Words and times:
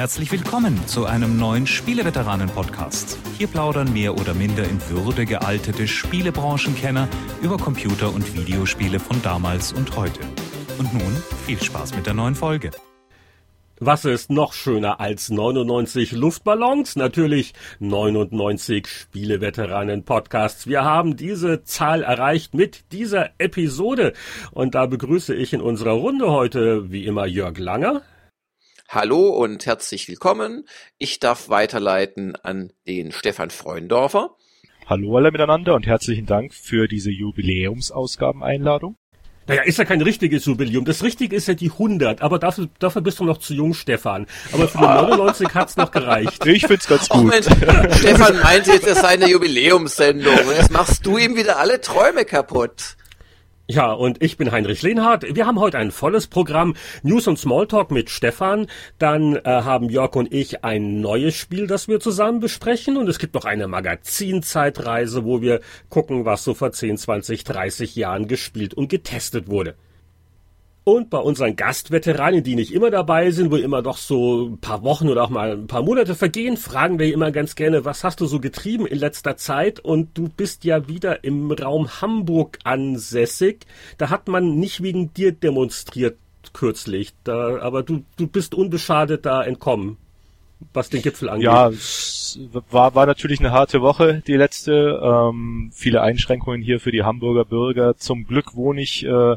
Herzlich 0.00 0.32
willkommen 0.32 0.86
zu 0.86 1.04
einem 1.04 1.36
neuen 1.36 1.66
Spieleveteranen-Podcast. 1.66 3.18
Hier 3.36 3.48
plaudern 3.48 3.92
mehr 3.92 4.14
oder 4.14 4.32
minder 4.32 4.64
in 4.64 4.80
Würde 4.88 5.26
gealtete 5.26 5.86
Spielebranchenkenner 5.86 7.06
über 7.42 7.58
Computer- 7.58 8.10
und 8.10 8.34
Videospiele 8.34 8.98
von 8.98 9.20
damals 9.20 9.74
und 9.74 9.94
heute. 9.98 10.20
Und 10.78 10.94
nun 10.94 11.22
viel 11.44 11.62
Spaß 11.62 11.94
mit 11.96 12.06
der 12.06 12.14
neuen 12.14 12.34
Folge. 12.34 12.70
Was 13.78 14.06
ist 14.06 14.30
noch 14.30 14.54
schöner 14.54 15.00
als 15.00 15.28
99 15.28 16.12
Luftballons? 16.12 16.96
Natürlich 16.96 17.52
99 17.80 18.86
Spieleveteranen-Podcasts. 18.86 20.66
Wir 20.66 20.82
haben 20.82 21.18
diese 21.18 21.62
Zahl 21.64 22.04
erreicht 22.04 22.54
mit 22.54 22.90
dieser 22.92 23.32
Episode. 23.36 24.14
Und 24.50 24.74
da 24.74 24.86
begrüße 24.86 25.34
ich 25.34 25.52
in 25.52 25.60
unserer 25.60 25.92
Runde 25.92 26.30
heute 26.30 26.90
wie 26.90 27.04
immer 27.04 27.26
Jörg 27.26 27.58
Langer. 27.58 28.00
Hallo 28.92 29.28
und 29.28 29.66
herzlich 29.66 30.08
willkommen. 30.08 30.66
Ich 30.98 31.20
darf 31.20 31.48
weiterleiten 31.48 32.34
an 32.34 32.72
den 32.88 33.12
Stefan 33.12 33.50
Freundorfer. 33.50 34.34
Hallo 34.84 35.16
alle 35.16 35.30
miteinander 35.30 35.76
und 35.76 35.86
herzlichen 35.86 36.26
Dank 36.26 36.52
für 36.52 36.88
diese 36.88 37.12
Jubiläumsausgabeneinladung. 37.12 38.96
Naja, 39.46 39.62
ist 39.62 39.78
ja 39.78 39.84
kein 39.84 40.02
richtiges 40.02 40.44
Jubiläum. 40.44 40.84
Das 40.84 41.04
Richtige 41.04 41.36
ist 41.36 41.46
ja 41.46 41.54
die 41.54 41.70
100, 41.70 42.20
aber 42.20 42.40
dafür, 42.40 42.68
dafür 42.80 43.00
bist 43.00 43.20
du 43.20 43.24
noch 43.24 43.38
zu 43.38 43.54
jung, 43.54 43.74
Stefan. 43.74 44.26
Aber 44.52 44.66
für 44.66 44.78
die 44.78 44.84
99 44.84 45.54
hat's 45.54 45.76
noch 45.76 45.92
gereicht. 45.92 46.44
Ich 46.44 46.66
find's 46.66 46.88
ganz 46.88 47.08
gut. 47.08 47.32
Stefan 47.94 48.40
meint 48.42 48.66
jetzt, 48.66 48.88
es 48.88 49.00
sei 49.00 49.10
eine 49.10 49.28
Jubiläumssendung. 49.28 50.34
Jetzt 50.56 50.72
machst 50.72 51.06
du 51.06 51.16
ihm 51.16 51.36
wieder 51.36 51.60
alle 51.60 51.80
Träume 51.80 52.24
kaputt. 52.24 52.96
Ja, 53.70 53.92
und 53.92 54.20
ich 54.20 54.36
bin 54.36 54.50
Heinrich 54.50 54.82
Lehnhardt. 54.82 55.36
Wir 55.36 55.46
haben 55.46 55.60
heute 55.60 55.78
ein 55.78 55.92
volles 55.92 56.26
Programm. 56.26 56.74
News 57.04 57.28
und 57.28 57.38
Smalltalk 57.38 57.92
mit 57.92 58.10
Stefan. 58.10 58.66
Dann 58.98 59.36
äh, 59.36 59.42
haben 59.44 59.88
Jörg 59.88 60.16
und 60.16 60.34
ich 60.34 60.64
ein 60.64 61.00
neues 61.00 61.36
Spiel, 61.36 61.68
das 61.68 61.86
wir 61.86 62.00
zusammen 62.00 62.40
besprechen. 62.40 62.96
Und 62.96 63.08
es 63.08 63.20
gibt 63.20 63.34
noch 63.34 63.44
eine 63.44 63.68
Magazinzeitreise, 63.68 65.24
wo 65.24 65.40
wir 65.40 65.60
gucken, 65.88 66.24
was 66.24 66.42
so 66.42 66.52
vor 66.52 66.72
10, 66.72 66.96
20, 66.96 67.44
30 67.44 67.94
Jahren 67.94 68.26
gespielt 68.26 68.74
und 68.74 68.88
getestet 68.88 69.46
wurde. 69.46 69.76
Und 70.90 71.08
bei 71.08 71.18
unseren 71.18 71.54
Gastveteranen, 71.54 72.42
die 72.42 72.56
nicht 72.56 72.74
immer 72.74 72.90
dabei 72.90 73.30
sind, 73.30 73.52
wo 73.52 73.56
immer 73.56 73.80
doch 73.80 73.96
so 73.96 74.48
ein 74.48 74.58
paar 74.58 74.82
Wochen 74.82 75.08
oder 75.08 75.22
auch 75.22 75.30
mal 75.30 75.52
ein 75.52 75.68
paar 75.68 75.84
Monate 75.84 76.16
vergehen, 76.16 76.56
fragen 76.56 76.98
wir 76.98 77.14
immer 77.14 77.30
ganz 77.30 77.54
gerne, 77.54 77.84
was 77.84 78.02
hast 78.02 78.20
du 78.20 78.26
so 78.26 78.40
getrieben 78.40 78.86
in 78.86 78.98
letzter 78.98 79.36
Zeit? 79.36 79.78
Und 79.78 80.18
du 80.18 80.28
bist 80.28 80.64
ja 80.64 80.88
wieder 80.88 81.22
im 81.22 81.52
Raum 81.52 82.00
Hamburg 82.00 82.58
ansässig. 82.64 83.66
Da 83.98 84.10
hat 84.10 84.26
man 84.26 84.56
nicht 84.56 84.82
wegen 84.82 85.14
dir 85.14 85.30
demonstriert 85.30 86.18
kürzlich, 86.54 87.12
da, 87.22 87.60
aber 87.60 87.84
du, 87.84 88.02
du 88.16 88.26
bist 88.26 88.56
unbeschadet 88.56 89.24
da 89.24 89.44
entkommen 89.44 89.96
was 90.72 90.90
den 90.90 91.02
Gipfel 91.02 91.28
angeht. 91.28 91.44
Ja, 91.44 91.68
es 91.68 92.38
war, 92.70 92.94
war 92.94 93.06
natürlich 93.06 93.40
eine 93.40 93.50
harte 93.50 93.80
Woche, 93.80 94.22
die 94.26 94.36
letzte. 94.36 95.00
Ähm, 95.02 95.70
viele 95.72 96.02
Einschränkungen 96.02 96.62
hier 96.62 96.80
für 96.80 96.92
die 96.92 97.02
Hamburger 97.02 97.44
Bürger. 97.44 97.96
Zum 97.96 98.26
Glück 98.26 98.54
wohne 98.54 98.82
ich 98.82 99.04
äh, 99.04 99.36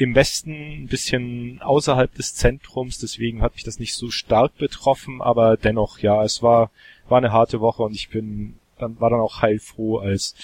im 0.00 0.14
Westen, 0.14 0.52
ein 0.82 0.86
bisschen 0.86 1.60
außerhalb 1.60 2.14
des 2.14 2.34
Zentrums, 2.34 2.98
deswegen 2.98 3.42
hat 3.42 3.54
mich 3.54 3.64
das 3.64 3.78
nicht 3.78 3.94
so 3.94 4.10
stark 4.10 4.56
betroffen, 4.56 5.20
aber 5.20 5.56
dennoch, 5.56 5.98
ja, 5.98 6.22
es 6.22 6.42
war, 6.42 6.70
war 7.08 7.18
eine 7.18 7.32
harte 7.32 7.60
Woche 7.60 7.82
und 7.82 7.94
ich 7.94 8.08
bin, 8.08 8.54
dann 8.78 9.00
war 9.00 9.10
dann 9.10 9.20
auch 9.20 9.42
heilfroh, 9.42 9.98
als 9.98 10.34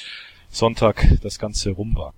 Sonntag 0.51 1.07
das 1.23 1.39
Ganze 1.39 1.71
rum 1.71 1.97
war. 1.97 2.15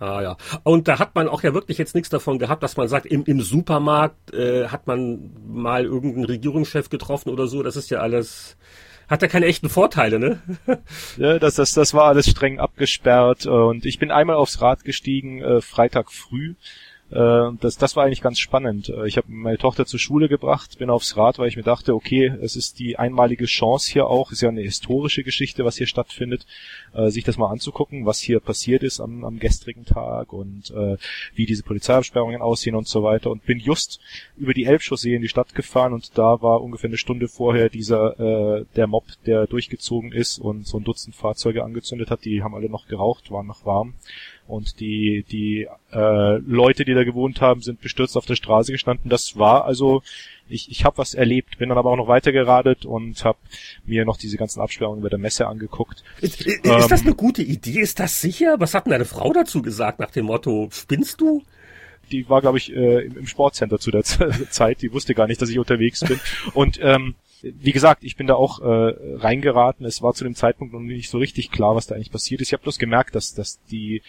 Ah 0.00 0.20
ja. 0.20 0.36
Und 0.64 0.88
da 0.88 0.98
hat 0.98 1.14
man 1.14 1.28
auch 1.28 1.44
ja 1.44 1.54
wirklich 1.54 1.78
jetzt 1.78 1.94
nichts 1.94 2.10
davon 2.10 2.40
gehabt, 2.40 2.64
dass 2.64 2.76
man 2.76 2.88
sagt, 2.88 3.06
im, 3.06 3.22
im 3.24 3.40
Supermarkt 3.40 4.34
äh, 4.34 4.66
hat 4.66 4.88
man 4.88 5.30
mal 5.46 5.84
irgendeinen 5.84 6.24
Regierungschef 6.24 6.90
getroffen 6.90 7.30
oder 7.30 7.46
so. 7.46 7.62
Das 7.62 7.76
ist 7.76 7.88
ja 7.90 8.00
alles, 8.00 8.56
hat 9.08 9.22
ja 9.22 9.28
keine 9.28 9.46
echten 9.46 9.68
Vorteile, 9.68 10.18
ne? 10.18 10.40
ja, 11.16 11.38
das, 11.38 11.56
das, 11.56 11.74
das 11.74 11.94
war 11.94 12.04
alles 12.04 12.28
streng 12.28 12.58
abgesperrt 12.58 13.46
und 13.46 13.84
ich 13.86 13.98
bin 13.98 14.10
einmal 14.10 14.36
aufs 14.36 14.60
Rad 14.60 14.84
gestiegen, 14.84 15.42
äh, 15.42 15.60
Freitag 15.60 16.10
früh 16.10 16.54
äh, 17.12 17.50
das, 17.60 17.76
das 17.76 17.94
war 17.94 18.04
eigentlich 18.04 18.22
ganz 18.22 18.38
spannend. 18.38 18.88
Äh, 18.88 19.06
ich 19.06 19.18
habe 19.18 19.26
meine 19.30 19.58
Tochter 19.58 19.84
zur 19.84 20.00
Schule 20.00 20.28
gebracht, 20.28 20.78
bin 20.78 20.88
aufs 20.88 21.16
Rad, 21.16 21.38
weil 21.38 21.48
ich 21.48 21.56
mir 21.56 21.62
dachte, 21.62 21.94
okay, 21.94 22.32
es 22.40 22.56
ist 22.56 22.78
die 22.78 22.98
einmalige 22.98 23.44
Chance 23.44 23.92
hier 23.92 24.06
auch, 24.06 24.32
ist 24.32 24.40
ja 24.40 24.48
eine 24.48 24.62
historische 24.62 25.22
Geschichte, 25.22 25.64
was 25.64 25.76
hier 25.76 25.86
stattfindet, 25.86 26.46
äh, 26.94 27.10
sich 27.10 27.24
das 27.24 27.36
mal 27.36 27.50
anzugucken, 27.50 28.06
was 28.06 28.18
hier 28.18 28.40
passiert 28.40 28.82
ist 28.82 29.00
am, 29.00 29.24
am 29.24 29.38
gestrigen 29.38 29.84
Tag 29.84 30.32
und 30.32 30.70
äh, 30.70 30.96
wie 31.34 31.44
diese 31.44 31.62
Polizeiabsperrungen 31.62 32.40
aussehen 32.40 32.76
und 32.76 32.88
so 32.88 33.02
weiter. 33.02 33.30
Und 33.30 33.44
bin 33.44 33.58
just 33.58 34.00
über 34.36 34.54
die 34.54 34.64
Elbchaussee 34.64 35.14
in 35.14 35.22
die 35.22 35.28
Stadt 35.28 35.54
gefahren 35.54 35.92
und 35.92 36.16
da 36.16 36.40
war 36.40 36.62
ungefähr 36.62 36.88
eine 36.88 36.96
Stunde 36.96 37.28
vorher 37.28 37.68
dieser 37.68 38.18
äh, 38.60 38.64
der 38.74 38.86
Mob, 38.86 39.04
der 39.26 39.46
durchgezogen 39.46 40.12
ist 40.12 40.38
und 40.38 40.66
so 40.66 40.78
ein 40.78 40.84
Dutzend 40.84 41.14
Fahrzeuge 41.14 41.62
angezündet 41.62 42.10
hat. 42.10 42.24
Die 42.24 42.42
haben 42.42 42.54
alle 42.54 42.70
noch 42.70 42.88
geraucht, 42.88 43.30
waren 43.30 43.46
noch 43.46 43.66
warm. 43.66 43.94
Und 44.46 44.80
die, 44.80 45.24
die 45.30 45.68
äh, 45.92 46.36
Leute, 46.38 46.84
die 46.84 46.94
da 46.94 47.04
gewohnt 47.04 47.40
haben, 47.40 47.62
sind 47.62 47.80
bestürzt 47.80 48.16
auf 48.16 48.26
der 48.26 48.34
Straße 48.34 48.72
gestanden. 48.72 49.08
Das 49.08 49.38
war 49.38 49.64
also, 49.64 50.02
ich, 50.48 50.70
ich 50.70 50.84
habe 50.84 50.98
was 50.98 51.14
erlebt, 51.14 51.58
bin 51.58 51.68
dann 51.68 51.78
aber 51.78 51.90
auch 51.90 51.96
noch 51.96 52.08
weitergeradet 52.08 52.84
und 52.84 53.24
habe 53.24 53.38
mir 53.86 54.04
noch 54.04 54.16
diese 54.16 54.36
ganzen 54.36 54.60
Absperrungen 54.60 55.00
über 55.00 55.10
der 55.10 55.18
Messe 55.18 55.46
angeguckt. 55.46 56.02
Ist, 56.20 56.42
ist 56.42 56.66
ähm, 56.66 56.84
das 56.88 57.02
eine 57.02 57.14
gute 57.14 57.42
Idee? 57.42 57.80
Ist 57.80 58.00
das 58.00 58.20
sicher? 58.20 58.56
Was 58.58 58.74
hat 58.74 58.86
denn 58.86 58.92
deine 58.92 59.04
Frau 59.04 59.32
dazu 59.32 59.62
gesagt 59.62 60.00
nach 60.00 60.10
dem 60.10 60.26
Motto, 60.26 60.68
spinnst 60.72 61.20
du? 61.20 61.42
Die 62.10 62.28
war, 62.28 62.40
glaube 62.40 62.58
ich, 62.58 62.74
äh, 62.74 63.06
im 63.06 63.26
Sportcenter 63.26 63.78
zu 63.78 63.90
der 63.90 64.02
Zeit. 64.50 64.82
Die 64.82 64.92
wusste 64.92 65.14
gar 65.14 65.28
nicht, 65.28 65.40
dass 65.40 65.48
ich 65.48 65.58
unterwegs 65.58 66.00
bin. 66.00 66.20
Und 66.52 66.78
ähm, 66.82 67.14
wie 67.42 67.72
gesagt, 67.72 68.04
ich 68.04 68.16
bin 68.16 68.26
da 68.26 68.34
auch 68.34 68.60
äh, 68.60 68.94
reingeraten. 69.16 69.84
Es 69.84 70.02
war 70.02 70.14
zu 70.14 70.24
dem 70.24 70.34
Zeitpunkt 70.34 70.72
noch 70.72 70.80
nicht 70.80 71.10
so 71.10 71.18
richtig 71.18 71.50
klar, 71.50 71.74
was 71.74 71.86
da 71.86 71.94
eigentlich 71.94 72.12
passiert 72.12 72.40
ist. 72.40 72.48
Ich 72.48 72.52
habe 72.52 72.62
bloß 72.62 72.78
gemerkt, 72.78 73.14
dass, 73.14 73.34
dass 73.34 73.60
die 73.66 74.02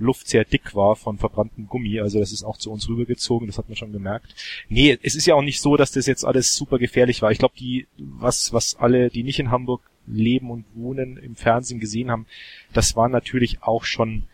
Luft 0.00 0.28
sehr 0.28 0.44
dick 0.44 0.74
war 0.74 0.96
von 0.96 1.18
verbranntem 1.18 1.66
Gummi. 1.66 2.00
Also 2.00 2.18
das 2.18 2.32
ist 2.32 2.42
auch 2.42 2.56
zu 2.56 2.72
uns 2.72 2.88
rübergezogen, 2.88 3.46
das 3.46 3.58
hat 3.58 3.68
man 3.68 3.76
schon 3.76 3.92
gemerkt. 3.92 4.34
Nee, 4.68 4.98
es 5.02 5.14
ist 5.14 5.26
ja 5.26 5.34
auch 5.34 5.42
nicht 5.42 5.60
so, 5.60 5.76
dass 5.76 5.92
das 5.92 6.06
jetzt 6.06 6.24
alles 6.24 6.56
super 6.56 6.78
gefährlich 6.78 7.22
war. 7.22 7.30
Ich 7.30 7.38
glaube, 7.38 7.54
die, 7.58 7.86
was, 7.98 8.52
was 8.52 8.74
alle, 8.76 9.10
die 9.10 9.22
nicht 9.22 9.38
in 9.38 9.50
Hamburg 9.50 9.82
leben 10.06 10.50
und 10.50 10.64
wohnen, 10.74 11.16
im 11.18 11.36
Fernsehen 11.36 11.80
gesehen 11.80 12.10
haben, 12.10 12.26
das 12.72 12.96
waren 12.96 13.12
natürlich 13.12 13.62
auch 13.62 13.84
schon 13.84 14.24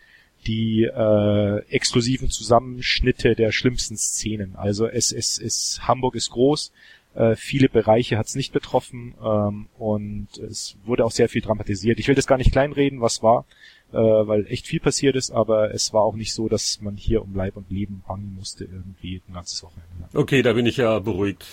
die 0.45 0.83
äh, 0.83 1.57
exklusiven 1.69 2.29
Zusammenschnitte 2.29 3.35
der 3.35 3.51
schlimmsten 3.51 3.97
Szenen. 3.97 4.55
Also 4.55 4.87
es, 4.87 5.11
es, 5.11 5.37
es 5.37 5.79
Hamburg 5.81 6.15
ist 6.15 6.29
groß, 6.29 6.71
äh, 7.15 7.35
viele 7.35 7.67
Bereiche 7.67 8.17
hat 8.17 8.27
es 8.27 8.35
nicht 8.35 8.53
betroffen 8.53 9.15
ähm, 9.21 9.67
und 9.77 10.37
es 10.37 10.77
wurde 10.85 11.03
auch 11.03 11.11
sehr 11.11 11.27
viel 11.27 11.41
dramatisiert. 11.41 11.99
Ich 11.99 12.07
will 12.07 12.15
das 12.15 12.27
gar 12.27 12.37
nicht 12.37 12.51
kleinreden, 12.51 13.01
was 13.01 13.23
war 13.23 13.45
äh, 13.93 13.97
weil 13.97 14.45
echt 14.47 14.67
viel 14.67 14.79
passiert 14.79 15.15
ist, 15.15 15.31
aber 15.31 15.73
es 15.73 15.93
war 15.93 16.03
auch 16.03 16.15
nicht 16.15 16.33
so, 16.33 16.49
dass 16.49 16.81
man 16.81 16.97
hier 16.97 17.21
um 17.21 17.35
Leib 17.35 17.55
und 17.55 17.69
Leben 17.71 18.03
bangen 18.07 18.35
musste 18.35 18.65
irgendwie 18.65 19.21
ein 19.27 19.33
ganzes 19.33 19.63
Wochenende. 19.63 20.09
Okay, 20.13 20.41
da 20.41 20.53
bin 20.53 20.65
ich 20.65 20.77
ja 20.77 20.99
beruhigt. 20.99 21.45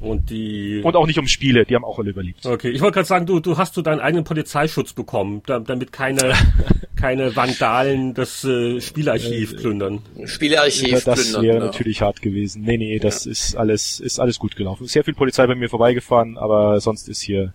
Und 0.00 0.30
die. 0.30 0.80
Und 0.82 0.96
auch 0.96 1.06
nicht 1.06 1.18
um 1.18 1.28
Spiele, 1.28 1.64
die 1.64 1.74
haben 1.74 1.84
auch 1.84 1.98
alle 1.98 2.10
überlebt. 2.10 2.44
Okay, 2.44 2.70
ich 2.70 2.80
wollte 2.80 2.94
gerade 2.94 3.06
sagen, 3.06 3.26
du, 3.26 3.38
du 3.38 3.56
hast 3.58 3.76
du 3.76 3.82
deinen 3.82 4.00
eigenen 4.00 4.24
Polizeischutz 4.24 4.92
bekommen, 4.92 5.42
damit 5.46 5.92
keine, 5.92 6.34
keine 6.96 7.36
Vandalen 7.36 8.12
das 8.12 8.44
äh, 8.44 8.80
Spielarchiv 8.80 9.52
äh, 9.52 9.56
plündern. 9.56 10.02
Spielarchiv 10.24 11.04
das 11.04 11.04
plündern. 11.04 11.32
Das 11.32 11.42
wäre 11.42 11.58
ja. 11.58 11.64
natürlich 11.64 12.02
hart 12.02 12.22
gewesen. 12.22 12.62
Nee, 12.62 12.76
nee, 12.76 12.98
das 12.98 13.24
ja. 13.24 13.30
ist 13.30 13.56
alles, 13.56 14.00
ist 14.00 14.18
alles 14.18 14.38
gut 14.40 14.56
gelaufen. 14.56 14.86
Sehr 14.86 15.04
viel 15.04 15.14
Polizei 15.14 15.46
bei 15.46 15.54
mir 15.54 15.68
vorbeigefahren, 15.68 16.38
aber 16.38 16.80
sonst 16.80 17.08
ist 17.08 17.20
hier 17.20 17.52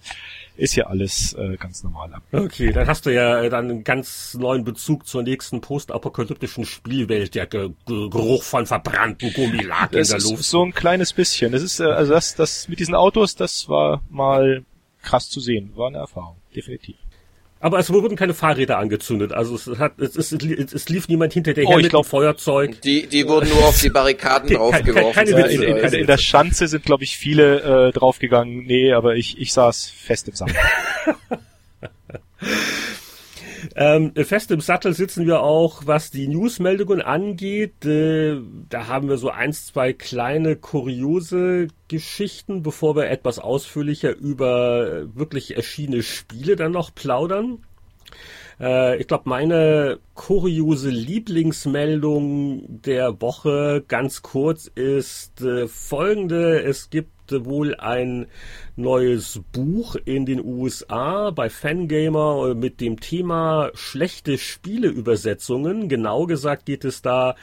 ist 0.60 0.76
ja 0.76 0.88
alles 0.88 1.34
äh, 1.34 1.56
ganz 1.58 1.84
normal. 1.84 2.14
Okay, 2.32 2.72
dann 2.72 2.88
hast 2.88 3.06
du 3.06 3.14
ja 3.14 3.42
äh, 3.42 3.50
dann 3.50 3.70
einen 3.70 3.84
ganz 3.84 4.36
neuen 4.36 4.64
Bezug 4.64 5.08
zur 5.08 5.24
nächsten 5.24 5.62
postapokalyptischen 5.62 6.66
Spielwelt. 6.66 7.36
Der 7.36 7.48
Ge 7.48 7.72
Geruch 7.86 8.44
von 8.44 8.66
verbrannten 8.66 9.34
Gummilack 9.34 9.94
in 9.94 10.04
der 10.04 10.20
Luft. 10.20 10.44
So 10.44 10.64
ein 10.64 10.74
kleines 10.74 11.14
bisschen. 11.14 11.52
Das 11.52 11.64
ist 11.64 11.80
äh, 11.80 11.86
also 11.86 12.14
das, 12.14 12.36
das 12.36 12.68
mit 12.68 12.80
diesen 12.80 12.96
Autos, 12.96 13.36
das 13.36 13.70
war 13.70 14.02
mal 14.10 14.66
krass 15.02 15.30
zu 15.30 15.40
sehen. 15.40 15.72
War 15.76 15.88
eine 15.88 15.98
Erfahrung, 16.00 16.38
definitiv. 16.56 16.98
Aber 17.62 17.78
es 17.78 17.92
wurden 17.92 18.16
keine 18.16 18.34
Fahrräder 18.34 18.78
angezündet. 18.78 19.34
Also 19.34 19.56
es 19.56 19.68
hat, 19.80 20.00
es, 20.00 20.16
es, 20.16 20.32
es 20.32 20.90
lief 20.90 21.10
niemand 21.10 21.34
hinter 21.34 21.54
der 21.54 21.66
oh, 21.68 21.76
mit 21.76 21.90
glaub, 21.90 22.06
Feuerzeug. 22.06 22.82
Die, 22.82 23.08
die 23.08 23.28
wurden 23.28 23.50
nur 23.50 23.66
auf 23.66 23.82
die 23.82 23.90
Barrikaden 23.90 24.56
draufgeworfen. 24.56 25.14
Keine, 25.14 25.34
keine 25.34 25.44
Witze, 25.44 25.66
in, 25.66 25.78
in, 25.78 25.94
in, 25.94 26.08
der 26.08 26.18
Schanze 26.18 26.70
sind, 26.70 26.86
glaube 26.86 27.04
ich, 27.04 27.18
viele 27.18 27.90
äh, 27.90 27.92
draufgegangen. 27.92 28.66
Nee, 28.66 28.94
aber 28.94 29.16
ich, 29.16 29.38
ich 29.40 29.52
saß 29.52 29.90
fest 29.90 30.30
im 30.30 30.36
Sattel. 30.36 30.56
Ähm, 33.76 34.14
fest 34.16 34.52
im 34.52 34.62
Sattel 34.62 34.94
sitzen 34.94 35.26
wir 35.26 35.42
auch, 35.42 35.84
was 35.86 36.12
die 36.12 36.28
Newsmeldungen 36.28 37.02
angeht. 37.02 37.86
Äh, 37.86 38.42
da 38.70 38.88
haben 38.88 39.10
wir 39.10 39.18
so 39.18 39.30
eins, 39.30 39.68
zwei 39.68 39.94
kleine 39.94 40.56
kuriose 40.56 41.68
Geschichten, 41.88 42.64
bevor 42.64 42.96
wir 42.96 43.10
etwas 43.10 43.40
ausführlicher 43.40 44.16
über 44.16 45.16
wirklich 45.16 45.56
erschienene 45.56 46.04
Spiele 46.04 46.56
dann 46.56 46.72
noch 46.72 46.94
plaudern. 46.94 47.60
Äh, 48.60 48.98
ich 48.98 49.08
glaube, 49.08 49.30
meine 49.30 50.00
kuriose 50.16 50.90
Lieblingsmeldung 50.90 52.82
der 52.82 53.22
Woche 53.22 53.84
ganz 53.88 54.22
kurz 54.22 54.68
ist 54.68 55.42
äh, 55.42 55.68
folgende. 55.68 56.62
Es 56.62 56.90
gibt 56.90 57.12
wohl 57.46 57.76
ein 57.76 58.28
neues 58.76 59.42
Buch 59.52 59.96
in 60.06 60.26
den 60.26 60.44
USA 60.44 61.32
bei 61.32 61.50
Fangamer 61.50 62.56
mit 62.56 62.80
dem 62.82 63.00
Thema 63.00 63.72
schlechte 63.74 64.38
Spieleübersetzungen. 64.38 65.90
Genau 65.90 66.26
gesagt 66.26 66.66
geht 66.66 66.86
es 66.86 67.02
da 67.02 67.36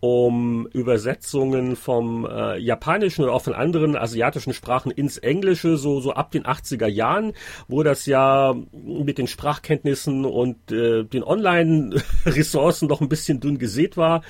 um 0.00 0.66
Übersetzungen 0.72 1.76
vom 1.76 2.26
äh, 2.26 2.58
Japanischen 2.58 3.24
oder 3.24 3.32
auch 3.32 3.42
von 3.42 3.54
anderen 3.54 3.96
asiatischen 3.96 4.52
Sprachen 4.52 4.90
ins 4.90 5.16
Englische, 5.16 5.78
so, 5.78 6.00
so 6.00 6.12
ab 6.12 6.30
den 6.30 6.44
80er 6.44 6.86
Jahren, 6.86 7.32
wo 7.68 7.82
das 7.82 8.04
ja 8.04 8.54
mit 8.72 9.16
den 9.16 9.26
Sprachkenntnissen 9.26 10.26
und 10.26 10.70
äh, 10.70 11.04
den 11.04 11.24
Online-Ressourcen 11.24 12.88
noch 12.88 13.00
ein 13.00 13.08
bisschen 13.08 13.40
dünn 13.40 13.58
gesät 13.58 13.96
war. 13.96 14.22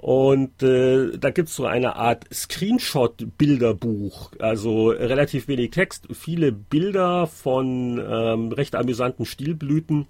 Und 0.00 0.62
äh, 0.62 1.18
da 1.18 1.28
gibt's 1.28 1.54
so 1.54 1.66
eine 1.66 1.96
Art 1.96 2.24
Screenshot-Bilderbuch, 2.32 4.32
also 4.38 4.88
relativ 4.88 5.46
wenig 5.46 5.72
Text, 5.72 6.08
viele 6.14 6.52
Bilder 6.52 7.26
von 7.26 8.02
ähm, 8.02 8.50
recht 8.50 8.76
amüsanten 8.76 9.26
Stilblüten. 9.26 10.06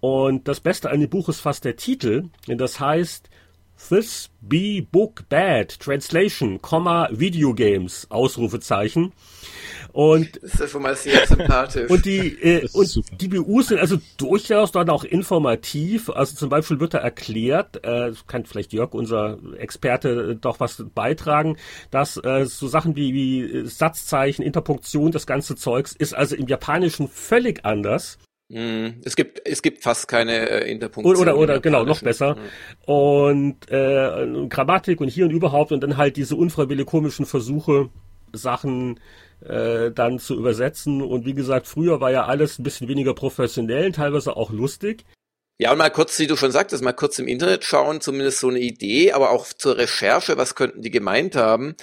Und 0.00 0.48
das 0.48 0.60
Beste 0.60 0.90
an 0.90 1.00
dem 1.00 1.10
Buch 1.10 1.28
ist 1.28 1.40
fast 1.40 1.66
der 1.66 1.76
Titel. 1.76 2.30
Das 2.46 2.80
heißt 2.80 3.28
This 3.88 4.30
Be 4.40 4.82
Book 4.82 5.28
Bad 5.28 5.78
Translation, 5.80 6.60
Video 6.62 7.54
Games 7.54 8.06
Ausrufezeichen. 8.10 9.12
Und 9.92 10.40
das 10.42 10.60
ist 10.60 10.70
schon 10.70 10.82
mal 10.82 10.94
sehr 10.94 11.26
sympathisch. 11.26 11.90
Und 11.90 12.04
die 12.04 12.28
äh, 12.42 12.68
und 12.72 13.20
die 13.20 13.28
BUs 13.28 13.68
sind 13.68 13.80
also 13.80 13.98
durchaus 14.16 14.72
dann 14.72 14.88
auch 14.90 15.04
informativ. 15.04 16.10
Also 16.10 16.36
zum 16.36 16.48
Beispiel 16.48 16.80
wird 16.80 16.94
da 16.94 16.98
erklärt, 16.98 17.84
äh, 17.84 18.12
kann 18.26 18.44
vielleicht 18.44 18.72
Jörg, 18.72 18.94
unser 18.94 19.38
Experte, 19.58 20.36
doch 20.36 20.60
was 20.60 20.84
beitragen, 20.94 21.56
dass 21.90 22.16
äh, 22.16 22.46
so 22.46 22.68
Sachen 22.68 22.94
wie, 22.96 23.14
wie 23.14 23.66
Satzzeichen, 23.66 24.42
Interpunktion, 24.42 25.10
das 25.10 25.26
ganze 25.26 25.56
Zeugs 25.56 25.92
ist 25.92 26.14
also 26.14 26.36
im 26.36 26.46
Japanischen 26.46 27.08
völlig 27.08 27.64
anders. 27.64 28.18
Hm, 28.50 29.00
es 29.04 29.14
gibt, 29.14 29.40
es 29.46 29.62
gibt 29.62 29.82
fast 29.84 30.08
keine 30.08 30.48
äh, 30.48 30.70
Interpunktion. 30.70 31.16
Oder, 31.16 31.36
oder, 31.36 31.54
oder 31.54 31.60
genau, 31.60 31.84
noch 31.84 32.02
besser. 32.02 32.34
Mhm. 32.34 32.92
Und 32.92 33.70
äh, 33.70 34.46
Grammatik 34.48 35.00
und 35.00 35.08
hier 35.08 35.26
und 35.26 35.30
überhaupt 35.30 35.70
und 35.70 35.80
dann 35.82 35.96
halt 35.96 36.16
diese 36.16 36.34
unfreiwillig 36.34 36.86
komischen 36.86 37.26
Versuche, 37.26 37.90
Sachen 38.32 38.98
äh, 39.46 39.92
dann 39.92 40.18
zu 40.18 40.36
übersetzen. 40.36 41.00
Und 41.00 41.26
wie 41.26 41.34
gesagt, 41.34 41.68
früher 41.68 42.00
war 42.00 42.10
ja 42.10 42.26
alles 42.26 42.58
ein 42.58 42.64
bisschen 42.64 42.88
weniger 42.88 43.14
professionell, 43.14 43.92
teilweise 43.92 44.36
auch 44.36 44.50
lustig. 44.50 45.04
Ja, 45.58 45.70
und 45.72 45.78
mal 45.78 45.90
kurz, 45.90 46.18
wie 46.18 46.26
du 46.26 46.36
schon 46.36 46.50
sagtest, 46.50 46.82
mal 46.82 46.92
kurz 46.92 47.18
im 47.18 47.28
Internet 47.28 47.64
schauen, 47.64 48.00
zumindest 48.00 48.40
so 48.40 48.48
eine 48.48 48.60
Idee, 48.60 49.12
aber 49.12 49.30
auch 49.30 49.46
zur 49.46 49.76
Recherche, 49.76 50.38
was 50.38 50.54
könnten 50.54 50.82
die 50.82 50.90
gemeint 50.90 51.36
haben. 51.36 51.76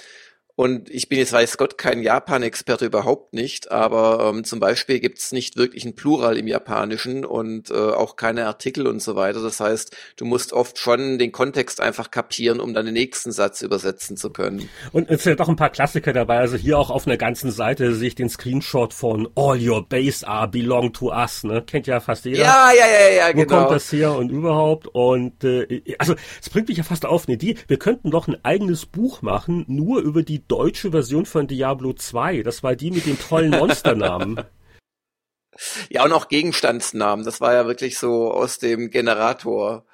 Und 0.58 0.90
ich 0.90 1.08
bin 1.08 1.20
jetzt, 1.20 1.32
weiß 1.32 1.56
Gott, 1.56 1.78
kein 1.78 2.02
Japan-Experte 2.02 2.86
überhaupt 2.86 3.32
nicht, 3.32 3.70
aber 3.70 4.28
ähm, 4.28 4.42
zum 4.42 4.58
Beispiel 4.58 4.98
gibt 4.98 5.20
es 5.20 5.30
nicht 5.30 5.56
wirklich 5.56 5.84
ein 5.84 5.94
Plural 5.94 6.36
im 6.36 6.48
Japanischen 6.48 7.24
und 7.24 7.70
äh, 7.70 7.74
auch 7.74 8.16
keine 8.16 8.44
Artikel 8.46 8.88
und 8.88 9.00
so 9.00 9.14
weiter. 9.14 9.40
Das 9.40 9.60
heißt, 9.60 9.96
du 10.16 10.24
musst 10.24 10.52
oft 10.52 10.76
schon 10.76 11.20
den 11.20 11.30
Kontext 11.30 11.80
einfach 11.80 12.10
kapieren, 12.10 12.58
um 12.58 12.74
dann 12.74 12.86
den 12.86 12.94
nächsten 12.94 13.30
Satz 13.30 13.62
übersetzen 13.62 14.16
zu 14.16 14.30
können. 14.30 14.68
Und 14.90 15.08
es 15.10 15.22
sind 15.22 15.38
doch 15.38 15.48
ein 15.48 15.54
paar 15.54 15.70
Klassiker 15.70 16.12
dabei. 16.12 16.38
Also 16.38 16.56
hier 16.56 16.76
auch 16.76 16.90
auf 16.90 17.06
einer 17.06 17.18
ganzen 17.18 17.52
Seite 17.52 17.94
sehe 17.94 18.08
ich 18.08 18.16
den 18.16 18.28
Screenshot 18.28 18.92
von 18.92 19.28
All 19.36 19.64
Your 19.64 19.88
Base 19.88 20.26
are 20.26 20.48
belong 20.48 20.92
to 20.92 21.12
us. 21.12 21.44
Ne? 21.44 21.62
Kennt 21.62 21.86
ja 21.86 22.00
fast 22.00 22.24
jeder. 22.24 22.40
Ja, 22.40 22.70
ja, 22.76 22.84
ja, 22.84 23.14
ja, 23.16 23.28
Wo 23.28 23.42
genau. 23.42 23.52
Wo 23.52 23.58
kommt 23.60 23.70
das 23.76 23.92
her 23.92 24.12
und 24.16 24.30
überhaupt? 24.30 24.88
Und 24.88 25.44
äh, 25.44 25.82
also 25.98 26.16
es 26.42 26.50
bringt 26.50 26.66
mich 26.66 26.78
ja 26.78 26.82
fast 26.82 27.06
auf 27.06 27.28
eine 27.28 27.36
Idee. 27.36 27.54
Wir 27.68 27.78
könnten 27.78 28.10
doch 28.10 28.26
ein 28.26 28.44
eigenes 28.44 28.86
Buch 28.86 29.22
machen, 29.22 29.64
nur 29.68 30.00
über 30.00 30.24
die 30.24 30.47
deutsche 30.48 30.90
Version 30.90 31.26
von 31.26 31.46
Diablo 31.46 31.92
2. 31.92 32.42
Das 32.42 32.62
war 32.62 32.74
die 32.74 32.90
mit 32.90 33.06
den 33.06 33.18
tollen 33.18 33.50
Monsternamen. 33.50 34.40
ja, 35.90 36.04
und 36.04 36.12
auch 36.12 36.28
Gegenstandsnamen. 36.28 37.24
Das 37.24 37.40
war 37.40 37.54
ja 37.54 37.66
wirklich 37.66 37.98
so 37.98 38.32
aus 38.32 38.58
dem 38.58 38.90
Generator 38.90 39.84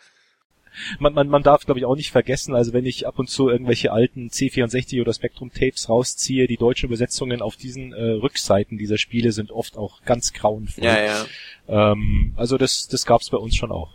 man, 0.98 1.14
man, 1.14 1.28
man 1.28 1.42
darf, 1.42 1.64
glaube 1.64 1.78
ich, 1.78 1.86
auch 1.86 1.96
nicht 1.96 2.10
vergessen, 2.10 2.54
also 2.54 2.72
wenn 2.72 2.86
ich 2.86 3.06
ab 3.06 3.18
und 3.18 3.30
zu 3.30 3.48
irgendwelche 3.48 3.92
alten 3.92 4.28
C64 4.28 5.00
oder 5.00 5.12
Spectrum-Tapes 5.12 5.88
rausziehe, 5.88 6.46
die 6.46 6.56
deutschen 6.56 6.86
Übersetzungen 6.86 7.42
auf 7.42 7.56
diesen 7.56 7.92
äh, 7.92 8.02
Rückseiten 8.02 8.78
dieser 8.78 8.98
Spiele 8.98 9.32
sind 9.32 9.50
oft 9.50 9.76
auch 9.76 10.02
ganz 10.02 10.32
grauenvoll. 10.32 10.84
Ja, 10.84 11.00
ja. 11.00 11.26
Ähm, 11.66 12.34
also 12.36 12.58
das, 12.58 12.88
das 12.88 13.06
gab's 13.06 13.30
bei 13.30 13.38
uns 13.38 13.56
schon 13.56 13.72
auch. 13.72 13.90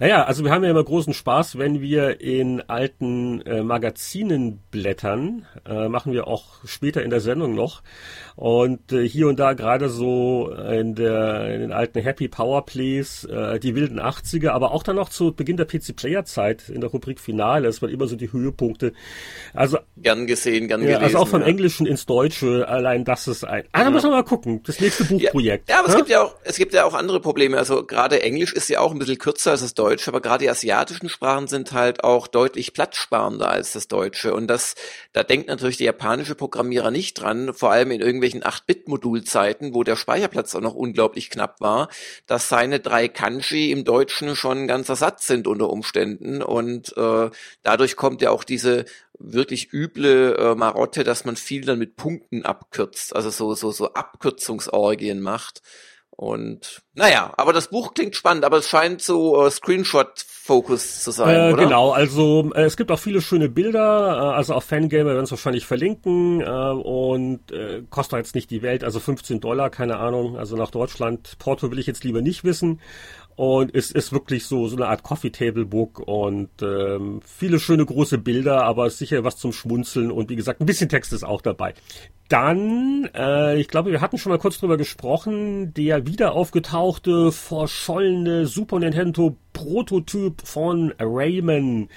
Ja, 0.00 0.06
ja, 0.06 0.24
also 0.24 0.44
wir 0.44 0.50
haben 0.50 0.64
ja 0.64 0.70
immer 0.70 0.84
großen 0.84 1.14
Spaß, 1.14 1.58
wenn 1.58 1.80
wir 1.80 2.20
in 2.20 2.60
alten 2.62 3.40
äh, 3.42 3.62
Magazinen 3.62 4.60
blättern. 4.70 5.46
Äh, 5.66 5.88
machen 5.88 6.12
wir 6.12 6.26
auch 6.26 6.64
später 6.64 7.02
in 7.02 7.10
der 7.10 7.20
Sendung 7.20 7.54
noch. 7.54 7.82
Und 8.36 8.92
äh, 8.92 9.08
hier 9.08 9.28
und 9.28 9.38
da 9.38 9.52
gerade 9.52 9.88
so 9.88 10.50
in, 10.50 10.94
der, 10.94 11.54
in 11.54 11.60
den 11.60 11.72
alten 11.72 12.00
Happy 12.00 12.28
Power 12.28 12.66
Plays, 12.66 13.24
äh, 13.24 13.58
die 13.60 13.74
wilden 13.74 14.00
80er, 14.00 14.50
aber 14.50 14.72
auch 14.72 14.82
dann 14.82 14.96
noch 14.96 15.08
zu 15.08 15.32
Beginn 15.32 15.56
der 15.56 15.66
PC 15.66 15.96
Player 15.96 16.24
Zeit 16.24 16.68
in 16.68 16.80
der 16.80 16.90
Rubrik 16.90 17.20
Finale. 17.20 17.66
Das 17.66 17.80
waren 17.80 17.90
immer 17.90 18.06
so 18.06 18.16
die 18.16 18.32
Höhepunkte. 18.32 18.92
Also 19.54 19.78
gern 19.96 20.26
gesehen, 20.26 20.68
gern 20.68 20.80
ja, 20.80 20.98
gelesen. 20.98 21.04
Also 21.04 21.18
auch 21.18 21.28
vom 21.28 21.42
ja. 21.42 21.46
Englischen 21.46 21.86
ins 21.86 22.06
Deutsche. 22.06 22.66
Allein 22.68 23.04
das 23.04 23.28
ist 23.28 23.44
ein. 23.44 23.64
Ah, 23.72 23.78
da 23.78 23.84
ja. 23.84 23.90
müssen 23.90 24.10
wir 24.10 24.16
mal 24.16 24.24
gucken. 24.24 24.62
Das 24.64 24.80
nächste 24.80 25.04
Buchprojekt. 25.04 25.68
Ja, 25.68 25.76
ja 25.76 25.80
aber 25.80 25.88
es 25.90 25.96
gibt 25.96 26.08
ja 26.08 26.22
auch 26.22 26.34
es 26.42 26.56
gibt 26.56 26.74
ja 26.74 26.84
auch 26.84 26.94
andere 26.94 27.13
Probleme. 27.20 27.58
Also 27.58 27.84
gerade 27.84 28.22
Englisch 28.22 28.52
ist 28.52 28.68
ja 28.68 28.80
auch 28.80 28.92
ein 28.92 28.98
bisschen 28.98 29.18
kürzer 29.18 29.52
als 29.52 29.60
das 29.60 29.74
Deutsche, 29.74 30.10
aber 30.10 30.20
gerade 30.20 30.44
die 30.44 30.50
asiatischen 30.50 31.08
Sprachen 31.08 31.48
sind 31.48 31.72
halt 31.72 32.04
auch 32.04 32.26
deutlich 32.26 32.72
platzsparender 32.72 33.48
als 33.48 33.72
das 33.72 33.88
Deutsche. 33.88 34.34
Und 34.34 34.48
das 34.48 34.74
da 35.12 35.22
denkt 35.22 35.48
natürlich 35.48 35.76
der 35.76 35.86
japanische 35.86 36.34
Programmierer 36.34 36.90
nicht 36.90 37.14
dran, 37.14 37.54
vor 37.54 37.70
allem 37.70 37.90
in 37.90 38.00
irgendwelchen 38.00 38.42
8-Bit-Modulzeiten, 38.42 39.74
wo 39.74 39.84
der 39.84 39.96
Speicherplatz 39.96 40.54
auch 40.54 40.60
noch 40.60 40.74
unglaublich 40.74 41.30
knapp 41.30 41.60
war, 41.60 41.88
dass 42.26 42.48
seine 42.48 42.80
drei 42.80 43.08
Kanji 43.08 43.70
im 43.70 43.84
Deutschen 43.84 44.36
schon 44.36 44.58
ein 44.58 44.68
ganzer 44.68 44.96
Satz 44.96 45.26
sind 45.26 45.46
unter 45.46 45.70
Umständen 45.70 46.42
und 46.42 46.96
äh, 46.96 47.30
dadurch 47.62 47.96
kommt 47.96 48.22
ja 48.22 48.30
auch 48.30 48.44
diese 48.44 48.84
wirklich 49.18 49.72
üble 49.72 50.36
äh, 50.36 50.54
Marotte, 50.54 51.04
dass 51.04 51.24
man 51.24 51.36
viel 51.36 51.64
dann 51.64 51.78
mit 51.78 51.96
Punkten 51.96 52.44
abkürzt, 52.44 53.14
also 53.14 53.30
so 53.30 53.54
so 53.54 53.70
so 53.70 53.92
Abkürzungsorgien 53.92 55.20
macht. 55.20 55.62
Und 56.16 56.82
naja, 56.94 57.32
aber 57.36 57.52
das 57.52 57.68
Buch 57.68 57.92
klingt 57.92 58.14
spannend, 58.14 58.44
aber 58.44 58.58
es 58.58 58.68
scheint 58.68 59.02
so 59.02 59.44
äh, 59.44 59.50
Screenshot-Focus 59.50 61.02
zu 61.02 61.10
sein, 61.10 61.50
äh, 61.50 61.52
oder? 61.52 61.64
Genau, 61.64 61.90
also 61.90 62.52
äh, 62.54 62.62
es 62.62 62.76
gibt 62.76 62.92
auch 62.92 63.00
viele 63.00 63.20
schöne 63.20 63.48
Bilder, 63.48 63.80
äh, 63.80 64.36
also 64.36 64.54
auf 64.54 64.62
Fangamer 64.62 65.10
werden 65.10 65.24
es 65.24 65.32
wahrscheinlich 65.32 65.66
verlinken 65.66 66.40
äh, 66.40 66.44
und 66.44 67.50
äh, 67.50 67.82
kostet 67.90 68.18
jetzt 68.18 68.36
nicht 68.36 68.50
die 68.50 68.62
Welt, 68.62 68.84
also 68.84 69.00
15 69.00 69.40
Dollar, 69.40 69.70
keine 69.70 69.96
Ahnung, 69.96 70.38
also 70.38 70.54
nach 70.54 70.70
Deutschland. 70.70 71.36
Porto 71.40 71.72
will 71.72 71.80
ich 71.80 71.88
jetzt 71.88 72.04
lieber 72.04 72.22
nicht 72.22 72.44
wissen. 72.44 72.80
Und 73.36 73.74
es 73.74 73.90
ist 73.90 74.12
wirklich 74.12 74.46
so, 74.46 74.68
so 74.68 74.76
eine 74.76 74.86
Art 74.86 75.02
Coffee 75.02 75.30
Table 75.30 75.64
Book 75.64 75.98
und 75.98 76.50
ähm, 76.62 77.20
viele 77.24 77.58
schöne 77.58 77.84
große 77.84 78.18
Bilder, 78.18 78.62
aber 78.64 78.88
sicher 78.90 79.24
was 79.24 79.36
zum 79.36 79.52
Schmunzeln 79.52 80.12
und 80.12 80.30
wie 80.30 80.36
gesagt, 80.36 80.60
ein 80.60 80.66
bisschen 80.66 80.88
Text 80.88 81.12
ist 81.12 81.24
auch 81.24 81.40
dabei. 81.42 81.74
Dann, 82.28 83.08
äh, 83.14 83.58
ich 83.58 83.68
glaube, 83.68 83.90
wir 83.90 84.00
hatten 84.00 84.18
schon 84.18 84.30
mal 84.30 84.38
kurz 84.38 84.58
drüber 84.58 84.76
gesprochen, 84.76 85.74
der 85.74 86.06
wieder 86.06 86.32
aufgetauchte, 86.32 87.32
verschollene 87.32 88.46
Super 88.46 88.78
Nintendo 88.78 89.36
Prototyp 89.52 90.40
von 90.46 90.94
Rayman 90.98 91.88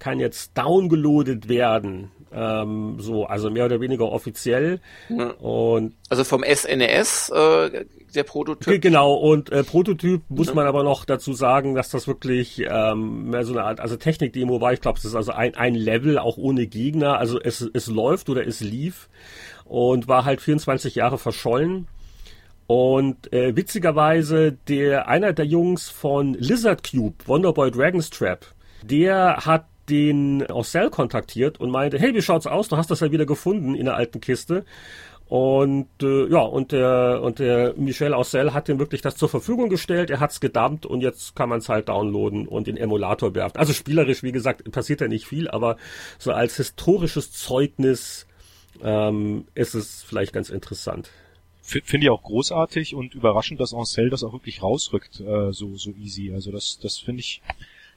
kann 0.00 0.18
jetzt 0.18 0.56
downgeloadet 0.58 1.48
werden. 1.48 2.10
Ähm, 2.32 2.96
so, 2.98 3.26
also 3.26 3.50
mehr 3.50 3.64
oder 3.64 3.80
weniger 3.80 4.10
offiziell. 4.10 4.80
Ja. 5.08 5.30
Und 5.32 5.94
also 6.08 6.24
vom 6.24 6.44
SNES, 6.44 7.30
äh, 7.30 7.84
der 8.14 8.24
Prototyp. 8.24 8.80
Genau, 8.80 9.14
und 9.14 9.50
äh, 9.50 9.64
Prototyp 9.64 10.22
muss 10.28 10.48
ja. 10.48 10.54
man 10.54 10.66
aber 10.66 10.82
noch 10.82 11.04
dazu 11.04 11.32
sagen, 11.32 11.74
dass 11.74 11.90
das 11.90 12.06
wirklich 12.06 12.64
ähm, 12.68 13.30
mehr 13.30 13.44
so 13.44 13.52
eine 13.52 13.64
Art, 13.64 13.80
also 13.80 13.96
Technik-Demo 13.96 14.60
war, 14.60 14.72
ich 14.72 14.80
glaube, 14.80 14.98
es 14.98 15.04
ist 15.04 15.14
also 15.14 15.32
ein, 15.32 15.54
ein 15.54 15.74
Level, 15.74 16.18
auch 16.18 16.36
ohne 16.36 16.66
Gegner. 16.66 17.18
Also 17.18 17.40
es, 17.40 17.68
es 17.72 17.86
läuft 17.86 18.28
oder 18.28 18.46
es 18.46 18.60
lief 18.60 19.08
und 19.64 20.08
war 20.08 20.24
halt 20.24 20.40
24 20.40 20.94
Jahre 20.94 21.18
verschollen. 21.18 21.86
Und 22.66 23.32
äh, 23.32 23.56
witzigerweise, 23.56 24.52
der 24.52 25.08
einer 25.08 25.32
der 25.32 25.46
Jungs 25.46 25.88
von 25.88 26.34
Lizard 26.34 26.88
Cube, 26.88 27.16
Wonderboy 27.26 27.70
Dragon's 27.72 28.10
Trap, 28.10 28.46
der 28.82 29.38
hat 29.44 29.66
den 29.90 30.46
Ocel 30.50 30.90
kontaktiert 30.90 31.60
und 31.60 31.70
meinte, 31.70 31.98
hey, 31.98 32.14
wie 32.14 32.22
schaut's 32.22 32.46
aus? 32.46 32.68
Du 32.68 32.76
hast 32.76 32.90
das 32.90 33.00
ja 33.00 33.10
wieder 33.10 33.26
gefunden 33.26 33.74
in 33.74 33.86
der 33.86 33.96
alten 33.96 34.20
Kiste. 34.20 34.64
Und 35.30 35.88
äh, 36.02 36.26
ja, 36.26 36.40
und 36.40 36.72
der 36.72 37.20
und 37.22 37.38
der 37.38 37.74
Michel 37.76 38.14
Aussel 38.14 38.52
hat 38.52 38.68
ihm 38.68 38.80
wirklich 38.80 39.00
das 39.00 39.16
zur 39.16 39.28
Verfügung 39.28 39.68
gestellt. 39.68 40.10
Er 40.10 40.18
hat's 40.18 40.40
gedumpt 40.40 40.86
und 40.86 41.02
jetzt 41.02 41.36
kann 41.36 41.48
man 41.48 41.60
es 41.60 41.68
halt 41.68 41.88
downloaden 41.88 42.48
und 42.48 42.66
den 42.66 42.76
Emulator 42.76 43.32
werfen. 43.36 43.56
Also 43.56 43.72
spielerisch, 43.72 44.24
wie 44.24 44.32
gesagt, 44.32 44.68
passiert 44.72 45.00
ja 45.00 45.06
nicht 45.06 45.26
viel, 45.26 45.48
aber 45.48 45.76
so 46.18 46.32
als 46.32 46.56
historisches 46.56 47.30
Zeugnis 47.30 48.26
ähm, 48.82 49.44
ist 49.54 49.74
es 49.74 50.02
vielleicht 50.02 50.32
ganz 50.32 50.50
interessant. 50.50 51.10
Finde 51.62 52.06
ich 52.06 52.10
auch 52.10 52.24
großartig 52.24 52.96
und 52.96 53.14
überraschend, 53.14 53.60
dass 53.60 53.72
Ancel 53.72 54.10
das 54.10 54.24
auch 54.24 54.32
wirklich 54.32 54.64
rausrückt, 54.64 55.20
äh, 55.20 55.52
so, 55.52 55.76
so 55.76 55.92
easy. 55.92 56.32
Also 56.32 56.50
das, 56.50 56.80
das 56.82 56.98
finde 56.98 57.20
ich 57.20 57.40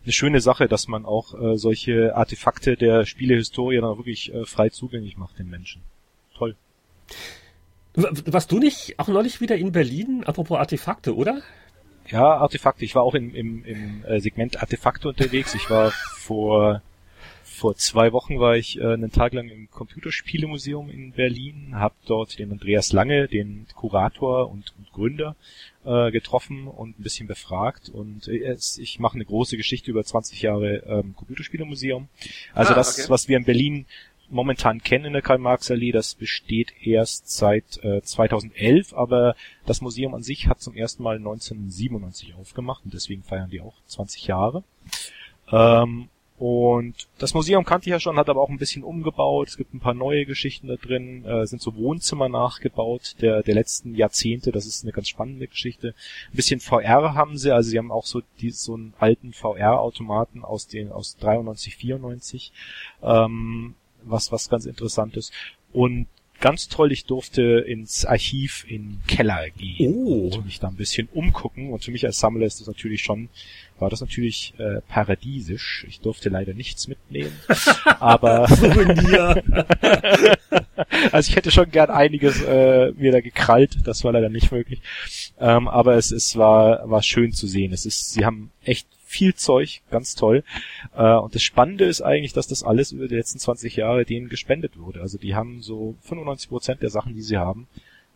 eine 0.03 0.11
schöne 0.13 0.41
Sache, 0.41 0.67
dass 0.67 0.87
man 0.87 1.05
auch 1.05 1.33
äh, 1.33 1.57
solche 1.57 2.15
Artefakte 2.15 2.75
der 2.75 3.05
Spielehistorie 3.05 3.77
dann 3.77 3.97
wirklich 3.97 4.33
äh, 4.33 4.45
frei 4.45 4.69
zugänglich 4.69 5.17
macht 5.17 5.39
den 5.39 5.49
Menschen. 5.49 5.81
Toll. 6.37 6.55
Warst 7.95 8.51
du 8.51 8.59
nicht 8.59 8.99
auch 8.99 9.07
neulich 9.07 9.39
wieder 9.39 9.55
in 9.55 9.71
Berlin, 9.71 10.23
apropos 10.25 10.57
Artefakte, 10.57 11.15
oder? 11.15 11.41
Ja, 12.09 12.37
Artefakte. 12.37 12.83
Ich 12.83 12.95
war 12.95 13.03
auch 13.03 13.13
im, 13.13 13.33
im, 13.33 13.63
im 13.63 14.05
äh, 14.05 14.19
Segment 14.19 14.61
Artefakte 14.61 15.07
unterwegs. 15.07 15.53
Ich 15.53 15.69
war 15.69 15.91
vor 15.91 16.81
vor 17.53 17.75
zwei 17.75 18.11
Wochen 18.11 18.39
war 18.39 18.55
ich 18.57 18.79
äh, 18.79 18.93
einen 18.93 19.11
Tag 19.11 19.33
lang 19.33 19.47
im 19.47 19.69
Computerspielemuseum 19.69 20.89
in 20.89 21.11
Berlin, 21.11 21.75
habe 21.75 21.95
dort 22.05 22.39
den 22.39 22.51
Andreas 22.51 22.91
Lange, 22.91 23.27
den 23.27 23.67
Kurator 23.75 24.49
und, 24.49 24.73
und 24.77 24.91
Gründer, 24.91 25.35
äh, 25.85 26.11
getroffen 26.11 26.67
und 26.67 26.99
ein 26.99 27.03
bisschen 27.03 27.27
befragt. 27.27 27.89
Und 27.89 28.27
äh, 28.27 28.57
ich 28.77 28.99
mache 28.99 29.15
eine 29.15 29.25
große 29.25 29.55
Geschichte 29.55 29.91
über 29.91 30.03
20 30.03 30.41
Jahre 30.41 30.77
ähm, 30.87 31.15
Computerspielemuseum. 31.15 32.09
Also 32.53 32.73
ah, 32.73 32.75
das, 32.75 32.99
okay. 32.99 33.09
was 33.09 33.27
wir 33.27 33.37
in 33.37 33.45
Berlin 33.45 33.85
momentan 34.29 34.81
kennen 34.81 35.05
in 35.05 35.13
der 35.13 35.21
Karl-Marx-Allee, 35.21 35.91
das 35.91 36.15
besteht 36.15 36.73
erst 36.81 37.29
seit 37.29 37.83
äh, 37.83 38.01
2011, 38.01 38.93
aber 38.93 39.35
das 39.65 39.81
Museum 39.81 40.15
an 40.15 40.23
sich 40.23 40.47
hat 40.47 40.59
zum 40.59 40.75
ersten 40.75 41.03
Mal 41.03 41.17
1997 41.17 42.33
aufgemacht 42.33 42.83
und 42.83 42.93
deswegen 42.93 43.23
feiern 43.23 43.51
die 43.51 43.61
auch 43.61 43.75
20 43.85 44.25
Jahre. 44.25 44.63
Ähm, 45.51 46.09
und 46.39 47.07
das 47.19 47.35
Museum 47.35 47.63
kannte 47.63 47.87
ich 47.87 47.91
ja 47.91 47.99
schon, 47.99 48.17
hat 48.17 48.27
aber 48.27 48.41
auch 48.41 48.49
ein 48.49 48.57
bisschen 48.57 48.83
umgebaut. 48.83 49.49
Es 49.49 49.57
gibt 49.57 49.73
ein 49.73 49.79
paar 49.79 49.93
neue 49.93 50.25
Geschichten 50.25 50.67
da 50.67 50.75
drin, 50.75 51.23
äh, 51.25 51.45
sind 51.45 51.61
so 51.61 51.75
Wohnzimmer 51.75 52.27
nachgebaut 52.27 53.15
der, 53.21 53.43
der 53.43 53.53
letzten 53.53 53.93
Jahrzehnte. 53.93 54.51
Das 54.51 54.65
ist 54.65 54.83
eine 54.83 54.93
ganz 54.93 55.09
spannende 55.09 55.47
Geschichte. 55.47 55.89
Ein 56.31 56.35
bisschen 56.35 56.59
VR 56.59 57.13
haben 57.13 57.37
sie, 57.37 57.51
also 57.51 57.69
sie 57.69 57.77
haben 57.77 57.91
auch 57.91 58.05
so, 58.05 58.21
die, 58.41 58.49
so 58.49 58.73
einen 58.73 58.93
alten 58.97 59.31
VR-Automaten 59.31 60.43
aus 60.43 60.67
den, 60.67 60.91
aus 60.91 61.17
93, 61.17 61.75
94, 61.77 62.51
ähm, 63.03 63.75
was, 64.01 64.31
was 64.31 64.49
ganz 64.49 64.65
interessant 64.65 65.15
ist. 65.15 65.31
Und 65.71 66.07
ganz 66.43 66.67
toll, 66.67 66.91
ich 66.91 67.05
durfte 67.05 67.41
ins 67.41 68.03
Archiv 68.03 68.65
in 68.67 68.99
Keller 69.07 69.49
gehen 69.49 69.93
oh. 69.95 70.29
und 70.35 70.43
mich 70.43 70.59
da 70.59 70.67
ein 70.67 70.75
bisschen 70.75 71.07
umgucken. 71.13 71.71
Und 71.71 71.85
für 71.85 71.91
mich 71.91 72.05
als 72.05 72.19
Sammler 72.19 72.45
ist 72.45 72.59
das 72.59 72.67
natürlich 72.67 73.01
schon, 73.01 73.29
war 73.79 73.89
das 73.89 74.01
natürlich 74.01 74.53
äh, 74.57 74.81
paradiesisch. 74.89 75.85
Ich 75.87 76.01
durfte 76.01 76.27
leider 76.27 76.53
nichts 76.53 76.89
mitnehmen. 76.89 77.31
aber 78.01 78.49
also 81.13 81.29
ich 81.29 81.37
hätte 81.37 81.49
schon 81.49 81.71
gern 81.71 81.89
einiges 81.89 82.41
äh, 82.41 82.91
mir 82.91 83.13
da 83.13 83.21
gekrallt, 83.21 83.77
das 83.85 84.03
war 84.03 84.11
leider 84.11 84.27
nicht 84.27 84.51
möglich. 84.51 84.81
Ähm, 85.39 85.69
aber 85.69 85.95
es, 85.95 86.11
es 86.11 86.35
war, 86.35 86.89
war 86.89 87.03
schön 87.03 87.31
zu 87.31 87.47
sehen. 87.47 87.71
Es 87.71 87.85
ist, 87.85 88.11
sie 88.11 88.25
haben 88.25 88.51
echt 88.65 88.89
viel 89.13 89.35
Zeug, 89.35 89.81
ganz 89.91 90.15
toll. 90.15 90.43
Äh, 90.95 91.15
und 91.15 91.35
das 91.35 91.43
Spannende 91.43 91.85
ist 91.85 92.01
eigentlich, 92.01 92.33
dass 92.33 92.47
das 92.47 92.63
alles 92.63 92.91
über 92.91 93.07
die 93.07 93.15
letzten 93.15 93.39
20 93.39 93.75
Jahre 93.75 94.05
denen 94.05 94.27
gespendet 94.27 94.77
wurde. 94.77 95.01
Also 95.01 95.17
die 95.17 95.35
haben 95.35 95.61
so 95.61 95.95
95 96.01 96.49
Prozent 96.49 96.81
der 96.81 96.89
Sachen, 96.89 97.13
die 97.13 97.21
sie 97.21 97.37
haben, 97.37 97.67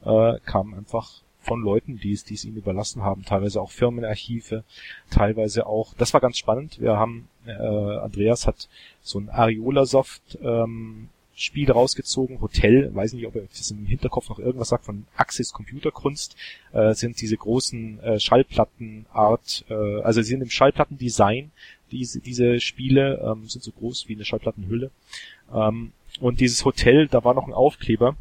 äh, 0.03 0.39
kamen 0.45 0.73
einfach 0.73 1.21
von 1.39 1.61
Leuten, 1.61 1.99
die 1.99 2.11
es, 2.11 2.25
die 2.25 2.33
es 2.33 2.43
ihnen 2.43 2.57
überlassen 2.57 3.03
haben, 3.03 3.23
teilweise 3.23 3.61
auch 3.61 3.71
Firmenarchive, 3.71 4.63
teilweise 5.09 5.65
auch, 5.65 5.93
das 5.97 6.13
war 6.13 6.19
ganz 6.19 6.37
spannend, 6.37 6.81
wir 6.81 6.97
haben, 6.97 7.29
äh, 7.45 7.53
Andreas 7.53 8.47
hat 8.47 8.67
so 9.01 9.19
ein 9.19 9.29
Ariola-Soft 9.29 10.39
ähm, 10.41 11.07
Spiel 11.39 11.71
rausgezogen. 11.71 12.41
Hotel, 12.41 12.93
weiß 12.93 13.13
nicht, 13.13 13.27
ob 13.27 13.35
er 13.35 13.43
das 13.43 13.69
im 13.69 13.85
Hinterkopf 13.85 14.27
noch 14.27 14.39
irgendwas 14.39 14.69
sagt 14.69 14.85
von 14.85 15.05
Axis 15.15 15.53
Computerkunst, 15.53 16.35
äh, 16.73 16.95
sind 16.95 17.21
diese 17.21 17.37
großen 17.37 17.99
äh, 18.01 18.19
Schallplattenart, 18.19 19.65
äh, 19.69 20.01
also 20.01 20.23
sie 20.23 20.29
sind 20.29 20.41
im 20.41 20.49
Schallplattendesign, 20.49 21.51
diese, 21.91 22.19
diese 22.21 22.59
Spiele 22.59 23.21
ähm, 23.23 23.47
sind 23.47 23.63
so 23.63 23.71
groß 23.71 24.07
wie 24.07 24.15
eine 24.15 24.25
Schallplattenhülle. 24.25 24.89
Ähm, 25.53 25.91
und 26.19 26.39
dieses 26.39 26.65
Hotel, 26.65 27.07
da 27.07 27.23
war 27.23 27.35
noch 27.35 27.47
ein 27.47 27.53
Aufkleber 27.53 28.15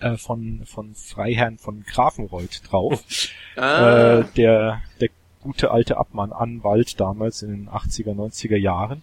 äh, 0.00 0.18
von, 0.18 0.66
von 0.66 0.94
Freiherrn 0.94 1.56
von 1.56 1.82
Grafenreuth 1.84 2.62
drauf. 2.70 3.02
Ah. 3.54 4.20
Äh, 4.20 4.24
der, 4.34 4.80
der 5.02 5.10
gute 5.42 5.72
alte 5.72 5.98
Abmann, 5.98 6.32
Anwalt 6.32 6.98
damals 6.98 7.42
in 7.42 7.50
den 7.50 7.68
80er, 7.68 8.14
90er 8.14 8.56
Jahren. 8.56 9.02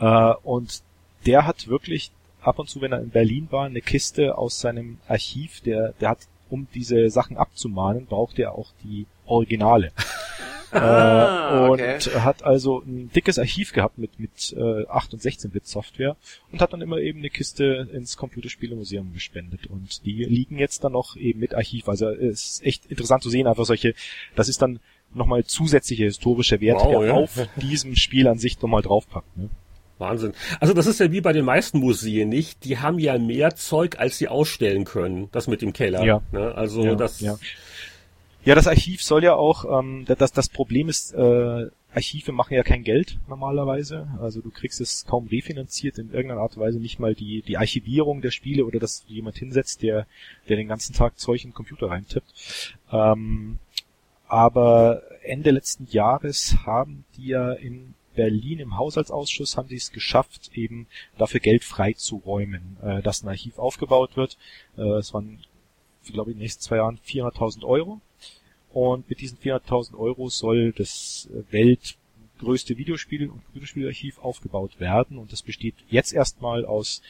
Äh, 0.00 0.32
und 0.42 0.82
der 1.26 1.46
hat 1.46 1.68
wirklich 1.68 2.10
ab 2.44 2.58
und 2.58 2.68
zu, 2.68 2.80
wenn 2.80 2.92
er 2.92 3.00
in 3.00 3.10
Berlin 3.10 3.48
war, 3.50 3.66
eine 3.66 3.80
Kiste 3.80 4.36
aus 4.36 4.60
seinem 4.60 4.98
Archiv, 5.08 5.60
der, 5.60 5.94
der 6.00 6.10
hat, 6.10 6.18
um 6.50 6.68
diese 6.74 7.10
Sachen 7.10 7.36
abzumahnen, 7.36 8.06
braucht 8.06 8.38
er 8.38 8.52
auch 8.52 8.70
die 8.84 9.06
Originale. 9.26 9.92
ah, 10.72 11.66
äh, 11.66 11.70
und 11.70 11.80
okay. 11.80 11.98
hat 12.20 12.42
also 12.42 12.80
ein 12.80 13.10
dickes 13.12 13.38
Archiv 13.38 13.72
gehabt 13.72 13.98
mit, 13.98 14.18
mit 14.18 14.54
äh, 14.56 14.86
8 14.86 15.14
und 15.14 15.22
16-Bit 15.22 15.66
Software 15.66 16.16
und 16.52 16.60
hat 16.60 16.72
dann 16.72 16.82
immer 16.82 16.98
eben 16.98 17.20
eine 17.20 17.30
Kiste 17.30 17.88
ins 17.92 18.16
Computerspielemuseum 18.16 19.12
gespendet. 19.12 19.66
Und 19.66 20.04
die 20.04 20.24
liegen 20.24 20.58
jetzt 20.58 20.84
dann 20.84 20.92
noch 20.92 21.16
eben 21.16 21.40
mit 21.40 21.54
Archiv. 21.54 21.88
Also 21.88 22.08
es 22.08 22.56
ist 22.56 22.64
echt 22.64 22.86
interessant 22.86 23.22
zu 23.22 23.30
sehen, 23.30 23.46
einfach 23.46 23.64
solche, 23.64 23.94
das 24.34 24.48
ist 24.48 24.60
dann 24.62 24.80
nochmal 25.14 25.44
zusätzliche 25.44 26.04
historische 26.04 26.60
Werte, 26.60 26.84
wow, 26.84 26.98
der 26.98 27.06
ja. 27.06 27.14
auf 27.14 27.48
diesem 27.56 27.96
Spiel 27.96 28.26
an 28.28 28.38
sich 28.38 28.60
nochmal 28.60 28.82
draufpackt. 28.82 29.36
Ne? 29.36 29.48
Wahnsinn. 29.98 30.32
Also 30.60 30.74
das 30.74 30.86
ist 30.86 31.00
ja 31.00 31.12
wie 31.12 31.20
bei 31.20 31.32
den 31.32 31.44
meisten 31.44 31.78
Museen 31.78 32.28
nicht. 32.28 32.64
Die 32.64 32.78
haben 32.78 32.98
ja 32.98 33.18
mehr 33.18 33.54
Zeug, 33.54 33.98
als 33.98 34.18
sie 34.18 34.28
ausstellen 34.28 34.84
können. 34.84 35.28
Das 35.32 35.46
mit 35.46 35.62
dem 35.62 35.72
Keller. 35.72 36.04
Ja. 36.04 36.22
Ne? 36.32 36.54
Also 36.54 36.84
ja, 36.84 36.94
das. 36.94 37.20
Ja. 37.20 37.38
ja, 38.44 38.54
das 38.54 38.66
Archiv 38.66 39.02
soll 39.02 39.22
ja 39.22 39.34
auch. 39.34 39.80
Ähm, 39.80 40.04
das, 40.06 40.32
das 40.32 40.48
Problem 40.48 40.88
ist, 40.88 41.14
äh, 41.14 41.66
Archive 41.94 42.32
machen 42.32 42.54
ja 42.54 42.64
kein 42.64 42.82
Geld 42.82 43.18
normalerweise. 43.28 44.08
Also 44.20 44.40
du 44.40 44.50
kriegst 44.50 44.80
es 44.80 45.06
kaum 45.06 45.28
refinanziert 45.28 45.98
in 45.98 46.10
irgendeiner 46.12 46.40
Art 46.40 46.56
und 46.56 46.62
Weise. 46.62 46.80
Nicht 46.80 46.98
mal 46.98 47.14
die 47.14 47.42
die 47.42 47.56
Archivierung 47.56 48.20
der 48.20 48.32
Spiele 48.32 48.64
oder 48.64 48.80
dass 48.80 49.04
jemand 49.06 49.38
hinsetzt, 49.38 49.82
der 49.82 50.06
der 50.48 50.56
den 50.56 50.68
ganzen 50.68 50.94
Tag 50.94 51.18
Zeug 51.18 51.44
in 51.44 51.50
den 51.50 51.54
Computer 51.54 51.90
reintippt. 51.90 52.74
Ähm, 52.90 53.58
aber 54.26 55.02
Ende 55.22 55.52
letzten 55.52 55.86
Jahres 55.88 56.56
haben 56.66 57.04
die 57.16 57.28
ja 57.28 57.52
in 57.52 57.94
Berlin 58.14 58.60
im 58.60 58.76
Haushaltsausschuss 58.76 59.56
haben 59.56 59.68
sie 59.68 59.76
es 59.76 59.92
geschafft, 59.92 60.50
eben 60.54 60.86
dafür 61.18 61.40
Geld 61.40 61.64
freizuräumen, 61.64 62.76
äh, 62.82 63.02
dass 63.02 63.22
ein 63.22 63.28
Archiv 63.28 63.58
aufgebaut 63.58 64.16
wird. 64.16 64.38
Äh, 64.76 64.82
es 64.98 65.12
waren, 65.12 65.40
glaube 66.04 66.30
ich, 66.30 66.34
in 66.34 66.38
den 66.38 66.44
nächsten 66.44 66.62
zwei 66.62 66.76
Jahren 66.76 66.98
400.000 67.06 67.64
Euro. 67.64 68.00
Und 68.72 69.08
mit 69.08 69.20
diesen 69.20 69.38
400.000 69.38 69.96
Euro 69.96 70.28
soll 70.28 70.72
das 70.72 71.28
weltgrößte 71.50 72.76
Videospiel- 72.76 73.28
und 73.28 73.44
Computerspielarchiv 73.44 74.18
aufgebaut 74.18 74.80
werden. 74.80 75.16
Und 75.16 75.32
das 75.32 75.42
besteht 75.42 75.76
jetzt 75.88 76.12
erstmal 76.12 76.64
aus 76.64 77.00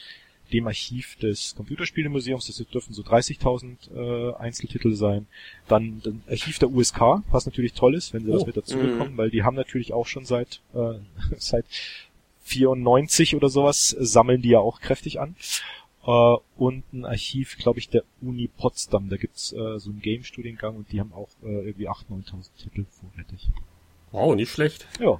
dem 0.53 0.67
Archiv 0.67 1.15
des 1.17 1.55
Computerspielemuseums, 1.55 2.47
das 2.47 2.57
dürfen 2.67 2.93
so 2.93 3.01
30.000 3.01 3.93
äh, 3.93 4.35
Einzeltitel 4.35 4.93
sein. 4.95 5.27
Dann 5.67 6.01
das 6.03 6.13
Archiv 6.29 6.59
der 6.59 6.69
USK, 6.69 7.23
was 7.31 7.45
natürlich 7.45 7.73
toll 7.73 7.95
ist, 7.95 8.13
wenn 8.13 8.25
sie 8.25 8.31
oh. 8.31 8.33
das 8.33 8.45
mit 8.45 8.57
dazu 8.57 8.77
bekommen, 8.77 9.13
mhm. 9.13 9.17
weil 9.17 9.29
die 9.29 9.43
haben 9.43 9.55
natürlich 9.55 9.93
auch 9.93 10.07
schon 10.07 10.25
seit 10.25 10.61
äh, 10.73 10.99
seit 11.37 11.65
94 12.43 13.35
oder 13.35 13.49
sowas 13.49 13.89
sammeln 13.99 14.41
die 14.41 14.49
ja 14.49 14.59
auch 14.59 14.79
kräftig 14.79 15.19
an. 15.19 15.35
Uh, 16.07 16.37
und 16.55 16.83
ein 16.93 17.03
Archiv, 17.03 17.57
glaube 17.57 17.79
ich, 17.79 17.89
der 17.89 18.03
Uni 18.21 18.47
Potsdam. 18.47 19.09
Da 19.09 19.17
gibt's 19.17 19.51
uh, 19.53 19.79
so 19.79 19.89
einen 19.89 20.01
Game-Studiengang 20.01 20.75
und 20.75 20.91
die 20.91 20.99
haben 20.99 21.11
auch 21.13 21.29
uh, 21.41 21.47
irgendwie 21.47 21.89
8.000, 21.89 22.29
9.000 22.29 22.49
Titel 22.61 22.85
vorrätig. 22.91 23.49
Wow, 24.11 24.35
nicht 24.35 24.51
schlecht. 24.51 24.87
Ja. 24.99 25.19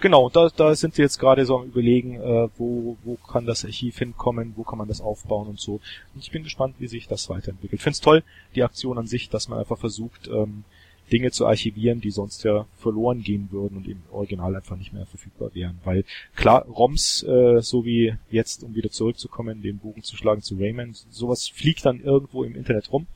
Genau, 0.00 0.30
da, 0.30 0.48
da 0.54 0.74
sind 0.74 0.94
sie 0.94 1.02
jetzt 1.02 1.18
gerade 1.18 1.44
so 1.44 1.58
am 1.58 1.66
überlegen, 1.66 2.20
äh, 2.20 2.48
wo, 2.56 2.96
wo 3.04 3.16
kann 3.16 3.46
das 3.46 3.64
Archiv 3.64 3.98
hinkommen, 3.98 4.54
wo 4.56 4.62
kann 4.62 4.78
man 4.78 4.88
das 4.88 5.00
aufbauen 5.00 5.48
und 5.48 5.60
so. 5.60 5.80
Und 6.14 6.22
ich 6.22 6.30
bin 6.30 6.44
gespannt, 6.44 6.76
wie 6.78 6.86
sich 6.86 7.08
das 7.08 7.28
weiterentwickelt. 7.28 7.80
Ich 7.80 7.82
finde 7.82 7.94
es 7.94 8.00
toll, 8.00 8.22
die 8.54 8.62
Aktion 8.62 8.98
an 8.98 9.06
sich, 9.06 9.28
dass 9.28 9.48
man 9.48 9.58
einfach 9.58 9.78
versucht, 9.78 10.28
ähm, 10.28 10.64
Dinge 11.12 11.30
zu 11.30 11.46
archivieren, 11.46 12.00
die 12.00 12.10
sonst 12.10 12.42
ja 12.42 12.66
verloren 12.78 13.22
gehen 13.22 13.48
würden 13.52 13.76
und 13.76 13.86
im 13.86 14.02
Original 14.10 14.56
einfach 14.56 14.76
nicht 14.76 14.92
mehr 14.92 15.06
verfügbar 15.06 15.54
wären. 15.54 15.78
Weil 15.84 16.04
klar, 16.34 16.64
ROMs, 16.66 17.22
äh, 17.22 17.60
so 17.62 17.84
wie 17.84 18.14
jetzt, 18.30 18.64
um 18.64 18.74
wieder 18.74 18.90
zurückzukommen, 18.90 19.62
den 19.62 19.78
Bogen 19.78 20.02
zu 20.02 20.16
schlagen 20.16 20.42
zu 20.42 20.56
Rayman, 20.56 20.96
sowas 21.10 21.48
fliegt 21.48 21.84
dann 21.86 22.00
irgendwo 22.00 22.44
im 22.44 22.56
Internet 22.56 22.92
rum. 22.92 23.06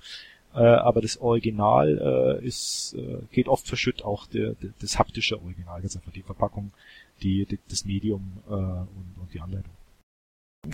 Äh, 0.54 0.58
aber 0.58 1.00
das 1.00 1.20
Original 1.20 2.40
äh, 2.40 2.46
ist, 2.46 2.96
äh, 2.98 3.18
geht 3.30 3.46
oft 3.46 3.68
verschütt, 3.68 4.04
auch 4.04 4.26
der, 4.26 4.54
der, 4.54 4.70
das 4.80 4.98
haptische 4.98 5.40
Original, 5.40 5.80
ganz 5.80 5.94
einfach 5.96 6.12
die 6.12 6.22
Verpackung, 6.22 6.72
die, 7.22 7.46
die 7.46 7.58
das 7.68 7.84
Medium 7.84 8.38
äh, 8.48 8.52
und, 8.52 9.14
und 9.20 9.32
die 9.32 9.40
Anleitung. 9.40 9.72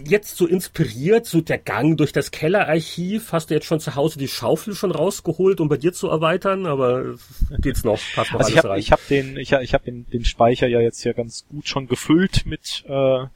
Jetzt 0.05 0.37
so 0.37 0.47
inspiriert, 0.47 1.27
so 1.27 1.41
der 1.41 1.59
Gang 1.59 1.97
durch 1.97 2.13
das 2.13 2.33
Kellerarchiv, 2.33 3.33
hast 3.33 3.51
du 3.51 3.55
jetzt 3.55 3.67
schon 3.67 3.79
zu 3.79 3.95
Hause 3.95 4.19
die 4.19 4.27
Schaufel 4.27 4.75
schon 4.75 4.91
rausgeholt, 4.91 5.61
um 5.61 5.69
bei 5.69 5.77
dir 5.77 5.93
zu 5.93 6.09
erweitern, 6.09 6.67
aber 6.67 7.15
geht's 7.61 7.85
noch, 7.85 8.01
passt 8.15 8.33
noch 8.33 8.41
also 8.41 8.49
alles 8.49 8.49
ich 8.51 8.59
hab, 8.59 8.65
rein. 8.65 8.79
Ich 8.81 8.91
habe 8.93 9.03
den, 9.09 9.37
ich, 9.37 9.53
ich 9.53 9.75
hab 9.75 9.85
den, 9.85 10.07
den 10.11 10.25
Speicher 10.25 10.67
ja 10.67 10.81
jetzt 10.81 11.05
ja 11.05 11.13
ganz 11.13 11.47
gut 11.49 11.69
schon 11.69 11.87
gefüllt 11.87 12.47
mit 12.47 12.85
äh, 12.89 13.27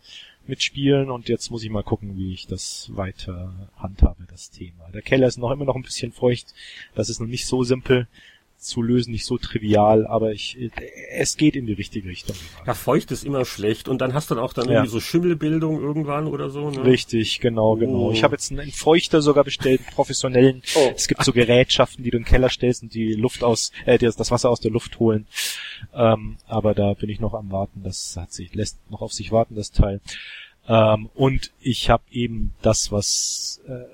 mitspielen 0.50 1.10
und 1.10 1.28
jetzt 1.28 1.50
muss 1.50 1.64
ich 1.64 1.70
mal 1.70 1.82
gucken, 1.82 2.18
wie 2.18 2.34
ich 2.34 2.46
das 2.46 2.90
weiter 2.94 3.70
handhabe, 3.76 4.26
das 4.28 4.50
Thema. 4.50 4.90
Der 4.92 5.02
Keller 5.02 5.26
ist 5.26 5.38
noch 5.38 5.50
immer 5.50 5.64
noch 5.64 5.76
ein 5.76 5.82
bisschen 5.82 6.12
feucht, 6.12 6.54
das 6.94 7.08
ist 7.08 7.20
noch 7.20 7.26
nicht 7.26 7.46
so 7.46 7.64
simpel 7.64 8.06
zu 8.60 8.82
lösen 8.82 9.10
nicht 9.12 9.24
so 9.24 9.38
trivial, 9.38 10.06
aber 10.06 10.32
ich, 10.32 10.58
es 11.10 11.38
geht 11.38 11.56
in 11.56 11.64
die 11.64 11.72
richtige 11.72 12.08
Richtung. 12.08 12.36
Ja, 12.66 12.74
feucht 12.74 13.10
ist 13.10 13.24
immer 13.24 13.46
schlecht 13.46 13.88
und 13.88 14.00
dann 14.02 14.12
hast 14.12 14.30
du 14.30 14.34
dann 14.34 14.44
auch 14.44 14.52
dann 14.52 14.66
ja. 14.66 14.72
irgendwie 14.72 14.90
so 14.90 15.00
Schimmelbildung 15.00 15.80
irgendwann 15.80 16.26
oder 16.26 16.50
so. 16.50 16.70
Ne? 16.70 16.84
Richtig, 16.84 17.40
genau, 17.40 17.76
genau. 17.76 18.08
Oh. 18.08 18.12
Ich 18.12 18.22
habe 18.22 18.34
jetzt 18.34 18.50
einen 18.50 18.60
Entfeuchter 18.60 19.22
sogar 19.22 19.44
bestellt, 19.44 19.80
einen 19.80 19.94
professionellen. 19.94 20.62
Oh. 20.76 20.92
Es 20.94 21.08
gibt 21.08 21.24
so 21.24 21.32
Gerätschaften, 21.32 22.04
die 22.04 22.10
du 22.10 22.18
in 22.18 22.22
den 22.22 22.28
Keller 22.28 22.48
stellst 22.48 22.82
und 22.82 22.94
die 22.94 23.14
Luft 23.14 23.42
aus, 23.42 23.72
äh, 23.86 23.98
das 23.98 24.30
Wasser 24.30 24.50
aus 24.50 24.60
der 24.60 24.70
Luft 24.70 25.00
holen. 25.00 25.26
Ähm, 25.92 26.36
aber 26.46 26.74
da 26.74 26.94
bin 26.94 27.10
ich 27.10 27.18
noch 27.18 27.34
am 27.34 27.50
warten. 27.50 27.82
Das 27.82 28.16
hat 28.16 28.32
sich 28.32 28.54
lässt 28.54 28.78
noch 28.90 29.00
auf 29.00 29.12
sich 29.12 29.32
warten, 29.32 29.56
das 29.56 29.72
Teil. 29.72 30.00
Ähm, 30.68 31.10
und 31.14 31.50
ich 31.60 31.90
habe 31.90 32.04
eben 32.12 32.52
das, 32.62 32.92
was 32.92 33.60
äh, 33.66 33.84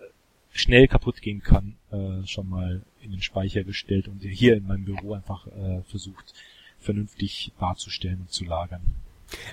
schnell 0.53 0.89
kaputt 0.89 1.23
gehen 1.23 1.43
kann, 1.43 1.77
äh, 1.93 2.27
schon 2.27 2.49
mal 2.49 2.83
in 3.07 3.13
den 3.13 3.23
Speicher 3.23 3.65
gestellt 3.65 4.09
und 4.09 4.23
hier 4.23 4.57
in 4.57 4.67
meinem 4.67 4.85
Büro 4.85 5.15
einfach 5.15 5.47
äh, 5.47 5.83
versucht, 5.89 6.35
vernünftig 6.79 7.53
darzustellen 7.59 8.21
und 8.21 8.31
zu 8.31 8.45
lagern. 8.45 8.83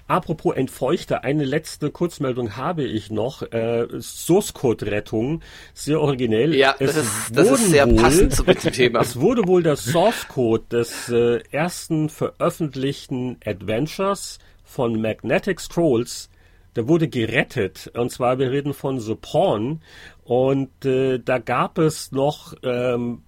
Apropos 0.08 0.56
Entfeuchter, 0.56 1.24
eine 1.24 1.46
letzte 1.46 1.90
Kurzmeldung 1.90 2.56
habe 2.58 2.84
ich 2.84 3.10
noch. 3.10 3.42
Äh, 3.42 3.88
Source 4.00 4.54
Code 4.54 4.86
Rettung, 4.86 5.42
sehr 5.74 6.00
originell. 6.00 6.54
Ja, 6.54 6.76
es 6.78 6.94
das 6.94 7.06
ist, 7.06 7.38
das 7.38 7.52
ist 7.52 7.70
sehr 7.72 7.90
wohl, 7.90 7.96
passend 7.96 8.34
zu 8.34 8.44
dem 8.44 8.56
Thema. 8.74 9.02
Es 9.02 9.20
wurde 9.20 9.48
wohl 9.48 9.64
der 9.64 9.76
Source 9.76 10.28
Code 10.28 10.66
des 10.70 11.10
äh, 11.10 11.42
ersten 11.52 12.10
veröffentlichten 12.10 13.38
Adventures 13.44 14.38
von 14.64 15.02
Magnetic 15.02 15.60
Scrolls 15.60 16.30
der 16.76 16.88
wurde 16.88 17.08
gerettet. 17.08 17.92
Und 17.94 18.12
zwar, 18.12 18.40
wir 18.40 18.52
reden 18.52 18.74
von 18.74 19.00
The 19.00 19.16
Pawn. 19.16 19.82
Und 20.24 20.86
äh, 20.86 21.20
da 21.20 21.40
gab 21.40 21.78
es 21.78 22.12
noch 22.12 22.56
ähm, 22.64 23.22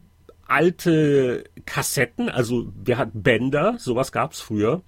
alte 0.46 1.44
Kassetten, 1.66 2.30
also 2.30 2.72
wir 2.76 2.98
hatten 2.98 3.24
Bänder, 3.24 3.76
sowas 3.78 4.12
gab's 4.12 4.42
früher. 4.42 4.82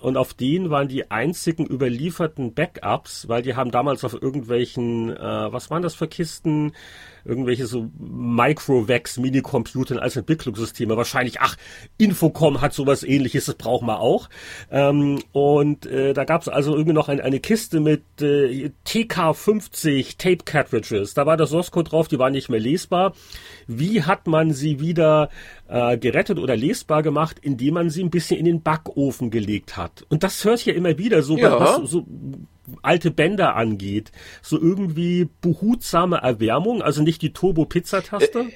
Und 0.00 0.16
auf 0.16 0.34
denen 0.34 0.70
waren 0.70 0.88
die 0.88 1.10
einzigen 1.10 1.66
überlieferten 1.66 2.54
Backups, 2.54 3.28
weil 3.28 3.42
die 3.42 3.54
haben 3.54 3.70
damals 3.70 4.04
auf 4.04 4.20
irgendwelchen, 4.20 5.16
äh, 5.16 5.52
was 5.52 5.70
waren 5.70 5.82
das 5.82 5.94
für 5.94 6.08
Kisten? 6.08 6.72
irgendwelche 7.24 7.66
so 7.66 7.90
Microvax 7.98 9.18
Minicomputern 9.18 9.98
als 9.98 10.16
Entwicklungssysteme. 10.16 10.96
Wahrscheinlich, 10.96 11.40
ach, 11.40 11.56
Infocom 11.96 12.60
hat 12.60 12.74
sowas 12.74 13.02
ähnliches, 13.02 13.46
das 13.46 13.54
brauchen 13.54 13.86
wir 13.86 14.00
auch. 14.00 14.28
Ähm, 14.70 15.22
und 15.32 15.86
äh, 15.86 16.12
da 16.12 16.24
gab 16.24 16.42
es 16.42 16.48
also 16.48 16.72
irgendwie 16.72 16.92
noch 16.92 17.08
ein, 17.08 17.20
eine 17.20 17.40
Kiste 17.40 17.80
mit 17.80 18.02
äh, 18.20 18.70
TK50 18.86 20.18
Tape 20.18 20.44
Cartridges. 20.44 21.14
Da 21.14 21.26
war 21.26 21.36
der 21.36 21.46
Source 21.46 21.70
Code 21.70 21.90
drauf, 21.90 22.08
die 22.08 22.18
waren 22.18 22.32
nicht 22.32 22.50
mehr 22.50 22.60
lesbar. 22.60 23.14
Wie 23.66 24.02
hat 24.02 24.26
man 24.26 24.52
sie 24.52 24.80
wieder 24.80 25.30
äh, 25.74 25.98
gerettet 25.98 26.38
oder 26.38 26.56
lesbar 26.56 27.02
gemacht, 27.02 27.38
indem 27.42 27.74
man 27.74 27.90
sie 27.90 28.02
ein 28.02 28.10
bisschen 28.10 28.38
in 28.38 28.44
den 28.44 28.62
Backofen 28.62 29.30
gelegt 29.30 29.76
hat? 29.76 30.06
Und 30.08 30.22
das 30.22 30.44
hört 30.44 30.64
ja 30.64 30.72
immer 30.74 30.98
wieder 30.98 31.22
so, 31.22 31.36
ja. 31.36 31.58
was 31.58 31.90
so 31.90 32.06
alte 32.82 33.10
Bänder 33.10 33.56
angeht. 33.56 34.12
So 34.42 34.60
irgendwie 34.60 35.28
behutsame 35.40 36.18
Erwärmung, 36.18 36.82
also 36.82 37.02
nicht 37.02 37.22
die 37.22 37.32
Turbo-Pizza-Taste. 37.32 38.40
Äh, 38.40 38.50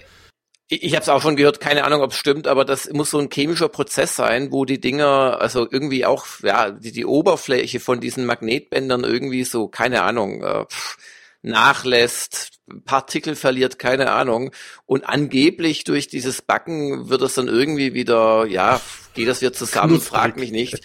ich 0.71 0.93
habe 0.93 1.03
es 1.03 1.09
auch 1.09 1.23
schon 1.23 1.37
gehört, 1.37 1.61
keine 1.61 1.85
Ahnung, 1.85 2.03
ob 2.03 2.11
es 2.11 2.19
stimmt, 2.19 2.47
aber 2.47 2.67
das 2.67 2.93
muss 2.93 3.11
so 3.11 3.19
ein 3.19 3.31
chemischer 3.33 3.71
Prozess 3.71 4.15
sein, 4.15 4.53
wo 4.53 4.67
die 4.67 4.81
Dinger, 4.81 5.39
also 5.41 5.67
irgendwie 5.71 6.05
auch, 6.05 6.27
ja, 6.43 6.71
die, 6.71 6.93
die 6.93 7.07
Oberfläche 7.07 7.81
von 7.81 8.01
diesen 8.01 8.27
Magnetbändern 8.27 9.03
irgendwie 9.03 9.45
so, 9.45 9.69
keine 9.69 10.03
Ahnung, 10.03 10.43
äh, 10.43 10.67
nachlässt, 11.43 12.59
Partikel 12.85 13.35
verliert, 13.35 13.79
keine 13.79 14.13
Ahnung. 14.13 14.51
Und 14.87 15.09
angeblich 15.09 15.85
durch 15.85 16.09
dieses 16.09 16.43
Backen 16.43 17.09
wird 17.09 17.23
es 17.23 17.35
dann 17.35 17.49
irgendwie 17.49 17.95
wieder, 17.95 18.47
ja, 18.47 18.81
geht 19.15 19.29
das 19.29 19.41
wieder 19.41 19.53
zusammen, 19.53 20.01
frag 20.01 20.37
mich 20.37 20.51
nicht. 20.51 20.81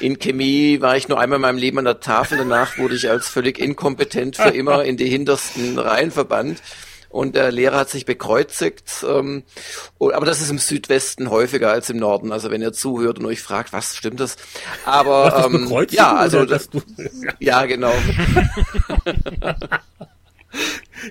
In 0.00 0.18
Chemie 0.18 0.80
war 0.80 0.96
ich 0.96 1.08
nur 1.08 1.18
einmal 1.18 1.36
in 1.36 1.42
meinem 1.42 1.58
Leben 1.58 1.78
an 1.78 1.84
der 1.84 2.00
Tafel, 2.00 2.38
danach 2.38 2.78
wurde 2.78 2.94
ich 2.94 3.10
als 3.10 3.28
völlig 3.28 3.58
inkompetent 3.58 4.36
für 4.36 4.50
immer 4.50 4.84
in 4.84 4.96
die 4.96 5.08
hintersten 5.08 5.78
Reihen 5.78 6.12
verbannt. 6.12 6.62
Und 7.14 7.36
der 7.36 7.52
Lehrer 7.52 7.78
hat 7.78 7.90
sich 7.90 8.06
bekreuzigt. 8.06 9.06
Ähm, 9.08 9.44
aber 10.00 10.26
das 10.26 10.40
ist 10.40 10.50
im 10.50 10.58
Südwesten 10.58 11.30
häufiger 11.30 11.70
als 11.70 11.88
im 11.88 11.98
Norden. 11.98 12.32
Also 12.32 12.50
wenn 12.50 12.60
ihr 12.60 12.72
zuhört 12.72 13.20
und 13.20 13.26
euch 13.26 13.40
fragt, 13.40 13.72
was 13.72 13.94
stimmt 13.94 14.18
das? 14.18 14.36
Aber 14.84 15.46
ähm, 15.46 15.72
ja, 15.90 16.12
also 16.12 16.44
das, 16.44 16.68
ja, 17.38 17.66
genau. 17.66 17.92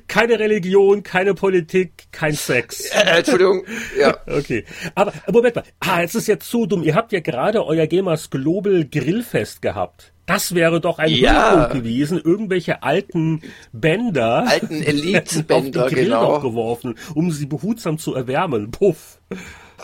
keine 0.09 0.39
Religion, 0.39 1.03
keine 1.03 1.35
Politik, 1.35 2.07
kein 2.11 2.33
Sex. 2.33 2.91
Äh, 2.91 3.19
Entschuldigung, 3.19 3.63
ja. 3.97 4.17
Okay. 4.27 4.65
Aber 4.95 5.13
Moment 5.31 5.55
mal. 5.55 5.63
Ah, 5.79 6.01
jetzt 6.01 6.15
ist 6.15 6.27
jetzt 6.27 6.49
so 6.49 6.65
dumm. 6.65 6.83
Ihr 6.83 6.95
habt 6.95 7.13
ja 7.13 7.21
gerade 7.21 7.65
euer 7.65 7.87
Gamers 7.87 8.29
Global 8.29 8.83
Grillfest 8.83 9.61
gehabt. 9.61 10.12
Das 10.25 10.55
wäre 10.55 10.79
doch 10.79 10.99
ein 10.99 11.11
ja. 11.11 11.67
gewesen, 11.67 12.19
irgendwelche 12.23 12.81
alten 12.81 13.41
Bänder, 13.73 14.45
alten 14.47 14.81
Elite-Bänder, 14.83 15.89
genau. 15.89 16.39
geworfen, 16.39 16.95
um 17.13 17.31
sie 17.31 17.45
behutsam 17.45 17.97
zu 17.97 18.15
erwärmen. 18.15 18.71
Puff 18.71 19.19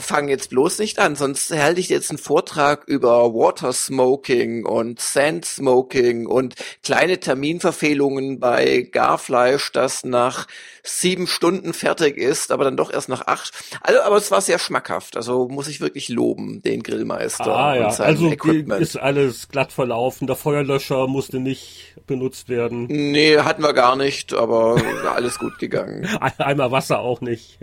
fang 0.01 0.29
jetzt 0.29 0.49
bloß 0.49 0.79
nicht 0.79 0.99
an, 0.99 1.15
sonst 1.15 1.51
halte 1.51 1.79
ich 1.79 1.89
jetzt 1.89 2.09
einen 2.09 2.17
Vortrag 2.17 2.87
über 2.87 3.33
Water 3.33 3.73
Smoking 3.73 4.65
und 4.65 4.99
Sand 4.99 5.45
Smoking 5.45 6.25
und 6.25 6.55
kleine 6.83 7.19
Terminverfehlungen 7.19 8.39
bei 8.39 8.87
Garfleisch, 8.91 9.71
das 9.71 10.03
nach 10.03 10.47
sieben 10.89 11.27
Stunden 11.27 11.73
fertig 11.73 12.17
ist, 12.17 12.51
aber 12.51 12.63
dann 12.63 12.77
doch 12.77 12.91
erst 12.91 13.09
nach 13.09 13.27
acht. 13.27 13.51
Also, 13.81 14.01
aber 14.01 14.17
es 14.17 14.31
war 14.31 14.41
sehr 14.41 14.59
schmackhaft. 14.59 15.15
Also 15.15 15.47
muss 15.47 15.67
ich 15.67 15.81
wirklich 15.81 16.09
loben, 16.09 16.61
den 16.61 16.83
Grillmeister. 16.83 17.55
Ah, 17.55 17.75
ja. 17.75 17.87
also 17.87 18.31
Equipment. 18.31 18.81
ist 18.81 18.97
alles 18.97 19.49
glatt 19.49 19.71
verlaufen. 19.71 20.27
Der 20.27 20.35
Feuerlöscher 20.35 21.07
musste 21.07 21.39
nicht 21.39 21.95
benutzt 22.07 22.49
werden. 22.49 22.85
Nee, 22.87 23.37
hatten 23.37 23.61
wir 23.61 23.73
gar 23.73 23.95
nicht, 23.95 24.33
aber 24.33 24.81
alles 25.13 25.39
gut 25.39 25.59
gegangen. 25.59 26.07
Einmal 26.37 26.71
Wasser 26.71 26.99
auch 26.99 27.21
nicht. 27.21 27.59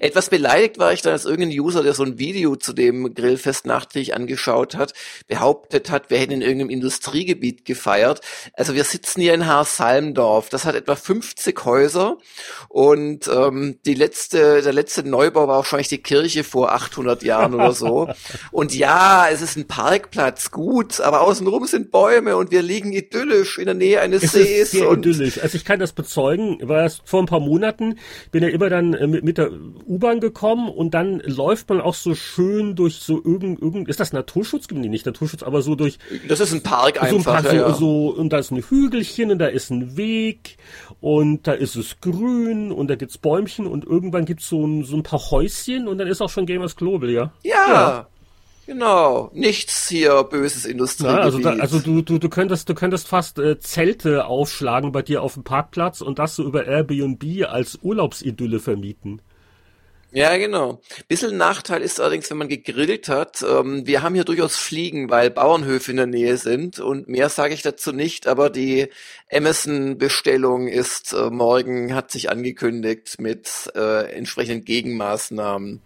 Etwas 0.00 0.30
beleidigt 0.30 0.78
war 0.78 0.92
ich 0.92 1.02
dann, 1.02 1.12
als 1.12 1.24
irgendein 1.24 1.58
User, 1.58 1.82
der 1.82 1.94
so 1.94 2.02
ein 2.02 2.18
Video 2.18 2.56
zu 2.56 2.72
dem 2.72 3.14
Grillfest 3.14 3.66
nachträglich 3.66 4.14
angeschaut 4.14 4.76
hat, 4.76 4.92
behauptet 5.28 5.90
hat, 5.90 6.10
wir 6.10 6.18
hätten 6.18 6.32
in 6.32 6.42
irgendeinem 6.42 6.70
Industriegebiet 6.70 7.64
gefeiert. 7.64 8.20
Also 8.54 8.74
wir 8.74 8.84
sitzen 8.84 9.20
hier 9.20 9.34
in 9.34 9.46
Haarsalmdorf. 9.46 10.48
Das 10.48 10.64
hat 10.64 10.74
etwa 10.74 10.96
50 10.96 11.64
Häuser 11.64 12.18
und 12.68 13.28
ähm, 13.28 13.78
die 13.86 13.94
letzte, 13.94 14.62
der 14.62 14.72
letzte 14.72 15.08
Neubau 15.08 15.48
war 15.48 15.58
wahrscheinlich 15.58 15.88
die 15.88 16.02
Kirche 16.02 16.44
vor 16.44 16.72
800 16.72 17.22
Jahren 17.22 17.54
oder 17.54 17.72
so. 17.72 18.08
Und 18.50 18.74
ja, 18.74 19.26
es 19.30 19.42
ist 19.42 19.56
ein 19.56 19.66
Parkplatz, 19.66 20.50
gut, 20.50 21.00
aber 21.00 21.22
außenrum 21.22 21.66
sind 21.66 21.90
Bäume 21.90 22.36
und 22.36 22.50
wir 22.50 22.62
liegen 22.62 22.92
idyllisch 22.92 23.58
in 23.58 23.66
der 23.66 23.74
Nähe 23.74 24.00
eines 24.00 24.22
es 24.22 24.32
Sees. 24.32 24.46
Ist 24.46 24.70
sehr 24.72 24.90
idyllisch. 24.90 25.42
Also 25.42 25.56
ich 25.56 25.64
kann 25.64 25.80
das 25.80 25.92
bezeugen, 25.92 26.58
war 26.62 26.82
erst 26.82 27.02
vor 27.04 27.22
ein 27.22 27.26
paar 27.26 27.40
Monaten, 27.40 27.98
bin 28.30 28.42
ja 28.42 28.48
immer 28.48 28.70
dann 28.70 28.94
äh, 28.94 29.06
mit, 29.06 29.24
mit 29.24 29.38
der 29.38 29.50
U-Bahn 29.86 30.20
gekommen 30.20 30.68
und 30.68 30.94
dann 30.94 31.20
läuft 31.20 31.68
man 31.68 31.80
auch 31.80 31.94
so 31.94 32.14
schön 32.14 32.74
durch 32.76 32.96
so 32.96 33.20
irgend, 33.24 33.60
irgend 33.60 33.88
ist 33.88 34.00
das 34.00 34.12
Naturschutz? 34.12 34.66
Nee, 34.70 34.88
nicht 34.88 35.06
Naturschutz, 35.06 35.42
aber 35.42 35.62
so 35.62 35.74
durch. 35.74 35.98
Das 36.28 36.40
ist 36.40 36.52
ein 36.52 36.62
Park 36.62 36.96
so 36.96 37.16
einfach. 37.16 37.36
Ein 37.36 37.42
Park, 37.44 37.54
ja, 37.54 37.72
so, 37.72 37.78
so, 37.78 38.08
und 38.16 38.32
da 38.32 38.38
ist 38.38 38.50
ein 38.50 38.62
Hügelchen 38.62 39.30
und 39.30 39.38
da 39.38 39.46
ist 39.46 39.70
ein 39.70 39.96
Weg 39.96 40.56
und 41.04 41.46
da 41.46 41.52
ist 41.52 41.76
es 41.76 42.00
grün 42.00 42.72
und 42.72 42.88
da 42.88 42.94
gibt's 42.94 43.18
Bäumchen 43.18 43.66
und 43.66 43.84
irgendwann 43.84 44.24
gibt's 44.24 44.48
so 44.48 44.66
ein, 44.66 44.84
so 44.84 44.96
ein 44.96 45.02
paar 45.02 45.20
Häuschen 45.30 45.86
und 45.86 45.98
dann 45.98 46.08
ist 46.08 46.22
auch 46.22 46.30
schon 46.30 46.46
Gamers 46.46 46.76
Global, 46.76 47.10
ja? 47.10 47.30
Ja. 47.42 47.52
ja. 47.68 48.06
Genau, 48.64 49.30
nichts 49.34 49.86
hier 49.90 50.22
böses 50.22 50.64
Industriegebiet. 50.64 51.18
Ja, 51.18 51.24
also, 51.24 51.38
da, 51.40 51.50
also 51.56 51.78
du, 51.80 52.00
du, 52.00 52.16
du 52.16 52.28
könntest, 52.30 52.70
du 52.70 52.74
könntest 52.74 53.06
fast 53.06 53.38
äh, 53.38 53.58
Zelte 53.58 54.24
aufschlagen 54.24 54.92
bei 54.92 55.02
dir 55.02 55.22
auf 55.22 55.34
dem 55.34 55.44
Parkplatz 55.44 56.00
und 56.00 56.18
das 56.18 56.36
so 56.36 56.42
über 56.42 56.64
Airbnb 56.64 57.22
als 57.50 57.78
Urlaubsidylle 57.82 58.58
vermieten. 58.58 59.20
Ja, 60.14 60.36
genau. 60.36 60.80
Bisschen 61.08 61.36
Nachteil 61.36 61.82
ist 61.82 62.00
allerdings, 62.00 62.30
wenn 62.30 62.36
man 62.36 62.48
gegrillt 62.48 63.08
hat. 63.08 63.42
Ähm, 63.42 63.84
wir 63.84 64.02
haben 64.02 64.14
hier 64.14 64.22
durchaus 64.22 64.56
Fliegen, 64.56 65.10
weil 65.10 65.28
Bauernhöfe 65.28 65.90
in 65.90 65.96
der 65.96 66.06
Nähe 66.06 66.36
sind 66.36 66.78
und 66.78 67.08
mehr 67.08 67.28
sage 67.28 67.52
ich 67.52 67.62
dazu 67.62 67.90
nicht, 67.90 68.28
aber 68.28 68.48
die 68.48 68.90
Amazon-Bestellung 69.32 70.68
ist 70.68 71.14
äh, 71.14 71.30
morgen, 71.30 71.96
hat 71.96 72.12
sich 72.12 72.30
angekündigt 72.30 73.16
mit 73.18 73.72
äh, 73.74 74.12
entsprechenden 74.12 74.64
Gegenmaßnahmen. 74.64 75.82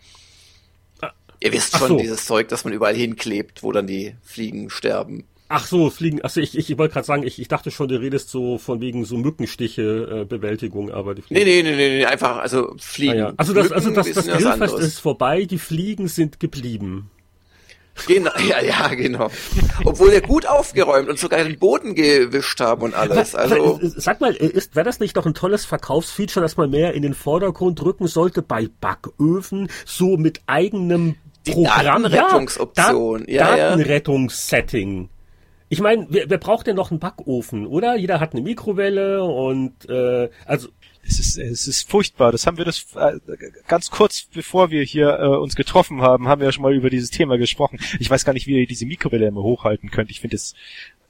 Ah. 1.00 1.12
Ihr 1.40 1.52
wisst 1.54 1.78
schon, 1.78 1.88
so. 1.88 1.96
dieses 1.96 2.26
Zeug, 2.26 2.48
das 2.48 2.64
man 2.64 2.74
überall 2.74 2.94
hinklebt, 2.94 3.62
wo 3.62 3.72
dann 3.72 3.86
die 3.86 4.14
Fliegen 4.22 4.68
sterben. 4.68 5.26
Ach 5.50 5.66
so, 5.66 5.88
Fliegen. 5.88 6.20
Also 6.22 6.40
ich, 6.40 6.58
ich, 6.58 6.70
ich 6.70 6.78
wollte 6.78 6.92
gerade 6.92 7.06
sagen, 7.06 7.22
ich, 7.22 7.40
ich 7.40 7.48
dachte 7.48 7.70
schon, 7.70 7.88
du 7.88 7.98
redest 7.98 8.28
so 8.28 8.58
von 8.58 8.80
wegen 8.80 9.04
so 9.04 9.16
Mückenstiche 9.16 10.22
äh, 10.22 10.24
Bewältigung, 10.24 10.90
aber 10.90 11.14
die 11.14 11.22
Fliegen. 11.22 11.42
Nee, 11.42 11.62
nee, 11.62 11.70
nee, 11.70 11.96
nee, 11.98 12.04
einfach 12.04 12.37
also 12.37 12.74
Fliegen. 12.78 13.12
Ah, 13.12 13.16
ja. 13.16 13.32
Also 13.37 13.54
das, 13.54 13.72
also 13.72 13.90
das, 13.90 14.12
das 14.12 14.26
Grillfest 14.26 14.78
ist 14.78 14.98
vorbei, 15.00 15.44
die 15.44 15.58
Fliegen 15.58 16.08
sind 16.08 16.38
geblieben. 16.38 17.11
Genau, 18.06 18.30
ja, 18.48 18.62
ja, 18.62 18.88
genau. 18.88 19.30
Obwohl 19.84 20.12
wir 20.12 20.20
gut 20.20 20.46
aufgeräumt 20.46 21.08
und 21.08 21.18
sogar 21.18 21.42
den 21.42 21.58
Boden 21.58 21.94
gewischt 21.94 22.61
haben 22.61 22.82
und 22.82 22.94
alles. 22.94 23.34
Also 23.34 23.80
sag 23.82 24.20
mal, 24.20 24.34
ist 24.34 24.76
wäre 24.76 24.84
das 24.84 25.00
nicht 25.00 25.16
doch 25.16 25.26
ein 25.26 25.34
tolles 25.34 25.64
Verkaufsfeature, 25.64 26.42
dass 26.42 26.56
man 26.56 26.70
mehr 26.70 26.94
in 26.94 27.02
den 27.02 27.14
Vordergrund 27.14 27.82
rücken 27.82 28.06
sollte 28.06 28.42
bei 28.42 28.68
Backöfen, 28.80 29.68
so 29.84 30.16
mit 30.16 30.42
eigenem 30.46 31.16
Programm, 31.44 32.02
Datenrettungsoption, 32.02 33.24
ja, 33.26 33.56
ja, 33.56 33.70
Datenrettungssetting. 33.70 35.08
Ich 35.68 35.81
meine, 35.81 36.07
wer, 36.09 36.31
wer 36.31 36.38
braucht 36.38 36.66
denn 36.66 36.76
noch 36.76 36.90
einen 36.90 37.00
Backofen, 37.00 37.66
oder? 37.66 37.96
Jeder 37.96 38.20
hat 38.20 38.33
eine 38.33 38.42
Mikrowelle 38.42 39.22
und 39.22 39.88
äh, 39.88 40.31
also 40.46 40.68
es 41.07 41.18
ist, 41.18 41.38
es 41.38 41.66
ist 41.66 41.88
furchtbar. 41.88 42.33
Das 42.33 42.46
haben 42.46 42.59
wir 42.59 42.64
das 42.64 42.87
äh, 42.94 43.18
ganz 43.66 43.90
kurz 43.90 44.24
bevor 44.33 44.70
wir 44.70 44.83
hier 44.83 45.18
äh, 45.18 45.26
uns 45.26 45.57
getroffen 45.57 46.02
haben, 46.02 46.28
haben 46.28 46.40
wir 46.40 46.46
ja 46.46 46.52
schon 46.52 46.62
mal 46.62 46.74
über 46.74 46.90
dieses 46.90 47.11
Thema 47.11 47.37
gesprochen. 47.38 47.78
Ich 47.98 48.11
weiß 48.11 48.24
gar 48.24 48.33
nicht, 48.33 48.46
wie 48.46 48.61
ihr 48.61 48.66
diese 48.66 48.87
Mikrowelle 48.87 49.26
immer 49.26 49.42
hochhalten 49.42 49.90
könnt. 49.90 50.11
Ich 50.11 50.20
finde 50.20 50.37
es 50.37 50.54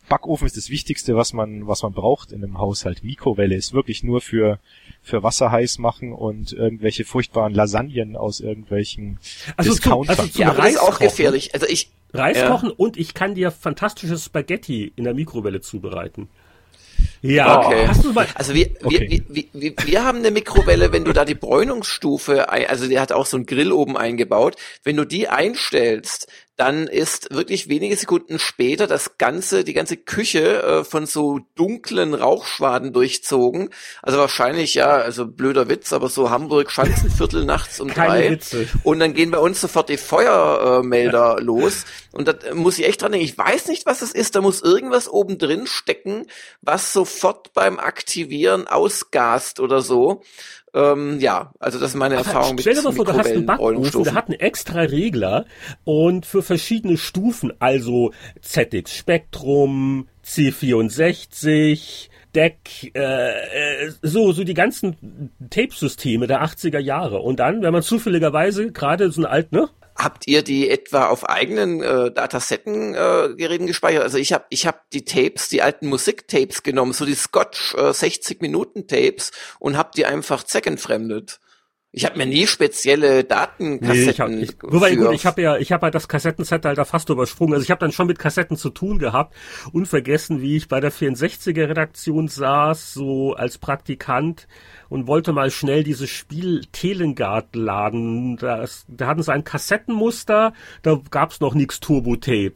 Backofen 0.08 0.46
ist 0.46 0.56
das 0.56 0.70
Wichtigste, 0.70 1.16
was 1.16 1.32
man, 1.32 1.66
was 1.66 1.82
man 1.82 1.92
braucht 1.92 2.32
in 2.32 2.42
einem 2.42 2.58
Haushalt. 2.58 3.04
Mikrowelle 3.04 3.54
ist 3.54 3.72
wirklich 3.72 4.02
nur 4.02 4.20
für, 4.20 4.58
für 5.02 5.22
Wasser 5.22 5.50
heiß 5.50 5.78
machen 5.78 6.12
und 6.12 6.52
irgendwelche 6.52 7.04
furchtbaren 7.04 7.54
Lasagnen 7.54 8.16
aus 8.16 8.40
irgendwelchen 8.40 9.18
also 9.56 9.70
Discountern. 9.70 10.16
Zu, 10.16 10.22
also 10.22 10.32
zum 10.32 10.40
ja, 10.40 10.50
aber 10.50 10.62
das 10.62 10.70
ist 10.72 10.80
auch 10.80 10.98
gefährlich. 10.98 11.54
Also 11.54 11.66
ich, 11.66 11.90
Reis 12.12 12.38
ja. 12.38 12.48
kochen 12.48 12.70
und 12.70 12.96
ich 12.96 13.14
kann 13.14 13.34
dir 13.34 13.50
fantastisches 13.50 14.24
Spaghetti 14.24 14.92
in 14.96 15.04
der 15.04 15.14
Mikrowelle 15.14 15.60
zubereiten. 15.60 16.28
Ja, 17.20 17.60
okay. 17.60 17.86
hast 17.88 18.04
du 18.04 18.12
mal. 18.12 18.26
Also 18.34 18.54
wir, 18.54 18.70
okay. 18.82 19.06
wir, 19.08 19.22
wir, 19.28 19.44
wir, 19.52 19.74
wir 19.84 20.04
haben 20.04 20.18
eine 20.18 20.30
Mikrowelle, 20.30 20.92
wenn 20.92 21.04
du 21.04 21.12
da 21.12 21.24
die 21.24 21.34
Bräunungsstufe, 21.34 22.48
also 22.48 22.86
die 22.86 23.00
hat 23.00 23.12
auch 23.12 23.26
so 23.26 23.36
ein 23.36 23.46
Grill 23.46 23.72
oben 23.72 23.96
eingebaut, 23.96 24.56
wenn 24.84 24.96
du 24.96 25.04
die 25.04 25.28
einstellst, 25.28 26.28
dann 26.58 26.88
ist 26.88 27.32
wirklich 27.32 27.68
wenige 27.68 27.94
Sekunden 27.94 28.40
später 28.40 28.88
das 28.88 29.16
ganze, 29.16 29.62
die 29.62 29.74
ganze 29.74 29.96
Küche 29.96 30.60
äh, 30.60 30.84
von 30.84 31.06
so 31.06 31.38
dunklen 31.54 32.14
Rauchschwaden 32.14 32.92
durchzogen. 32.92 33.70
Also 34.02 34.18
wahrscheinlich, 34.18 34.74
ja, 34.74 34.88
also 34.88 35.28
blöder 35.28 35.68
Witz, 35.68 35.92
aber 35.92 36.08
so 36.08 36.30
Hamburg 36.30 36.72
Schanzenviertel 36.72 37.44
nachts 37.44 37.78
um 37.78 37.86
Keine 37.86 38.08
drei. 38.08 38.30
Witze. 38.32 38.68
Und 38.82 38.98
dann 38.98 39.14
gehen 39.14 39.30
bei 39.30 39.38
uns 39.38 39.60
sofort 39.60 39.88
die 39.88 39.96
Feuermelder 39.96 41.36
ja. 41.38 41.38
los. 41.38 41.84
Und 42.10 42.26
da 42.26 42.34
muss 42.54 42.76
ich 42.80 42.86
echt 42.86 43.02
dran 43.02 43.12
denken, 43.12 43.24
ich 43.24 43.38
weiß 43.38 43.68
nicht, 43.68 43.86
was 43.86 44.00
das 44.00 44.10
ist. 44.10 44.34
Da 44.34 44.40
muss 44.40 44.60
irgendwas 44.60 45.08
oben 45.08 45.38
drin 45.38 45.68
stecken, 45.68 46.26
was 46.60 46.92
sofort 47.08 47.52
beim 47.54 47.78
Aktivieren 47.78 48.66
ausgast 48.66 49.60
oder 49.60 49.80
so. 49.80 50.22
Ähm, 50.74 51.18
ja, 51.20 51.52
also 51.58 51.78
das 51.78 51.90
ist 51.90 51.96
meine 51.96 52.16
Erfahrung 52.16 52.54
mit 52.54 52.60
Stell 52.60 52.74
dir 52.74 52.82
mal 52.82 52.92
vor, 52.92 53.06
du 53.06 53.14
hast 53.14 53.30
einen 53.30 53.46
Backofen, 53.46 54.04
der 54.04 54.14
hat 54.14 54.28
einen 54.28 54.38
extra 54.38 54.80
Regler 54.80 55.46
und 55.84 56.26
für 56.26 56.42
verschiedene 56.42 56.98
Stufen, 56.98 57.52
also 57.58 58.12
ZX 58.42 58.94
Spectrum, 58.94 60.08
C64, 60.24 62.10
Deck, 62.34 62.92
äh, 62.94 63.86
äh, 63.86 63.92
so, 64.02 64.32
so 64.32 64.44
die 64.44 64.54
ganzen 64.54 65.30
Tape-Systeme 65.48 66.26
der 66.26 66.44
80er 66.44 66.78
Jahre. 66.78 67.20
Und 67.20 67.40
dann, 67.40 67.62
wenn 67.62 67.72
man 67.72 67.82
zufälligerweise 67.82 68.70
gerade 68.70 69.10
so 69.10 69.22
ein 69.22 69.26
alt, 69.26 69.52
ne? 69.52 69.70
Habt 69.98 70.28
ihr 70.28 70.42
die 70.42 70.70
etwa 70.70 71.06
auf 71.06 71.28
eigenen 71.28 71.82
äh, 71.82 72.12
Datasetten-Geräten 72.12 73.64
äh, 73.64 73.66
gespeichert? 73.66 74.04
Also 74.04 74.16
ich 74.16 74.32
habe 74.32 74.44
ich 74.48 74.64
hab 74.64 74.88
die 74.90 75.04
Tapes, 75.04 75.48
die 75.48 75.60
alten 75.60 75.88
Musiktapes 75.88 76.62
genommen, 76.62 76.92
so 76.92 77.04
die 77.04 77.16
Scotch 77.16 77.74
äh, 77.74 77.90
60-Minuten-Tapes 77.90 79.32
und 79.58 79.76
hab 79.76 79.92
die 79.92 80.06
einfach 80.06 80.44
zweckentfremdet. 80.44 81.40
Ich 81.90 82.04
habe 82.04 82.18
mir 82.18 82.26
nie 82.26 82.46
spezielle 82.46 83.24
Datenkassetten. 83.24 84.04
Nee, 84.04 84.10
ich 84.10 84.20
hab, 84.20 84.28
ich, 84.28 84.56
wobei 84.62 84.94
gut, 84.94 85.10
ich 85.12 85.24
habe 85.24 85.40
ja, 85.40 85.56
ich 85.56 85.72
habe 85.72 85.84
halt 85.84 85.94
das 85.94 86.06
Kassettenset 86.06 86.66
halt 86.66 86.76
da 86.76 86.84
fast 86.84 87.08
übersprungen. 87.08 87.54
Also 87.54 87.64
ich 87.64 87.70
habe 87.70 87.80
dann 87.80 87.92
schon 87.92 88.06
mit 88.06 88.18
Kassetten 88.18 88.58
zu 88.58 88.68
tun 88.68 88.98
gehabt. 88.98 89.34
Unvergessen, 89.72 90.42
wie 90.42 90.56
ich 90.56 90.68
bei 90.68 90.80
der 90.80 90.92
64er 90.92 91.66
Redaktion 91.66 92.28
saß, 92.28 92.92
so 92.92 93.32
als 93.32 93.56
Praktikant 93.56 94.48
und 94.90 95.06
wollte 95.06 95.32
mal 95.32 95.50
schnell 95.50 95.82
dieses 95.82 96.10
Spiel 96.10 96.66
Telengard 96.72 97.56
laden. 97.56 98.36
Das, 98.36 98.84
da 98.88 99.06
hatten 99.06 99.22
sie 99.22 99.32
ein 99.32 99.44
Kassettenmuster, 99.44 100.52
da 100.82 101.00
gab's 101.10 101.40
noch 101.40 101.54
nix 101.54 101.80
Turbo-Tape. 101.80 102.54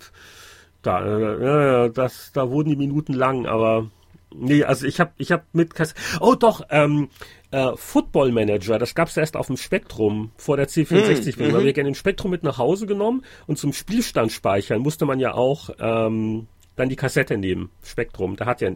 Da, 0.82 1.84
äh, 1.86 1.90
das, 1.90 2.32
da 2.34 2.50
wurden 2.50 2.68
die 2.68 2.76
Minuten 2.76 3.14
lang, 3.14 3.46
aber 3.46 3.88
nee, 4.34 4.62
also 4.62 4.84
ich 4.84 5.00
habe 5.00 5.12
ich 5.16 5.32
hab 5.32 5.46
mit 5.54 5.74
Kassetten. 5.74 6.02
Oh 6.20 6.34
doch, 6.34 6.66
ähm, 6.68 7.08
äh, 7.52 7.76
Football 7.76 8.32
Manager, 8.32 8.78
das 8.78 8.94
gab's 8.94 9.16
erst 9.16 9.36
auf 9.36 9.46
dem 9.46 9.56
Spektrum 9.56 10.32
vor 10.36 10.56
der 10.56 10.68
C64. 10.68 11.38
Mhm. 11.38 11.64
Wir 11.64 11.72
gerne 11.72 11.90
den 11.90 11.94
Spektrum 11.94 12.30
mit 12.30 12.42
nach 12.42 12.58
Hause 12.58 12.86
genommen 12.86 13.24
und 13.46 13.58
zum 13.58 13.72
Spielstand 13.72 14.32
speichern 14.32 14.80
musste 14.80 15.04
man 15.04 15.20
ja 15.20 15.34
auch 15.34 15.70
ähm, 15.78 16.48
dann 16.76 16.88
die 16.88 16.96
Kassette 16.96 17.36
nehmen. 17.36 17.70
Spektrum, 17.82 18.36
da 18.36 18.46
hat 18.46 18.60
ja 18.60 18.70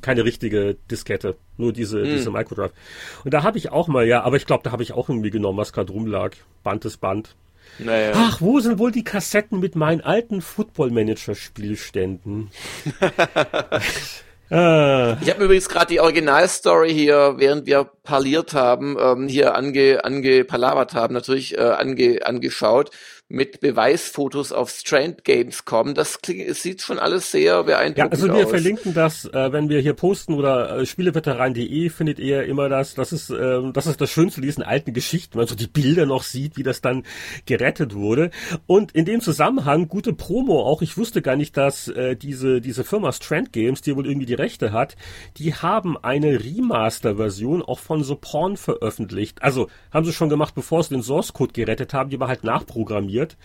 keine 0.00 0.24
richtige 0.24 0.76
Diskette, 0.90 1.36
nur 1.56 1.72
diese, 1.72 2.00
mm. 2.00 2.04
diese 2.04 2.30
Microdrive. 2.30 2.72
Und 3.24 3.34
da 3.34 3.42
habe 3.42 3.58
ich 3.58 3.70
auch 3.70 3.88
mal, 3.88 4.06
ja, 4.06 4.22
aber 4.22 4.36
ich 4.36 4.46
glaube, 4.46 4.62
da 4.62 4.72
habe 4.72 4.82
ich 4.82 4.92
auch 4.92 5.08
irgendwie 5.08 5.30
genommen, 5.30 5.58
was 5.58 5.72
gerade 5.72 5.92
rumlag. 5.92 6.32
Band 6.62 6.84
ist 6.84 6.98
Band. 6.98 7.36
Naja. 7.78 8.12
Ach, 8.14 8.40
wo 8.40 8.60
sind 8.60 8.78
wohl 8.78 8.92
die 8.92 9.04
Kassetten 9.04 9.58
mit 9.60 9.74
meinen 9.74 10.00
alten 10.00 10.40
Football 10.40 10.90
Ah. 14.54 15.16
Ich 15.20 15.28
habe 15.28 15.40
mir 15.40 15.46
übrigens 15.46 15.68
gerade 15.68 15.86
die 15.86 15.98
Originalstory 15.98 16.92
hier, 16.92 17.34
während 17.38 17.66
wir 17.66 17.90
parliert 18.04 18.54
haben, 18.54 18.96
ähm, 19.00 19.26
hier 19.26 19.56
ange, 19.56 20.04
angepalavert 20.04 20.94
haben, 20.94 21.12
natürlich 21.12 21.58
äh, 21.58 21.60
ange, 21.60 22.20
angeschaut 22.24 22.90
mit 23.34 23.60
Beweisfotos 23.60 24.52
auf 24.52 24.70
Strand 24.70 25.24
Games 25.24 25.64
kommen. 25.64 25.94
Das 25.94 26.22
klingt, 26.22 26.48
es 26.48 26.62
sieht 26.62 26.80
schon 26.80 26.98
alles 26.98 27.30
sehr 27.30 27.64
beeindruckend 27.64 28.12
aus. 28.12 28.18
Ja, 28.20 28.26
also 28.26 28.38
wir 28.38 28.44
aus. 28.44 28.50
verlinken 28.50 28.94
das, 28.94 29.24
äh, 29.26 29.52
wenn 29.52 29.68
wir 29.68 29.80
hier 29.80 29.94
posten 29.94 30.34
oder 30.34 30.78
äh, 30.78 30.86
spieleveteran.de 30.86 31.90
findet 31.90 32.18
ihr 32.18 32.44
immer 32.44 32.68
das. 32.68 32.94
Das 32.94 33.12
ist, 33.12 33.30
äh, 33.30 33.60
das 33.72 33.86
ist 33.86 34.00
das 34.00 34.10
Schönste 34.10 34.40
diesen 34.40 34.62
alten 34.62 34.92
Geschichten, 34.92 35.34
wenn 35.34 35.40
man 35.40 35.48
so 35.48 35.54
die 35.56 35.66
Bilder 35.66 36.06
noch 36.06 36.22
sieht, 36.22 36.56
wie 36.56 36.62
das 36.62 36.80
dann 36.80 37.02
gerettet 37.46 37.94
wurde. 37.94 38.30
Und 38.66 38.92
in 38.92 39.04
dem 39.04 39.20
Zusammenhang 39.20 39.88
gute 39.88 40.12
Promo 40.12 40.62
auch. 40.62 40.82
Ich 40.82 40.96
wusste 40.96 41.20
gar 41.20 41.36
nicht, 41.36 41.56
dass 41.56 41.88
äh, 41.88 42.16
diese 42.16 42.60
diese 42.60 42.84
Firma 42.84 43.12
Strand 43.12 43.52
Games, 43.52 43.82
die 43.82 43.96
wohl 43.96 44.06
irgendwie 44.06 44.26
die 44.26 44.34
Rechte 44.34 44.72
hat, 44.72 44.96
die 45.36 45.54
haben 45.54 45.96
eine 45.96 46.44
Remaster-Version 46.44 47.62
auch 47.62 47.80
von 47.80 48.04
The 48.04 48.14
Porn 48.14 48.56
veröffentlicht. 48.56 49.42
Also 49.42 49.68
haben 49.90 50.04
sie 50.04 50.12
schon 50.12 50.28
gemacht, 50.28 50.54
bevor 50.54 50.82
sie 50.82 50.94
den 50.94 51.02
Source 51.02 51.32
Code 51.32 51.52
gerettet 51.52 51.94
haben. 51.94 52.10
Die 52.10 52.20
war 52.20 52.28
halt 52.28 52.44
nachprogrammiert 52.44 53.23
programmiert. 53.24 53.36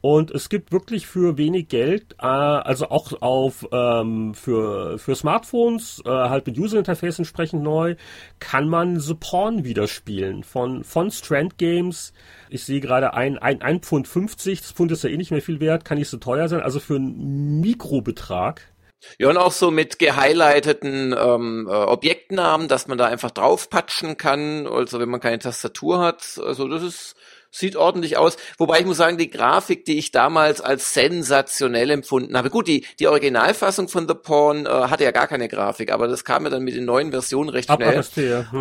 Und 0.00 0.32
es 0.32 0.48
gibt 0.48 0.72
wirklich 0.72 1.06
für 1.06 1.38
wenig 1.38 1.68
Geld, 1.68 2.16
äh, 2.20 2.26
also 2.26 2.88
auch 2.90 3.22
auf 3.22 3.64
ähm, 3.70 4.34
für 4.34 4.98
für 4.98 5.14
Smartphones, 5.14 6.02
äh, 6.04 6.08
halt 6.08 6.44
mit 6.44 6.58
User 6.58 6.78
Interface 6.78 7.20
entsprechend 7.20 7.62
neu, 7.62 7.94
kann 8.40 8.68
man 8.68 8.98
The 8.98 9.14
Porn 9.14 9.62
wieder 9.62 9.86
spielen 9.86 10.42
von 10.42 10.82
von 10.82 11.12
Strand 11.12 11.56
Games. 11.56 12.12
Ich 12.50 12.64
sehe 12.64 12.80
gerade 12.80 13.14
ein, 13.14 13.38
ein, 13.38 13.62
ein 13.62 13.80
Pfund 13.80 14.08
50, 14.08 14.60
das 14.60 14.72
Pfund 14.72 14.90
ist 14.90 15.04
ja 15.04 15.10
eh 15.10 15.16
nicht 15.16 15.30
mehr 15.30 15.40
viel 15.40 15.60
wert, 15.60 15.84
kann 15.84 15.98
nicht 15.98 16.08
so 16.08 16.16
teuer 16.16 16.48
sein, 16.48 16.62
also 16.62 16.80
für 16.80 16.96
einen 16.96 17.60
Mikrobetrag. 17.60 18.72
Ja, 19.18 19.30
und 19.30 19.36
auch 19.36 19.52
so 19.52 19.70
mit 19.70 19.98
gehighlighteten 19.98 21.14
ähm, 21.16 21.68
äh, 21.68 21.72
Objektnamen, 21.74 22.68
dass 22.68 22.86
man 22.86 22.98
da 22.98 23.06
einfach 23.06 23.30
draufpatschen 23.32 24.16
kann, 24.16 24.66
also 24.66 25.00
wenn 25.00 25.08
man 25.08 25.20
keine 25.20 25.38
Tastatur 25.40 26.00
hat. 26.00 26.40
Also 26.44 26.68
das 26.68 26.82
ist 26.82 27.16
sieht 27.52 27.76
ordentlich 27.76 28.16
aus. 28.16 28.36
Wobei 28.58 28.80
ich 28.80 28.86
muss 28.86 28.96
sagen, 28.96 29.18
die 29.18 29.30
Grafik, 29.30 29.84
die 29.84 29.98
ich 29.98 30.10
damals 30.10 30.60
als 30.60 30.94
sensationell 30.94 31.90
empfunden 31.90 32.36
habe. 32.36 32.50
Gut, 32.50 32.66
die, 32.66 32.84
die 32.98 33.06
Originalfassung 33.06 33.88
von 33.88 34.08
The 34.08 34.14
Pawn 34.14 34.66
äh, 34.66 34.68
hatte 34.68 35.04
ja 35.04 35.12
gar 35.12 35.28
keine 35.28 35.48
Grafik, 35.48 35.92
aber 35.92 36.08
das 36.08 36.24
kam 36.24 36.44
ja 36.44 36.50
dann 36.50 36.64
mit 36.64 36.74
den 36.74 36.86
neuen 36.86 37.12
Versionen 37.12 37.50
recht 37.50 37.70
schnell. 37.70 37.98
Ab, 37.98 38.04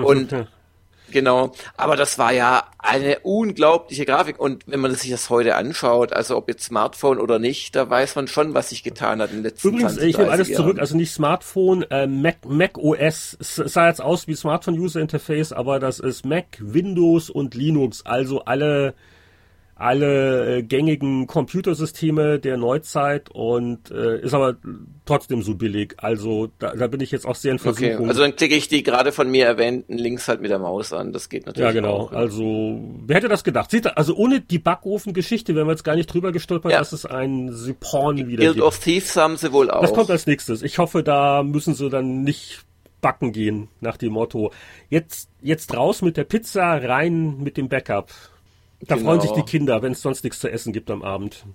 und 0.03 0.33
Genau, 1.11 1.51
aber 1.77 1.95
das 1.95 2.17
war 2.17 2.33
ja 2.33 2.63
eine 2.79 3.19
unglaubliche 3.19 4.05
Grafik. 4.05 4.39
Und 4.39 4.63
wenn 4.65 4.79
man 4.79 4.95
sich 4.95 5.11
das 5.11 5.29
heute 5.29 5.55
anschaut, 5.55 6.13
also 6.13 6.37
ob 6.37 6.47
jetzt 6.47 6.63
Smartphone 6.63 7.19
oder 7.19 7.39
nicht, 7.39 7.75
da 7.75 7.89
weiß 7.89 8.15
man 8.15 8.27
schon, 8.27 8.53
was 8.53 8.69
sich 8.69 8.83
getan 8.83 9.21
hat 9.21 9.29
in 9.29 9.37
den 9.37 9.43
letzten 9.43 9.67
Übrigens, 9.69 9.93
20, 9.93 10.09
ich 10.09 10.17
nehme 10.17 10.31
alles 10.31 10.49
Jahren. 10.49 10.63
zurück, 10.63 10.79
also 10.79 10.97
nicht 10.97 11.11
Smartphone, 11.11 11.83
äh, 11.91 12.07
Mac, 12.07 12.37
Mac 12.45 12.77
OS, 12.77 13.37
es 13.39 13.55
sah 13.55 13.87
jetzt 13.87 14.01
aus 14.01 14.27
wie 14.27 14.35
Smartphone 14.35 14.79
User 14.79 14.99
Interface, 14.99 15.51
aber 15.53 15.79
das 15.79 15.99
ist 15.99 16.25
Mac, 16.25 16.45
Windows 16.59 17.29
und 17.29 17.53
Linux, 17.53 18.05
also 18.05 18.45
alle 18.45 18.93
alle 19.81 20.57
äh, 20.57 20.63
gängigen 20.63 21.25
Computersysteme 21.27 22.39
der 22.39 22.57
Neuzeit 22.57 23.29
und 23.31 23.89
äh, 23.89 24.21
ist 24.21 24.33
aber 24.33 24.55
trotzdem 25.05 25.41
so 25.41 25.55
billig. 25.55 25.95
Also 25.97 26.49
da, 26.59 26.75
da 26.75 26.87
bin 26.87 27.01
ich 27.01 27.11
jetzt 27.11 27.25
auch 27.25 27.35
sehr 27.35 27.53
in 27.53 27.59
Versuchung. 27.59 27.95
Okay, 27.95 28.07
also 28.07 28.21
dann 28.21 28.35
klicke 28.35 28.55
ich 28.55 28.67
die 28.67 28.83
gerade 28.83 29.11
von 29.11 29.29
mir 29.29 29.45
erwähnten 29.45 29.97
Links 29.97 30.27
halt 30.27 30.41
mit 30.41 30.51
der 30.51 30.59
Maus 30.59 30.93
an. 30.93 31.13
Das 31.13 31.29
geht 31.29 31.47
natürlich. 31.47 31.67
Ja, 31.67 31.71
genau. 31.71 31.95
Auch. 31.95 32.11
Also 32.11 32.79
wer 33.05 33.15
hätte 33.15 33.27
das 33.27 33.43
gedacht? 33.43 33.71
Sieht, 33.71 33.97
also 33.97 34.15
ohne 34.15 34.39
die 34.39 34.59
Backofen-Geschichte 34.59 35.55
wären 35.55 35.67
wir 35.67 35.71
jetzt 35.71 35.83
gar 35.83 35.95
nicht 35.95 36.13
drüber 36.13 36.31
gestolpert, 36.31 36.71
ja. 36.71 36.79
dass 36.79 36.93
es 36.93 37.05
ein 37.05 37.51
Siporn 37.51 38.17
wieder 38.17 38.43
Guild 38.43 38.53
gibt. 38.53 38.65
of 38.65 38.79
Thieves 38.79 39.15
haben 39.15 39.37
sie 39.37 39.51
wohl 39.51 39.71
auch. 39.71 39.81
Das 39.81 39.93
kommt 39.93 40.11
als 40.11 40.27
nächstes. 40.27 40.61
Ich 40.61 40.77
hoffe, 40.77 41.01
da 41.01 41.41
müssen 41.41 41.73
sie 41.73 41.89
dann 41.89 42.23
nicht 42.23 42.61
backen 43.01 43.31
gehen 43.31 43.67
nach 43.79 43.97
dem 43.97 44.13
Motto. 44.13 44.51
Jetzt, 44.89 45.29
jetzt 45.41 45.75
raus 45.75 46.03
mit 46.03 46.17
der 46.17 46.23
Pizza, 46.23 46.63
rein 46.63 47.39
mit 47.39 47.57
dem 47.57 47.67
Backup. 47.67 48.11
Da 48.87 48.95
genau. 48.95 49.09
freuen 49.09 49.21
sich 49.21 49.31
die 49.31 49.43
Kinder, 49.43 49.81
wenn 49.81 49.91
es 49.91 50.01
sonst 50.01 50.23
nichts 50.23 50.39
zu 50.39 50.49
essen 50.49 50.73
gibt 50.73 50.89
am 50.89 51.03
Abend. 51.03 51.45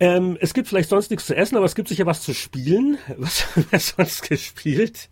Ähm, 0.00 0.38
es 0.40 0.54
gibt 0.54 0.68
vielleicht 0.68 0.90
sonst 0.90 1.10
nichts 1.10 1.26
zu 1.26 1.34
essen, 1.34 1.56
aber 1.56 1.66
es 1.66 1.74
gibt 1.74 1.88
sicher 1.88 2.06
was 2.06 2.22
zu 2.22 2.32
spielen. 2.32 2.98
Was 3.16 3.56
haben 3.56 3.66
wir 3.70 3.80
sonst 3.80 4.28
gespielt? 4.28 5.08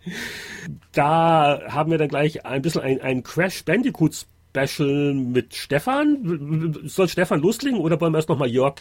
Da 0.92 1.60
haben 1.68 1.90
wir 1.90 1.98
dann 1.98 2.08
gleich 2.08 2.46
ein 2.46 2.62
bisschen 2.62 2.82
ein, 2.82 3.00
ein 3.00 3.22
Crash 3.22 3.64
Bandicoot 3.64 4.14
Special 4.14 5.12
mit 5.12 5.54
Stefan. 5.54 6.82
Soll 6.84 7.08
Stefan 7.08 7.40
loslegen 7.40 7.80
oder 7.80 8.00
wollen 8.00 8.12
wir 8.12 8.18
erst 8.18 8.28
nochmal 8.28 8.48
Jörg? 8.48 8.76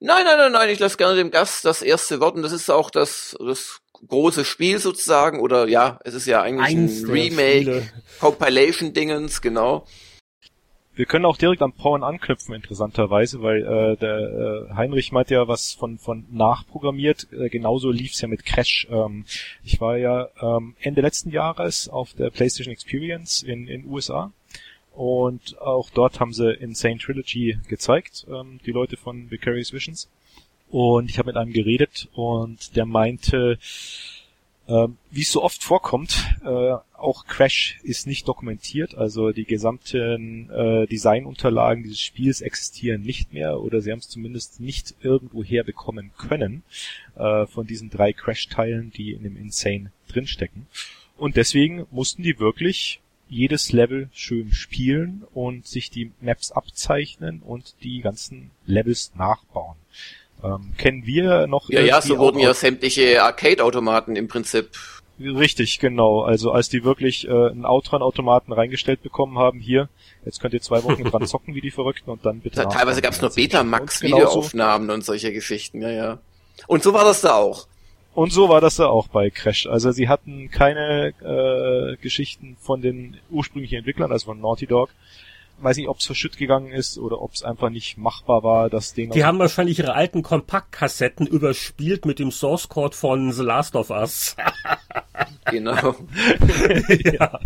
Nein, 0.00 0.24
nein, 0.24 0.36
nein, 0.36 0.52
nein, 0.52 0.70
ich 0.70 0.80
lasse 0.80 0.96
gerne 0.96 1.14
dem 1.14 1.30
Gast 1.30 1.64
das 1.64 1.80
erste 1.80 2.18
Wort 2.18 2.34
und 2.34 2.42
das 2.42 2.50
ist 2.50 2.68
auch 2.70 2.90
das, 2.90 3.36
das 3.38 3.80
große 4.08 4.44
Spiel 4.44 4.78
sozusagen 4.78 5.38
oder 5.38 5.68
ja, 5.68 6.00
es 6.02 6.14
ist 6.14 6.26
ja 6.26 6.42
eigentlich 6.42 6.76
Eins 6.76 7.04
ein 7.04 7.10
Remake, 7.10 7.92
Compilation-Dingens, 8.18 9.40
genau. 9.42 9.86
Wir 10.94 11.06
können 11.06 11.24
auch 11.24 11.38
direkt 11.38 11.62
am 11.62 11.72
Porn 11.72 12.02
anknüpfen, 12.02 12.54
interessanterweise, 12.54 13.40
weil 13.42 13.62
äh, 13.62 13.96
der 13.96 14.68
äh, 14.70 14.74
Heinrich 14.74 15.10
meint 15.10 15.30
ja 15.30 15.48
was 15.48 15.72
von 15.72 15.98
von 15.98 16.26
nachprogrammiert. 16.30 17.28
Äh, 17.32 17.48
genauso 17.48 17.90
lief's 17.90 18.20
ja 18.20 18.28
mit 18.28 18.44
Crash. 18.44 18.86
Ähm, 18.90 19.24
ich 19.64 19.80
war 19.80 19.96
ja 19.96 20.28
ähm, 20.40 20.74
Ende 20.80 21.00
letzten 21.00 21.30
Jahres 21.30 21.88
auf 21.88 22.12
der 22.12 22.30
PlayStation 22.30 22.72
Experience 22.72 23.42
in 23.42 23.68
in 23.68 23.86
USA 23.86 24.32
und 24.94 25.58
auch 25.60 25.88
dort 25.90 26.20
haben 26.20 26.32
sie 26.32 26.52
Insane 26.52 26.98
Trilogy 26.98 27.58
gezeigt, 27.68 28.26
ähm, 28.28 28.60
die 28.66 28.72
Leute 28.72 28.96
von 28.96 29.30
Vicarious 29.30 29.72
Visions. 29.72 30.10
Und 30.68 31.10
ich 31.10 31.18
habe 31.18 31.28
mit 31.28 31.36
einem 31.36 31.52
geredet 31.52 32.08
und 32.14 32.76
der 32.76 32.86
meinte, 32.86 33.58
äh, 34.66 34.88
wie 35.10 35.22
es 35.22 35.32
so 35.32 35.42
oft 35.42 35.62
vorkommt, 35.62 36.24
äh, 36.44 36.74
auch 36.96 37.26
Crash 37.26 37.80
ist 37.82 38.06
nicht 38.06 38.28
dokumentiert, 38.28 38.94
also 38.94 39.32
die 39.32 39.44
gesamten 39.44 40.50
äh, 40.50 40.86
Designunterlagen 40.86 41.82
dieses 41.82 42.00
Spiels 42.00 42.40
existieren 42.40 43.02
nicht 43.02 43.32
mehr 43.32 43.60
oder 43.60 43.80
sie 43.80 43.90
haben 43.90 43.98
es 43.98 44.08
zumindest 44.08 44.60
nicht 44.60 44.94
irgendwo 45.00 45.42
herbekommen 45.42 46.12
können 46.16 46.62
äh, 47.16 47.46
von 47.46 47.66
diesen 47.66 47.90
drei 47.90 48.12
Crash-Teilen, 48.12 48.92
die 48.92 49.12
in 49.12 49.24
dem 49.24 49.36
Insane 49.36 49.90
drinstecken. 50.08 50.66
Und 51.16 51.36
deswegen 51.36 51.86
mussten 51.90 52.22
die 52.22 52.38
wirklich 52.38 53.00
jedes 53.28 53.72
Level 53.72 54.10
schön 54.12 54.52
spielen 54.52 55.24
und 55.32 55.66
sich 55.66 55.90
die 55.90 56.12
Maps 56.20 56.52
abzeichnen 56.52 57.40
und 57.40 57.74
die 57.82 58.00
ganzen 58.00 58.50
Levels 58.66 59.12
nachbauen. 59.14 59.76
Ähm, 60.42 60.72
kennen 60.76 61.06
wir 61.06 61.46
noch? 61.46 61.68
Ja, 61.70 61.80
ja, 61.80 62.00
so 62.00 62.18
wurden 62.18 62.38
ja 62.38 62.52
sämtliche 62.54 63.22
Arcade-Automaten 63.22 64.16
im 64.16 64.28
Prinzip. 64.28 64.70
Richtig, 65.20 65.78
genau. 65.78 66.22
Also 66.22 66.50
als 66.50 66.68
die 66.68 66.84
wirklich 66.84 67.28
äh, 67.28 67.30
einen 67.30 67.64
Outrun-Automaten 67.64 68.52
reingestellt 68.52 69.02
bekommen 69.02 69.38
haben, 69.38 69.60
hier, 69.60 69.88
jetzt 70.24 70.40
könnt 70.40 70.54
ihr 70.54 70.62
zwei 70.62 70.82
Wochen 70.84 71.04
dran 71.04 71.26
zocken 71.26 71.54
wie 71.54 71.60
die 71.60 71.70
Verrückten 71.70 72.10
und 72.10 72.24
dann 72.24 72.40
bitte. 72.40 72.66
Teilweise 72.68 73.02
gab 73.02 73.12
es 73.12 73.22
noch 73.22 73.34
Betamax-Videoaufnahmen 73.34 74.90
und 74.90 75.04
solche 75.04 75.32
Geschichten, 75.32 75.80
ja, 75.82 75.90
ja. 75.90 76.18
Und 76.66 76.82
so 76.82 76.92
war 76.92 77.04
das 77.04 77.20
da 77.20 77.34
auch. 77.34 77.66
Und 78.14 78.32
so 78.32 78.48
war 78.48 78.60
das 78.60 78.76
da 78.76 78.86
auch 78.86 79.08
bei 79.08 79.30
Crash. 79.30 79.66
Also 79.66 79.90
sie 79.90 80.08
hatten 80.08 80.50
keine 80.50 81.14
äh, 81.22 81.96
Geschichten 81.96 82.56
von 82.60 82.82
den 82.82 83.16
ursprünglichen 83.30 83.78
Entwicklern, 83.78 84.12
also 84.12 84.26
von 84.26 84.40
Naughty 84.40 84.66
Dog, 84.66 84.90
weiß 85.58 85.76
nicht, 85.76 85.88
ob 85.88 85.98
es 85.98 86.06
verschütt 86.06 86.36
gegangen 86.36 86.72
ist 86.72 86.98
oder 86.98 87.20
ob 87.20 87.32
es 87.34 87.42
einfach 87.42 87.70
nicht 87.70 87.98
machbar 87.98 88.42
war, 88.42 88.70
das 88.70 88.94
Ding. 88.94 89.10
Die 89.10 89.24
haben 89.24 89.38
wahrscheinlich 89.38 89.78
ihre 89.78 89.94
alten 89.94 90.22
Kompaktkassetten 90.22 91.26
überspielt 91.26 92.04
mit 92.04 92.18
dem 92.18 92.30
Source 92.30 92.68
Code 92.68 92.96
von 92.96 93.32
The 93.32 93.42
Last 93.42 93.76
of 93.76 93.90
Us. 93.90 94.36
genau. 95.50 95.94
ja. 97.12 97.40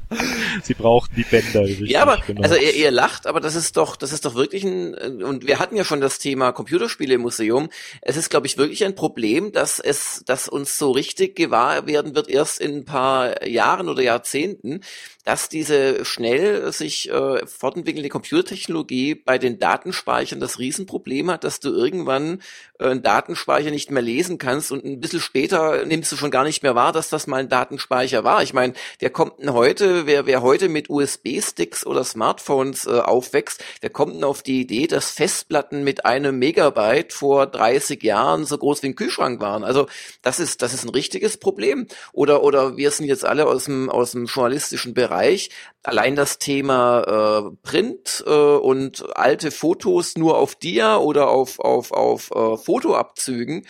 Sie 0.62 0.74
brauchten 0.74 1.16
die 1.16 1.24
Bänder. 1.24 1.62
Richtig, 1.62 1.90
ja, 1.90 2.02
aber 2.02 2.22
genau. 2.26 2.42
also 2.42 2.56
ihr, 2.56 2.74
ihr 2.74 2.90
lacht, 2.90 3.26
aber 3.26 3.40
das 3.40 3.54
ist 3.54 3.76
doch, 3.76 3.96
das 3.96 4.12
ist 4.12 4.24
doch 4.24 4.34
wirklich 4.34 4.64
ein 4.64 4.94
und 5.22 5.46
wir 5.46 5.58
hatten 5.58 5.76
ja 5.76 5.84
schon 5.84 6.00
das 6.00 6.18
Thema 6.18 6.52
Computerspiele 6.52 7.14
im 7.14 7.22
Museum. 7.22 7.68
Es 8.02 8.16
ist, 8.16 8.30
glaube 8.30 8.46
ich, 8.46 8.56
wirklich 8.58 8.84
ein 8.84 8.94
Problem, 8.94 9.52
dass 9.52 9.78
es, 9.78 10.22
dass 10.26 10.48
uns 10.48 10.78
so 10.78 10.90
richtig 10.90 11.36
gewahr 11.36 11.86
werden 11.86 12.14
wird 12.14 12.28
erst 12.28 12.60
in 12.60 12.76
ein 12.76 12.84
paar 12.84 13.46
Jahren 13.46 13.88
oder 13.88 14.02
Jahrzehnten, 14.02 14.80
dass 15.26 15.48
diese 15.48 16.04
schnell 16.04 16.72
sich 16.72 17.10
äh, 17.10 17.44
fortentwickelnde 17.48 18.08
Computertechnologie 18.08 19.16
bei 19.16 19.38
den 19.38 19.58
Datenspeichern 19.58 20.38
das 20.38 20.60
Riesenproblem 20.60 21.32
hat, 21.32 21.42
dass 21.42 21.58
du 21.58 21.70
irgendwann 21.70 22.42
äh, 22.75 22.75
einen 22.78 23.02
Datenspeicher 23.02 23.70
nicht 23.70 23.90
mehr 23.90 24.02
lesen 24.02 24.38
kannst 24.38 24.70
und 24.72 24.84
ein 24.84 25.00
bisschen 25.00 25.20
später 25.20 25.84
nimmst 25.86 26.12
du 26.12 26.16
schon 26.16 26.30
gar 26.30 26.44
nicht 26.44 26.62
mehr 26.62 26.74
wahr, 26.74 26.92
dass 26.92 27.08
das 27.08 27.26
mal 27.26 27.40
ein 27.40 27.48
Datenspeicher 27.48 28.24
war. 28.24 28.42
Ich 28.42 28.52
meine, 28.52 28.74
der 29.00 29.10
kommt 29.10 29.40
denn 29.40 29.52
heute, 29.52 30.06
wer, 30.06 30.26
wer 30.26 30.42
heute 30.42 30.68
mit 30.68 30.90
USB-Sticks 30.90 31.86
oder 31.86 32.04
Smartphones 32.04 32.86
äh, 32.86 33.00
aufwächst, 33.00 33.64
der 33.82 33.90
kommt 33.90 34.16
denn 34.16 34.24
auf 34.24 34.42
die 34.42 34.60
Idee, 34.60 34.86
dass 34.86 35.10
Festplatten 35.10 35.84
mit 35.84 36.04
einem 36.04 36.38
Megabyte 36.38 37.12
vor 37.12 37.46
30 37.46 38.02
Jahren 38.02 38.44
so 38.44 38.58
groß 38.58 38.82
wie 38.82 38.88
ein 38.88 38.96
Kühlschrank 38.96 39.40
waren. 39.40 39.64
Also 39.64 39.86
das 40.22 40.40
ist, 40.40 40.62
das 40.62 40.74
ist 40.74 40.84
ein 40.84 40.90
richtiges 40.90 41.36
Problem. 41.36 41.86
Oder, 42.12 42.42
oder 42.42 42.76
wir 42.76 42.90
sind 42.90 43.06
jetzt 43.06 43.24
alle 43.24 43.46
aus 43.46 43.64
dem, 43.64 43.90
aus 43.90 44.12
dem 44.12 44.26
journalistischen 44.26 44.94
Bereich 44.94 45.06
Bereich. 45.06 45.50
Allein 45.82 46.16
das 46.16 46.38
Thema 46.38 47.46
äh, 47.46 47.56
Print 47.62 48.24
äh, 48.26 48.30
und 48.30 49.16
alte 49.16 49.52
Fotos 49.52 50.16
nur 50.16 50.36
auf 50.36 50.56
Dia 50.56 50.96
oder 50.96 51.28
auf, 51.28 51.60
auf, 51.60 51.92
auf 51.92 52.30
äh, 52.32 52.56
Fotoabzügen, 52.66 53.66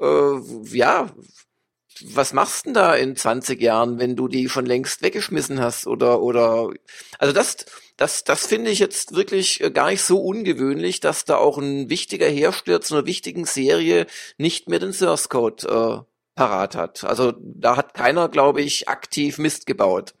äh, 0.00 0.38
ja, 0.64 1.10
was 2.04 2.32
machst 2.32 2.66
denn 2.66 2.74
da 2.74 2.94
in 2.94 3.16
20 3.16 3.60
Jahren, 3.60 3.98
wenn 3.98 4.16
du 4.16 4.28
die 4.28 4.48
schon 4.48 4.66
längst 4.66 5.02
weggeschmissen 5.02 5.60
hast 5.60 5.86
oder 5.86 6.22
oder 6.22 6.70
also 7.18 7.32
das 7.34 7.66
das 7.96 8.24
das 8.24 8.46
finde 8.46 8.70
ich 8.70 8.78
jetzt 8.78 9.14
wirklich 9.14 9.60
äh, 9.60 9.70
gar 9.70 9.90
nicht 9.90 10.02
so 10.02 10.20
ungewöhnlich, 10.20 11.00
dass 11.00 11.24
da 11.24 11.36
auch 11.36 11.58
ein 11.58 11.90
wichtiger 11.90 12.28
Hersteller 12.28 12.80
zu 12.80 12.94
einer 12.96 13.06
wichtigen 13.06 13.44
Serie 13.44 14.06
nicht 14.38 14.68
mehr 14.68 14.78
den 14.78 14.92
Source 14.92 15.28
Code 15.28 15.66
äh, 15.68 16.08
parat 16.36 16.76
hat. 16.76 17.04
Also 17.04 17.32
da 17.38 17.76
hat 17.76 17.94
keiner, 17.94 18.28
glaube 18.28 18.62
ich, 18.62 18.88
aktiv 18.88 19.38
Mist 19.38 19.66
gebaut. 19.66 20.14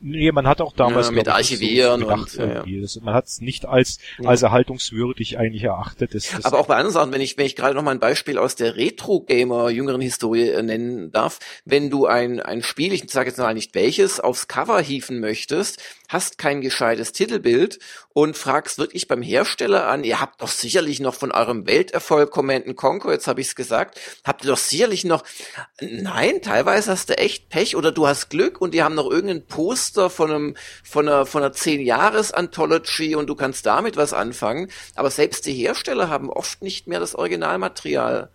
Nee, 0.00 0.30
man 0.30 0.46
hat 0.46 0.60
auch 0.60 0.72
damals 0.72 1.08
ja, 1.08 1.12
mit 1.12 1.28
Archivieren 1.28 2.00
so 2.00 2.06
gedacht, 2.06 2.38
und 2.38 2.48
ja, 2.48 2.64
ja. 2.64 2.80
Das, 2.80 3.00
man 3.00 3.14
hat 3.14 3.26
es 3.26 3.40
nicht 3.40 3.66
als 3.66 3.98
als 4.24 4.42
erhaltungswürdig 4.42 5.38
eigentlich 5.38 5.64
erachtet. 5.64 6.14
Das, 6.14 6.30
das 6.30 6.44
Aber 6.44 6.60
auch 6.60 6.66
bei 6.66 6.76
anderen 6.76 6.92
Sachen, 6.92 7.12
wenn 7.12 7.20
ich 7.20 7.36
wenn 7.36 7.46
ich 7.46 7.56
gerade 7.56 7.74
noch 7.74 7.82
mal 7.82 7.90
ein 7.90 7.98
Beispiel 7.98 8.38
aus 8.38 8.54
der 8.54 8.76
Retro 8.76 9.20
Gamer 9.20 9.70
jüngeren 9.70 10.00
Historie 10.00 10.50
äh, 10.50 10.62
nennen 10.62 11.10
darf, 11.10 11.40
wenn 11.64 11.90
du 11.90 12.06
ein 12.06 12.40
ein 12.40 12.62
Spiel, 12.62 12.92
ich 12.92 13.10
sage 13.10 13.30
jetzt 13.30 13.38
mal 13.38 13.54
nicht 13.54 13.74
welches, 13.74 14.20
aufs 14.20 14.46
Cover 14.46 14.80
hieven 14.80 15.18
möchtest, 15.18 15.82
hast 16.08 16.38
kein 16.38 16.60
gescheites 16.60 17.12
Titelbild 17.12 17.78
und 18.12 18.36
fragst 18.36 18.78
wirklich 18.78 19.08
beim 19.08 19.22
Hersteller 19.22 19.88
an, 19.88 20.04
ihr 20.04 20.20
habt 20.20 20.42
doch 20.42 20.48
sicherlich 20.48 21.00
noch 21.00 21.14
von 21.14 21.32
eurem 21.32 21.66
Welterfolg 21.66 22.30
Command 22.30 22.76
Conquer, 22.76 23.12
jetzt 23.12 23.28
habe 23.28 23.40
ich 23.40 23.48
es 23.48 23.54
gesagt, 23.54 24.00
habt 24.24 24.44
ihr 24.44 24.50
doch 24.50 24.58
sicherlich 24.58 25.04
noch 25.04 25.24
Nein, 25.80 26.42
teilweise 26.42 26.90
hast 26.90 27.08
du 27.08 27.18
echt 27.18 27.48
Pech 27.48 27.76
oder 27.76 27.92
du 27.92 28.06
hast 28.06 28.28
Glück 28.28 28.60
und 28.60 28.74
die 28.74 28.82
haben 28.82 28.94
noch 28.94 29.10
irgendeinen 29.10 29.46
Post 29.46 29.68
Poster 29.68 30.10
von 30.10 30.30
einem, 30.30 30.54
von 30.82 31.08
einer, 31.08 31.26
von 31.26 31.42
einer 31.42 31.52
10-Jahres-Anthology 31.52 33.14
und 33.14 33.28
du 33.28 33.34
kannst 33.34 33.66
damit 33.66 33.96
was 33.96 34.12
anfangen. 34.12 34.70
Aber 34.94 35.10
selbst 35.10 35.46
die 35.46 35.52
Hersteller 35.52 36.08
haben 36.08 36.30
oft 36.30 36.62
nicht 36.62 36.86
mehr 36.86 37.00
das 37.00 37.14
Originalmaterial. 37.14 38.30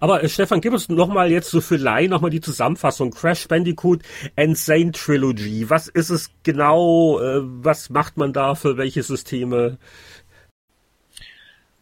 Aber 0.00 0.22
äh, 0.22 0.28
Stefan, 0.28 0.60
gib 0.60 0.72
uns 0.72 0.88
nochmal 0.88 1.30
jetzt 1.30 1.50
so 1.50 1.60
für 1.60 1.76
Laien 1.76 2.10
nochmal 2.10 2.30
die 2.30 2.40
Zusammenfassung. 2.40 3.10
Crash 3.10 3.48
Bandicoot 3.48 4.02
Insane 4.36 4.92
Trilogy. 4.92 5.70
Was 5.70 5.88
ist 5.88 6.10
es 6.10 6.30
genau? 6.42 7.20
Äh, 7.20 7.40
was 7.42 7.90
macht 7.90 8.16
man 8.16 8.32
da 8.32 8.54
für 8.54 8.76
welche 8.76 9.02
Systeme? 9.02 9.78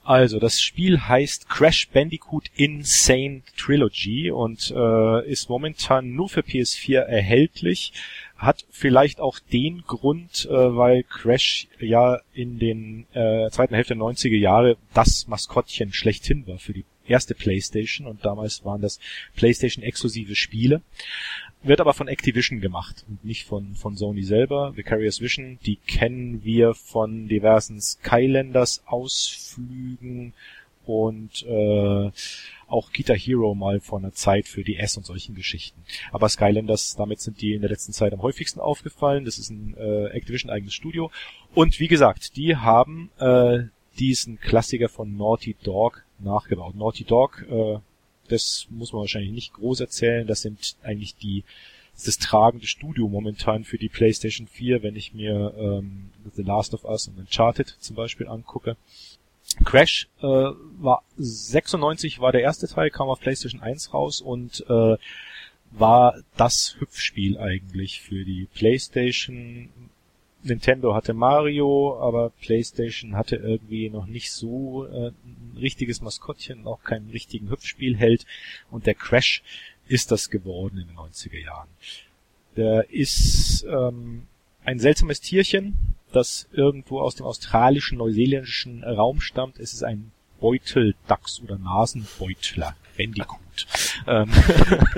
Also, 0.06 0.38
das 0.38 0.61
Spiel 0.61 1.00
heißt 1.00 1.48
Crash 1.48 1.88
Bandicoot 1.88 2.48
Insane 2.54 3.42
Trilogy 3.56 4.30
und 4.30 4.70
äh, 4.70 5.28
ist 5.28 5.48
momentan 5.48 6.14
nur 6.14 6.28
für 6.28 6.42
PS4 6.42 7.00
erhältlich. 7.00 7.92
Hat 8.37 8.64
vielleicht 8.70 9.18
auch 9.18 9.40
den 9.40 9.82
Grund, 9.82 10.46
äh, 10.48 10.52
weil 10.52 11.02
Crash 11.02 11.66
ja 11.80 12.20
in 12.32 12.61
den 12.61 13.06
äh, 13.14 13.50
zweiten 13.50 13.74
Hälfte 13.74 13.96
der 13.96 14.04
90er 14.04 14.38
Jahre 14.38 14.76
das 14.94 15.26
Maskottchen 15.26 15.92
schlechthin 15.92 16.46
war 16.46 16.59
für 16.59 16.72
die 16.72 16.85
erste 17.08 17.34
PlayStation 17.34 18.06
und 18.06 18.24
damals 18.24 18.64
waren 18.64 18.80
das 18.80 18.98
PlayStation 19.34 19.84
exklusive 19.84 20.34
Spiele. 20.34 20.82
Wird 21.62 21.80
aber 21.80 21.94
von 21.94 22.08
Activision 22.08 22.60
gemacht 22.60 23.04
und 23.08 23.24
nicht 23.24 23.44
von, 23.44 23.74
von 23.74 23.96
Sony 23.96 24.22
selber. 24.22 24.76
Vicarious 24.76 25.20
Vision, 25.20 25.58
die 25.66 25.76
kennen 25.76 26.44
wir 26.44 26.74
von 26.74 27.28
diversen 27.28 27.80
Skylanders 27.80 28.82
Ausflügen 28.86 30.32
und 30.86 31.42
äh, 31.42 32.10
auch 32.68 32.92
Guitar 32.92 33.16
Hero 33.16 33.54
mal 33.54 33.80
vor 33.80 33.98
einer 33.98 34.12
Zeit 34.12 34.46
für 34.46 34.62
die 34.62 34.76
S 34.76 34.96
und 34.96 35.04
solchen 35.04 35.34
Geschichten. 35.34 35.82
Aber 36.12 36.28
Skylanders, 36.28 36.96
damit 36.96 37.20
sind 37.20 37.40
die 37.40 37.54
in 37.54 37.60
der 37.60 37.70
letzten 37.70 37.92
Zeit 37.92 38.12
am 38.12 38.22
häufigsten 38.22 38.60
aufgefallen. 38.60 39.24
Das 39.24 39.38
ist 39.38 39.50
ein 39.50 39.74
äh, 39.76 40.06
Activision 40.06 40.50
eigenes 40.50 40.74
Studio. 40.74 41.10
Und 41.54 41.80
wie 41.80 41.88
gesagt, 41.88 42.36
die 42.36 42.56
haben 42.56 43.10
äh, 43.18 43.64
diesen 43.98 44.40
Klassiker 44.40 44.88
von 44.88 45.16
Naughty 45.16 45.56
Dog 45.62 46.04
nachgebaut. 46.18 46.74
Naughty 46.74 47.05
Dog, 47.05 47.44
äh, 47.48 47.79
das 48.29 48.66
muss 48.70 48.92
man 48.92 49.00
wahrscheinlich 49.00 49.33
nicht 49.33 49.55
groß 49.55 49.81
erzählen. 49.81 50.26
Das 50.26 50.42
sind 50.42 50.76
eigentlich 50.83 51.16
die 51.16 51.44
das 52.05 52.18
tragende 52.18 52.66
Studio 52.66 53.09
momentan 53.09 53.64
für 53.64 53.79
die 53.79 53.88
PlayStation 53.88 54.46
4, 54.46 54.83
wenn 54.83 54.96
ich 54.96 55.14
mir 55.14 55.55
ähm, 55.57 56.11
The 56.35 56.42
Last 56.42 56.74
of 56.74 56.85
Us 56.85 57.09
und 57.09 57.18
Uncharted 57.18 57.68
zum 57.81 57.96
Beispiel 57.96 58.29
angucke. 58.29 58.76
Crash 59.64 60.09
äh, 60.20 60.26
war 60.26 61.02
96 61.16 62.20
war 62.20 62.33
der 62.33 62.42
erste 62.42 62.68
Teil, 62.68 62.90
kam 62.90 63.09
auf 63.09 63.20
PlayStation 63.20 63.62
1 63.62 63.94
raus 63.94 64.20
und 64.20 64.64
äh, 64.68 64.96
war 65.70 66.18
das 66.37 66.76
Hüpfspiel 66.79 67.38
eigentlich 67.38 68.00
für 68.00 68.24
die 68.24 68.46
PlayStation. 68.55 69.70
Nintendo 70.42 70.94
hatte 70.94 71.14
Mario, 71.14 71.98
aber 72.00 72.31
PlayStation 72.40 73.16
hatte 73.16 73.37
irgendwie 73.37 73.88
noch 73.88 74.07
nicht 74.07 74.33
so 74.33 74.87
äh, 74.87 75.12
richtiges 75.58 76.00
Maskottchen, 76.00 76.66
auch 76.66 76.82
keinen 76.82 77.10
richtigen 77.10 77.50
Hüpfspielheld 77.50 78.26
und 78.70 78.86
der 78.86 78.94
Crash 78.94 79.42
ist 79.88 80.10
das 80.10 80.30
geworden 80.30 80.78
in 80.78 80.88
den 80.88 80.96
90er 80.96 81.38
Jahren. 81.38 81.68
Der 82.56 82.90
ist 82.90 83.64
ähm, 83.68 84.26
ein 84.64 84.78
seltsames 84.78 85.20
Tierchen, 85.20 85.94
das 86.12 86.48
irgendwo 86.52 87.00
aus 87.00 87.14
dem 87.14 87.26
australischen, 87.26 87.98
neuseeländischen 87.98 88.82
Raum 88.82 89.20
stammt. 89.20 89.58
Es 89.58 89.72
ist 89.72 89.82
ein 89.82 90.12
Beuteldachs 90.40 91.40
oder 91.40 91.58
Nasenbeutler. 91.58 92.74
Bandicoot. 92.96 93.40
Ähm, 94.06 94.30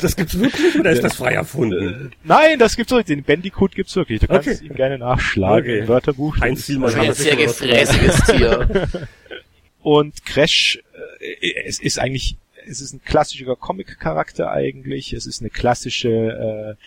das 0.00 0.16
gibt's 0.16 0.36
wirklich 0.38 0.78
oder 0.78 0.90
ist 0.90 1.04
das 1.04 1.14
frei 1.14 1.32
erfunden? 1.32 2.10
Äh, 2.10 2.16
nein, 2.24 2.58
das 2.58 2.76
gibt's 2.76 2.90
wirklich. 2.90 3.06
Den 3.06 3.22
Bandicoot 3.22 3.72
gibt's 3.74 3.94
wirklich. 3.94 4.18
Du 4.18 4.26
kannst 4.26 4.48
okay. 4.48 4.66
ihn 4.66 4.74
gerne 4.74 4.98
nachschlagen 4.98 5.70
okay. 5.70 5.78
im 5.78 5.88
Wörterbuch. 5.88 6.36
Ein 6.40 6.56
Zielmann 6.56 6.92
ein 6.96 7.14
sehr 7.14 7.36
gefräßiges 7.36 8.24
Tier. 8.24 8.68
Und 9.82 10.24
Crash, 10.24 10.82
äh, 11.20 11.64
es 11.64 11.80
ist 11.80 11.98
eigentlich, 11.98 12.36
es 12.66 12.80
ist 12.80 12.92
ein 12.92 13.02
klassischer 13.02 13.56
Comic-Charakter 13.56 14.50
eigentlich. 14.50 15.12
Es 15.12 15.26
ist 15.26 15.40
eine 15.40 15.50
klassische 15.50 16.76
äh, 16.78 16.84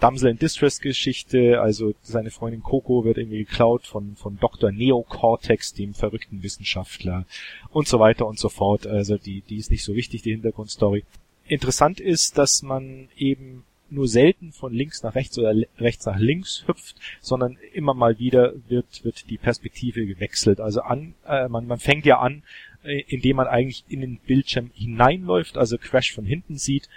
Damsel 0.00 0.30
in 0.30 0.38
Distress 0.38 0.80
Geschichte, 0.80 1.60
also 1.60 1.92
seine 2.02 2.30
Freundin 2.30 2.62
Coco 2.62 3.04
wird 3.04 3.18
irgendwie 3.18 3.44
geklaut 3.44 3.86
von, 3.86 4.16
von 4.16 4.38
Dr. 4.38 4.72
Neocortex, 4.72 5.74
dem 5.74 5.92
verrückten 5.92 6.42
Wissenschaftler 6.42 7.26
und 7.68 7.86
so 7.86 8.00
weiter 8.00 8.26
und 8.26 8.38
so 8.38 8.48
fort. 8.48 8.86
Also 8.86 9.18
die, 9.18 9.42
die 9.42 9.58
ist 9.58 9.70
nicht 9.70 9.84
so 9.84 9.94
wichtig, 9.94 10.22
die 10.22 10.32
Hintergrundstory. 10.32 11.04
Interessant 11.46 12.00
ist, 12.00 12.38
dass 12.38 12.62
man 12.62 13.08
eben 13.16 13.64
nur 13.92 14.08
selten 14.08 14.52
von 14.52 14.72
links 14.72 15.02
nach 15.02 15.14
rechts 15.14 15.38
oder 15.38 15.54
rechts 15.78 16.06
nach 16.06 16.18
links 16.18 16.64
hüpft, 16.66 16.96
sondern 17.20 17.58
immer 17.72 17.94
mal 17.94 18.18
wieder 18.18 18.54
wird, 18.68 19.04
wird 19.04 19.28
die 19.30 19.38
Perspektive 19.38 20.06
gewechselt. 20.06 20.60
Also 20.60 20.82
an, 20.82 21.14
äh, 21.26 21.48
man, 21.48 21.66
man 21.66 21.78
fängt 21.78 22.06
ja 22.06 22.18
an, 22.18 22.42
äh, 22.82 23.02
indem 23.08 23.36
man 23.36 23.46
eigentlich 23.46 23.84
in 23.88 24.00
den 24.00 24.18
Bildschirm 24.18 24.70
hineinläuft, 24.74 25.56
also 25.56 25.78
Crash 25.78 26.12
von 26.12 26.24
hinten 26.24 26.56
sieht. 26.56 26.88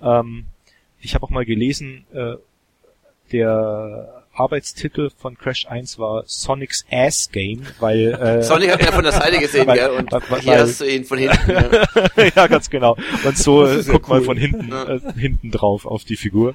Ähm, 0.00 0.46
ich 1.00 1.14
habe 1.14 1.24
auch 1.24 1.30
mal 1.30 1.44
gelesen, 1.44 2.04
äh, 2.12 2.34
der 3.32 4.17
Arbeitstitel 4.38 5.10
von 5.10 5.36
Crash 5.36 5.66
1 5.66 5.98
war 5.98 6.22
Sonic's 6.26 6.84
Ass 6.90 7.30
Game, 7.30 7.66
weil 7.80 8.14
äh, 8.20 8.42
Sonic 8.42 8.72
hat 8.72 8.82
ja 8.82 8.92
von 8.92 9.02
der 9.02 9.12
Seite 9.12 9.38
gesehen, 9.38 9.66
weil, 9.66 9.78
gell? 9.78 9.90
Und 9.90 10.12
weil, 10.12 10.40
hier 10.40 10.58
hast 10.58 10.80
du 10.80 10.84
ihn 10.84 11.04
von 11.04 11.18
hinten. 11.18 11.50
Ja, 11.50 12.24
ja 12.36 12.46
ganz 12.46 12.70
genau. 12.70 12.96
Und 13.24 13.36
so 13.36 13.64
guckt 13.64 14.08
cool. 14.08 14.16
man 14.16 14.24
von 14.24 14.36
hinten 14.36 14.68
ja. 14.68 14.88
äh, 14.88 15.00
hinten 15.16 15.50
drauf 15.50 15.86
auf 15.86 16.04
die 16.04 16.16
Figur. 16.16 16.54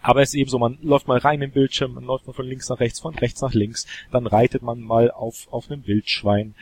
Aber 0.00 0.22
es 0.22 0.30
ist 0.30 0.34
eben 0.34 0.50
so, 0.50 0.58
man 0.58 0.78
läuft 0.82 1.06
mal 1.06 1.18
rein 1.18 1.42
im 1.42 1.52
Bildschirm, 1.52 1.94
man 1.94 2.04
läuft 2.04 2.26
mal 2.26 2.32
von 2.32 2.46
links 2.46 2.68
nach 2.68 2.80
rechts, 2.80 2.98
von 2.98 3.14
rechts 3.14 3.40
nach 3.40 3.54
links, 3.54 3.86
dann 4.10 4.26
reitet 4.26 4.62
man 4.62 4.80
mal 4.80 5.10
auf 5.12 5.46
auf 5.52 5.70
einem 5.70 5.86
Wildschwein, 5.86 6.54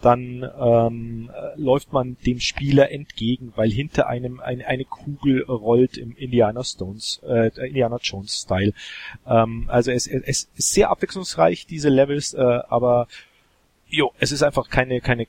dann 0.00 0.48
ähm, 0.60 1.30
läuft 1.56 1.92
man 1.92 2.16
dem 2.24 2.40
Spieler 2.40 2.90
entgegen, 2.90 3.52
weil 3.56 3.70
hinter 3.70 4.06
einem 4.06 4.40
ein, 4.40 4.62
eine 4.62 4.84
Kugel 4.84 5.42
rollt 5.42 5.96
im 5.96 6.16
Indiana 6.16 6.62
Stones, 6.62 7.20
äh, 7.26 7.50
Indiana 7.66 7.98
Jones 8.00 8.42
Style. 8.42 8.72
Ähm, 9.26 9.64
also 9.68 9.90
es, 9.90 10.06
es 10.06 10.48
ist 10.56 10.72
sehr 10.72 10.90
abwechslungsreich 10.90 11.66
diese 11.66 11.88
Levels, 11.88 12.34
äh, 12.34 12.40
aber 12.40 13.08
jo, 13.88 14.12
es 14.18 14.32
ist 14.32 14.42
einfach 14.42 14.68
keine 14.68 15.00
keine 15.00 15.26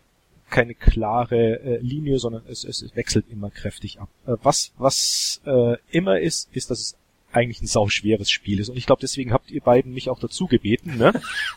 keine 0.50 0.74
klare 0.74 1.60
äh, 1.60 1.78
Linie, 1.78 2.18
sondern 2.18 2.44
es, 2.48 2.64
es 2.64 2.96
wechselt 2.96 3.26
immer 3.30 3.50
kräftig 3.52 4.00
ab. 4.00 4.10
Äh, 4.26 4.34
was 4.44 4.74
was 4.78 5.42
äh, 5.46 5.78
immer 5.92 6.20
ist, 6.20 6.50
ist, 6.54 6.72
dass 6.72 6.80
es 6.80 6.98
eigentlich 7.32 7.62
ein 7.62 7.68
sauschweres 7.68 8.30
Spiel 8.30 8.60
ist. 8.60 8.70
Und 8.70 8.78
ich 8.78 8.86
glaube, 8.86 9.02
deswegen 9.02 9.34
habt 9.34 9.52
ihr 9.52 9.62
beiden 9.62 9.94
mich 9.94 10.10
auch 10.10 10.20
dazu 10.20 10.48
gebeten, 10.48 10.98
ne? 10.98 11.14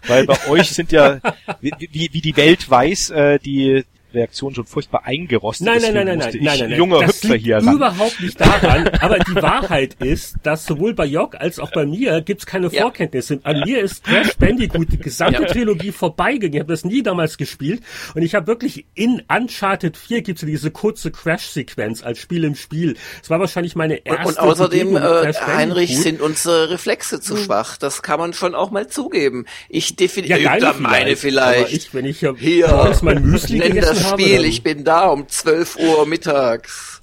Weil 0.06 0.26
bei 0.26 0.48
euch 0.48 0.70
sind 0.70 0.92
ja, 0.92 1.20
wie, 1.60 1.72
wie, 2.12 2.20
die 2.20 2.36
Welt 2.36 2.68
weiß, 2.68 3.10
äh, 3.10 3.38
die 3.38 3.84
Reaktion 4.14 4.54
schon 4.54 4.64
furchtbar 4.64 5.02
eingerostet. 5.04 5.66
Nein, 5.66 5.78
nein, 5.82 5.94
nein, 5.94 6.06
nein, 6.06 6.18
nein, 6.18 6.38
nein, 6.40 6.58
nein, 6.70 6.78
junger 6.78 7.00
das 7.00 7.22
Hüpfer 7.22 7.36
hier 7.36 7.56
ran. 7.58 7.74
überhaupt 7.74 8.20
nicht 8.20 8.40
daran. 8.40 8.88
aber 9.00 9.18
die 9.18 9.34
Wahrheit 9.36 9.96
ist, 10.00 10.36
dass 10.42 10.66
sowohl 10.66 10.94
bei 10.94 11.06
Jock 11.06 11.36
als 11.36 11.58
auch 11.58 11.70
bei 11.72 11.86
mir 11.86 12.20
gibt's 12.22 12.46
keine 12.46 12.68
ja. 12.68 12.82
Vorkenntnisse. 12.82 13.40
An 13.42 13.60
mir 13.60 13.80
ist 13.80 14.04
Crash 14.04 14.36
Bandicoot 14.36 14.92
die 14.92 14.98
gesamte 14.98 15.42
ja. 15.42 15.48
Trilogie 15.48 15.92
vorbeigegangen. 15.92 16.54
Ich 16.54 16.60
habe 16.60 16.72
das 16.72 16.84
nie 16.84 17.02
damals 17.02 17.36
gespielt 17.36 17.82
und 18.14 18.22
ich 18.22 18.34
habe 18.34 18.46
wirklich 18.46 18.86
in 18.94 19.22
Uncharted 19.28 19.96
4 19.96 20.22
gibt's 20.22 20.42
diese 20.42 20.70
kurze 20.70 21.10
Crash-Sequenz 21.10 22.02
als 22.02 22.18
Spiel 22.18 22.44
im 22.44 22.54
Spiel. 22.54 22.96
Es 23.22 23.30
war 23.30 23.40
wahrscheinlich 23.40 23.76
meine 23.76 24.04
erste. 24.04 24.28
Und, 24.28 24.38
und 24.38 24.38
außerdem, 24.38 24.96
äh, 24.96 25.32
Heinrich, 25.32 25.98
sind 25.98 26.20
unsere 26.20 26.70
Reflexe 26.70 27.20
zu 27.20 27.36
hm. 27.36 27.44
schwach. 27.44 27.76
Das 27.76 28.02
kann 28.02 28.18
man 28.18 28.32
schon 28.32 28.54
auch 28.54 28.70
mal 28.70 28.88
zugeben. 28.88 29.46
Ich 29.68 29.96
definiere 29.96 30.40
ja, 30.40 30.74
meine 30.78 31.16
vielleicht. 31.16 31.20
vielleicht. 31.20 31.72
Ich, 31.72 31.94
wenn 31.94 32.04
ich 32.04 32.20
hier, 32.20 32.34
hier 32.38 32.92
mein 33.02 33.22
Müsli 33.22 33.58
gegessen 33.58 34.01
Spiel, 34.02 34.44
ich 34.44 34.62
bin 34.62 34.84
da 34.84 35.08
um 35.08 35.28
12 35.28 35.76
Uhr 35.76 36.06
mittags. 36.06 37.00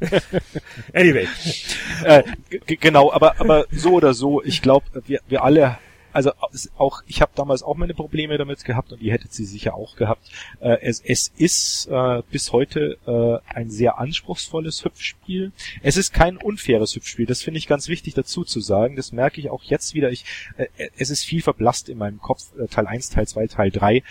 anyway. 0.92 1.28
Äh, 2.04 2.22
genau, 2.66 3.12
aber, 3.12 3.40
aber 3.40 3.66
so 3.70 3.92
oder 3.92 4.14
so, 4.14 4.42
ich 4.42 4.62
glaube, 4.62 4.86
wir, 5.06 5.20
wir 5.28 5.44
alle 5.44 5.78
also 6.12 6.32
auch 6.76 7.02
ich 7.06 7.20
habe 7.20 7.32
damals 7.34 7.62
auch 7.62 7.76
meine 7.76 7.94
Probleme 7.94 8.38
damit 8.38 8.64
gehabt 8.64 8.92
und 8.92 9.00
ihr 9.00 9.12
hättet 9.12 9.32
sie 9.32 9.44
sicher 9.44 9.74
auch 9.74 9.96
gehabt. 9.96 10.30
Äh, 10.60 10.78
es, 10.82 11.00
es 11.00 11.32
ist 11.36 11.86
äh, 11.90 12.22
bis 12.30 12.52
heute 12.52 12.98
äh, 13.06 13.54
ein 13.54 13.70
sehr 13.70 13.98
anspruchsvolles 13.98 14.84
Hüpfspiel. 14.84 15.52
Es 15.82 15.96
ist 15.96 16.12
kein 16.12 16.36
unfaires 16.36 16.94
Hüpfspiel, 16.94 17.26
das 17.26 17.42
finde 17.42 17.58
ich 17.58 17.66
ganz 17.66 17.88
wichtig 17.88 18.14
dazu 18.14 18.44
zu 18.44 18.60
sagen. 18.60 18.96
Das 18.96 19.12
merke 19.12 19.40
ich 19.40 19.50
auch 19.50 19.62
jetzt 19.64 19.94
wieder. 19.94 20.10
Ich, 20.10 20.24
äh, 20.56 20.66
es 20.96 21.10
ist 21.10 21.24
viel 21.24 21.42
verblasst 21.42 21.88
in 21.88 21.98
meinem 21.98 22.20
Kopf, 22.20 22.42
äh, 22.58 22.66
Teil 22.68 22.86
1, 22.86 23.10
Teil 23.10 23.28
2, 23.28 23.46
Teil 23.48 23.70
3, 23.70 24.02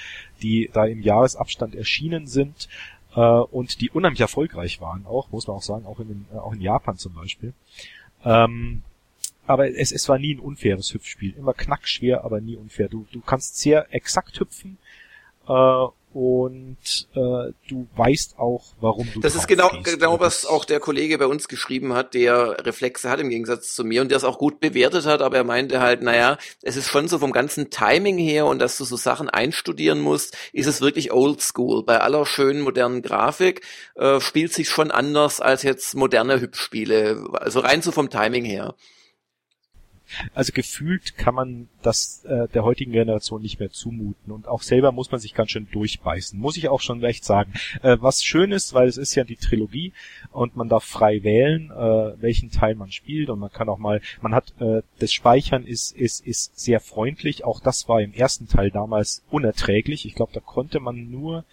die 0.42 0.70
da 0.72 0.86
im 0.86 1.02
Jahresabstand 1.02 1.76
erschienen 1.76 2.28
sind 2.28 2.70
äh, 3.16 3.20
und 3.20 3.82
die 3.82 3.90
unheimlich 3.90 4.22
erfolgreich 4.22 4.80
waren, 4.80 5.06
auch, 5.06 5.32
muss 5.32 5.48
man 5.48 5.58
auch 5.58 5.64
sagen, 5.64 5.86
auch 5.86 6.00
in, 6.00 6.08
den, 6.08 6.26
äh, 6.34 6.38
auch 6.38 6.54
in 6.54 6.62
Japan 6.62 6.98
zum 6.98 7.14
Beispiel. 7.14 7.54
Ähm, 8.24 8.84
aber 9.48 9.74
es, 9.76 9.92
es 9.92 10.08
war 10.10 10.20
nie 10.20 10.36
ein 10.36 10.40
unfaires 10.40 10.94
Hüpfspiel. 10.94 11.34
Immer 11.38 11.54
knackschwer, 11.54 12.24
aber 12.24 12.42
nie 12.42 12.58
unfair. 12.58 12.90
Du, 12.90 13.08
du 13.12 13.22
kannst 13.22 13.58
sehr 13.58 13.88
exakt 13.94 14.40
hüpfen 14.40 14.78
äh, 15.48 15.86
und 16.14 17.08
äh, 17.14 17.54
du 17.70 17.88
weißt 17.96 18.40
auch, 18.40 18.74
warum 18.82 19.08
du 19.14 19.20
Das 19.20 19.36
ist 19.36 19.48
genau, 19.48 19.70
gehst. 19.70 19.86
genau 19.86 20.20
was 20.20 20.46
auch 20.46 20.66
der 20.66 20.80
Kollege 20.80 21.18
bei 21.18 21.28
uns 21.28 21.48
geschrieben 21.48 21.94
hat, 21.94 22.14
der 22.14 22.66
Reflexe 22.66 23.10
hat 23.10 23.20
im 23.20 23.30
Gegensatz 23.30 23.76
zu 23.76 23.84
mir 23.84 24.02
und 24.02 24.10
der 24.10 24.18
es 24.18 24.24
auch 24.24 24.40
gut 24.40 24.60
bewertet 24.60 25.06
hat, 25.06 25.22
aber 25.22 25.38
er 25.38 25.44
meinte 25.44 25.80
halt, 25.80 26.02
naja, 26.02 26.38
es 26.64 26.76
ist 26.76 26.88
schon 26.88 27.08
so 27.08 27.20
vom 27.20 27.32
ganzen 27.32 27.70
Timing 27.70 28.18
her 28.18 28.48
und 28.48 28.60
dass 28.60 28.78
du 28.78 28.84
so 28.84 28.96
Sachen 28.96 29.30
einstudieren 29.30 30.00
musst, 30.00 30.36
ist 30.54 30.68
es 30.68 30.82
wirklich 30.82 31.12
oldschool. 31.12 31.84
Bei 31.84 32.00
aller 32.02 32.26
schönen 32.26 32.62
modernen 32.62 33.02
Grafik 33.02 33.62
äh, 33.96 34.20
spielt 34.20 34.54
sich 34.54 34.70
schon 34.70 34.92
anders 34.92 35.40
als 35.40 35.64
jetzt 35.64 35.94
moderne 35.96 36.42
Hüpfspiele. 36.42 37.28
Also 37.34 37.60
rein 37.60 37.82
so 37.82 37.92
vom 37.92 38.10
Timing 38.10 38.44
her. 38.44 38.76
Also 40.34 40.54
gefühlt 40.54 41.18
kann 41.18 41.36
man 41.36 41.68
das 41.82 42.24
äh, 42.26 42.48
der 42.50 42.64
heutigen 42.64 42.92
Generation 42.92 43.42
nicht 43.42 43.60
mehr 43.60 43.72
zumuten 43.72 44.32
und 44.32 44.48
auch 44.48 44.62
selber 44.62 44.92
muss 44.92 45.12
man 45.12 45.20
sich 45.20 45.34
ganz 45.34 45.52
schön 45.52 45.68
durchbeißen, 45.72 46.40
muss 46.40 46.58
ich 46.58 46.70
auch 46.70 46.82
schon 46.82 47.02
recht 47.02 47.24
sagen. 47.24 47.54
Äh, 47.82 47.98
was 48.00 48.24
schön 48.24 48.52
ist, 48.52 48.74
weil 48.74 48.88
es 48.88 48.98
ist 48.98 49.16
ja 49.16 49.24
die 49.24 49.36
Trilogie 49.36 49.94
und 50.32 50.56
man 50.56 50.70
darf 50.70 50.84
frei 50.84 51.24
wählen, 51.24 51.72
äh, 51.72 52.22
welchen 52.22 52.52
Teil 52.52 52.76
man 52.76 52.92
spielt 52.92 53.30
und 53.30 53.40
man 53.40 53.52
kann 53.52 53.70
auch 53.70 53.78
mal, 53.78 54.02
man 54.22 54.34
hat 54.34 54.54
äh, 54.60 54.82
das 55.00 55.12
Speichern 55.12 55.66
ist 55.66 55.96
ist 55.96 56.26
ist 56.26 56.60
sehr 56.60 56.80
freundlich. 56.80 57.44
Auch 57.44 57.60
das 57.60 57.88
war 57.88 58.02
im 58.02 58.14
ersten 58.14 58.48
Teil 58.48 58.72
damals 58.72 59.24
unerträglich. 59.30 60.06
Ich 60.06 60.16
glaube, 60.16 60.34
da 60.34 60.40
konnte 60.40 60.80
man 60.80 61.10
nur 61.10 61.46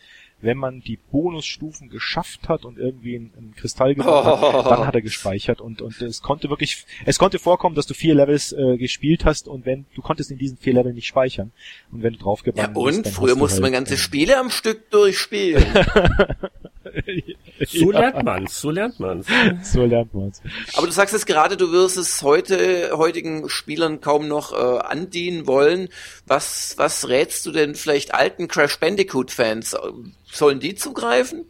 wenn 0.44 0.58
man 0.58 0.80
die 0.80 0.96
Bonusstufen 0.96 1.88
geschafft 1.88 2.48
hat 2.48 2.64
und 2.64 2.78
irgendwie 2.78 3.16
einen, 3.16 3.32
einen 3.36 3.54
Kristall 3.54 3.94
gewonnen 3.94 4.26
oh. 4.26 4.64
hat, 4.64 4.66
dann 4.70 4.86
hat 4.86 4.94
er 4.94 5.02
gespeichert 5.02 5.60
und 5.60 5.82
und 5.82 6.00
es 6.00 6.22
konnte 6.22 6.50
wirklich, 6.50 6.86
es 7.04 7.18
konnte 7.18 7.38
vorkommen, 7.38 7.74
dass 7.74 7.86
du 7.86 7.94
vier 7.94 8.14
Levels 8.14 8.52
äh, 8.52 8.76
gespielt 8.76 9.24
hast 9.24 9.48
und 9.48 9.66
wenn 9.66 9.86
du 9.94 10.02
konntest 10.02 10.30
in 10.30 10.38
diesen 10.38 10.56
vier 10.58 10.74
Leveln 10.74 10.94
nicht 10.94 11.06
speichern 11.06 11.52
und 11.90 12.02
wenn 12.02 12.12
du 12.12 12.18
draufgebannt 12.18 12.76
ja, 12.76 12.82
und 12.82 13.02
bist, 13.02 13.14
früher 13.14 13.36
musste 13.36 13.60
man 13.60 13.72
halt, 13.72 13.86
ganze 13.86 13.94
äh, 13.94 13.98
Spiele 13.98 14.38
am 14.38 14.50
Stück 14.50 14.90
durchspielen. 14.90 15.64
So 17.66 17.92
ja. 17.92 18.00
lernt 18.00 18.24
man's, 18.24 18.60
so 18.60 18.70
lernt 18.70 18.98
man's. 18.98 19.26
So 19.62 19.84
lernt 19.84 20.12
man's. 20.12 20.42
Aber 20.74 20.86
du 20.86 20.92
sagst 20.92 21.12
jetzt 21.12 21.26
gerade, 21.26 21.56
du 21.56 21.70
wirst 21.70 21.96
es 21.96 22.22
heute, 22.22 22.90
heutigen 22.96 23.48
Spielern 23.48 24.00
kaum 24.00 24.26
noch 24.26 24.52
äh, 24.52 24.80
andienen 24.80 25.46
wollen. 25.46 25.88
Was, 26.26 26.74
was 26.78 27.08
rätst 27.08 27.46
du 27.46 27.52
denn 27.52 27.76
vielleicht 27.76 28.12
alten 28.12 28.48
Crash 28.48 28.80
Bandicoot 28.80 29.30
Fans? 29.30 29.76
Sollen 30.24 30.58
die 30.58 30.74
zugreifen? 30.74 31.46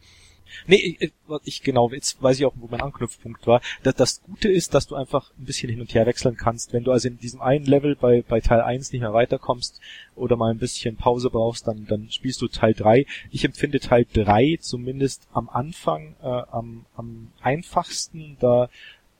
Nee, 0.67 0.97
ich, 0.99 1.13
ich 1.45 1.63
genau, 1.63 1.91
jetzt 1.91 2.23
weiß 2.23 2.39
ich 2.39 2.47
auch, 2.47 2.55
wo 2.57 2.69
mein 2.69 2.81
Anknüpfpunkt 2.81 3.47
war. 3.47 3.61
Das, 3.83 3.95
das 3.95 4.23
Gute 4.23 4.49
ist, 4.51 4.75
dass 4.75 4.87
du 4.87 4.95
einfach 4.95 5.31
ein 5.39 5.45
bisschen 5.45 5.71
hin 5.71 5.81
und 5.81 5.93
her 5.95 6.07
wechseln 6.07 6.37
kannst. 6.37 6.73
Wenn 6.73 6.85
du 6.85 6.93
also 6.93 7.09
in 7.09 7.19
diesem 7.19 7.41
einen 7.41 7.67
Level 7.67 7.97
bei, 7.97 8.23
bei 8.23 8.41
Teil 8.41 8.61
1 8.61 8.93
nicht 8.93 9.03
mehr 9.03 9.13
weiterkommst 9.13 9.81
oder 10.17 10.37
mal 10.37 10.51
ein 10.51 10.59
bisschen 10.59 10.97
Pause 10.97 11.31
brauchst, 11.31 11.67
dann, 11.67 11.87
dann 11.87 12.11
spielst 12.11 12.41
du 12.41 12.49
Teil 12.49 12.75
3. 12.75 13.07
Ich 13.31 13.45
empfinde 13.45 13.81
Teil 13.81 14.07
3 14.13 14.59
zumindest 14.61 15.29
am 15.33 15.49
Anfang 15.49 16.17
äh, 16.23 16.27
am, 16.27 16.87
am 16.97 17.31
einfachsten. 17.41 18.37
Da, 18.41 18.69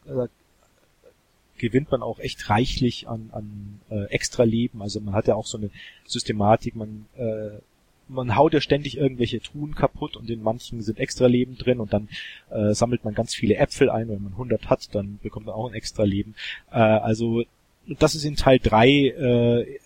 äh, 0.07 0.29
gewinnt 1.57 1.91
man 1.91 2.03
auch 2.03 2.19
echt 2.19 2.51
reichlich 2.51 3.09
an, 3.09 3.31
an 3.33 3.81
äh, 3.91 4.05
Extra-Leben. 4.07 4.83
Also 4.83 5.01
man 5.01 5.15
hat 5.15 5.29
ja 5.29 5.35
auch 5.35 5.47
so 5.47 5.59
eine 5.59 5.71
Systematik, 6.05 6.77
man 6.77 7.07
äh, 7.17 7.59
man 8.09 8.37
haut 8.37 8.55
ja 8.55 8.61
ständig 8.61 8.97
irgendwelche 8.97 9.41
Truhen 9.41 9.75
kaputt 9.75 10.17
und 10.17 10.31
in 10.31 10.43
manchen 10.43 10.83
sind 10.83 10.99
extra 10.99 11.27
Leben 11.27 11.57
drin 11.57 11.81
und 11.81 11.93
dann 11.93 12.09
äh, 12.51 12.75
sammelt 12.75 13.05
man 13.05 13.15
ganz 13.15 13.35
viele 13.35 13.57
Äpfel 13.57 13.91
ein. 13.91 14.09
Wenn 14.09 14.23
man 14.23 14.33
100 14.33 14.69
hat, 14.69 14.95
dann 14.95 15.19
bekommt 15.23 15.47
man 15.47 15.55
auch 15.55 15.69
ein 15.69 15.75
extra 15.75 16.05
Leben. 16.05 16.35
Äh, 16.71 16.79
also 16.79 17.45
das 17.87 18.15
ist 18.15 18.25
in 18.25 18.37
Teil 18.37 18.59
3 18.59 18.89
äh, 18.89 19.79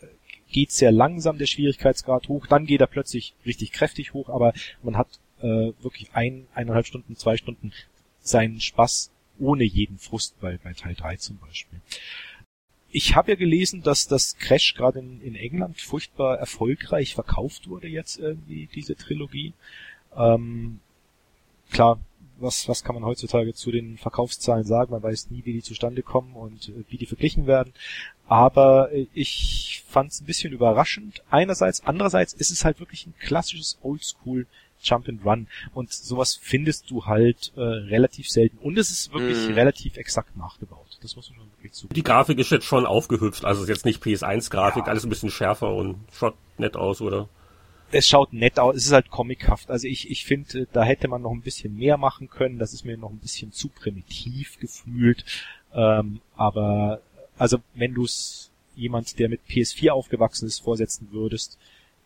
geht 0.51 0.73
sehr 0.73 0.93
langsam 0.93 1.39
der 1.39 1.47
Schwierigkeitsgrad 1.47 2.29
hoch, 2.29 2.47
dann 2.47 2.67
geht 2.67 2.81
er 2.81 2.87
plötzlich 2.87 3.35
richtig 3.45 3.73
kräftig 3.73 4.15
hoch, 4.15 4.29
aber 4.29 4.55
man 4.83 4.97
hat 4.97 5.09
äh, 5.41 5.73
wirklich 5.83 6.11
ein, 6.15 6.47
eineinhalb 6.55 6.87
Stunden, 6.87 7.17
zwei 7.17 7.37
Stunden 7.37 7.73
seinen 8.21 8.61
Spaß 8.61 9.11
ohne 9.39 9.65
jeden 9.65 9.99
Frust 9.99 10.41
bei, 10.41 10.59
bei 10.63 10.73
Teil 10.73 10.95
3 10.95 11.17
zum 11.17 11.39
Beispiel. 11.39 11.81
Ich 12.91 13.15
habe 13.15 13.33
ja 13.33 13.37
gelesen, 13.37 13.83
dass 13.83 14.07
das 14.07 14.37
Crash 14.39 14.75
gerade 14.75 15.01
in, 15.01 15.21
in, 15.21 15.35
England 15.35 15.81
furchtbar 15.81 16.39
erfolgreich 16.39 17.15
verkauft 17.15 17.69
wurde 17.69 17.87
jetzt 17.87 18.19
irgendwie, 18.19 18.69
diese 18.75 18.97
Trilogie. 18.97 19.53
Ähm, 20.17 20.81
klar, 21.71 22.01
was, 22.39 22.69
was 22.69 22.85
kann 22.85 22.95
man 22.95 23.05
heutzutage 23.05 23.53
zu 23.53 23.71
den 23.71 23.99
Verkaufszahlen 23.99 24.65
sagen? 24.65 24.93
Man 24.93 25.03
weiß 25.03 25.31
nie, 25.31 25.45
wie 25.45 25.53
die 25.53 25.63
zustande 25.63 26.03
kommen 26.03 26.35
und 26.35 26.69
äh, 26.69 26.85
wie 26.89 26.97
die 26.97 27.07
verglichen 27.07 27.47
werden. 27.47 27.73
Aber 28.27 28.93
äh, 28.93 29.07
ich 29.13 29.85
fand 29.87 30.13
es 30.13 30.21
ein 30.21 30.27
bisschen 30.27 30.53
überraschend. 30.53 31.23
Einerseits, 31.31 31.85
andererseits 31.85 32.33
ist 32.33 32.51
es 32.51 32.65
halt 32.65 32.81
wirklich 32.81 33.07
ein 33.07 33.15
klassisches 33.19 33.79
Oldschool 33.83 34.47
Jump 34.83 35.09
and 35.09 35.25
Run 35.25 35.49
und 35.75 35.93
sowas 35.93 36.39
findest 36.41 36.91
du 36.91 37.07
halt 37.07 37.53
äh, 37.57 37.61
relativ 37.61 38.29
selten 38.29 38.59
und 38.59 38.79
es 38.79 38.91
ist 38.91 39.13
wirklich 39.13 39.49
mm. 39.49 39.53
relativ 39.53 39.97
exakt 39.97 40.37
nachgebaut. 40.37 40.87
Das 41.03 41.17
muss 41.17 41.31
man 41.31 41.47
wirklich 41.57 41.73
zu. 41.73 41.89
Die 41.89 42.03
Grafik 42.03 42.39
ist 42.39 42.51
jetzt 42.51 42.67
schon 42.67 42.87
aufgehübscht, 42.87 43.45
also 43.45 43.63
ist 43.63 43.69
jetzt 43.69 43.85
nicht 43.85 44.03
PS1-Grafik, 44.03 44.87
ja. 44.87 44.91
alles 44.91 45.05
ein 45.05 45.11
bisschen 45.11 45.31
schärfer 45.31 45.73
und 45.75 45.97
schaut 46.13 46.35
nett 46.59 46.77
aus, 46.77 47.01
oder? 47.01 47.29
Es 47.91 48.07
schaut 48.07 48.33
nett 48.33 48.59
aus, 48.59 48.77
es 48.77 48.87
ist 48.87 48.93
halt 48.93 49.11
comichaft. 49.11 49.71
Also 49.71 49.87
ich, 49.87 50.11
ich 50.11 50.25
finde, 50.25 50.67
da 50.73 50.83
hätte 50.83 51.09
man 51.09 51.23
noch 51.23 51.33
ein 51.33 51.41
bisschen 51.41 51.75
mehr 51.77 51.97
machen 51.97 52.29
können. 52.29 52.59
Das 52.59 52.75
ist 52.75 52.85
mir 52.85 52.99
noch 52.99 53.11
ein 53.11 53.19
bisschen 53.19 53.51
zu 53.53 53.69
primitiv 53.69 54.59
gefühlt. 54.59 55.25
Ähm, 55.73 56.21
aber 56.37 57.01
also 57.39 57.59
wenn 57.75 57.95
du 57.95 58.05
es 58.05 58.51
jemand, 58.75 59.19
der 59.19 59.29
mit 59.29 59.41
PS4 59.49 59.91
aufgewachsen 59.91 60.47
ist, 60.47 60.61
vorsetzen 60.61 61.09
würdest, 61.13 61.59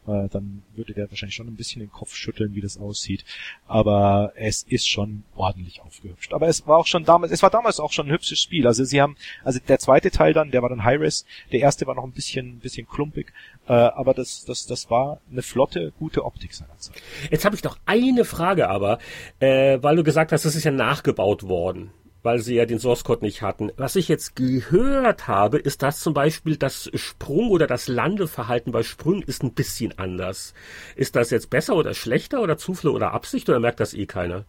äh, 0.07 0.29
dann 0.29 0.63
würde 0.75 0.95
der 0.95 1.11
wahrscheinlich 1.11 1.35
schon 1.35 1.47
ein 1.47 1.57
bisschen 1.57 1.81
den 1.81 1.91
Kopf 1.91 2.15
schütteln, 2.15 2.55
wie 2.55 2.61
das 2.61 2.79
aussieht. 2.79 3.25
Aber 3.67 4.33
es 4.37 4.63
ist 4.63 4.89
schon 4.89 5.25
ordentlich 5.37 5.81
aufgehübscht. 5.81 6.33
Aber 6.33 6.49
es 6.49 6.67
war 6.67 6.79
auch 6.79 6.87
schon 6.87 7.05
damals, 7.05 7.33
es 7.33 7.43
war 7.43 7.51
damals 7.51 7.81
auch 7.81 7.93
schon 7.93 8.07
ein 8.07 8.13
hübsches 8.13 8.41
Spiel. 8.41 8.67
Also 8.67 8.85
sie 8.85 9.01
haben, 9.01 9.17
also 9.45 9.61
der 9.67 9.79
zweite 9.79 10.11
Teil 10.11 10.33
dann, 10.33 10.51
der 10.51 10.63
war 10.63 10.69
dann 10.69 10.85
High-Res, 10.85 11.25
der 11.53 11.61
erste 11.61 11.87
war 11.87 11.95
noch 11.95 12.05
ein 12.05 12.13
bisschen, 12.13 12.59
bisschen 12.59 12.87
klumpig, 12.87 13.33
äh, 13.69 13.73
aber 13.73 14.15
das, 14.15 14.45
das, 14.45 14.67
das 14.67 14.91
war 14.91 15.21
eine 15.31 15.43
flotte, 15.43 15.93
gute 15.99 16.25
Optik 16.25 16.55
seinerzeit. 16.55 16.97
Jetzt 17.31 17.45
habe 17.45 17.55
ich 17.55 17.63
noch 17.63 17.79
eine 17.87 18.25
Frage 18.25 18.69
aber, 18.69 18.99
äh, 19.41 19.79
weil 19.83 19.97
du 19.97 20.05
gesagt 20.05 20.33
hast, 20.33 20.45
das 20.45 20.57
ist 20.57 20.65
ja 20.65 20.71
nachgebaut 20.71 21.45
worden 21.45 21.91
weil 22.23 22.39
sie 22.39 22.55
ja 22.55 22.67
den 22.67 22.79
Source 22.79 23.05
Code 23.05 23.25
nicht 23.25 23.43
hatten. 23.43 23.71
Was 23.77 23.97
ich 23.97 24.09
jetzt 24.09 24.37
gehört 24.37 25.27
habe, 25.29 25.59
ist, 25.59 25.83
dass 25.83 26.01
zum 26.01 26.15
Beispiel 26.15 26.57
das 26.57 26.91
Sprung- 26.95 27.51
oder 27.51 27.67
das 27.67 27.89
Landeverhalten 27.89 28.73
bei 28.73 28.83
Sprüngen 28.83 29.23
ist 29.23 29.43
ein 29.43 29.53
bisschen 29.53 29.99
anders. 29.99 30.55
Ist 30.95 31.17
das 31.17 31.31
jetzt 31.31 31.51
besser 31.51 31.75
oder 31.77 31.95
schlechter 31.95 32.41
oder 32.41 32.57
Zufall 32.57 32.93
oder 32.93 33.13
Absicht 33.13 33.49
oder 33.49 33.61
merkt 33.61 33.81
das 33.81 33.95
eh 33.95 34.07
keiner? 34.07 34.45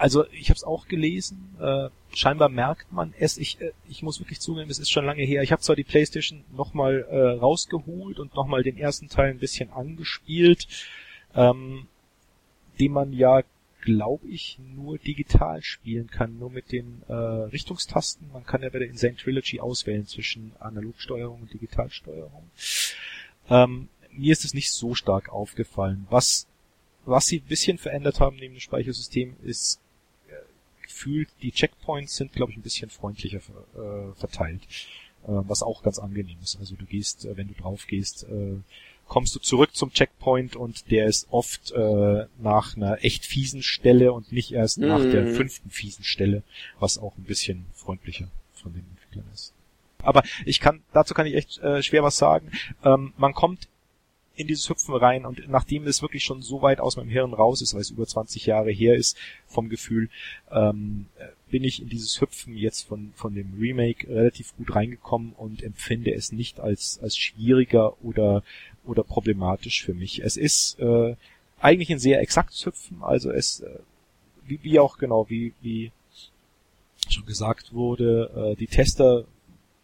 Also 0.00 0.24
ich 0.32 0.48
habe 0.48 0.56
es 0.56 0.64
auch 0.64 0.88
gelesen. 0.88 1.54
Äh, 1.60 1.90
scheinbar 2.16 2.48
merkt 2.48 2.90
man 2.90 3.12
es. 3.18 3.36
Ich, 3.36 3.60
äh, 3.60 3.72
ich 3.86 4.02
muss 4.02 4.18
wirklich 4.18 4.40
zugeben, 4.40 4.70
es 4.70 4.78
ist 4.78 4.90
schon 4.90 5.04
lange 5.04 5.24
her. 5.24 5.42
Ich 5.42 5.52
habe 5.52 5.60
zwar 5.60 5.76
die 5.76 5.84
PlayStation 5.84 6.42
nochmal 6.56 7.06
äh, 7.10 7.38
rausgeholt 7.38 8.18
und 8.18 8.34
nochmal 8.34 8.62
den 8.62 8.78
ersten 8.78 9.08
Teil 9.08 9.30
ein 9.30 9.38
bisschen 9.38 9.70
angespielt, 9.70 10.68
ähm, 11.34 11.86
den 12.78 12.92
man 12.92 13.12
ja 13.12 13.42
glaube 13.80 14.28
ich, 14.28 14.58
nur 14.74 14.98
digital 14.98 15.62
spielen 15.62 16.10
kann, 16.10 16.38
nur 16.38 16.50
mit 16.50 16.72
den 16.72 17.02
äh, 17.08 17.12
Richtungstasten. 17.12 18.30
Man 18.32 18.44
kann 18.44 18.62
ja 18.62 18.68
bei 18.68 18.78
der 18.78 18.88
Insane 18.88 19.16
Trilogy 19.16 19.60
auswählen 19.60 20.06
zwischen 20.06 20.52
Analogsteuerung 20.58 21.42
und 21.42 21.52
Digitalsteuerung. 21.52 22.50
Ähm, 23.48 23.88
mir 24.12 24.32
ist 24.32 24.44
es 24.44 24.54
nicht 24.54 24.70
so 24.70 24.94
stark 24.94 25.28
aufgefallen. 25.30 26.06
Was, 26.10 26.46
was 27.04 27.26
sie 27.26 27.38
ein 27.38 27.48
bisschen 27.48 27.78
verändert 27.78 28.20
haben 28.20 28.36
neben 28.36 28.54
dem 28.54 28.60
Speichersystem 28.60 29.36
ist 29.42 29.80
äh, 30.28 30.32
gefühlt, 30.82 31.28
die 31.42 31.52
Checkpoints 31.52 32.16
sind, 32.16 32.32
glaube 32.32 32.52
ich, 32.52 32.58
ein 32.58 32.62
bisschen 32.62 32.90
freundlicher 32.90 33.38
äh, 33.38 34.14
verteilt. 34.18 34.62
Äh, 35.24 35.42
was 35.48 35.62
auch 35.62 35.82
ganz 35.82 35.98
angenehm 35.98 36.38
ist. 36.42 36.58
Also 36.58 36.76
du 36.76 36.86
gehst, 36.86 37.26
äh, 37.26 37.36
wenn 37.36 37.48
du 37.48 37.54
drauf 37.54 37.86
gehst, 37.86 38.24
äh, 38.24 38.56
kommst 39.10 39.34
du 39.34 39.40
zurück 39.40 39.74
zum 39.74 39.92
Checkpoint 39.92 40.54
und 40.54 40.88
der 40.92 41.06
ist 41.06 41.26
oft 41.30 41.72
äh, 41.72 42.26
nach 42.38 42.76
einer 42.76 43.04
echt 43.04 43.26
fiesen 43.26 43.60
Stelle 43.60 44.12
und 44.12 44.30
nicht 44.30 44.52
erst 44.52 44.78
mm. 44.78 44.86
nach 44.86 45.00
der 45.00 45.22
mhm. 45.22 45.34
fünften 45.34 45.68
fiesen 45.68 46.04
Stelle, 46.04 46.44
was 46.78 46.96
auch 46.96 47.18
ein 47.18 47.24
bisschen 47.24 47.66
freundlicher 47.74 48.28
von 48.54 48.72
den 48.72 48.84
Entwicklern 48.88 49.26
ist. 49.34 49.52
Aber 49.98 50.22
ich 50.46 50.60
kann, 50.60 50.82
dazu 50.92 51.12
kann 51.12 51.26
ich 51.26 51.34
echt 51.34 51.58
äh, 51.58 51.82
schwer 51.82 52.04
was 52.04 52.18
sagen. 52.18 52.52
Ähm, 52.84 53.12
man 53.16 53.34
kommt 53.34 53.66
in 54.36 54.46
dieses 54.46 54.70
Hüpfen 54.70 54.94
rein 54.94 55.26
und 55.26 55.48
nachdem 55.48 55.88
es 55.88 56.02
wirklich 56.02 56.24
schon 56.24 56.40
so 56.40 56.62
weit 56.62 56.78
aus 56.80 56.96
meinem 56.96 57.10
Hirn 57.10 57.34
raus 57.34 57.60
ist, 57.60 57.74
weil 57.74 57.80
es 57.80 57.90
über 57.90 58.06
20 58.06 58.46
Jahre 58.46 58.70
her 58.70 58.94
ist, 58.94 59.18
vom 59.46 59.68
Gefühl, 59.68 60.08
ähm, 60.50 61.06
bin 61.50 61.64
ich 61.64 61.82
in 61.82 61.88
dieses 61.88 62.20
Hüpfen 62.20 62.56
jetzt 62.56 62.86
von, 62.86 63.12
von 63.16 63.34
dem 63.34 63.58
Remake 63.60 64.08
relativ 64.08 64.56
gut 64.56 64.74
reingekommen 64.74 65.32
und 65.32 65.62
empfinde 65.62 66.14
es 66.14 66.32
nicht 66.32 66.60
als, 66.60 67.00
als 67.02 67.18
schwieriger 67.18 68.02
oder 68.02 68.42
oder 68.84 69.02
problematisch 69.02 69.82
für 69.82 69.94
mich. 69.94 70.22
Es 70.22 70.36
ist 70.36 70.78
äh, 70.78 71.16
eigentlich 71.60 71.90
ein 71.90 71.98
sehr 71.98 72.20
exaktes 72.20 72.64
Hüpfen, 72.64 73.02
also 73.02 73.30
es, 73.30 73.60
äh, 73.60 73.78
wie, 74.46 74.62
wie 74.62 74.78
auch 74.78 74.98
genau, 74.98 75.28
wie, 75.28 75.52
wie 75.60 75.92
schon 77.08 77.26
gesagt 77.26 77.72
wurde, 77.72 78.52
äh, 78.52 78.56
die 78.56 78.66
Tester 78.66 79.24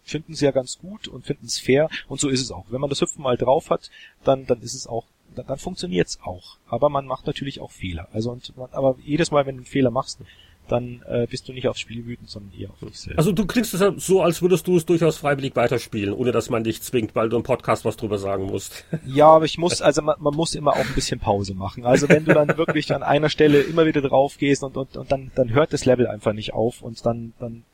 finden 0.03 0.34
es 0.34 0.40
ja 0.40 0.53
ganz 0.53 0.78
gut 0.78 1.09
und 1.09 1.26
finden 1.26 1.47
es 1.47 1.59
fair 1.59 1.88
und 2.09 2.20
so 2.20 2.28
ist 2.28 2.40
es 2.40 2.53
auch. 2.53 2.66
Wenn 2.70 2.80
man 2.80 2.90
das 2.90 3.01
Hüpfen 3.01 3.22
mal 3.22 3.36
drauf 3.36 3.70
hat, 3.70 3.90
dann, 4.24 4.47
dann 4.47 4.62
ist 4.62 4.74
es 4.74 4.86
auch, 4.86 5.05
dann, 5.34 5.47
dann 5.47 5.59
funktioniert 5.59 6.07
es 6.09 6.20
auch. 6.22 6.59
Aber 6.68 6.88
man 6.88 7.07
macht 7.07 7.26
natürlich 7.26 7.61
auch 7.61 7.72
Fehler. 7.72 8.09
Also 8.12 8.30
und 8.30 8.57
man, 8.57 8.70
aber 8.70 8.97
jedes 9.03 9.30
Mal, 9.32 9.47
wenn 9.47 9.57
du 9.57 9.62
einen 9.62 9.66
Fehler 9.66 9.90
machst, 9.90 10.20
dann 10.69 11.03
äh, 11.09 11.27
bist 11.29 11.49
du 11.49 11.53
nicht 11.53 11.69
aufs 11.69 11.81
Spiel 11.81 12.07
wütend, 12.07 12.29
sondern 12.29 12.53
eher 12.59 12.71
auf 12.71 12.81
dich 12.81 12.99
selbst. 12.99 13.19
Also 13.19 13.33
du 13.33 13.47
kriegst 13.47 13.75
es 13.75 13.81
ja 13.81 13.93
so, 13.97 14.23
als 14.23 14.43
würdest 14.43 14.67
du 14.67 14.77
es 14.77 14.87
durchaus 14.87 15.19
freiwillig 15.19 15.55
weiterspielen, 15.57 16.14
ohne 16.14 16.33
dass 16.33 16.51
man 16.51 16.64
dich 16.64 16.83
zwingt, 16.83 17.14
weil 17.14 17.29
du 17.29 17.37
im 17.37 17.43
Podcast 17.43 17.85
was 17.85 17.97
drüber 17.97 18.19
sagen 18.19 18.47
musst. 18.47 18.85
Ja, 19.07 19.29
aber 19.29 19.45
ich 19.45 19.57
muss, 19.57 19.81
also 19.83 20.03
man, 20.03 20.17
man 20.19 20.35
muss 20.35 20.55
immer 20.55 20.73
auch 20.73 20.85
ein 20.85 20.95
bisschen 20.95 21.21
Pause 21.21 21.55
machen. 21.55 21.87
Also 21.87 22.09
wenn 22.09 22.25
du 22.25 22.35
dann 22.35 22.57
wirklich 22.57 22.93
an 22.93 23.03
einer 23.03 23.29
Stelle 23.29 23.61
immer 23.61 23.87
wieder 23.87 24.03
drauf 24.03 24.37
gehst 24.37 24.64
und, 24.64 24.77
und, 24.77 24.97
und 24.97 25.12
dann, 25.12 25.31
dann 25.35 25.51
hört 25.51 25.73
das 25.73 25.85
Level 25.85 26.07
einfach 26.07 26.33
nicht 26.33 26.53
auf 26.53 26.83
und 26.83 27.05
dann, 27.07 27.33
dann 27.39 27.64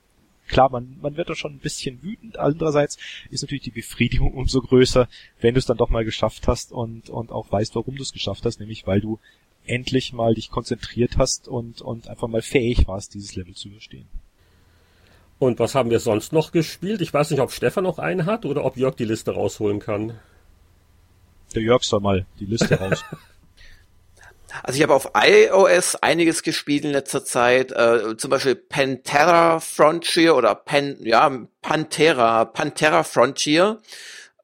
klar, 0.48 0.70
man, 0.70 0.98
man 1.00 1.16
wird 1.16 1.30
doch 1.30 1.36
schon 1.36 1.54
ein 1.54 1.58
bisschen 1.58 2.02
wütend. 2.02 2.38
Andererseits 2.38 2.98
ist 3.30 3.42
natürlich 3.42 3.64
die 3.64 3.70
Befriedigung 3.70 4.34
umso 4.34 4.60
größer, 4.60 5.08
wenn 5.40 5.54
du 5.54 5.58
es 5.58 5.66
dann 5.66 5.78
doch 5.78 5.88
mal 5.88 6.04
geschafft 6.04 6.46
hast 6.46 6.72
und, 6.72 7.10
und 7.10 7.32
auch 7.32 7.50
weißt, 7.50 7.74
warum 7.74 7.96
du 7.96 8.02
es 8.02 8.12
geschafft 8.12 8.44
hast, 8.44 8.60
nämlich 8.60 8.86
weil 8.86 9.00
du 9.00 9.18
endlich 9.64 10.12
mal 10.12 10.34
dich 10.34 10.50
konzentriert 10.50 11.18
hast 11.18 11.48
und, 11.48 11.80
und 11.80 12.08
einfach 12.08 12.28
mal 12.28 12.42
fähig 12.42 12.86
warst, 12.88 13.14
dieses 13.14 13.34
Level 13.36 13.54
zu 13.54 13.68
überstehen. 13.68 14.08
Und 15.38 15.58
was 15.58 15.74
haben 15.74 15.90
wir 15.90 16.00
sonst 16.00 16.32
noch 16.32 16.52
gespielt? 16.52 17.00
Ich 17.00 17.12
weiß 17.12 17.30
nicht, 17.30 17.40
ob 17.40 17.50
Stefan 17.50 17.84
noch 17.84 17.98
einen 17.98 18.26
hat 18.26 18.44
oder 18.44 18.64
ob 18.64 18.76
Jörg 18.76 18.94
die 18.94 19.04
Liste 19.04 19.32
rausholen 19.32 19.80
kann. 19.80 20.18
Der 21.54 21.62
Jörg 21.62 21.82
soll 21.82 22.00
mal 22.00 22.26
die 22.38 22.46
Liste 22.46 22.78
raus. 22.78 23.04
Also 24.62 24.76
ich 24.76 24.82
habe 24.82 24.94
auf 24.94 25.12
iOS 25.14 25.96
einiges 25.96 26.42
gespielt 26.42 26.84
in 26.84 26.90
letzter 26.90 27.24
Zeit, 27.24 27.72
äh, 27.72 28.16
zum 28.18 28.30
Beispiel 28.30 28.54
Pantera 28.54 29.60
Frontier 29.60 30.36
oder 30.36 30.54
Pan, 30.54 30.96
ja, 31.00 31.46
Pantera, 31.62 32.44
Pantera 32.44 33.02
Frontier. 33.02 33.80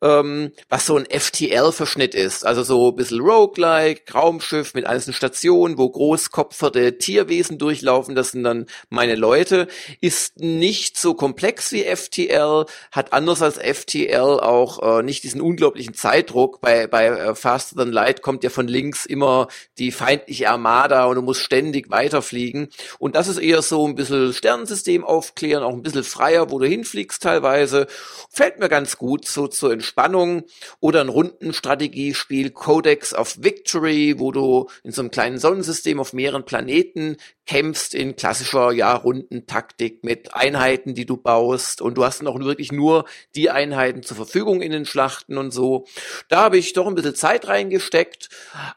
Ähm, 0.02 0.52
was 0.68 0.86
so 0.86 0.96
ein 0.96 1.06
FTL-Verschnitt 1.06 2.14
ist. 2.14 2.46
Also 2.46 2.62
so 2.62 2.90
ein 2.90 2.96
bisschen 2.96 3.20
Roguelike, 3.20 4.12
Raumschiff 4.12 4.74
mit 4.74 4.86
einzelnen 4.86 5.14
Stationen, 5.14 5.78
wo 5.78 5.88
großkopferte 5.88 6.98
Tierwesen 6.98 7.58
durchlaufen, 7.58 8.14
das 8.14 8.32
sind 8.32 8.44
dann 8.44 8.66
meine 8.90 9.14
Leute. 9.14 9.68
Ist 10.00 10.38
nicht 10.38 10.96
so 10.96 11.14
komplex 11.14 11.72
wie 11.72 11.84
FTL, 11.84 12.66
hat 12.92 13.12
anders 13.12 13.42
als 13.42 13.58
FTL 13.58 14.40
auch 14.40 14.98
äh, 14.98 15.02
nicht 15.02 15.24
diesen 15.24 15.40
unglaublichen 15.40 15.94
Zeitdruck. 15.94 16.60
Bei, 16.60 16.86
bei 16.86 17.06
äh, 17.06 17.34
Faster 17.34 17.76
Than 17.76 17.92
Light 17.92 18.22
kommt 18.22 18.44
ja 18.44 18.50
von 18.50 18.68
links 18.68 19.06
immer 19.06 19.48
die 19.78 19.90
feindliche 19.90 20.50
Armada 20.50 21.06
und 21.06 21.16
du 21.16 21.22
musst 21.22 21.42
ständig 21.42 21.90
weiterfliegen. 21.90 22.68
Und 22.98 23.16
das 23.16 23.28
ist 23.28 23.38
eher 23.38 23.62
so 23.62 23.86
ein 23.86 23.94
bisschen 23.94 24.32
Sternensystem 24.32 25.04
aufklären, 25.04 25.62
auch 25.62 25.72
ein 25.72 25.82
bisschen 25.82 26.04
freier, 26.04 26.50
wo 26.50 26.58
du 26.58 26.66
hinfliegst 26.66 27.22
teilweise. 27.22 27.86
Fällt 28.30 28.58
mir 28.58 28.68
ganz 28.68 28.98
gut 28.98 29.26
so 29.26 29.48
zur 29.48 29.72
Entspannung 29.88 30.44
oder 30.80 31.00
ein 31.00 31.08
Rundenstrategiespiel 31.08 32.50
Codex 32.50 33.14
of 33.14 33.42
Victory, 33.42 34.16
wo 34.18 34.32
du 34.32 34.68
in 34.82 34.92
so 34.92 35.00
einem 35.00 35.10
kleinen 35.10 35.38
Sonnensystem 35.38 35.98
auf 35.98 36.12
mehreren 36.12 36.44
Planeten 36.44 37.16
kämpfst 37.46 37.94
in 37.94 38.14
klassischer 38.14 38.72
ja 38.72 38.94
Rundentaktik 38.94 40.04
mit 40.04 40.34
Einheiten, 40.34 40.94
die 40.94 41.06
du 41.06 41.16
baust 41.16 41.80
und 41.80 41.94
du 41.94 42.04
hast 42.04 42.22
noch 42.22 42.38
wirklich 42.38 42.70
nur 42.70 43.06
die 43.34 43.48
Einheiten 43.48 44.02
zur 44.02 44.18
Verfügung 44.18 44.60
in 44.60 44.72
den 44.72 44.84
Schlachten 44.84 45.38
und 45.38 45.52
so. 45.52 45.86
Da 46.28 46.42
habe 46.42 46.58
ich 46.58 46.74
doch 46.74 46.86
ein 46.86 46.94
bisschen 46.94 47.14
Zeit 47.14 47.48
reingesteckt, 47.48 48.28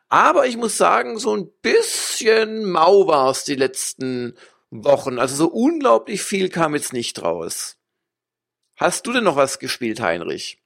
aber 0.08 0.48
ich 0.48 0.56
muss 0.56 0.78
sagen, 0.78 1.20
so 1.20 1.36
ein 1.36 1.50
bisschen 1.62 2.72
mau 2.72 3.08
war 3.08 3.32
es 3.32 3.44
die 3.44 3.56
letzten 3.56 4.38
Wochen. 4.70 5.20
Also 5.20 5.36
so 5.36 5.48
unglaublich 5.48 6.22
viel 6.22 6.48
kam 6.48 6.74
jetzt 6.74 6.94
nicht 6.94 7.22
raus. 7.22 7.76
Hast 8.78 9.06
du 9.06 9.12
denn 9.12 9.26
noch 9.26 9.36
was 9.36 9.60
gespielt, 9.60 10.00
Heinrich? 10.00 10.61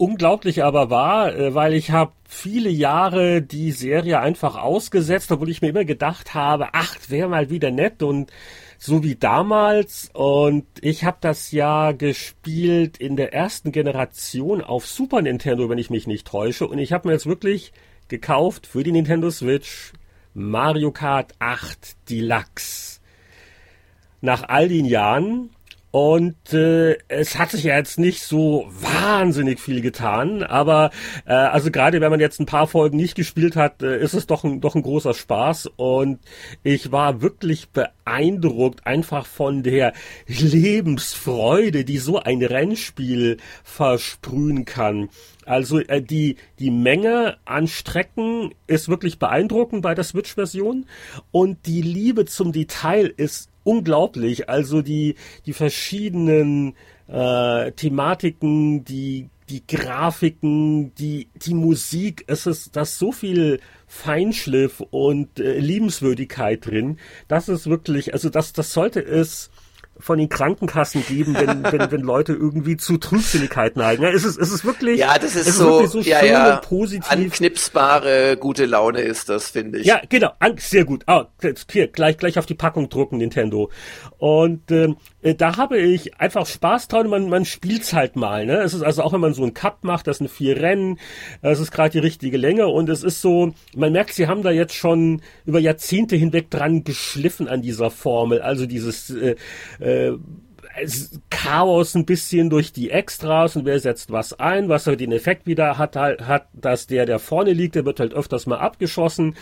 Unglaublich 0.00 0.64
aber 0.64 0.88
wahr, 0.88 1.36
äh, 1.36 1.54
weil 1.54 1.74
ich 1.74 1.90
habe 1.90 2.12
viele 2.26 2.70
Jahre 2.70 3.42
die 3.42 3.70
Serie 3.70 4.20
einfach 4.20 4.56
ausgesetzt, 4.56 5.30
obwohl 5.30 5.50
ich 5.50 5.60
mir 5.60 5.68
immer 5.68 5.84
gedacht 5.84 6.32
habe, 6.32 6.68
ach, 6.72 6.96
wäre 7.08 7.28
mal 7.28 7.50
wieder 7.50 7.70
nett 7.70 8.02
und 8.02 8.32
so 8.78 9.04
wie 9.04 9.14
damals. 9.14 10.10
Und 10.14 10.64
ich 10.80 11.04
habe 11.04 11.18
das 11.20 11.52
ja 11.52 11.92
gespielt 11.92 12.96
in 12.96 13.16
der 13.16 13.34
ersten 13.34 13.72
Generation 13.72 14.62
auf 14.62 14.86
Super 14.86 15.20
Nintendo, 15.20 15.68
wenn 15.68 15.76
ich 15.76 15.90
mich 15.90 16.06
nicht 16.06 16.26
täusche. 16.26 16.66
Und 16.66 16.78
ich 16.78 16.94
habe 16.94 17.08
mir 17.08 17.14
jetzt 17.14 17.26
wirklich 17.26 17.74
gekauft 18.08 18.66
für 18.66 18.82
die 18.82 18.92
Nintendo 18.92 19.30
Switch 19.30 19.92
Mario 20.32 20.92
Kart 20.92 21.34
8 21.40 22.08
Deluxe. 22.08 23.00
Nach 24.22 24.48
all 24.48 24.68
den 24.68 24.86
Jahren 24.86 25.50
und 25.90 26.52
äh, 26.52 26.98
es 27.08 27.36
hat 27.36 27.50
sich 27.50 27.64
ja 27.64 27.76
jetzt 27.76 27.98
nicht 27.98 28.22
so 28.22 28.70
wahnsinnig 28.70 29.58
viel 29.58 29.80
getan, 29.80 30.44
aber 30.44 30.90
äh, 31.26 31.32
also 31.32 31.72
gerade 31.72 32.00
wenn 32.00 32.10
man 32.10 32.20
jetzt 32.20 32.38
ein 32.38 32.46
paar 32.46 32.68
Folgen 32.68 32.96
nicht 32.96 33.16
gespielt 33.16 33.56
hat, 33.56 33.82
äh, 33.82 33.98
ist 33.98 34.14
es 34.14 34.28
doch 34.28 34.44
ein, 34.44 34.60
doch 34.60 34.76
ein 34.76 34.82
großer 34.82 35.14
Spaß. 35.14 35.68
Und 35.76 36.20
ich 36.62 36.92
war 36.92 37.22
wirklich 37.22 37.70
beeindruckt 37.70 38.86
einfach 38.86 39.26
von 39.26 39.64
der 39.64 39.92
Lebensfreude, 40.26 41.84
die 41.84 41.98
so 41.98 42.20
ein 42.20 42.42
Rennspiel 42.42 43.38
versprühen 43.64 44.64
kann. 44.64 45.08
Also 45.50 45.80
äh, 45.80 46.00
die, 46.00 46.36
die 46.60 46.70
Menge 46.70 47.36
an 47.44 47.66
Strecken 47.66 48.54
ist 48.68 48.88
wirklich 48.88 49.18
beeindruckend 49.18 49.82
bei 49.82 49.96
der 49.96 50.04
Switch-Version 50.04 50.86
und 51.32 51.66
die 51.66 51.82
Liebe 51.82 52.24
zum 52.24 52.52
Detail 52.52 53.12
ist 53.16 53.50
unglaublich. 53.64 54.48
Also 54.48 54.80
die, 54.80 55.16
die 55.46 55.52
verschiedenen 55.52 56.76
äh, 57.08 57.72
Thematiken, 57.72 58.84
die, 58.84 59.28
die 59.48 59.66
Grafiken, 59.66 60.94
die, 60.94 61.26
die 61.34 61.54
Musik, 61.54 62.22
es 62.28 62.46
ist 62.46 62.76
da 62.76 62.84
so 62.84 63.10
viel 63.10 63.58
Feinschliff 63.88 64.78
und 64.78 65.40
äh, 65.40 65.58
Liebenswürdigkeit 65.58 66.64
drin. 66.64 66.98
Das 67.26 67.48
ist 67.48 67.68
wirklich, 67.68 68.12
also 68.14 68.28
das, 68.28 68.52
das 68.52 68.72
sollte 68.72 69.00
es 69.00 69.50
von 70.00 70.18
den 70.18 70.28
Krankenkassen 70.28 71.04
geben, 71.06 71.34
wenn, 71.34 71.62
wenn, 71.72 71.90
wenn 71.90 72.00
Leute 72.00 72.32
irgendwie 72.32 72.76
zu 72.76 72.98
Trübseligkeit 72.98 73.76
neigen. 73.76 74.04
Es 74.04 74.24
ist, 74.24 74.38
es 74.38 74.52
ist 74.52 74.64
wirklich, 74.64 74.98
ja, 74.98 75.18
das 75.18 75.36
ist, 75.36 75.48
ist 75.48 75.58
so, 75.58 75.86
so 75.86 76.00
ja, 76.00 76.24
ja, 76.24 76.56
positiv. 76.56 77.10
Anknipsbare 77.10 78.36
gute 78.38 78.66
Laune 78.66 79.00
ist 79.00 79.28
das, 79.28 79.50
finde 79.50 79.78
ich. 79.78 79.86
Ja, 79.86 80.00
genau, 80.08 80.32
sehr 80.56 80.84
gut. 80.84 81.04
Ah, 81.06 81.26
hier, 81.70 81.88
gleich, 81.88 82.18
gleich 82.18 82.38
auf 82.38 82.46
die 82.46 82.54
Packung 82.54 82.88
drucken, 82.88 83.18
Nintendo. 83.18 83.70
Und 84.18 84.70
ähm, 84.70 84.96
äh, 85.22 85.34
da 85.34 85.56
habe 85.56 85.78
ich 85.78 86.18
einfach 86.20 86.46
Spaß 86.46 86.88
dran, 86.88 87.08
man, 87.08 87.28
man 87.28 87.44
spielt's 87.44 87.92
halt 87.92 88.16
mal. 88.16 88.46
Ne? 88.46 88.58
Es 88.58 88.74
ist 88.74 88.82
also 88.82 89.02
auch, 89.02 89.12
wenn 89.12 89.20
man 89.20 89.34
so 89.34 89.42
einen 89.42 89.54
Cup 89.54 89.84
macht, 89.84 90.06
das 90.06 90.18
sind 90.18 90.30
vier 90.30 90.60
Rennen, 90.60 90.98
es 91.42 91.60
ist 91.60 91.70
gerade 91.70 91.90
die 91.90 91.98
richtige 91.98 92.36
Länge 92.36 92.68
und 92.68 92.88
es 92.88 93.02
ist 93.02 93.20
so, 93.20 93.52
man 93.74 93.92
merkt, 93.92 94.14
sie 94.14 94.26
haben 94.26 94.42
da 94.42 94.50
jetzt 94.50 94.74
schon 94.74 95.22
über 95.44 95.58
Jahrzehnte 95.58 96.16
hinweg 96.16 96.50
dran 96.50 96.84
geschliffen 96.84 97.48
an 97.48 97.62
dieser 97.62 97.90
Formel. 97.90 98.40
Also 98.40 98.66
dieses 98.66 99.10
äh, 99.10 99.36
äh, 99.90 100.18
Chaos 101.30 101.94
ein 101.94 102.06
bisschen 102.06 102.48
durch 102.48 102.72
die 102.72 102.90
Extras 102.90 103.56
und 103.56 103.64
wer 103.64 103.80
setzt 103.80 104.12
was 104.12 104.38
ein, 104.38 104.68
was 104.68 104.86
halt 104.86 105.00
den 105.00 105.12
Effekt 105.12 105.46
wieder 105.46 105.78
hat, 105.78 105.96
halt, 105.96 106.26
hat, 106.26 106.46
dass 106.52 106.86
der, 106.86 107.06
der 107.06 107.18
vorne 107.18 107.52
liegt, 107.52 107.74
der 107.74 107.84
wird 107.84 108.00
halt 108.00 108.14
öfters 108.14 108.46
mal 108.46 108.58
abgeschossen 108.58 109.36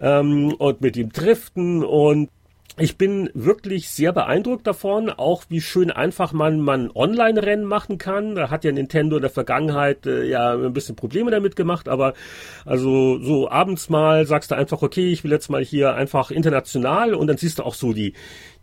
ähm, 0.00 0.54
und 0.54 0.80
mit 0.80 0.96
ihm 0.96 1.10
driften 1.10 1.84
und 1.84 2.30
ich 2.78 2.96
bin 2.96 3.30
wirklich 3.34 3.90
sehr 3.90 4.12
beeindruckt 4.12 4.66
davon, 4.66 5.10
auch 5.10 5.44
wie 5.48 5.60
schön 5.60 5.90
einfach 5.90 6.32
man 6.32 6.60
man 6.60 6.90
Online-Rennen 6.90 7.64
machen 7.64 7.98
kann. 7.98 8.34
Da 8.34 8.50
hat 8.50 8.64
ja 8.64 8.72
Nintendo 8.72 9.16
in 9.16 9.22
der 9.22 9.30
Vergangenheit 9.30 10.06
äh, 10.06 10.24
ja 10.24 10.54
ein 10.54 10.72
bisschen 10.72 10.96
Probleme 10.96 11.30
damit 11.30 11.56
gemacht, 11.56 11.88
aber 11.88 12.14
also 12.64 13.18
so 13.18 13.50
abends 13.50 13.88
mal 13.88 14.26
sagst 14.26 14.50
du 14.50 14.54
einfach, 14.54 14.82
okay, 14.82 15.12
ich 15.12 15.24
will 15.24 15.30
jetzt 15.32 15.50
mal 15.50 15.64
hier 15.64 15.94
einfach 15.94 16.30
international 16.30 17.14
und 17.14 17.26
dann 17.26 17.36
siehst 17.36 17.58
du 17.58 17.64
auch 17.64 17.74
so 17.74 17.92
die 17.92 18.14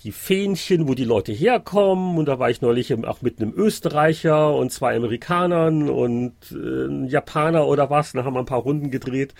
die 0.04 0.12
Fähnchen, 0.12 0.88
wo 0.88 0.94
die 0.94 1.04
Leute 1.04 1.32
herkommen. 1.32 2.18
Und 2.18 2.28
da 2.28 2.40
war 2.40 2.50
ich 2.50 2.62
neulich 2.62 2.94
auch 3.06 3.22
mit 3.22 3.42
einem 3.42 3.54
Österreicher 3.56 4.54
und 4.54 4.72
zwei 4.72 4.96
Amerikanern 4.96 5.90
und 5.90 6.36
äh, 6.52 7.08
Japaner 7.08 7.68
oder 7.68 7.90
was. 7.90 8.12
Da 8.12 8.24
haben 8.24 8.36
wir 8.36 8.40
ein 8.40 8.46
paar 8.46 8.62
Runden 8.62 8.92
gedreht 8.92 9.34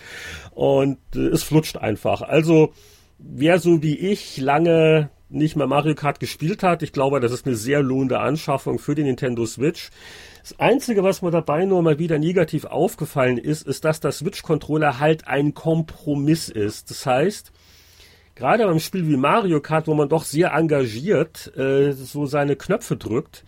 und 0.50 0.98
äh, 1.14 1.20
es 1.28 1.42
flutscht 1.42 1.76
einfach. 1.76 2.22
Also 2.22 2.72
wer 3.18 3.58
so 3.58 3.82
wie 3.82 3.96
ich 3.96 4.38
lange 4.38 5.10
nicht 5.30 5.56
mehr 5.56 5.66
Mario 5.66 5.94
Kart 5.94 6.20
gespielt 6.20 6.62
hat, 6.62 6.82
ich 6.82 6.92
glaube, 6.92 7.20
das 7.20 7.32
ist 7.32 7.46
eine 7.46 7.56
sehr 7.56 7.82
lohnende 7.82 8.20
Anschaffung 8.20 8.78
für 8.78 8.94
die 8.94 9.02
Nintendo 9.02 9.44
Switch. 9.44 9.90
Das 10.40 10.58
Einzige, 10.58 11.02
was 11.02 11.20
mir 11.20 11.30
dabei 11.30 11.66
nur 11.66 11.82
mal 11.82 11.98
wieder 11.98 12.18
negativ 12.18 12.64
aufgefallen 12.64 13.36
ist, 13.36 13.66
ist, 13.66 13.84
dass 13.84 14.00
der 14.00 14.12
Switch-Controller 14.12 14.98
halt 14.98 15.28
ein 15.28 15.52
Kompromiss 15.52 16.48
ist. 16.48 16.90
Das 16.90 17.04
heißt, 17.04 17.52
gerade 18.34 18.64
beim 18.64 18.78
Spiel 18.78 19.06
wie 19.06 19.18
Mario 19.18 19.60
Kart, 19.60 19.86
wo 19.86 19.94
man 19.94 20.08
doch 20.08 20.24
sehr 20.24 20.52
engagiert 20.54 21.52
äh, 21.58 21.92
so 21.92 22.24
seine 22.24 22.56
Knöpfe 22.56 22.96
drückt, 22.96 23.44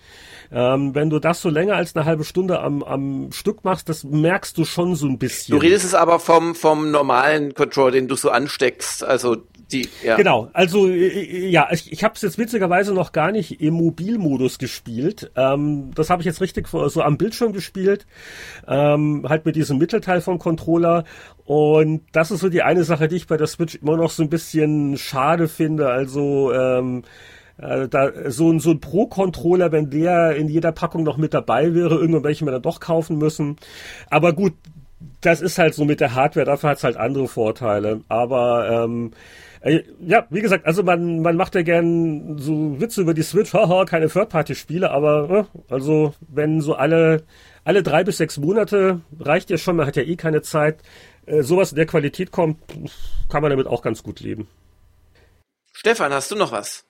ähm, 0.52 0.94
wenn 0.94 1.08
du 1.08 1.20
das 1.20 1.40
so 1.40 1.48
länger 1.48 1.76
als 1.76 1.96
eine 1.96 2.04
halbe 2.04 2.24
Stunde 2.24 2.60
am, 2.60 2.82
am 2.82 3.32
Stück 3.32 3.64
machst, 3.64 3.88
das 3.88 4.04
merkst 4.04 4.58
du 4.58 4.66
schon 4.66 4.96
so 4.96 5.06
ein 5.06 5.18
bisschen. 5.18 5.52
Du 5.52 5.62
redest 5.62 5.86
es 5.86 5.94
aber 5.94 6.18
vom, 6.18 6.54
vom 6.54 6.90
normalen 6.90 7.54
Controller, 7.54 7.92
den 7.92 8.08
du 8.08 8.16
so 8.16 8.28
ansteckst, 8.28 9.04
also 9.04 9.38
die, 9.72 9.88
ja. 10.04 10.16
Genau, 10.16 10.50
also 10.52 10.88
äh, 10.88 11.06
äh, 11.06 11.48
ja, 11.48 11.68
ich, 11.70 11.92
ich 11.92 12.04
habe 12.04 12.14
es 12.14 12.22
jetzt 12.22 12.38
witzigerweise 12.38 12.92
noch 12.92 13.12
gar 13.12 13.32
nicht 13.32 13.60
im 13.60 13.74
Mobilmodus 13.74 14.58
gespielt. 14.58 15.30
Ähm, 15.36 15.92
das 15.94 16.10
habe 16.10 16.22
ich 16.22 16.26
jetzt 16.26 16.40
richtig 16.40 16.68
so 16.68 17.02
am 17.02 17.18
Bildschirm 17.18 17.52
gespielt, 17.52 18.06
ähm, 18.66 19.24
halt 19.28 19.46
mit 19.46 19.56
diesem 19.56 19.78
Mittelteil 19.78 20.20
vom 20.20 20.38
Controller. 20.38 21.04
Und 21.44 22.02
das 22.12 22.30
ist 22.30 22.40
so 22.40 22.48
die 22.48 22.62
eine 22.62 22.84
Sache, 22.84 23.08
die 23.08 23.16
ich 23.16 23.26
bei 23.26 23.36
der 23.36 23.46
Switch 23.46 23.76
immer 23.76 23.96
noch 23.96 24.10
so 24.10 24.22
ein 24.22 24.30
bisschen 24.30 24.96
schade 24.96 25.48
finde. 25.48 25.88
Also 25.88 26.52
ähm, 26.52 27.02
äh, 27.58 27.88
da, 27.88 28.10
so, 28.30 28.50
ein 28.50 28.60
so 28.60 28.70
ein 28.70 28.80
Pro-Controller, 28.80 29.72
wenn 29.72 29.90
der 29.90 30.36
in 30.36 30.48
jeder 30.48 30.72
Packung 30.72 31.02
noch 31.02 31.16
mit 31.16 31.34
dabei 31.34 31.74
wäre, 31.74 31.96
irgendwann 31.96 32.24
welche 32.24 32.44
wir 32.44 32.52
dann 32.52 32.62
doch 32.62 32.80
kaufen 32.80 33.18
müssen. 33.18 33.56
Aber 34.08 34.32
gut, 34.32 34.54
das 35.20 35.40
ist 35.40 35.58
halt 35.58 35.74
so 35.74 35.84
mit 35.84 36.00
der 36.00 36.14
Hardware, 36.14 36.46
dafür 36.46 36.70
hat's 36.70 36.84
halt 36.84 36.96
andere 36.96 37.28
Vorteile. 37.28 38.00
Aber 38.08 38.84
ähm, 38.84 39.12
äh, 39.60 39.82
ja, 40.00 40.26
wie 40.30 40.40
gesagt, 40.40 40.66
also 40.66 40.82
man, 40.82 41.20
man 41.20 41.36
macht 41.36 41.54
ja 41.54 41.62
gern 41.62 42.38
so 42.38 42.80
Witze 42.80 43.02
über 43.02 43.14
die 43.14 43.22
Switch, 43.22 43.52
haha, 43.52 43.84
keine 43.84 44.08
Third-Party-Spiele, 44.08 44.90
aber 44.90 45.46
äh, 45.68 45.72
also 45.72 46.14
wenn 46.28 46.60
so 46.60 46.74
alle, 46.74 47.24
alle 47.64 47.82
drei 47.82 48.04
bis 48.04 48.16
sechs 48.16 48.38
Monate 48.38 49.00
reicht 49.18 49.50
ja 49.50 49.58
schon, 49.58 49.76
man 49.76 49.86
hat 49.86 49.96
ja 49.96 50.02
eh 50.02 50.16
keine 50.16 50.42
Zeit, 50.42 50.82
äh, 51.26 51.42
sowas 51.42 51.72
in 51.72 51.76
der 51.76 51.86
Qualität 51.86 52.30
kommt, 52.30 52.58
kann 53.28 53.42
man 53.42 53.50
damit 53.50 53.66
auch 53.66 53.82
ganz 53.82 54.02
gut 54.02 54.20
leben. 54.20 54.48
Stefan, 55.72 56.12
hast 56.12 56.30
du 56.30 56.36
noch 56.36 56.52
was? 56.52 56.89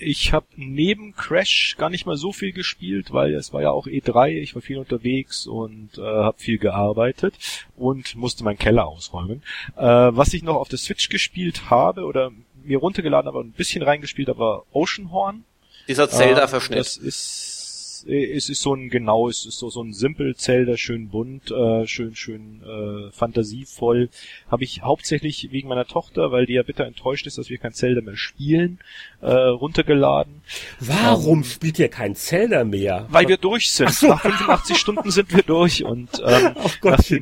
Ich 0.00 0.32
habe 0.32 0.46
neben 0.56 1.14
Crash 1.14 1.76
gar 1.78 1.90
nicht 1.90 2.06
mal 2.06 2.16
so 2.16 2.32
viel 2.32 2.52
gespielt, 2.52 3.12
weil 3.12 3.34
es 3.34 3.52
war 3.52 3.62
ja 3.62 3.70
auch 3.70 3.86
E3, 3.86 4.30
ich 4.30 4.54
war 4.54 4.62
viel 4.62 4.78
unterwegs 4.78 5.46
und 5.46 5.98
äh, 5.98 6.00
habe 6.00 6.38
viel 6.38 6.58
gearbeitet 6.58 7.34
und 7.76 8.14
musste 8.16 8.44
meinen 8.44 8.58
Keller 8.58 8.86
ausräumen. 8.86 9.42
Äh, 9.76 9.82
was 9.82 10.32
ich 10.32 10.42
noch 10.42 10.56
auf 10.56 10.68
der 10.68 10.78
Switch 10.78 11.08
gespielt 11.08 11.70
habe 11.70 12.04
oder 12.04 12.32
mir 12.64 12.78
runtergeladen, 12.78 13.28
aber 13.28 13.40
ein 13.40 13.52
bisschen 13.52 13.82
reingespielt, 13.82 14.28
aber 14.28 14.64
Oceanhorn. 14.72 15.44
Dieser 15.88 16.08
Zelda-Verschnitt. 16.08 16.78
Äh, 16.78 16.80
das 16.80 16.96
ist 16.96 17.60
es, 18.00 18.06
es 18.06 18.48
ist 18.48 18.62
so 18.62 18.74
ein 18.74 18.88
genau, 18.88 19.28
es 19.28 19.46
ist 19.46 19.58
so 19.58 19.70
so 19.70 19.82
ein 19.82 19.92
simpel 19.92 20.36
Zelda, 20.36 20.76
schön 20.76 21.08
bunt, 21.08 21.50
äh, 21.50 21.86
schön 21.86 22.14
schön 22.14 22.62
äh, 22.62 23.10
fantasievoll. 23.12 24.10
Habe 24.48 24.64
ich 24.64 24.82
hauptsächlich 24.82 25.50
wegen 25.50 25.68
meiner 25.68 25.86
Tochter, 25.86 26.32
weil 26.32 26.46
die 26.46 26.54
ja 26.54 26.62
bitter 26.62 26.86
enttäuscht 26.86 27.26
ist, 27.26 27.38
dass 27.38 27.50
wir 27.50 27.58
kein 27.58 27.72
Zelda 27.72 28.00
mehr 28.00 28.16
spielen, 28.16 28.78
äh, 29.20 29.32
runtergeladen. 29.32 30.42
Warum 30.80 31.38
ähm, 31.38 31.44
spielt 31.44 31.78
ihr 31.78 31.88
kein 31.88 32.14
Zelda 32.14 32.64
mehr? 32.64 33.06
Weil 33.10 33.28
wir 33.28 33.36
durch 33.36 33.72
sind. 33.72 33.92
So. 33.92 34.08
Nach 34.08 34.20
85 34.22 34.76
Stunden 34.76 35.10
sind 35.10 35.34
wir 35.34 35.42
durch 35.42 35.84
und 35.84 36.22
ähm, 36.24 36.52
oh 36.64 36.70
Gott. 36.80 37.12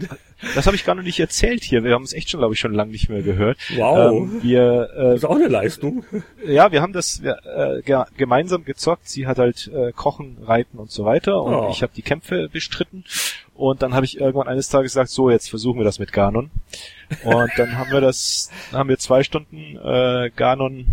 Das 0.55 0.67
habe 0.67 0.77
ich 0.77 0.85
gar 0.85 0.95
noch 0.95 1.03
nicht 1.03 1.19
erzählt 1.19 1.65
hier. 1.65 1.83
Wir 1.83 1.95
haben 1.95 2.05
es 2.05 2.13
echt 2.13 2.31
schon, 2.31 2.39
glaube 2.39 2.55
ich, 2.55 2.61
schon 2.61 2.73
lange 2.73 2.93
nicht 2.93 3.09
mehr 3.09 3.23
gehört. 3.23 3.59
Wow. 3.75 4.13
Ähm, 4.13 4.43
wir, 4.43 4.91
äh, 4.97 5.03
das 5.05 5.17
ist 5.17 5.25
auch 5.25 5.35
eine 5.35 5.49
Leistung. 5.49 6.05
Ja, 6.47 6.71
wir 6.71 6.81
haben 6.81 6.93
das 6.93 7.21
äh, 7.21 7.83
ge 7.83 8.05
gemeinsam 8.17 8.65
gezockt. 8.65 9.09
Sie 9.09 9.27
hat 9.27 9.39
halt 9.39 9.69
äh, 9.75 9.93
Kochen, 9.93 10.37
Reiten 10.41 10.79
und 10.79 10.93
so 10.93 11.05
weiter 11.05 11.43
und 11.43 11.55
oh. 11.55 11.69
ich 11.73 11.83
habe 11.83 11.93
die 11.95 12.03
Kämpfe 12.03 12.49
bestritten. 12.49 13.05
Und 13.55 13.83
dann 13.83 13.93
habe 13.93 14.07
ich 14.07 14.21
irgendwann 14.21 14.47
eines 14.47 14.69
Tages 14.69 14.93
gesagt, 14.93 15.11
so, 15.11 15.31
jetzt 15.31 15.51
versuchen 15.51 15.79
wir 15.79 15.85
das 15.85 15.99
mit 15.99 16.13
Ganon. 16.13 16.51
Und 17.25 17.51
dann 17.57 17.77
haben 17.77 17.91
wir 17.91 18.01
das, 18.01 18.51
haben 18.73 18.89
wir 18.89 18.99
zwei 18.99 19.25
Stunden 19.25 19.77
äh, 19.83 20.31
Ganon 20.37 20.87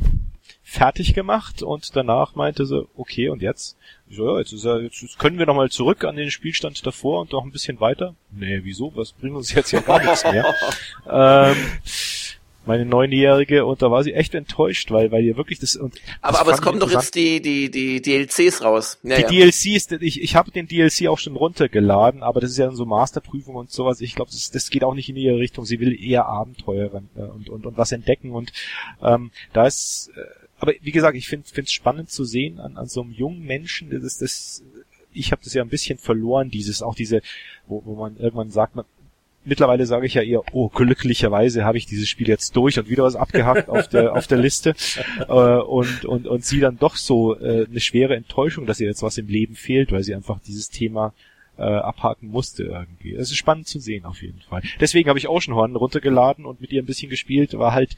fertig 0.76 1.13
gemacht 1.13 1.63
und 1.63 1.95
danach 1.95 2.36
meinte 2.36 2.65
sie, 2.65 2.88
okay, 2.95 3.30
und 3.30 3.41
jetzt? 3.41 3.78
Ich 4.09 4.17
so, 4.17 4.28
ja, 4.28 4.39
jetzt, 4.39 4.51
ist 4.51 4.65
er, 4.65 4.82
jetzt 4.82 5.17
können 5.17 5.39
wir 5.39 5.45
nochmal 5.45 5.69
zurück 5.69 6.03
an 6.03 6.15
den 6.15 6.30
Spielstand 6.30 6.86
davor 6.86 7.21
und 7.21 7.32
noch 7.32 7.43
ein 7.43 7.51
bisschen 7.51 7.80
weiter. 7.80 8.13
Nee, 8.32 8.59
wieso? 8.63 8.91
Was 8.95 9.13
bringt 9.13 9.36
uns 9.36 9.53
jetzt 9.53 9.71
ja 9.71 9.80
gar 9.80 10.03
nichts 10.03 10.23
mehr? 10.23 10.53
ähm, 11.09 11.55
meine 12.65 12.86
neunjährige 12.86 13.65
und 13.65 13.82
da 13.82 13.91
war 13.91 14.03
sie 14.03 14.13
echt 14.13 14.34
enttäuscht, 14.34 14.91
weil 14.91 15.11
weil 15.11 15.23
ihr 15.23 15.38
wirklich 15.38 15.59
das 15.59 15.76
und 15.76 15.95
aber 16.21 16.34
das 16.34 16.41
aber 16.41 16.51
es 16.53 16.61
kommen 16.61 16.80
doch 16.80 16.89
jetzt 16.89 17.15
die 17.15 17.41
die 17.41 17.69
die 17.69 18.01
DLCs 18.01 18.63
raus. 18.63 18.97
Ja, 19.03 19.17
die 19.17 19.21
ja. 19.21 19.45
DLCs, 19.45 19.91
ich 20.01 20.21
ich 20.21 20.36
habe 20.36 20.51
den 20.51 20.67
DLC 20.67 21.07
auch 21.07 21.19
schon 21.19 21.36
runtergeladen, 21.36 22.23
aber 22.23 22.41
das 22.41 22.51
ist 22.51 22.57
ja 22.57 22.71
so 22.71 22.86
Masterprüfung 22.86 23.55
und 23.55 23.71
sowas. 23.71 24.01
Ich 24.01 24.15
glaube, 24.15 24.32
das 24.32 24.51
das 24.51 24.69
geht 24.69 24.84
auch 24.84 24.95
nicht 24.95 25.09
in 25.09 25.15
ihre 25.15 25.38
Richtung. 25.38 25.65
Sie 25.65 25.80
will 25.80 25.97
eher 25.99 26.26
Abenteuer 26.26 26.89
äh, 27.15 27.21
und 27.21 27.49
und 27.49 27.65
und 27.65 27.78
was 27.78 27.91
entdecken 27.91 28.32
und 28.32 28.51
ähm, 29.01 29.32
da 29.53 29.67
ist 29.67 30.11
äh, 30.15 30.45
aber 30.60 30.74
wie 30.82 30.91
gesagt, 30.91 31.18
ich 31.18 31.28
finde 31.28 31.45
es 31.56 31.72
spannend 31.72 32.10
zu 32.10 32.24
sehen 32.24 32.60
an, 32.60 32.78
an 32.78 32.88
so 32.88 33.01
einem 33.01 33.12
jungen 33.12 33.43
Menschen, 33.43 33.89
das 33.89 34.03
ist 34.03 34.22
das, 34.22 34.64
ich 35.14 35.32
habe 35.32 35.41
das 35.43 35.53
ja 35.53 35.62
ein 35.62 35.70
bisschen 35.70 35.97
verloren, 35.97 36.49
dieses, 36.49 36.82
auch 36.82 36.95
diese, 36.95 37.22
wo, 37.68 37.82
wo 37.86 37.95
man 37.95 38.18
irgendwann 38.18 38.51
sagt, 38.51 38.76
man, 38.76 38.86
mittlerweile 39.45 39.86
sage 39.86 40.08
ich 40.08 40.16
ja 40.16 40.22
eher, 40.22 40.43
oh, 40.53 40.70
glücklicherweise 40.70 41.64
habe 41.64 41.78
ich 41.78 41.86
dieses 41.86 42.10
Spiel 42.10 42.28
jetzt 42.28 42.56
durch 42.56 42.78
und 42.80 42.89
wieder 42.89 43.03
was 43.03 43.16
abgehakt 43.16 43.70
auf 43.70 43.88
der 43.88 44.14
auf 44.14 44.28
der 44.28 44.39
Liste 44.39 44.74
äh, 45.28 45.32
und 45.32 46.06
und 46.06 46.28
und 46.28 46.43
sie 46.43 46.60
dann 46.60 46.78
doch 46.78 46.95
so 46.95 47.39
äh, 47.39 47.66
eine 47.70 47.80
schwere 47.80 48.16
Enttäuschung, 48.16 48.66
dass 48.66 48.80
ihr 48.80 48.88
jetzt 48.88 49.03
was 49.03 49.18
im 49.18 49.28
Leben 49.28 49.56
fehlt, 49.56 49.91
weil 49.91 50.03
sie 50.03 50.16
einfach 50.16 50.39
dieses 50.39 50.70
Thema 50.70 51.14
äh, 51.58 51.64
abhaken 51.64 52.30
musste 52.30 52.64
irgendwie. 52.64 53.14
Es 53.14 53.30
ist 53.30 53.38
spannend 53.38 53.68
zu 53.68 53.80
sehen 53.80 54.06
auf 54.06 54.22
jeden 54.22 54.41
Fall. 54.41 54.62
Deswegen 54.80 55.10
habe 55.10 55.20
ich 55.20 55.30
Oceanhorn 55.30 55.76
runtergeladen 55.76 56.45
und 56.45 56.60
mit 56.60 56.72
ihr 56.72 56.82
ein 56.82 56.86
bisschen 56.88 57.10
gespielt. 57.10 57.58
War 57.58 57.74
halt 57.74 57.95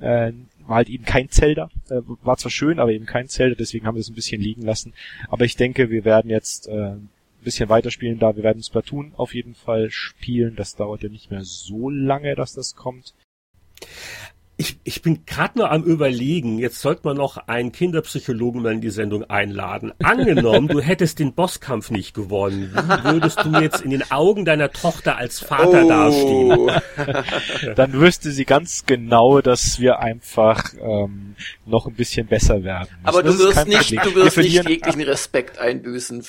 äh, 0.00 0.32
war 0.68 0.76
halt 0.76 0.88
eben 0.88 1.04
kein 1.04 1.30
Zelda. 1.30 1.70
Äh, 1.88 2.00
war 2.22 2.36
zwar 2.36 2.50
schön, 2.50 2.78
aber 2.78 2.92
eben 2.92 3.06
kein 3.06 3.28
Zelda, 3.28 3.56
deswegen 3.58 3.86
haben 3.86 3.96
wir 3.96 4.00
es 4.00 4.10
ein 4.10 4.14
bisschen 4.14 4.40
liegen 4.40 4.62
lassen. 4.62 4.92
Aber 5.28 5.44
ich 5.44 5.56
denke, 5.56 5.90
wir 5.90 6.04
werden 6.04 6.30
jetzt 6.30 6.68
äh, 6.68 6.92
ein 6.92 7.08
bisschen 7.42 7.68
weiterspielen 7.68 8.18
da. 8.18 8.36
Wir 8.36 8.42
werden 8.42 8.62
Splatoon 8.62 9.12
auf 9.16 9.34
jeden 9.34 9.54
Fall 9.54 9.90
spielen. 9.90 10.56
Das 10.56 10.76
dauert 10.76 11.02
ja 11.02 11.08
nicht 11.08 11.30
mehr 11.30 11.44
so 11.44 11.90
lange, 11.90 12.34
dass 12.34 12.52
das 12.52 12.76
kommt. 12.76 13.14
Ich, 14.60 14.76
ich 14.82 15.02
bin 15.02 15.24
gerade 15.24 15.56
nur 15.56 15.70
am 15.70 15.84
überlegen, 15.84 16.58
jetzt 16.58 16.80
sollte 16.80 17.02
man 17.04 17.16
noch 17.16 17.36
einen 17.46 17.70
Kinderpsychologen 17.70 18.60
mal 18.60 18.72
in 18.72 18.80
die 18.80 18.90
Sendung 18.90 19.22
einladen. 19.30 19.92
Angenommen, 20.02 20.66
du 20.66 20.80
hättest 20.80 21.20
den 21.20 21.32
Bosskampf 21.32 21.92
nicht 21.92 22.12
gewonnen, 22.12 22.72
wie 22.74 23.04
würdest 23.04 23.44
du 23.44 23.52
jetzt 23.60 23.82
in 23.82 23.90
den 23.90 24.10
Augen 24.10 24.44
deiner 24.44 24.72
Tochter 24.72 25.16
als 25.16 25.38
Vater 25.38 25.84
oh. 25.84 25.88
dastehen? 25.88 26.70
Dann 27.76 27.92
wüsste 27.92 28.32
sie 28.32 28.44
ganz 28.44 28.84
genau, 28.84 29.40
dass 29.40 29.78
wir 29.78 30.00
einfach 30.00 30.74
ähm, 30.80 31.36
noch 31.64 31.86
ein 31.86 31.94
bisschen 31.94 32.26
besser 32.26 32.64
werden. 32.64 32.88
Müssen. 32.90 33.06
Aber 33.06 33.22
du 33.22 33.38
wirst 33.38 33.68
nicht, 33.68 34.04
du 34.04 34.14
wirst 34.16 34.38
nicht 34.38 34.68
jeglichen 34.68 35.02
Respekt 35.02 35.58
einbüßen 35.58 36.24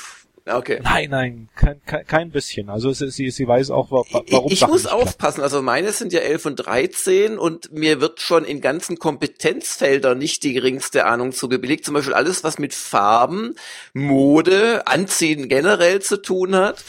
Okay. 0.50 0.80
Nein, 0.84 1.10
nein, 1.10 1.50
kein, 1.56 1.82
kein, 1.86 2.06
kein 2.06 2.32
bisschen. 2.32 2.70
Also 2.70 2.92
sie, 2.92 3.10
sie, 3.12 3.30
sie 3.30 3.48
weiß 3.48 3.72
auch, 3.72 3.92
warum. 3.92 4.08
Ich, 4.26 4.62
ich 4.62 4.68
muss 4.68 4.86
aufpassen. 4.86 5.42
Also 5.42 5.62
meine 5.62 5.92
sind 5.92 6.14
ja 6.14 6.20
11 6.20 6.46
und 6.46 6.56
13 6.56 7.38
und 7.38 7.72
mir 7.72 8.02
wird 8.02 8.20
schon 8.22 8.46
in 8.46 8.62
ganzen 8.62 8.98
Kompetenzfeldern 8.98 10.18
nicht 10.18 10.44
die 10.44 10.54
geringste 10.54 11.06
Ahnung 11.06 11.32
zugebilligt. 11.32 11.86
Zum 11.86 11.94
Beispiel 11.94 12.14
alles, 12.14 12.44
was 12.44 12.60
mit 12.60 12.74
Farben, 12.74 13.56
Mode, 13.94 14.88
Anziehen 14.88 15.50
generell 15.50 16.02
zu 16.02 16.22
tun 16.22 16.56
hat. 16.56 16.84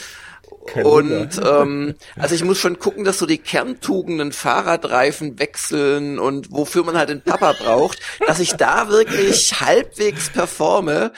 Kein 0.72 0.84
und 0.84 1.40
ähm, 1.44 1.94
also 2.16 2.34
ich 2.34 2.44
muss 2.44 2.58
schon 2.58 2.78
gucken, 2.78 3.04
dass 3.04 3.18
so 3.18 3.26
die 3.26 3.38
Kerntugenden 3.38 4.32
Fahrradreifen 4.32 5.38
wechseln 5.38 6.18
und 6.18 6.52
wofür 6.52 6.84
man 6.84 6.96
halt 6.96 7.08
den 7.08 7.22
Papa 7.22 7.52
braucht, 7.52 7.98
dass 8.26 8.38
ich 8.40 8.52
da 8.52 8.88
wirklich 8.88 9.60
halbwegs 9.60 10.30
performe, 10.30 11.12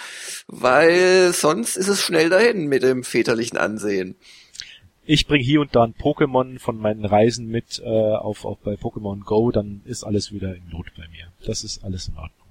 weil 0.46 1.32
sonst 1.32 1.76
ist 1.76 1.88
es 1.88 2.00
schnell 2.00 2.30
dahin 2.30 2.66
mit 2.66 2.82
dem 2.82 3.04
väterlichen 3.04 3.58
Ansehen. 3.58 4.16
Ich 5.04 5.26
bringe 5.26 5.42
hier 5.44 5.60
und 5.60 5.74
da 5.74 5.82
ein 5.82 5.94
Pokémon 5.94 6.60
von 6.60 6.78
meinen 6.78 7.04
Reisen 7.04 7.48
mit 7.48 7.82
äh, 7.84 7.88
auf, 7.88 8.44
auf 8.44 8.58
bei 8.60 8.74
Pokémon 8.74 9.24
Go, 9.24 9.50
dann 9.50 9.82
ist 9.84 10.04
alles 10.04 10.32
wieder 10.32 10.54
in 10.54 10.68
Not 10.70 10.86
bei 10.96 11.08
mir. 11.08 11.32
Das 11.44 11.64
ist 11.64 11.82
alles 11.84 12.08
in 12.08 12.16
Ordnung. 12.16 12.46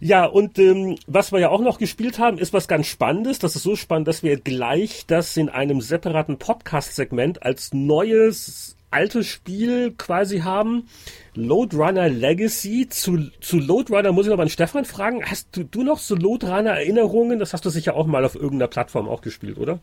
Ja, 0.00 0.24
und 0.24 0.58
ähm, 0.58 0.96
was 1.06 1.32
wir 1.32 1.40
ja 1.40 1.48
auch 1.48 1.60
noch 1.60 1.78
gespielt 1.78 2.18
haben, 2.18 2.38
ist 2.38 2.52
was 2.52 2.68
ganz 2.68 2.86
Spannendes. 2.86 3.38
Das 3.38 3.56
ist 3.56 3.62
so 3.62 3.76
spannend, 3.76 4.08
dass 4.08 4.22
wir 4.22 4.38
gleich 4.38 5.04
das 5.06 5.36
in 5.36 5.48
einem 5.48 5.80
separaten 5.80 6.38
Podcast-Segment 6.38 7.42
als 7.42 7.72
neues 7.72 8.76
altes 8.90 9.26
Spiel 9.26 9.92
quasi 9.96 10.40
haben. 10.40 10.88
Load 11.34 11.76
Runner 11.76 12.08
Legacy. 12.08 12.88
Zu, 12.88 13.30
zu 13.40 13.58
Load 13.58 13.92
Runner 13.92 14.12
muss 14.12 14.26
ich 14.26 14.30
noch 14.30 14.36
mal 14.36 14.44
einen 14.44 14.50
Stefan 14.50 14.84
fragen. 14.84 15.24
Hast 15.24 15.56
du, 15.56 15.64
du 15.64 15.82
noch 15.82 15.98
so 15.98 16.14
Load 16.14 16.46
Runner 16.46 16.70
Erinnerungen? 16.70 17.38
Das 17.38 17.52
hast 17.52 17.64
du 17.64 17.70
sicher 17.70 17.94
auch 17.94 18.06
mal 18.06 18.24
auf 18.24 18.34
irgendeiner 18.34 18.68
Plattform 18.68 19.08
auch 19.08 19.20
gespielt, 19.20 19.58
oder? 19.58 19.80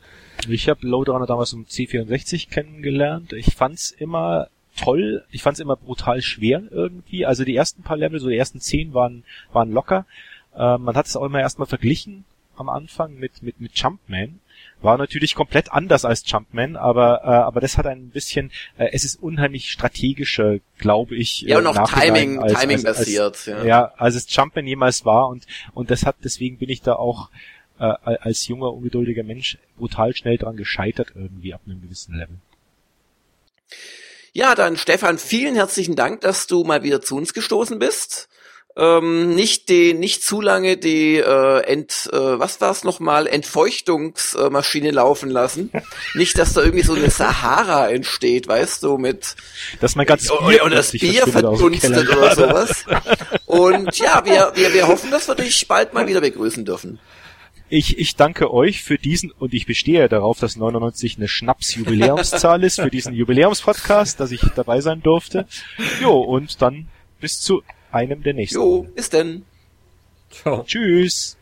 Ich 0.50 0.70
habe 0.70 0.86
Load 0.88 1.12
Runner 1.12 1.28
damals 1.28 1.54
um 1.54 1.66
C64 1.66 2.50
kennengelernt. 2.50 3.34
Ich 3.34 3.56
fand's 3.56 3.92
immer 3.92 4.48
toll. 4.78 5.24
Ich 5.32 5.42
fand 5.42 5.56
es 5.56 5.60
immer 5.60 5.76
brutal 5.76 6.22
schwer 6.22 6.64
irgendwie. 6.72 7.26
Also 7.26 7.44
die 7.44 7.56
ersten 7.56 7.84
paar 7.84 7.98
Level, 7.98 8.20
so 8.20 8.30
die 8.30 8.38
ersten 8.38 8.60
zehn 8.60 8.94
waren, 8.94 9.24
waren 9.52 9.72
locker. 9.72 10.06
Äh, 10.56 10.78
man 10.78 10.96
hat 10.96 11.06
es 11.06 11.16
auch 11.16 11.26
immer 11.26 11.40
erstmal 11.40 11.68
verglichen 11.68 12.26
am 12.56 12.70
Anfang 12.70 13.16
mit, 13.16 13.44
mit, 13.44 13.60
mit 13.60 13.78
Jumpman. 13.78 14.40
War 14.82 14.98
natürlich 14.98 15.36
komplett 15.36 15.72
anders 15.72 16.06
als 16.06 16.24
Jumpman, 16.30 16.76
aber, 16.76 17.22
äh, 17.24 17.28
aber 17.28 17.60
das 17.60 17.78
hat 17.78 17.88
ein 17.88 18.10
bisschen, 18.10 18.52
äh, 18.78 18.90
es 18.92 19.04
ist 19.04 19.22
unheimlich 19.22 19.72
strategischer, 19.72 20.60
glaube 20.78 21.16
ich. 21.16 21.42
Ja, 21.42 21.58
und 21.58 21.68
auch 21.68 21.90
Timing, 21.90 22.40
als, 22.40 22.54
Timing 22.54 22.78
als, 22.78 22.86
als, 22.86 22.98
basiert, 22.98 23.46
ja. 23.48 23.64
Ja, 23.66 23.94
als 23.98 24.16
es 24.16 24.34
Jumpman 24.34 24.68
jemals 24.68 25.06
war 25.06 25.30
und, 25.30 25.46
und 25.74 25.92
das 25.92 26.06
hat, 26.06 26.18
deswegen 26.24 26.58
bin 26.58 26.70
ich 26.70 26.82
da 26.82 26.94
auch, 26.94 27.30
äh, 27.80 27.84
als 27.84 28.48
junger, 28.48 28.74
ungeduldiger 28.74 29.24
Mensch 29.24 29.58
brutal 29.78 30.16
schnell 30.16 30.38
dran 30.38 30.56
gescheitert 30.56 31.12
irgendwie 31.16 31.54
ab 31.54 31.62
einem 31.66 31.82
gewissen 31.82 32.16
Level. 32.16 32.38
Ja, 34.36 34.54
dann 34.54 34.76
Stefan, 34.76 35.18
vielen 35.18 35.56
herzlichen 35.56 35.96
Dank, 35.96 36.20
dass 36.20 36.46
du 36.46 36.66
mal 36.66 36.84
wieder 36.84 37.00
zu 37.00 37.16
uns 37.16 37.34
gestoßen 37.34 37.80
bist. 37.80 38.28
Ähm, 38.76 39.34
nicht 39.34 39.70
die, 39.70 39.94
nicht 39.94 40.26
zu 40.26 40.42
lange 40.42 40.76
die 40.76 41.16
äh, 41.16 41.62
Ent, 41.62 42.10
äh, 42.12 42.18
was 42.18 42.60
war's 42.60 42.84
nochmal, 42.84 43.28
Entfeuchtungsmaschine 43.28 44.92
laufen 44.92 45.30
lassen. 45.30 45.72
nicht, 46.16 46.38
dass 46.38 46.52
da 46.52 46.64
irgendwie 46.64 46.84
so 46.84 46.96
eine 46.96 47.10
Sahara 47.12 47.90
entsteht, 47.90 48.50
weißt 48.50 48.84
du, 48.84 48.98
mit 48.98 49.38
dass 49.80 49.96
man 49.96 50.06
ganz 50.06 50.28
Bier 50.28 50.66
oder 50.66 50.76
das 50.76 50.92
Bier 50.92 51.26
verdunstet 51.28 52.10
oder 52.10 52.36
sowas. 52.36 52.84
Und 53.46 53.98
ja, 53.98 54.26
wir, 54.26 54.52
wir, 54.56 54.74
wir 54.74 54.90
hoffen, 54.90 55.12
dass 55.12 55.30
wir 55.30 55.36
dich 55.36 55.66
bald 55.70 55.94
mal 55.94 56.08
wieder 56.10 56.20
begrüßen 56.20 56.66
dürfen. 56.66 57.00
Ich, 57.68 57.98
ich 57.98 58.16
danke 58.16 58.54
euch 58.54 58.84
für 58.84 58.98
diesen, 58.98 59.32
und 59.32 59.54
ich 59.54 59.66
bestehe 59.66 60.08
darauf, 60.08 60.40
dass 60.40 60.56
99 60.56 61.18
eine 61.18 61.28
Schnaps-Jubiläumszahl 61.28 62.64
ist 62.64 62.80
für 62.80 62.92
diesen 62.92 63.14
Jubiläumspodcast, 63.14 64.20
dass 64.20 64.32
ich 64.32 64.42
dabei 64.56 64.82
sein 64.82 65.02
durfte. 65.02 65.48
Jo, 66.02 66.20
und 66.20 66.62
dann 66.62 66.88
bis 67.20 67.42
zu 67.42 67.64
einem 67.92 68.22
der 68.22 68.34
nächsten. 68.36 68.58
Jo, 68.58 68.84
bis 68.96 69.10
denn. 69.10 69.46
Ciao. 70.30 70.64
Tschüss. 70.64 71.38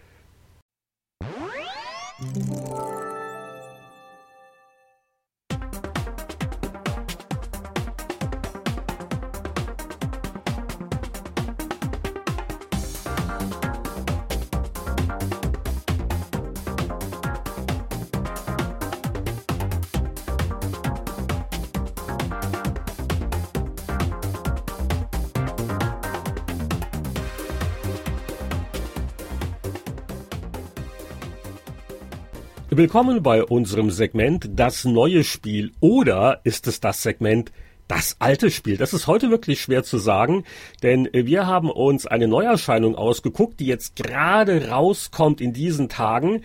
Willkommen 32.76 33.22
bei 33.22 33.44
unserem 33.44 33.92
Segment 33.92 34.50
Das 34.56 34.84
neue 34.84 35.24
Spiel 35.24 35.74
oder 35.80 36.42
ist 36.44 36.66
es 36.66 36.80
das 36.80 37.04
Segment 37.04 37.52
das 37.88 38.16
alte 38.18 38.50
Spiel? 38.50 38.78
Das 38.78 38.94
ist 38.94 39.06
heute 39.06 39.30
wirklich 39.30 39.62
schwer 39.62 39.84
zu 39.84 40.00
sagen, 40.00 40.44
denn 40.82 41.08
wir 41.14 41.46
haben 41.46 41.70
uns 41.70 42.08
eine 42.08 42.28
Neuerscheinung 42.28 42.96
ausgeguckt, 42.96 43.60
die 43.60 43.68
jetzt 43.68 43.96
gerade 43.96 44.70
rauskommt 44.70 45.40
in 45.40 45.54
diesen 45.54 45.88
Tagen 45.88 46.42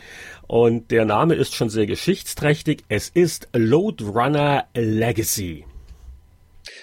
und 0.46 0.90
der 0.90 1.06
Name 1.06 1.34
ist 1.34 1.54
schon 1.54 1.70
sehr 1.70 1.86
geschichtsträchtig. 1.86 2.84
Es 2.90 3.08
ist 3.08 3.48
Load 3.54 4.04
Runner 4.04 4.66
Legacy. 4.74 5.64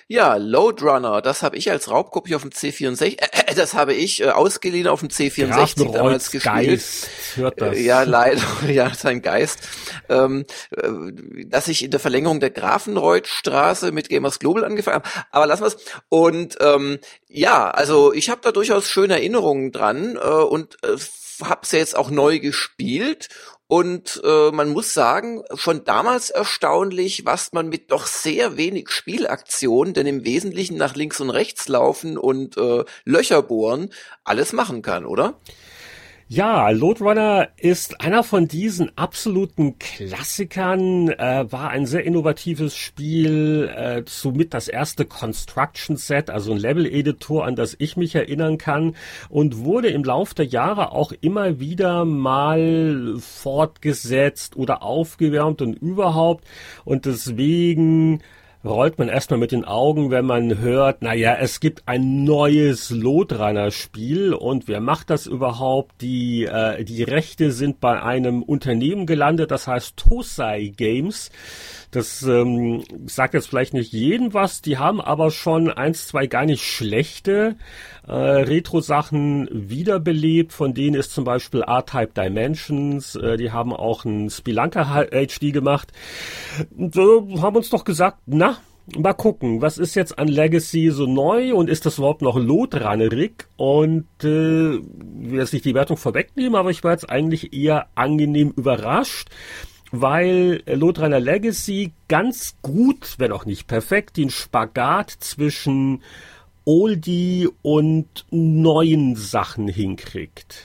Ja, 0.08 0.36
Load 0.36 0.84
Runner, 0.84 1.20
das 1.20 1.42
habe 1.42 1.58
ich 1.58 1.72
als 1.72 1.90
Raubkopie 1.90 2.36
auf 2.36 2.44
dem 2.44 2.52
C64, 2.52 3.20
äh, 3.20 3.28
äh, 3.48 3.56
das 3.56 3.74
habe 3.74 3.96
ich 3.96 4.22
äh, 4.22 4.30
ausgeliehen 4.30 4.88
auf 4.88 5.00
dem 5.00 5.10
C64 5.10 5.92
damals 5.92 6.30
gespielt. 6.30 6.54
Geist 6.54 7.10
hört 7.34 7.60
das. 7.60 7.76
Äh, 7.76 7.82
ja, 7.82 8.04
leider, 8.04 8.44
ja, 8.68 8.94
sein 8.94 9.24
Geist. 9.24 9.68
Ähm, 10.08 10.46
äh, 10.70 11.46
dass 11.48 11.68
ich 11.68 11.84
in 11.84 11.90
der 11.90 12.00
Verlängerung 12.00 12.40
der 12.40 12.52
Grafenreutstraße 12.52 13.92
mit 13.92 14.10
Gamers 14.10 14.38
Global 14.38 14.64
angefangen 14.64 14.98
habe. 14.98 15.10
Aber 15.32 15.48
lassen 15.48 15.64
wir's. 15.64 15.78
Und 16.10 16.56
ähm, 16.60 17.00
ja, 17.28 17.72
also 17.72 18.14
ich 18.14 18.30
habe 18.30 18.42
da 18.44 18.52
durchaus 18.52 18.88
schöne 18.92 19.16
Erinnerungen 19.16 19.72
dran 19.72 20.18
äh, 20.18 20.20
und 20.20 20.78
äh, 20.84 20.98
habe 21.44 21.62
es 21.64 21.72
ja 21.72 21.80
jetzt 21.80 21.98
auch 21.98 22.12
neu 22.12 22.40
gespielt 22.40 23.30
und 23.68 24.22
äh, 24.24 24.52
man 24.52 24.70
muss 24.70 24.94
sagen, 24.94 25.44
schon 25.56 25.86
damals 25.86 26.30
erstaunlich, 26.30 27.26
was 27.26 27.52
man 27.52 27.68
mit 27.68 27.92
doch 27.92 28.06
sehr 28.06 28.58
wenig 28.58 28.90
Spielaktion, 28.90 29.94
denn 29.94 30.06
im 30.06 30.24
Wesentlichen 30.24 30.78
nach 30.78 30.96
links 30.96 31.20
und 31.20 31.32
rechts 31.32 31.68
laufen 31.68 32.18
und 32.18 32.58
äh, 32.58 32.84
Löcher 33.06 33.42
bohren, 33.42 33.90
alles 34.24 34.54
machen 34.54 34.84
kann, 34.84 35.06
oder? 35.06 35.40
Ja, 36.28 36.72
Loadrunner 36.72 37.50
ist 37.56 38.02
einer 38.02 38.24
von 38.24 38.48
diesen 38.48 38.98
absoluten 38.98 39.78
Klassikern, 39.78 41.10
äh, 41.10 41.46
war 41.52 41.70
ein 41.70 41.86
sehr 41.86 42.04
innovatives 42.04 42.76
Spiel, 42.76 43.72
äh, 43.72 44.02
somit 44.08 44.56
das 44.56 44.68
erste 44.68 45.06
Construction 45.06 45.98
Set, 45.98 46.32
also 46.32 46.52
ein 46.54 46.58
Level-Editor, 46.58 47.46
an 47.46 47.56
das 47.56 47.76
ich 47.78 47.96
mich 47.96 48.16
erinnern 48.16 48.58
kann 48.58 48.96
und 49.30 49.60
wurde 49.60 49.90
im 49.90 50.04
Lauf 50.04 50.34
der 50.34 50.46
Jahre 50.46 50.94
auch 50.94 51.12
immer 51.22 51.60
wieder 51.60 52.06
mal 52.06 53.18
fortgesetzt 53.20 54.56
oder 54.56 54.82
aufgewärmt 54.82 55.62
und 55.62 55.76
überhaupt. 55.76 56.44
Und 56.86 57.06
deswegen 57.06 58.24
rollt 58.66 58.98
man 58.98 59.10
erstmal 59.10 59.40
mit 59.40 59.52
den 59.52 59.66
Augen, 59.66 60.12
wenn 60.12 60.26
man 60.26 60.60
hört, 60.60 61.02
naja, 61.02 61.36
es 61.40 61.60
gibt 61.60 61.84
ein 61.88 62.24
neues 62.24 62.90
Lodraner-Spiel 62.90 64.34
und 64.34 64.68
wer 64.68 64.82
macht 64.82 65.10
das 65.10 65.28
überhaupt? 65.28 66.02
Die, 66.02 66.46
äh, 66.46 66.84
die 66.84 67.04
Rechte 67.04 67.52
sind 67.52 67.80
bei 67.80 68.02
einem 68.02 68.44
Unternehmen 68.44 69.06
gelandet, 69.06 69.52
das 69.52 69.68
heißt 69.68 69.98
Tosai 69.98 70.74
Games. 70.76 71.32
Das 71.96 72.24
ähm, 72.24 72.84
sagt 73.06 73.36
jetzt 73.36 73.48
vielleicht 73.48 73.74
nicht 73.74 73.94
jedem 73.94 74.34
was, 74.34 74.62
die 74.62 74.78
haben 74.78 75.00
aber 75.00 75.32
schon 75.32 75.70
eins, 75.70 76.08
zwei 76.08 76.28
gar 76.28 76.46
nicht 76.46 76.62
schlechte 76.62 77.56
äh, 78.06 78.12
Retro-Sachen 78.12 79.48
wiederbelebt. 79.50 80.52
Von 80.52 80.74
denen 80.74 80.96
ist 80.98 81.14
zum 81.14 81.24
Beispiel 81.24 81.62
R-Type 81.62 82.12
Dimensions, 82.14 83.16
äh, 83.16 83.38
die 83.38 83.54
haben 83.54 83.72
auch 83.72 84.04
ein 84.04 84.30
Spelunker 84.30 85.08
HD 85.10 85.54
gemacht. 85.54 85.94
Und, 86.76 86.98
äh, 86.98 87.40
haben 87.40 87.56
uns 87.56 87.70
doch 87.70 87.86
gesagt, 87.86 88.18
na, 88.26 88.58
mal 88.98 89.14
gucken, 89.14 89.62
was 89.62 89.78
ist 89.78 89.96
jetzt 89.96 90.20
an 90.20 90.28
Legacy 90.28 90.90
so 90.90 91.06
neu 91.06 91.56
und 91.56 91.70
ist 91.70 91.86
das 91.86 91.98
überhaupt 91.98 92.22
noch 92.22 92.38
lotrannerig? 92.38 93.48
Und 93.56 94.06
äh, 94.22 94.28
will 94.28 95.40
jetzt 95.40 95.54
nicht 95.54 95.64
die 95.64 95.76
Wertung 95.76 95.96
vorwegnehmen, 95.96 96.56
aber 96.56 96.72
ich 96.72 96.84
war 96.84 96.92
jetzt 96.92 97.10
eigentlich 97.10 97.54
eher 97.54 97.88
angenehm 97.96 98.52
überrascht 98.58 99.30
weil 100.02 100.62
Lothraner 100.66 101.20
Legacy 101.20 101.94
ganz 102.08 102.56
gut, 102.62 103.16
wenn 103.18 103.32
auch 103.32 103.46
nicht 103.46 103.68
perfekt, 103.68 104.18
den 104.18 104.30
Spagat 104.30 105.12
zwischen 105.12 106.02
Oldie 106.66 107.50
und 107.62 108.26
neuen 108.32 109.16
Sachen 109.16 109.68
hinkriegt. 109.68 110.64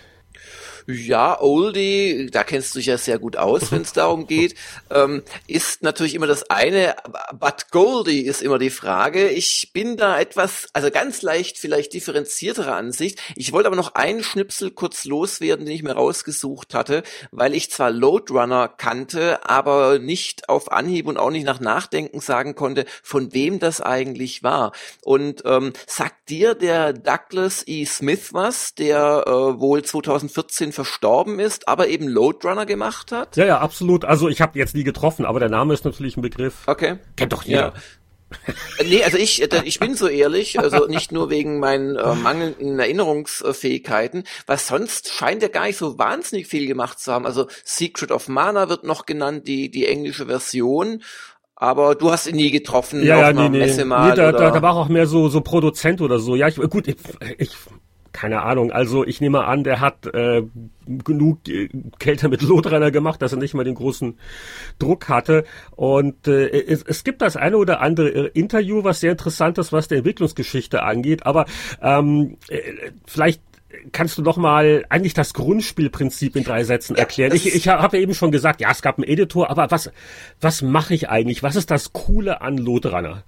Ja, 0.93 1.41
Oldie, 1.41 2.28
da 2.32 2.43
kennst 2.43 2.74
du 2.74 2.78
dich 2.78 2.86
ja 2.86 2.99
sehr 2.99 3.18
gut 3.18 3.36
aus, 3.36 3.70
wenn 3.70 3.82
es 3.82 3.93
darum 3.93 4.26
geht, 4.26 4.55
ähm, 4.91 5.22
ist 5.47 5.82
natürlich 5.82 6.14
immer 6.14 6.26
das 6.26 6.51
eine, 6.51 6.97
but 7.32 7.70
Goldie 7.70 8.22
ist 8.22 8.43
immer 8.43 8.59
die 8.59 8.70
Frage. 8.70 9.28
Ich 9.28 9.70
bin 9.72 9.97
da 9.97 10.18
etwas, 10.18 10.68
also 10.72 10.91
ganz 10.91 11.22
leicht 11.22 11.59
vielleicht 11.59 11.93
differenziertere 11.93 12.72
Ansicht. 12.72 13.20
Ich 13.36 13.53
wollte 13.53 13.68
aber 13.68 13.76
noch 13.76 13.95
einen 13.95 14.24
Schnipsel 14.24 14.70
kurz 14.70 15.05
loswerden, 15.05 15.66
den 15.66 15.74
ich 15.74 15.82
mir 15.82 15.93
rausgesucht 15.93 16.74
hatte, 16.74 17.03
weil 17.30 17.55
ich 17.55 17.70
zwar 17.70 17.91
Loadrunner 17.91 18.68
kannte, 18.68 19.49
aber 19.49 19.99
nicht 19.99 20.49
auf 20.49 20.72
Anhieb 20.72 21.07
und 21.07 21.18
auch 21.18 21.30
nicht 21.30 21.45
nach 21.45 21.61
Nachdenken 21.61 22.20
sagen 22.20 22.55
konnte, 22.55 22.84
von 23.03 23.32
wem 23.32 23.61
das 23.61 23.80
eigentlich 23.80 24.43
war. 24.43 24.72
Und 25.05 25.43
ähm, 25.45 25.72
sagt 25.86 26.30
dir 26.30 26.55
der 26.55 26.93
Douglas 26.93 27.62
E. 27.66 27.84
Smith 27.84 28.32
was, 28.32 28.74
der 28.74 29.24
äh, 29.26 29.30
wohl 29.61 29.82
2014 29.82 30.72
verstorben 30.80 31.38
ist, 31.38 31.68
aber 31.68 31.88
eben 31.88 32.08
Loadrunner 32.08 32.64
gemacht 32.64 33.12
hat? 33.12 33.36
Ja, 33.36 33.44
ja, 33.44 33.58
absolut. 33.58 34.04
Also 34.04 34.28
ich 34.28 34.40
habe 34.40 34.58
jetzt 34.58 34.74
nie 34.74 34.84
getroffen, 34.84 35.26
aber 35.26 35.40
der 35.40 35.50
Name 35.50 35.74
ist 35.74 35.84
natürlich 35.84 36.16
ein 36.16 36.22
Begriff. 36.22 36.62
Okay. 36.66 36.96
Kennt 37.16 37.32
doch 37.32 37.42
jeder. 37.42 37.74
Ja. 38.46 38.54
nee, 38.84 39.02
also 39.02 39.18
ich, 39.18 39.42
äh, 39.42 39.62
ich 39.64 39.78
bin 39.78 39.94
so 39.94 40.06
ehrlich, 40.06 40.58
also 40.58 40.86
nicht 40.86 41.12
nur 41.12 41.28
wegen 41.30 41.58
meinen 41.58 41.96
äh, 41.96 42.14
mangelnden 42.14 42.78
Erinnerungsfähigkeiten, 42.78 44.24
was 44.46 44.68
sonst 44.68 45.12
scheint 45.12 45.42
er 45.42 45.48
gar 45.48 45.66
nicht 45.66 45.76
so 45.76 45.98
wahnsinnig 45.98 46.46
viel 46.46 46.66
gemacht 46.66 46.98
zu 46.98 47.12
haben. 47.12 47.26
Also 47.26 47.48
Secret 47.64 48.10
of 48.10 48.28
Mana 48.28 48.68
wird 48.68 48.84
noch 48.84 49.04
genannt, 49.04 49.48
die, 49.48 49.70
die 49.70 49.86
englische 49.86 50.26
Version. 50.26 51.02
Aber 51.56 51.94
du 51.94 52.10
hast 52.10 52.26
ihn 52.26 52.36
nie 52.36 52.50
getroffen 52.50 53.04
ja, 53.04 53.16
auf 53.16 53.20
ja, 53.20 53.28
einer 53.28 53.48
nee, 53.50 53.58
Messe 53.58 53.84
mal. 53.84 54.10
Nee, 54.10 54.16
da, 54.16 54.32
da, 54.32 54.50
da 54.50 54.62
war 54.62 54.76
auch 54.76 54.88
mehr 54.88 55.06
so, 55.06 55.28
so 55.28 55.42
Produzent 55.42 56.00
oder 56.00 56.18
so. 56.18 56.34
Ja, 56.34 56.48
ich, 56.48 56.56
gut, 56.56 56.88
ich, 56.88 56.96
ich 57.36 57.50
keine 58.12 58.42
Ahnung. 58.42 58.72
Also 58.72 59.06
ich 59.06 59.20
nehme 59.20 59.44
an, 59.44 59.64
der 59.64 59.80
hat 59.80 60.06
äh, 60.06 60.42
genug 60.86 61.48
äh, 61.48 61.68
Kälte 61.98 62.28
mit 62.28 62.42
Lotrenner 62.42 62.90
gemacht, 62.90 63.22
dass 63.22 63.32
er 63.32 63.38
nicht 63.38 63.54
mal 63.54 63.64
den 63.64 63.74
großen 63.74 64.18
Druck 64.78 65.08
hatte. 65.08 65.44
Und 65.76 66.26
äh, 66.26 66.48
es, 66.48 66.82
es 66.82 67.04
gibt 67.04 67.22
das 67.22 67.36
eine 67.36 67.56
oder 67.56 67.80
andere 67.80 68.08
äh, 68.08 68.30
Interview, 68.34 68.84
was 68.84 69.00
sehr 69.00 69.12
interessant 69.12 69.58
ist, 69.58 69.72
was 69.72 69.88
der 69.88 69.98
Entwicklungsgeschichte 69.98 70.82
angeht. 70.82 71.26
Aber 71.26 71.46
ähm, 71.82 72.36
äh, 72.48 72.61
vielleicht 73.06 73.42
kannst 73.92 74.18
du 74.18 74.22
doch 74.22 74.36
mal 74.36 74.84
eigentlich 74.88 75.14
das 75.14 75.34
Grundspielprinzip 75.34 76.36
in 76.36 76.44
drei 76.44 76.64
Sätzen 76.64 76.96
erklären? 76.96 77.30
Ja, 77.30 77.36
ich 77.36 77.54
ich 77.54 77.68
habe 77.68 77.96
ja 77.96 78.02
eben 78.02 78.14
schon 78.14 78.32
gesagt, 78.32 78.61
ja, 78.61 78.70
es 78.70 78.82
gab 78.82 78.98
einen 78.98 79.08
Editor, 79.08 79.50
aber 79.50 79.70
was 79.70 79.90
was 80.40 80.62
mache 80.62 80.94
ich 80.94 81.08
eigentlich? 81.08 81.42
Was 81.42 81.56
ist 81.56 81.70
das 81.70 81.92
Coole 81.92 82.40
an 82.40 82.58
Lotrunner? 82.58 83.22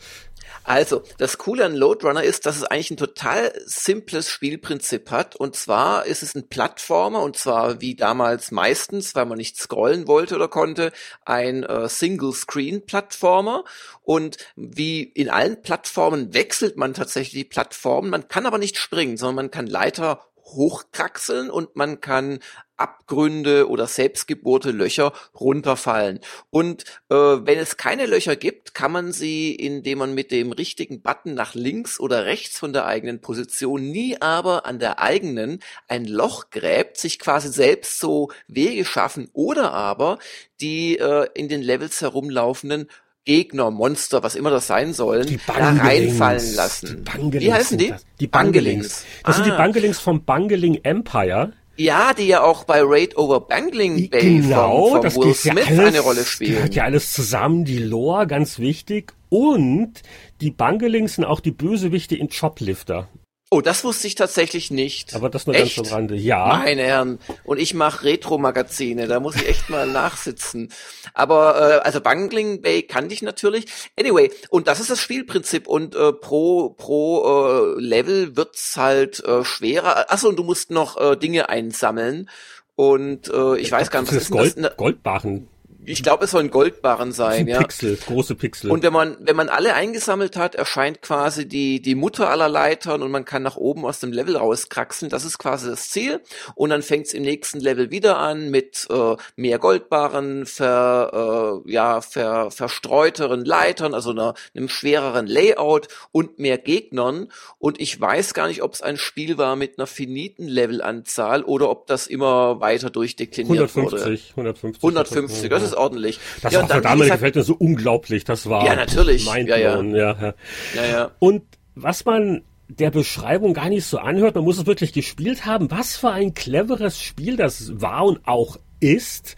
Also, 0.65 1.03
das 1.19 1.39
Coole 1.39 1.65
an 1.65 1.75
Loadrunner 1.75 2.23
ist, 2.23 2.47
dass 2.47 2.57
es 2.57 2.65
eigentlich 2.65 2.93
ein 2.93 2.97
total 2.97 3.53
simples 3.65 4.29
Spielprinzip 4.29 5.11
hat. 5.11 5.35
Und 5.37 5.57
zwar 5.57 6.07
ist 6.07 6.23
es 6.23 6.35
ein 6.35 6.49
Plattformer, 6.49 7.23
und 7.23 7.37
zwar 7.37 7.81
wie 7.81 7.97
damals 7.97 8.51
meistens, 8.51 9.15
weil 9.15 9.27
man 9.27 9.39
nicht 9.39 9.57
scrollen 9.57 10.07
wollte 10.07 10.37
oder 10.37 10.49
konnte, 10.49 10.93
ein 11.25 11.65
äh, 11.65 11.89
Single-Screen-Plattformer. 11.89 13.65
Und 14.03 14.37
wie 14.57 15.03
in 15.03 15.31
allen 15.31 15.63
Plattformen 15.63 16.33
wechselt 16.35 16.77
man 16.77 16.95
tatsächlich 16.95 17.45
die 17.45 17.49
Plattformen. 17.49 18.11
Man 18.11 18.29
kann 18.29 18.47
aber 18.47 18.59
nicht 18.59 18.77
springen, 18.77 19.17
sondern 19.17 19.47
man 19.47 19.51
kann 19.51 19.67
Leiter 19.67 20.32
hochkraxeln 20.45 21.51
und 21.51 21.77
man 21.77 22.01
kann 22.01 22.41
Abgründe 22.77 23.69
oder 23.69 23.87
selbstgebohrte 23.87 24.73
Löcher 24.73 25.13
runterfallen. 25.39 26.19
Und 26.51 26.85
äh, 27.11 27.15
wenn 27.15 27.59
es 27.59 27.77
keine 27.77 28.07
Löcher 28.07 28.35
gibt, 28.35 28.75
kann 28.75 28.91
man 28.91 29.13
sie, 29.13 29.55
indem 29.55 29.99
man 29.99 30.15
mit 30.15 30.33
dem 30.33 30.51
richtigen 30.51 31.01
Button 31.01 31.35
nach 31.35 31.55
links 31.55 32.01
oder 32.01 32.25
rechts 32.25 32.59
von 32.59 32.73
der 32.73 32.87
eigenen 32.87 33.21
Position, 33.21 33.83
nie 33.83 34.21
aber 34.21 34.67
an 34.67 34.81
der 34.81 34.99
eigenen 34.99 35.61
ein 35.87 36.07
Loch 36.07 36.51
gräbt, 36.51 36.97
sich 36.97 37.21
quasi 37.21 37.53
selbst 37.53 38.01
so 38.01 38.33
Wege 38.49 38.85
schaffen 38.85 39.31
oder 39.33 39.73
aber 39.73 40.19
die 40.61 40.99
äh, 40.99 41.29
in 41.35 41.49
den 41.49 41.63
Levels 41.63 42.01
herumlaufenden 42.01 42.89
Gegner, 43.25 43.71
Monster, 43.71 44.23
was 44.23 44.35
immer 44.35 44.51
das 44.51 44.67
sein 44.67 44.93
sollen, 44.93 45.41
da 45.47 45.53
reinfallen 45.53 46.55
lassen. 46.55 47.05
Wie 47.31 47.53
heißen 47.53 47.79
die? 47.79 47.95
Die 48.19 48.27
Bangelings. 48.27 49.05
Das 49.25 49.35
ah. 49.35 49.37
sind 49.37 49.47
die 49.47 49.53
ah. 49.53 49.57
Bangelings 49.57 50.01
vom 50.01 50.25
Bangeling 50.25 50.81
Empire. 50.83 51.53
Ja, 51.77 52.13
die 52.13 52.27
ja 52.27 52.43
auch 52.43 52.65
bei 52.65 52.81
Raid 52.83 53.17
over 53.17 53.41
Bangling 53.41 54.11
Bay 54.11 54.41
genau, 54.41 55.01
von, 55.01 55.11
von 55.11 55.25
Will 55.25 55.35
Smith 55.35 55.55
ja 55.69 55.77
alles, 55.77 55.87
eine 55.87 56.01
Rolle 56.01 56.25
spielen. 56.25 56.55
Gehört 56.55 56.75
ja 56.75 56.85
alles 56.85 57.13
zusammen, 57.13 57.65
die 57.65 57.79
Lore, 57.79 58.27
ganz 58.27 58.59
wichtig. 58.59 59.15
Und 59.31 60.03
die 60.41 60.51
Bangelings 60.51 61.15
sind 61.15 61.25
auch 61.25 61.41
die 61.41 61.51
Bösewichte 61.51 62.15
in 62.15 62.29
Choplifter. 62.29 63.09
Oh, 63.55 63.61
das 63.61 63.85
wusste 63.85 64.07
ich 64.07 64.15
tatsächlich 64.15 64.71
nicht. 64.71 65.15
Aber 65.15 65.29
das 65.29 65.47
nur 65.47 65.55
echt? 65.55 65.77
ganz 65.77 65.89
am 65.91 65.95
Rande. 65.95 66.15
Ja. 66.15 66.63
Meine 66.65 66.85
Herren. 66.85 67.19
Und 67.45 67.59
ich 67.59 67.75
mache 67.75 68.07
Retro-Magazine, 68.07 69.07
da 69.07 69.21
muss 69.21 69.37
ich 69.37 69.47
echt 69.47 69.69
mal 69.69 69.87
nachsitzen. 69.93 70.73
Aber 71.13 71.61
äh, 71.61 71.79
also 71.81 72.01
Bungling 72.01 72.63
Bay 72.63 72.83
kannte 72.83 73.13
ich 73.13 73.21
natürlich. 73.21 73.67
Anyway, 74.01 74.31
und 74.49 74.69
das 74.69 74.81
ist 74.81 74.89
das 74.89 75.03
Spielprinzip. 75.03 75.67
Und 75.67 75.95
äh, 75.95 76.15
pro 76.15 76.71
pro 76.71 77.77
äh, 77.77 77.79
Level 77.79 78.39
wird's 78.39 78.79
halt 78.79 79.23
äh, 79.23 79.45
schwerer. 79.45 80.11
Achso, 80.11 80.31
und 80.31 80.37
du 80.37 80.45
musst 80.45 80.71
noch 80.71 80.97
äh, 80.97 81.15
Dinge 81.19 81.51
einsammeln. 81.51 82.31
Und 82.75 83.29
äh, 83.29 83.57
ich, 83.59 83.65
ich 83.67 83.73
weiß 83.73 83.91
gar 83.91 84.01
nicht, 84.01 84.13
was 84.13 84.23
ist 84.23 84.31
Gold, 84.31 84.55
das? 84.57 84.77
Goldbarren 84.79 85.49
ich 85.85 86.03
glaube, 86.03 86.27
es 86.27 86.31
sollen 86.31 86.51
Goldbarren 86.51 87.13
sein, 87.13 87.49
ja. 87.49 87.59
Pixel, 87.59 87.97
große 87.97 88.37
Pixel. 88.37 88.71
Und 88.71 88.85
wenn 88.85 88.93
man, 88.93 89.17
wenn 89.21 89.35
man 89.35 89.49
alle 89.49 89.75
eingesammelt 89.75 90.37
hat, 90.37 90.55
erscheint 90.55 91.03
quasi 91.03 91.49
die, 91.49 91.83
die 91.83 91.97
Mutter 91.97 92.31
aller 92.31 92.49
Leitern 92.49 93.03
und 93.03 93.11
man 93.11 93.25
kann 93.25 93.43
nach 93.43 93.57
oben 93.57 93.85
aus 93.85 93.99
dem 93.99 94.13
Level 94.13 94.37
rauskraxeln. 94.37 95.11
Das 95.11 95.25
ist 95.25 95.39
quasi 95.39 95.69
das 95.69 95.91
Ziel. 95.91 96.21
Und 96.55 96.71
dann 96.71 96.83
fängt 96.83 97.07
es 97.07 97.15
im 97.15 97.23
nächsten 97.23 97.59
Level 97.59 97.91
wieder 97.91 98.19
an 98.19 98.51
mit 98.51 98.87
äh, 98.91 99.17
mehr 99.35 99.59
Goldbarren, 99.59 100.47
ver, 100.47 101.63
äh, 101.67 101.73
ja, 101.73 102.01
ver, 102.01 102.53
verstreuteren 102.53 103.45
Leitern, 103.45 103.95
also 103.95 104.11
einer, 104.11 104.35
einem 104.55 104.69
schwereren 104.69 105.27
Layout 105.27 105.89
und 106.13 106.39
mehr 106.39 106.59
Gegnern. 106.59 107.29
Und 107.59 107.81
ich 107.81 108.01
weiß 108.01 108.35
gar 108.35 108.47
nicht, 108.47 108.63
ob 108.63 108.75
es 108.75 108.83
ein 108.83 108.97
Spiel 108.97 109.37
war 109.37 109.57
mit 109.57 109.79
einer 109.79 109.89
finiten 109.89 110.47
Levelanzahl 110.47 111.43
oder 111.43 111.71
ob 111.71 111.89
das 111.89 112.07
immer 112.07 112.61
weiter 112.61 112.91
durchdekliniert 112.91 113.71
150, 113.75 114.37
wurde. 114.37 114.51
150. 114.51 114.83
150, 114.85 115.51
das 115.51 115.63
ist 115.63 115.72
ist 115.73 115.79
ordentlich. 115.79 116.21
Das 116.43 116.53
ja, 116.53 116.63
auch 116.63 116.69
für 116.71 116.81
damals 116.81 117.11
gefällt 117.11 117.35
mir 117.35 117.43
so 117.43 117.55
unglaublich. 117.55 118.25
Das 118.25 118.49
war 118.49 118.65
ja 118.65 118.75
natürlich. 118.75 119.27
Ja, 119.27 119.37
ja. 119.37 119.57
Ja, 119.57 119.83
ja. 119.83 120.35
ja, 120.75 120.87
ja. 120.87 121.11
Und 121.19 121.43
was 121.75 122.05
man 122.05 122.43
der 122.69 122.91
Beschreibung 122.91 123.55
gar 123.55 123.69
nicht 123.69 123.85
so 123.85 123.99
anhört, 123.99 124.35
man 124.35 124.45
muss 124.45 124.59
es 124.59 124.67
wirklich 124.67 124.93
gespielt 124.93 125.45
haben. 125.45 125.71
Was 125.71 125.97
für 125.97 126.11
ein 126.11 126.35
cleveres 126.35 127.01
Spiel 127.01 127.37
das 127.37 127.81
war 127.81 128.05
und 128.05 128.21
auch 128.27 128.59
ist, 128.81 129.37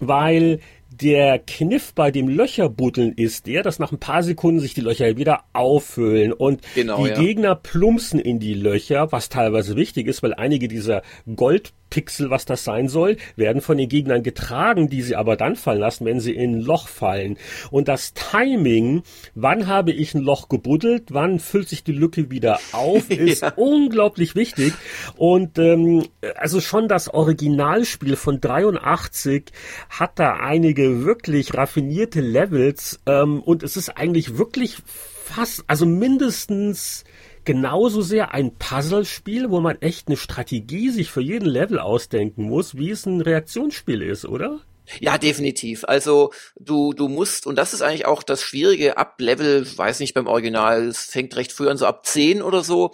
weil 0.00 0.60
der 1.00 1.38
Kniff 1.38 1.92
bei 1.94 2.10
dem 2.10 2.28
Löcherbuddeln 2.28 3.12
ist 3.12 3.46
der, 3.46 3.62
dass 3.62 3.78
nach 3.78 3.92
ein 3.92 3.98
paar 3.98 4.22
Sekunden 4.22 4.60
sich 4.60 4.74
die 4.74 4.80
Löcher 4.80 5.16
wieder 5.16 5.44
auffüllen 5.52 6.32
und 6.32 6.60
genau, 6.74 7.04
die 7.04 7.10
ja. 7.10 7.20
Gegner 7.20 7.54
plumpsen 7.54 8.18
in 8.18 8.40
die 8.40 8.54
Löcher, 8.54 9.12
was 9.12 9.28
teilweise 9.28 9.76
wichtig 9.76 10.06
ist, 10.06 10.22
weil 10.22 10.34
einige 10.34 10.68
dieser 10.68 11.02
Gold 11.34 11.72
Pixel, 11.96 12.28
was 12.28 12.44
das 12.44 12.62
sein 12.62 12.88
soll, 12.88 13.16
werden 13.36 13.62
von 13.62 13.78
den 13.78 13.88
Gegnern 13.88 14.22
getragen, 14.22 14.90
die 14.90 15.00
sie 15.00 15.16
aber 15.16 15.34
dann 15.34 15.56
fallen 15.56 15.80
lassen, 15.80 16.04
wenn 16.04 16.20
sie 16.20 16.34
in 16.34 16.56
ein 16.56 16.60
Loch 16.60 16.88
fallen. 16.88 17.38
Und 17.70 17.88
das 17.88 18.12
Timing, 18.12 19.02
wann 19.34 19.66
habe 19.66 19.92
ich 19.92 20.12
ein 20.12 20.20
Loch 20.20 20.50
gebuddelt, 20.50 21.14
wann 21.14 21.38
füllt 21.38 21.70
sich 21.70 21.84
die 21.84 21.92
Lücke 21.92 22.30
wieder 22.30 22.60
auf, 22.72 23.08
ist 23.10 23.40
ja. 23.40 23.54
unglaublich 23.56 24.34
wichtig. 24.34 24.74
Und 25.16 25.58
ähm, 25.58 26.04
also 26.34 26.60
schon 26.60 26.86
das 26.86 27.08
Originalspiel 27.08 28.16
von 28.16 28.42
83 28.42 29.44
hat 29.88 30.18
da 30.18 30.34
einige 30.34 31.02
wirklich 31.02 31.54
raffinierte 31.54 32.20
Levels 32.20 33.00
ähm, 33.06 33.40
und 33.40 33.62
es 33.62 33.78
ist 33.78 33.88
eigentlich 33.96 34.36
wirklich 34.36 34.82
fast, 35.24 35.64
also 35.66 35.86
mindestens 35.86 37.04
genauso 37.46 38.02
sehr 38.02 38.34
ein 38.34 38.54
Puzzlespiel, 38.56 39.50
wo 39.50 39.60
man 39.60 39.80
echt 39.80 40.08
eine 40.08 40.18
Strategie 40.18 40.90
sich 40.90 41.10
für 41.10 41.22
jeden 41.22 41.46
Level 41.46 41.78
ausdenken 41.78 42.42
muss, 42.42 42.76
wie 42.76 42.90
es 42.90 43.06
ein 43.06 43.22
Reaktionsspiel 43.22 44.02
ist, 44.02 44.26
oder? 44.26 44.60
Ja, 45.00 45.18
definitiv. 45.18 45.84
Also 45.84 46.32
du, 46.58 46.92
du 46.92 47.08
musst, 47.08 47.46
und 47.46 47.56
das 47.56 47.74
ist 47.74 47.82
eigentlich 47.82 48.06
auch 48.06 48.22
das 48.22 48.42
Schwierige 48.42 48.96
ab 48.96 49.16
Level, 49.18 49.66
weiß 49.76 50.00
nicht 50.00 50.14
beim 50.14 50.26
Original, 50.26 50.86
es 50.86 51.06
fängt 51.06 51.34
recht 51.36 51.52
früh 51.52 51.68
an, 51.68 51.76
so 51.76 51.86
ab 51.86 52.06
10 52.06 52.42
oder 52.42 52.62
so, 52.62 52.92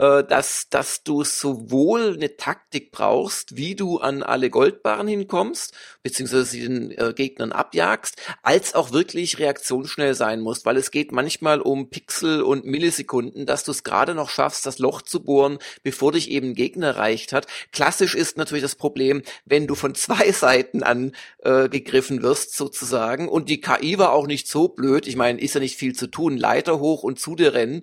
äh, 0.00 0.24
dass, 0.24 0.70
dass 0.70 1.02
du 1.02 1.24
sowohl 1.24 2.14
eine 2.14 2.38
Taktik 2.38 2.90
brauchst, 2.90 3.58
wie 3.58 3.74
du 3.74 3.98
an 3.98 4.22
alle 4.22 4.48
Goldbarren 4.48 5.06
hinkommst, 5.06 5.74
beziehungsweise 6.02 6.56
den 6.56 6.90
äh, 6.92 7.12
Gegnern 7.14 7.52
abjagst, 7.52 8.16
als 8.42 8.74
auch 8.74 8.92
wirklich 8.92 9.38
reaktionsschnell 9.38 10.14
sein 10.14 10.40
musst, 10.40 10.64
weil 10.64 10.78
es 10.78 10.90
geht 10.90 11.12
manchmal 11.12 11.60
um 11.60 11.90
Pixel 11.90 12.40
und 12.40 12.64
Millisekunden, 12.64 13.44
dass 13.44 13.64
du 13.64 13.72
es 13.72 13.84
gerade 13.84 14.14
noch 14.14 14.30
schaffst, 14.30 14.64
das 14.64 14.78
Loch 14.78 15.02
zu 15.02 15.22
bohren, 15.22 15.58
bevor 15.82 16.12
dich 16.12 16.30
eben 16.30 16.50
ein 16.50 16.54
Gegner 16.54 16.88
erreicht 16.88 17.34
hat. 17.34 17.46
Klassisch 17.70 18.14
ist 18.14 18.38
natürlich 18.38 18.62
das 18.62 18.76
Problem, 18.76 19.20
wenn 19.44 19.66
du 19.66 19.74
von 19.74 19.94
zwei 20.00 20.32
Seiten 20.32 20.82
an 20.82 21.12
äh, 21.40 21.68
wirst, 21.70 22.56
sozusagen, 22.56 23.28
und 23.28 23.50
die 23.50 23.60
KI 23.60 23.98
war 23.98 24.12
auch 24.12 24.26
nicht 24.26 24.48
so 24.48 24.68
blöd, 24.68 25.06
ich 25.06 25.16
meine, 25.16 25.40
ist 25.40 25.54
ja 25.54 25.60
nicht 25.60 25.76
viel 25.76 25.94
zu 25.94 26.06
tun, 26.06 26.38
Leiter 26.38 26.80
hoch 26.80 27.02
und 27.02 27.20
zu 27.20 27.36
dir 27.36 27.52
rennen, 27.52 27.82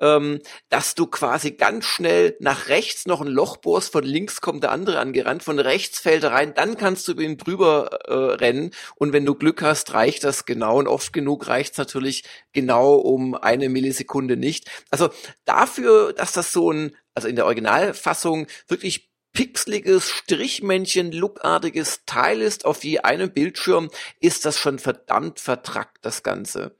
ähm, 0.00 0.40
dass 0.68 0.96
du 0.96 1.06
quasi 1.06 1.51
ganz 1.56 1.84
schnell 1.84 2.36
nach 2.40 2.68
rechts 2.68 3.06
noch 3.06 3.20
ein 3.20 3.28
Loch 3.28 3.56
bohrst, 3.56 3.92
von 3.92 4.04
links 4.04 4.40
kommt 4.40 4.62
der 4.62 4.72
andere 4.72 4.98
angerannt, 4.98 5.42
von 5.42 5.58
rechts 5.58 6.00
fällt 6.00 6.24
er 6.24 6.32
rein, 6.32 6.54
dann 6.54 6.76
kannst 6.76 7.06
du 7.06 7.12
über 7.12 7.22
ihn 7.22 7.38
drüber 7.38 8.00
äh, 8.06 8.12
rennen 8.14 8.70
und 8.96 9.12
wenn 9.12 9.24
du 9.24 9.34
Glück 9.34 9.62
hast, 9.62 9.94
reicht 9.94 10.24
das 10.24 10.44
genau 10.44 10.78
und 10.78 10.88
oft 10.88 11.12
genug 11.12 11.48
reicht 11.48 11.72
es 11.72 11.78
natürlich 11.78 12.24
genau 12.52 12.94
um 12.94 13.34
eine 13.34 13.68
Millisekunde 13.68 14.36
nicht. 14.36 14.70
Also 14.90 15.10
dafür, 15.44 16.12
dass 16.12 16.32
das 16.32 16.52
so 16.52 16.72
ein, 16.72 16.96
also 17.14 17.28
in 17.28 17.36
der 17.36 17.46
Originalfassung 17.46 18.46
wirklich 18.68 19.12
pixeliges, 19.32 20.10
Strichmännchen-lookartiges 20.10 22.04
Teil 22.06 22.40
ist 22.40 22.64
auf 22.64 22.84
je 22.84 23.00
einem 23.00 23.32
Bildschirm, 23.32 23.90
ist 24.20 24.44
das 24.44 24.58
schon 24.58 24.78
verdammt 24.78 25.40
vertrackt, 25.40 26.04
das 26.04 26.22
Ganze. 26.22 26.76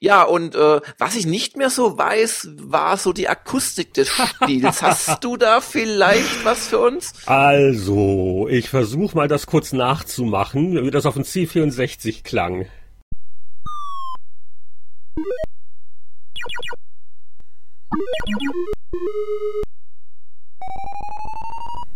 Ja, 0.00 0.22
und 0.22 0.54
äh, 0.54 0.80
was 0.98 1.16
ich 1.16 1.26
nicht 1.26 1.56
mehr 1.56 1.70
so 1.70 1.98
weiß, 1.98 2.48
war 2.56 2.96
so 2.96 3.12
die 3.12 3.28
Akustik 3.28 3.94
des 3.94 4.08
Spiels. 4.08 4.82
Hast 4.82 5.22
du 5.22 5.36
da 5.36 5.60
vielleicht 5.60 6.44
was 6.44 6.68
für 6.68 6.78
uns? 6.78 7.12
Also, 7.26 8.46
ich 8.48 8.68
versuche 8.68 9.16
mal 9.16 9.28
das 9.28 9.46
kurz 9.46 9.72
nachzumachen, 9.72 10.84
wie 10.84 10.90
das 10.90 11.06
auf 11.06 11.14
dem 11.14 11.24
C64 11.24 12.22
klang. 12.22 12.66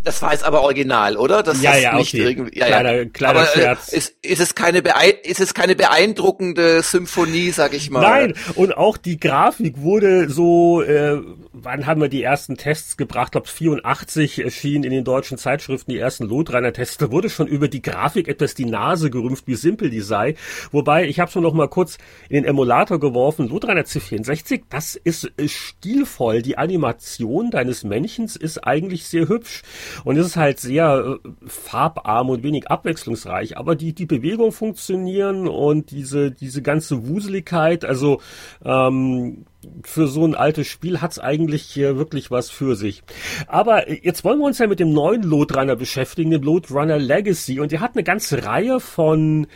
Das 0.08 0.22
war 0.22 0.32
jetzt 0.32 0.44
aber 0.44 0.62
original, 0.62 1.18
oder? 1.18 1.42
Das 1.42 1.60
ja, 1.60 1.76
ja, 1.76 1.94
nicht 1.94 2.14
okay. 2.14 2.30
irgendwie. 2.30 2.58
Ja, 2.58 2.68
kleiner, 2.68 2.92
ja. 2.94 3.04
kleiner 3.04 3.40
aber, 3.40 3.54
äh, 3.54 3.60
Scherz. 3.60 3.88
Ist, 3.92 4.16
ist, 4.22 4.40
es 4.40 4.54
keine 4.54 4.82
ist 5.22 5.38
es 5.38 5.52
keine 5.52 5.76
beeindruckende 5.76 6.80
Symphonie, 6.82 7.50
sag 7.50 7.74
ich 7.74 7.90
mal? 7.90 8.00
Nein, 8.00 8.34
und 8.54 8.74
auch 8.74 8.96
die 8.96 9.20
Grafik 9.20 9.82
wurde 9.82 10.30
so, 10.30 10.80
äh, 10.80 11.20
wann 11.52 11.84
haben 11.84 12.00
wir 12.00 12.08
die 12.08 12.22
ersten 12.22 12.56
Tests 12.56 12.96
gebracht? 12.96 13.28
Ich 13.28 13.32
glaube 13.32 13.48
84 13.48 14.44
erschienen 14.44 14.84
in 14.84 14.92
den 14.92 15.04
deutschen 15.04 15.36
Zeitschriften 15.36 15.90
die 15.90 15.98
ersten 15.98 16.24
Lodrainer 16.24 16.72
Tests. 16.72 16.96
Da 16.96 17.10
wurde 17.10 17.28
schon 17.28 17.46
über 17.46 17.68
die 17.68 17.82
Grafik 17.82 18.28
etwas 18.28 18.54
die 18.54 18.64
Nase 18.64 19.10
gerümpft, 19.10 19.46
wie 19.46 19.56
simpel 19.56 19.90
die 19.90 20.00
sei. 20.00 20.36
Wobei, 20.72 21.06
ich 21.06 21.20
habe 21.20 21.30
schon 21.30 21.42
noch 21.42 21.52
mal 21.52 21.68
kurz 21.68 21.98
in 22.30 22.36
den 22.36 22.46
Emulator 22.46 22.98
geworfen. 22.98 23.46
Lodrainer 23.46 23.82
C64, 23.82 24.62
das 24.70 24.94
ist 24.94 25.30
stilvoll. 25.44 26.40
Die 26.40 26.56
Animation 26.56 27.50
deines 27.50 27.84
Männchens 27.84 28.36
ist 28.36 28.66
eigentlich 28.66 29.06
sehr 29.06 29.28
hübsch. 29.28 29.64
Und 30.04 30.16
es 30.16 30.26
ist 30.26 30.36
halt 30.36 30.60
sehr 30.60 31.18
äh, 31.24 31.28
farbarm 31.46 32.30
und 32.30 32.42
wenig 32.42 32.70
abwechslungsreich, 32.70 33.56
aber 33.56 33.74
die, 33.74 33.92
die 33.92 34.06
Bewegungen 34.06 34.52
funktionieren 34.52 35.48
und 35.48 35.90
diese, 35.90 36.30
diese 36.30 36.62
ganze 36.62 37.08
Wuseligkeit, 37.08 37.84
also 37.84 38.20
ähm, 38.64 39.44
für 39.82 40.06
so 40.06 40.24
ein 40.24 40.34
altes 40.34 40.66
Spiel 40.66 41.00
hat's 41.00 41.18
eigentlich 41.18 41.62
hier 41.62 41.96
wirklich 41.96 42.30
was 42.30 42.50
für 42.50 42.76
sich. 42.76 43.02
Aber 43.46 43.90
jetzt 43.90 44.24
wollen 44.24 44.38
wir 44.38 44.46
uns 44.46 44.58
ja 44.58 44.66
mit 44.66 44.80
dem 44.80 44.92
neuen 44.92 45.22
Loadrunner 45.22 45.76
beschäftigen, 45.76 46.30
dem 46.30 46.42
Loadrunner 46.42 46.98
Legacy. 46.98 47.60
Und 47.60 47.72
der 47.72 47.80
hat 47.80 47.94
eine 47.94 48.04
ganze 48.04 48.44
Reihe 48.44 48.80
von 48.80 49.46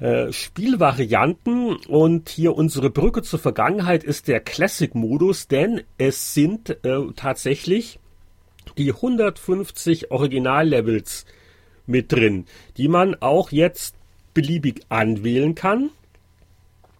äh, 0.00 0.32
Spielvarianten 0.32 1.76
und 1.86 2.28
hier 2.28 2.56
unsere 2.56 2.90
Brücke 2.90 3.22
zur 3.22 3.38
Vergangenheit 3.38 4.02
ist 4.02 4.26
der 4.26 4.40
Classic-Modus, 4.40 5.46
denn 5.46 5.82
es 5.96 6.34
sind 6.34 6.70
äh, 6.84 6.98
tatsächlich 7.14 8.00
die 8.78 8.92
150 8.92 10.10
Originallevels 10.10 11.26
mit 11.86 12.12
drin, 12.12 12.46
die 12.76 12.88
man 12.88 13.16
auch 13.20 13.50
jetzt 13.50 13.94
beliebig 14.34 14.82
anwählen 14.88 15.54
kann. 15.54 15.90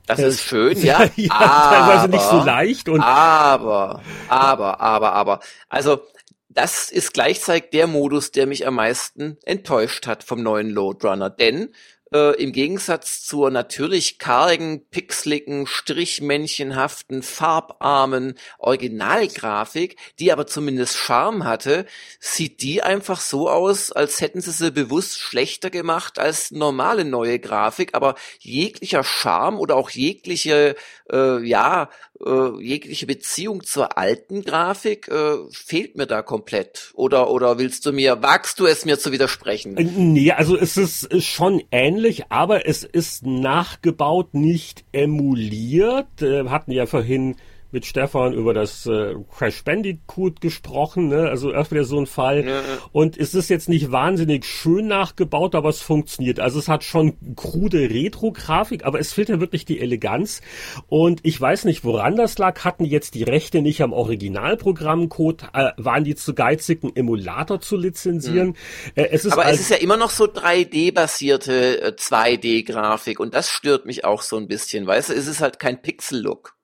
Das 0.07 0.19
äh, 0.19 0.29
ist 0.29 0.41
schön, 0.41 0.81
ja. 0.83 1.05
ja 1.17 1.31
aber, 1.31 1.77
teilweise 1.77 2.09
nicht 2.09 2.25
so 2.25 2.45
leicht. 2.45 2.89
Und 2.89 3.01
aber, 3.01 4.03
aber, 4.29 4.81
aber, 4.81 5.13
aber. 5.13 5.41
Also, 5.69 6.03
das 6.49 6.91
ist 6.91 7.15
gleichzeitig 7.15 7.71
der 7.71 7.87
Modus, 7.87 8.31
der 8.31 8.47
mich 8.47 8.67
am 8.67 8.75
meisten 8.75 9.39
enttäuscht 9.45 10.07
hat 10.07 10.23
vom 10.23 10.43
neuen 10.43 10.71
Loadrunner. 10.71 11.31
Denn 11.31 11.71
äh, 12.13 12.35
im 12.43 12.53
Gegensatz 12.53 13.25
zur 13.25 13.51
natürlich 13.51 14.19
kargen, 14.19 14.87
pixeligen, 14.91 15.67
strichmännchenhaften, 15.67 17.23
farbarmen 17.23 18.35
Originalgrafik, 18.59 19.97
die 20.19 20.33
aber 20.33 20.47
zumindest 20.47 20.97
Charme 20.97 21.45
hatte, 21.45 21.87
sieht 22.21 22.63
die 22.63 22.83
einfach 22.83 23.21
so 23.21 23.49
aus, 23.49 23.93
als 23.93 24.21
hätten 24.21 24.41
sie 24.41 24.53
sie 24.53 24.71
bewusst 24.71 25.19
schlechter 25.19 25.71
gemacht 25.71 26.19
als 26.19 26.51
normale 26.51 27.05
neue 27.05 27.39
Grafik, 27.39 27.95
aber 27.95 28.15
jeglicher 28.41 29.05
Charme 29.05 29.59
oder 29.59 29.77
auch 29.77 29.91
jegliche, 29.91 30.77
äh, 31.11 31.45
ja, 31.47 31.89
äh, 32.25 32.63
jegliche 32.63 33.07
Beziehung 33.07 33.63
zur 33.63 33.99
alten 33.99 34.43
Grafik 34.43 35.09
äh, 35.09 35.37
fehlt 35.53 35.97
mir 35.97 36.07
da 36.07 36.23
komplett. 36.23 36.93
Oder, 36.95 37.31
oder 37.31 37.59
willst 37.59 37.87
du 37.87 37.93
mir, 37.93 38.23
wagst 38.23 38.61
du 38.61 38.67
es 38.67 38.85
mir 38.85 38.99
zu 38.99 39.13
widersprechen? 39.13 39.77
Äh, 39.77 39.85
nee, 39.85 40.33
also 40.33 40.57
es 40.57 40.77
ist 40.77 41.23
schon 41.23 41.63
ähnlich, 41.71 42.31
aber 42.31 42.67
es 42.67 42.85
ist 42.85 43.27
nachgebaut, 43.27 44.35
nicht 44.35 44.85
emuliert. 44.93 46.23
Äh, 46.23 46.49
hatten 46.49 46.73
ja 46.73 46.87
vorhin 46.87 47.37
mit 47.73 47.87
Stefan 47.87 48.35
über 48.35 48.55
das 48.55 48.87
äh, 48.87 49.15
Crash 49.37 49.65
Bandicoot 49.65 50.41
gesprochen, 50.41 51.09
ne? 51.09 51.29
also 51.29 51.51
erst 51.51 51.71
wieder 51.71 51.85
so 51.85 51.99
ein 51.99 52.07
Fall. 52.07 52.47
Ja. 52.47 52.63
Und 52.93 53.17
es 53.17 53.35
ist 53.35 53.49
jetzt 53.49 53.69
nicht 53.69 53.91
wahnsinnig 53.91 54.45
schön 54.45 54.87
nachgebaut, 54.87 55.55
aber 55.55 55.71
es 55.71 55.81
funktioniert. 55.81 56.39
Also 56.39 56.59
es 56.59 56.69
hat 56.69 56.85
schon 56.85 57.17
krude 57.35 57.91
Retro-Grafik, 57.91 58.85
aber 58.85 59.01
es 59.01 59.13
fehlt 59.13 59.31
ja 59.31 59.41
wirklich 59.41 59.65
die 59.65 59.81
Eleganz. 59.81 60.43
Und 60.89 61.21
ich 61.23 61.41
weiß 61.41 61.65
nicht, 61.65 61.83
woran 61.85 62.17
das 62.17 62.39
lag. 62.39 62.63
Hatten 62.65 62.85
jetzt 62.85 63.15
die 63.15 63.23
Rechte 63.23 63.63
nicht 63.63 63.81
am 63.81 63.93
Originalprogrammcode? 63.93 65.45
Äh, 65.55 65.71
waren 65.79 66.05
die 66.05 66.15
zu 66.15 66.35
geizig, 66.35 66.83
einen 66.83 66.95
Emulator 66.95 67.61
zu 67.61 67.77
lizenzieren? 67.77 68.49
Mhm. 68.49 68.55
Äh, 68.95 69.09
es 69.13 69.25
ist 69.25 69.33
aber 69.33 69.47
es 69.47 69.61
ist 69.61 69.71
ja 69.71 69.79
immer 69.79 69.97
noch 69.97 70.11
so 70.11 70.25
3D-basierte 70.25 71.83
äh, 71.83 71.93
2D-Grafik 71.97 73.19
und 73.19 73.35
das 73.35 73.49
stört 73.49 73.87
mich 73.87 74.05
auch 74.05 74.21
so 74.21 74.37
ein 74.37 74.47
bisschen. 74.47 74.87
Weißt 74.87 75.09
du, 75.09 75.15
es 75.15 75.27
ist 75.27 75.41
halt 75.41 75.59
kein 75.59 75.81
Pixel-Look. 75.81 76.55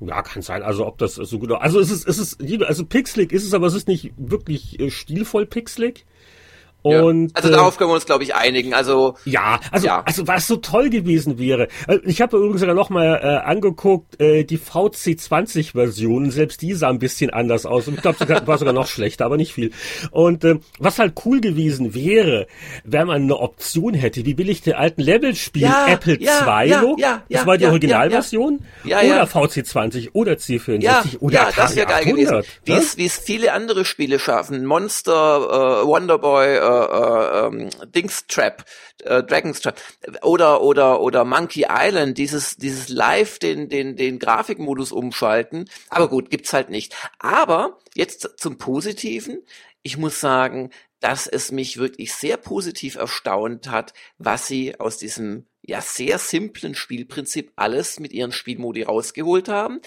Ja, 0.00 0.22
kann 0.22 0.42
sein. 0.42 0.62
Also 0.62 0.86
ob 0.86 0.96
das 0.98 1.14
so 1.14 1.38
gut. 1.38 1.52
Also 1.52 1.78
es 1.78 1.90
ist, 1.90 2.08
es 2.08 2.18
ist, 2.18 2.62
also 2.62 2.86
pixelig 2.86 3.32
ist 3.32 3.44
es, 3.44 3.52
aber 3.52 3.66
es 3.66 3.74
ist 3.74 3.86
nicht 3.86 4.12
wirklich 4.16 4.80
äh, 4.80 4.90
stilvoll 4.90 5.46
pixelig. 5.46 6.06
Und, 6.82 7.28
ja. 7.28 7.34
Also 7.34 7.50
darauf 7.50 7.76
können 7.76 7.90
wir 7.90 7.94
uns, 7.94 8.06
glaube 8.06 8.24
ich, 8.24 8.34
einigen. 8.34 8.72
Also 8.72 9.16
ja, 9.24 9.60
also 9.70 9.86
ja. 9.86 10.02
also 10.04 10.26
was 10.26 10.46
so 10.46 10.56
toll 10.56 10.88
gewesen 10.90 11.38
wäre. 11.38 11.68
Äh, 11.86 11.98
ich 12.04 12.22
habe 12.22 12.38
übrigens 12.38 12.60
sogar 12.60 12.74
noch 12.74 12.90
mal 12.90 13.20
äh, 13.22 13.48
angeguckt 13.48 14.20
äh, 14.20 14.44
die 14.44 14.58
VC20-Version. 14.58 16.30
Selbst 16.30 16.62
die 16.62 16.74
sah 16.74 16.88
ein 16.88 16.98
bisschen 16.98 17.30
anders 17.30 17.66
aus. 17.66 17.88
Und 17.88 17.94
ich 17.94 18.02
glaube, 18.02 18.18
sie 18.18 18.46
war 18.46 18.58
sogar 18.58 18.72
noch 18.72 18.86
schlechter, 18.86 19.26
aber 19.26 19.36
nicht 19.36 19.52
viel. 19.52 19.72
Und 20.10 20.44
äh, 20.44 20.58
was 20.78 20.98
halt 20.98 21.14
cool 21.24 21.40
gewesen 21.40 21.94
wäre, 21.94 22.46
wenn 22.84 23.06
man 23.06 23.22
eine 23.22 23.36
Option 23.36 23.94
hätte, 23.94 24.24
wie 24.24 24.38
will 24.38 24.48
ich 24.48 24.62
den 24.62 24.74
alten 24.74 25.02
Level-Spiel 25.02 25.62
ja, 25.62 25.86
Apple 25.86 26.18
ja, 26.20 26.38
2 26.44 26.66
ja, 26.66 26.80
Look? 26.80 27.00
Das 27.28 27.46
war 27.46 27.58
die 27.58 27.66
Originalversion. 27.66 28.60
Ja, 28.84 29.02
ja, 29.02 29.22
oder 29.22 29.24
VC20 29.24 30.10
oder 30.12 30.32
C64 30.32 30.82
ja, 30.82 31.04
oder 31.20 31.34
ja, 31.34 31.48
das 31.54 31.76
wäre 31.76 31.86
geil 31.86 32.04
gewesen. 32.04 32.42
Wie 32.64 32.72
es 32.72 32.96
wie 32.96 33.06
es 33.06 33.18
viele 33.18 33.52
andere 33.52 33.84
Spiele 33.84 34.18
schaffen. 34.18 34.64
Monster, 34.64 35.82
äh, 35.82 35.86
Wonderboy. 35.86 36.56
Äh, 36.56 36.69
äh, 36.70 37.46
ähm, 37.46 37.70
Dings 37.94 38.26
Trap, 38.26 38.64
äh, 39.04 39.22
Dragon's 39.22 39.60
Trap 39.60 39.80
oder 40.22 40.62
oder 40.62 41.00
oder 41.00 41.24
Monkey 41.24 41.66
Island, 41.68 42.18
dieses 42.18 42.56
dieses 42.56 42.88
Live 42.88 43.38
den 43.38 43.68
den 43.68 43.96
den 43.96 44.18
Grafikmodus 44.18 44.92
umschalten. 44.92 45.68
Aber 45.88 46.08
gut, 46.08 46.30
gibt's 46.30 46.52
halt 46.52 46.70
nicht. 46.70 46.94
Aber 47.18 47.78
jetzt 47.94 48.34
zum 48.36 48.58
Positiven. 48.58 49.42
Ich 49.82 49.96
muss 49.96 50.20
sagen, 50.20 50.70
dass 51.00 51.26
es 51.26 51.50
mich 51.50 51.78
wirklich 51.78 52.12
sehr 52.12 52.36
positiv 52.36 52.96
erstaunt 52.96 53.70
hat, 53.70 53.94
was 54.18 54.46
sie 54.46 54.78
aus 54.78 54.98
diesem 54.98 55.46
ja 55.62 55.80
sehr 55.80 56.18
simplen 56.18 56.74
Spielprinzip 56.74 57.52
alles 57.56 58.00
mit 58.00 58.12
ihren 58.12 58.32
Spielmodi 58.32 58.82
rausgeholt 58.82 59.48
haben. 59.48 59.80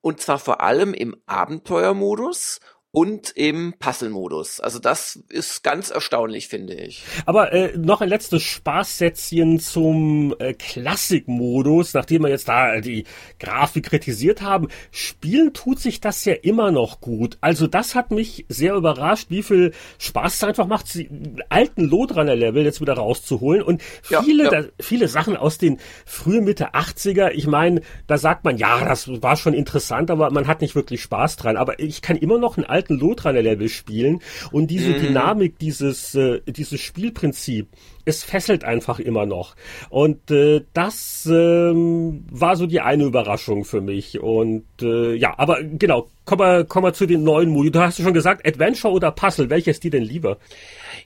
Und 0.00 0.20
zwar 0.20 0.38
vor 0.38 0.60
allem 0.60 0.94
im 0.94 1.16
Abenteuermodus 1.26 2.60
und 2.96 3.30
im 3.36 3.74
Puzzle-Modus. 3.78 4.58
Also 4.60 4.78
das 4.78 5.22
ist 5.28 5.62
ganz 5.62 5.90
erstaunlich, 5.90 6.48
finde 6.48 6.72
ich. 6.72 7.04
Aber 7.26 7.52
äh, 7.52 7.76
noch 7.76 8.00
ein 8.00 8.08
letztes 8.08 8.42
Spaßsätzchen 8.42 9.60
zum 9.60 10.34
äh, 10.38 10.54
Klassik-Modus, 10.54 11.92
nachdem 11.92 12.22
wir 12.22 12.30
jetzt 12.30 12.48
da 12.48 12.80
die 12.80 13.04
Grafik 13.38 13.84
kritisiert 13.84 14.40
haben. 14.40 14.68
Spielen 14.92 15.52
tut 15.52 15.78
sich 15.78 16.00
das 16.00 16.24
ja 16.24 16.32
immer 16.32 16.70
noch 16.70 17.02
gut. 17.02 17.36
Also 17.42 17.66
das 17.66 17.94
hat 17.94 18.12
mich 18.12 18.46
sehr 18.48 18.72
überrascht, 18.72 19.26
wie 19.28 19.42
viel 19.42 19.74
Spaß 19.98 20.36
es 20.36 20.44
einfach 20.44 20.66
macht, 20.66 20.94
die 20.94 21.10
alten 21.50 21.82
Loadrunner-Level 21.82 22.64
jetzt 22.64 22.80
wieder 22.80 22.94
rauszuholen. 22.94 23.60
Und 23.60 23.82
viele, 24.00 24.44
ja, 24.44 24.52
ja. 24.52 24.62
Da, 24.62 24.68
viele 24.80 25.08
Sachen 25.08 25.36
aus 25.36 25.58
den 25.58 25.80
frühen 26.06 26.44
Mitte 26.44 26.72
80er, 26.72 27.28
ich 27.28 27.46
meine, 27.46 27.82
da 28.06 28.16
sagt 28.16 28.44
man, 28.44 28.56
ja, 28.56 28.82
das 28.82 29.06
war 29.20 29.36
schon 29.36 29.52
interessant, 29.52 30.10
aber 30.10 30.30
man 30.30 30.46
hat 30.46 30.62
nicht 30.62 30.74
wirklich 30.74 31.02
Spaß 31.02 31.36
dran. 31.36 31.58
Aber 31.58 31.78
ich 31.78 32.00
kann 32.00 32.16
immer 32.16 32.38
noch 32.38 32.56
einen 32.56 32.64
alten 32.64 32.85
alten 32.86 32.98
Lotrunner-Level 32.98 33.68
spielen 33.68 34.20
und 34.52 34.70
diese 34.70 34.90
mhm. 34.90 35.00
Dynamik, 35.00 35.58
dieses, 35.58 36.14
äh, 36.14 36.40
dieses 36.46 36.80
Spielprinzip, 36.80 37.68
es 38.06 38.22
fesselt 38.22 38.64
einfach 38.64 39.00
immer 39.00 39.26
noch. 39.26 39.56
Und 39.90 40.30
äh, 40.30 40.64
das 40.72 41.28
ähm, 41.30 42.24
war 42.30 42.56
so 42.56 42.66
die 42.66 42.80
eine 42.80 43.04
Überraschung 43.04 43.64
für 43.64 43.80
mich. 43.80 44.20
Und 44.20 44.64
äh, 44.80 45.14
ja, 45.14 45.34
aber 45.36 45.62
genau, 45.62 46.08
kommen 46.24 46.40
wir, 46.40 46.64
kommen 46.64 46.86
wir 46.86 46.94
zu 46.94 47.06
den 47.06 47.24
neuen 47.24 47.50
Modi. 47.50 47.72
Du 47.72 47.80
hast 47.80 48.00
schon 48.00 48.14
gesagt, 48.14 48.46
Adventure 48.46 48.94
oder 48.94 49.10
Puzzle, 49.10 49.50
welches 49.50 49.80
die 49.80 49.90
denn 49.90 50.04
lieber? 50.04 50.38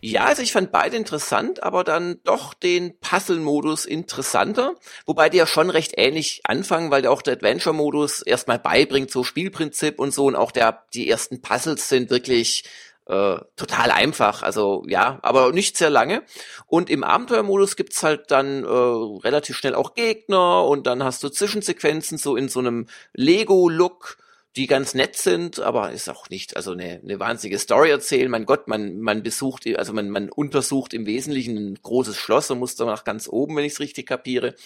Ja, 0.03 0.25
also 0.25 0.43
ich 0.43 0.53
fand 0.53 0.73
beide 0.73 0.97
interessant, 0.97 1.63
aber 1.63 1.85
dann 1.85 2.21
doch 2.25 2.53
den 2.53 2.99
Puzzle-Modus 3.01 3.87
interessanter, 3.87 4.75
wobei 5.07 5.31
die 5.31 5.39
ja 5.39 5.47
schon 5.47 5.71
recht 5.71 5.95
ähnlich 5.97 6.43
anfangen, 6.45 6.91
weil 6.91 7.07
auch 7.07 7.23
der 7.23 7.35
Adventure-Modus 7.35 8.23
erstmal 8.23 8.59
beibringt, 8.59 9.11
so 9.11 9.25
Spielprinzip 9.25 9.99
und 9.99 10.13
so 10.13 10.27
und 10.27 10.37
auch 10.37 10.53
der, 10.53 10.85
die 10.93 11.09
ersten 11.09 11.41
Puzzles 11.41 11.89
sind 11.89 12.11
wirklich 12.11 12.65
äh, 13.11 13.41
total 13.57 13.91
einfach, 13.91 14.43
also 14.43 14.85
ja, 14.87 15.19
aber 15.23 15.53
nicht 15.53 15.77
sehr 15.77 15.91
lange. 15.91 16.23
Und 16.67 16.89
im 16.89 17.03
Abenteuermodus 17.03 17.75
gibt's 17.75 18.03
halt 18.03 18.31
dann 18.31 18.65
äh, 18.65 18.69
relativ 18.69 19.57
schnell 19.57 19.75
auch 19.75 19.95
Gegner 19.95 20.65
und 20.65 20.87
dann 20.87 21.03
hast 21.03 21.23
du 21.25 21.29
Zwischensequenzen 21.29 22.19
so 22.19 22.37
in 22.37 22.49
so 22.49 22.61
einem 22.61 22.87
Lego-Look 23.13 24.17
die 24.57 24.67
ganz 24.67 24.95
nett 24.95 25.17
sind, 25.17 25.61
aber 25.61 25.93
ist 25.93 26.09
auch 26.09 26.29
nicht, 26.29 26.57
also 26.57 26.73
eine, 26.73 27.01
eine 27.05 27.21
wahnsinnige 27.21 27.59
Story 27.59 27.91
erzählen. 27.91 28.29
Mein 28.29 28.47
Gott, 28.47 28.67
man, 28.67 29.01
man 29.01 29.23
besucht, 29.23 29.65
also 29.77 29.93
man, 29.93 30.11
man 30.11 30.29
untersucht 30.29 30.93
im 30.93 31.07
Wesentlichen 31.07 31.57
ein 31.57 31.79
großes 31.81 32.17
Schloss 32.17 32.51
und 32.51 32.59
muss 32.59 32.75
dann 32.75 32.89
nach 32.89 33.05
ganz 33.05 33.29
oben, 33.29 33.55
wenn 33.55 33.65
ich 33.65 33.75
es 33.75 33.81
richtig 33.81 34.07
kapiere. 34.07 34.57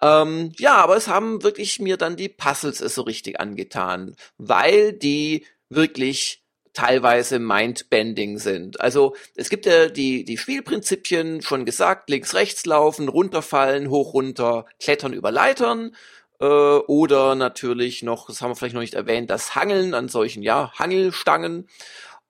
Ähm, 0.00 0.52
ja, 0.58 0.76
aber 0.76 0.96
es 0.96 1.08
haben 1.08 1.42
wirklich 1.42 1.78
mir 1.78 1.98
dann 1.98 2.16
die 2.16 2.30
Puzzles 2.30 2.78
so 2.78 3.02
richtig 3.02 3.38
angetan, 3.38 4.16
weil 4.38 4.94
die 4.94 5.44
wirklich 5.68 6.41
teilweise 6.72 7.38
Mindbending 7.38 8.38
sind. 8.38 8.80
Also 8.80 9.14
es 9.34 9.50
gibt 9.50 9.66
ja 9.66 9.88
die, 9.88 10.24
die 10.24 10.38
Spielprinzipien 10.38 11.42
schon 11.42 11.64
gesagt, 11.64 12.08
links, 12.08 12.34
rechts 12.34 12.64
laufen, 12.66 13.08
runterfallen, 13.08 13.90
hoch, 13.90 14.14
runter, 14.14 14.64
klettern 14.80 15.12
über 15.12 15.30
Leitern 15.30 15.94
äh, 16.40 16.44
oder 16.44 17.34
natürlich 17.34 18.02
noch, 18.02 18.26
das 18.26 18.42
haben 18.42 18.50
wir 18.50 18.56
vielleicht 18.56 18.74
noch 18.74 18.80
nicht 18.80 18.94
erwähnt, 18.94 19.30
das 19.30 19.54
Hangeln 19.54 19.94
an 19.94 20.08
solchen, 20.08 20.42
ja, 20.42 20.72
Hangelstangen. 20.78 21.68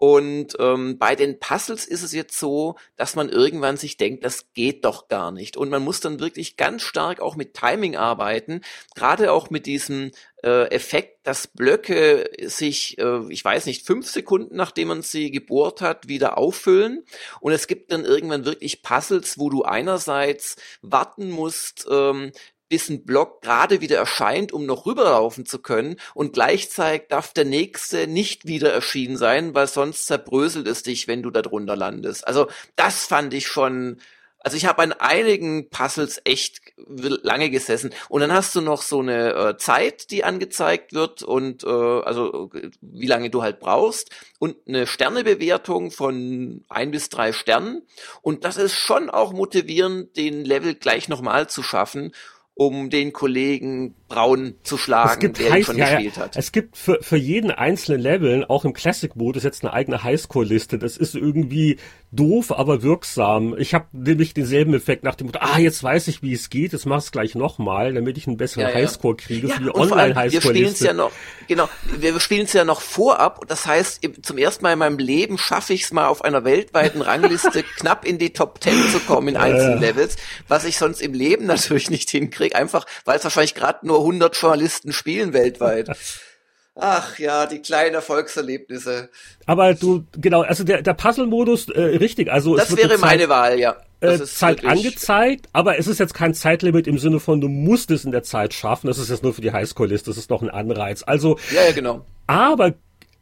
Und 0.02 0.56
ähm, 0.58 0.98
bei 0.98 1.14
den 1.14 1.38
Puzzles 1.38 1.84
ist 1.84 2.02
es 2.02 2.12
jetzt 2.12 2.36
so, 2.36 2.74
dass 2.96 3.14
man 3.14 3.28
irgendwann 3.28 3.76
sich 3.76 3.96
denkt, 3.96 4.24
das 4.24 4.52
geht 4.52 4.84
doch 4.84 5.06
gar 5.06 5.30
nicht. 5.30 5.56
Und 5.56 5.70
man 5.70 5.84
muss 5.84 6.00
dann 6.00 6.18
wirklich 6.18 6.56
ganz 6.56 6.82
stark 6.82 7.20
auch 7.20 7.36
mit 7.36 7.54
Timing 7.54 7.96
arbeiten, 7.96 8.62
gerade 8.96 9.30
auch 9.30 9.50
mit 9.50 9.64
diesem 9.64 10.10
äh, 10.42 10.66
Effekt, 10.70 11.26
dass 11.26 11.46
Blöcke 11.46 12.30
sich, 12.42 12.98
äh, 12.98 13.20
ich 13.28 13.44
weiß 13.44 13.66
nicht, 13.66 13.86
fünf 13.86 14.08
Sekunden 14.08 14.56
nachdem 14.56 14.88
man 14.88 15.02
sie 15.02 15.30
gebohrt 15.30 15.80
hat, 15.80 16.08
wieder 16.08 16.38
auffüllen. 16.38 17.04
Und 17.40 17.52
es 17.52 17.66
gibt 17.66 17.92
dann 17.92 18.04
irgendwann 18.04 18.44
wirklich 18.44 18.82
Puzzles, 18.82 19.38
wo 19.38 19.50
du 19.50 19.62
einerseits 19.62 20.56
warten 20.82 21.30
musst, 21.30 21.86
ähm, 21.90 22.32
bis 22.68 22.88
ein 22.88 23.04
Block 23.04 23.42
gerade 23.42 23.82
wieder 23.82 23.98
erscheint, 23.98 24.50
um 24.50 24.64
noch 24.64 24.86
rüberlaufen 24.86 25.44
zu 25.44 25.58
können 25.58 25.96
und 26.14 26.32
gleichzeitig 26.32 27.08
darf 27.08 27.34
der 27.34 27.44
nächste 27.44 28.06
nicht 28.06 28.46
wieder 28.46 28.72
erschienen 28.72 29.18
sein, 29.18 29.54
weil 29.54 29.66
sonst 29.66 30.06
zerbröselt 30.06 30.66
es 30.66 30.82
dich, 30.82 31.06
wenn 31.06 31.22
du 31.22 31.30
da 31.30 31.42
drunter 31.42 31.76
landest. 31.76 32.26
Also 32.26 32.48
das 32.74 33.04
fand 33.04 33.34
ich 33.34 33.46
schon 33.46 34.00
also 34.42 34.56
ich 34.56 34.66
habe 34.66 34.82
an 34.82 34.92
einigen 34.92 35.70
Puzzles 35.70 36.20
echt 36.24 36.60
lange 36.76 37.50
gesessen 37.50 37.92
und 38.08 38.20
dann 38.20 38.32
hast 38.32 38.54
du 38.54 38.60
noch 38.60 38.82
so 38.82 39.00
eine 39.00 39.34
äh, 39.34 39.56
Zeit, 39.56 40.10
die 40.10 40.24
angezeigt 40.24 40.92
wird 40.92 41.22
und 41.22 41.64
äh, 41.64 41.68
also 41.68 42.50
wie 42.80 43.06
lange 43.06 43.30
du 43.30 43.42
halt 43.42 43.60
brauchst 43.60 44.10
und 44.38 44.56
eine 44.66 44.86
Sternebewertung 44.86 45.90
von 45.90 46.64
ein 46.68 46.90
bis 46.90 47.08
drei 47.08 47.32
Sternen 47.32 47.82
und 48.20 48.44
das 48.44 48.56
ist 48.56 48.74
schon 48.74 49.10
auch 49.10 49.32
motivierend, 49.32 50.16
den 50.16 50.44
Level 50.44 50.74
gleich 50.74 51.08
nochmal 51.08 51.48
zu 51.48 51.62
schaffen 51.62 52.12
um 52.54 52.90
den 52.90 53.12
Kollegen 53.12 53.94
Braun 54.08 54.54
zu 54.62 54.76
schlagen, 54.76 55.32
der 55.32 55.56
ihn 55.56 55.64
schon 55.64 55.78
ja, 55.78 55.94
gespielt 55.94 56.18
hat. 56.18 56.36
Es 56.36 56.52
gibt 56.52 56.76
für, 56.76 56.98
für 57.00 57.16
jeden 57.16 57.50
einzelnen 57.50 58.00
Level, 58.00 58.44
auch 58.44 58.64
im 58.64 58.74
Classic-Modus, 58.74 59.42
jetzt 59.42 59.64
eine 59.64 59.72
eigene 59.72 60.02
Highscore-Liste. 60.02 60.78
Das 60.78 60.98
ist 60.98 61.14
irgendwie 61.14 61.78
doof, 62.12 62.52
aber 62.52 62.82
wirksam. 62.82 63.56
Ich 63.58 63.72
habe 63.72 63.86
nämlich 63.92 64.34
denselben 64.34 64.74
Effekt 64.74 65.02
nach 65.02 65.14
dem 65.14 65.28
Motto, 65.28 65.38
ah, 65.40 65.58
jetzt 65.58 65.82
weiß 65.82 66.08
ich, 66.08 66.22
wie 66.22 66.34
es 66.34 66.50
geht, 66.50 66.72
jetzt 66.72 66.84
mach 66.84 66.98
es 66.98 67.10
gleich 67.10 67.34
nochmal, 67.34 67.94
damit 67.94 68.18
ich 68.18 68.26
einen 68.26 68.36
besseren 68.36 68.68
ja, 68.68 68.74
Highscore 68.74 69.16
kriege 69.16 69.48
ja, 69.48 69.54
für 69.54 69.62
die 69.62 69.74
Online-Highscore-Liste. 69.74 70.42
Wir 70.44 70.50
spielen 70.50 70.72
es 70.72 70.80
ja 70.80 70.92
noch, 70.92 71.10
genau, 71.48 71.68
wir 71.98 72.20
spielen 72.20 72.44
es 72.44 72.52
ja 72.52 72.64
noch 72.64 72.82
vorab. 72.82 73.48
Das 73.48 73.66
heißt, 73.66 74.02
zum 74.22 74.36
ersten 74.36 74.62
Mal 74.62 74.74
in 74.74 74.78
meinem 74.78 74.98
Leben 74.98 75.38
schaffe 75.38 75.72
ich 75.72 75.84
es 75.84 75.92
mal 75.92 76.06
auf 76.06 76.22
einer 76.22 76.44
weltweiten 76.44 77.00
Rangliste 77.00 77.62
knapp 77.78 78.04
in 78.04 78.18
die 78.18 78.34
Top 78.34 78.62
10 78.62 78.90
zu 78.90 79.00
kommen 79.00 79.28
in 79.28 79.36
einzelnen 79.38 79.80
Levels, 79.80 80.16
was 80.48 80.64
ich 80.64 80.76
sonst 80.76 81.00
im 81.00 81.14
Leben 81.14 81.46
natürlich 81.46 81.88
nicht 81.88 82.10
hinkriege, 82.10 82.54
einfach 82.54 82.84
weil 83.06 83.16
es 83.16 83.24
wahrscheinlich 83.24 83.54
gerade 83.54 83.86
nur 83.86 84.00
100 84.00 84.36
Journalisten 84.36 84.92
spielen 84.92 85.32
weltweit. 85.32 85.88
Ach 86.74 87.18
ja, 87.18 87.46
die 87.46 87.60
kleinen 87.60 87.94
Erfolgserlebnisse. 87.94 89.10
Aber 89.44 89.74
du, 89.74 90.04
genau, 90.16 90.40
also 90.40 90.64
der, 90.64 90.80
der 90.80 90.94
Puzzle-Modus, 90.94 91.68
äh, 91.68 91.80
richtig, 91.80 92.32
also. 92.32 92.56
Das 92.56 92.74
wäre 92.74 92.96
meine 92.96 93.28
Wahl, 93.28 93.58
ja. 93.58 93.76
äh, 94.00 94.18
Zeit 94.20 94.64
angezeigt, 94.64 95.48
aber 95.52 95.78
es 95.78 95.86
ist 95.86 96.00
jetzt 96.00 96.14
kein 96.14 96.32
Zeitlimit 96.32 96.86
im 96.86 96.98
Sinne 96.98 97.20
von, 97.20 97.42
du 97.42 97.48
musst 97.48 97.90
es 97.90 98.06
in 98.06 98.10
der 98.10 98.22
Zeit 98.22 98.54
schaffen. 98.54 98.86
Das 98.86 98.98
ist 98.98 99.10
jetzt 99.10 99.22
nur 99.22 99.34
für 99.34 99.42
die 99.42 99.52
Highscore-Liste, 99.52 100.10
das 100.10 100.16
ist 100.16 100.30
doch 100.30 100.40
ein 100.40 100.48
Anreiz. 100.48 101.02
Also, 101.06 101.38
ja, 101.54 101.62
ja, 101.66 101.72
genau. 101.72 102.06
Aber 102.26 102.72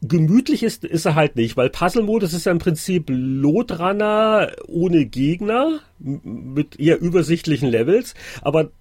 gemütlich 0.01 0.63
ist, 0.63 0.85
ist 0.85 1.05
er 1.05 1.15
halt 1.15 1.35
nicht, 1.35 1.57
weil 1.57 1.69
Puzzle-Modus 1.69 2.31
ist 2.31 2.45
ja 2.45 2.53
im 2.53 2.59
Prinzip 2.59 3.05
Lotrunner 3.09 4.53
ohne 4.67 5.05
Gegner 5.05 5.81
mit 5.99 6.79
eher 6.79 7.01
übersichtlichen 7.01 7.69
Levels, 7.69 8.13
aber 8.41 8.71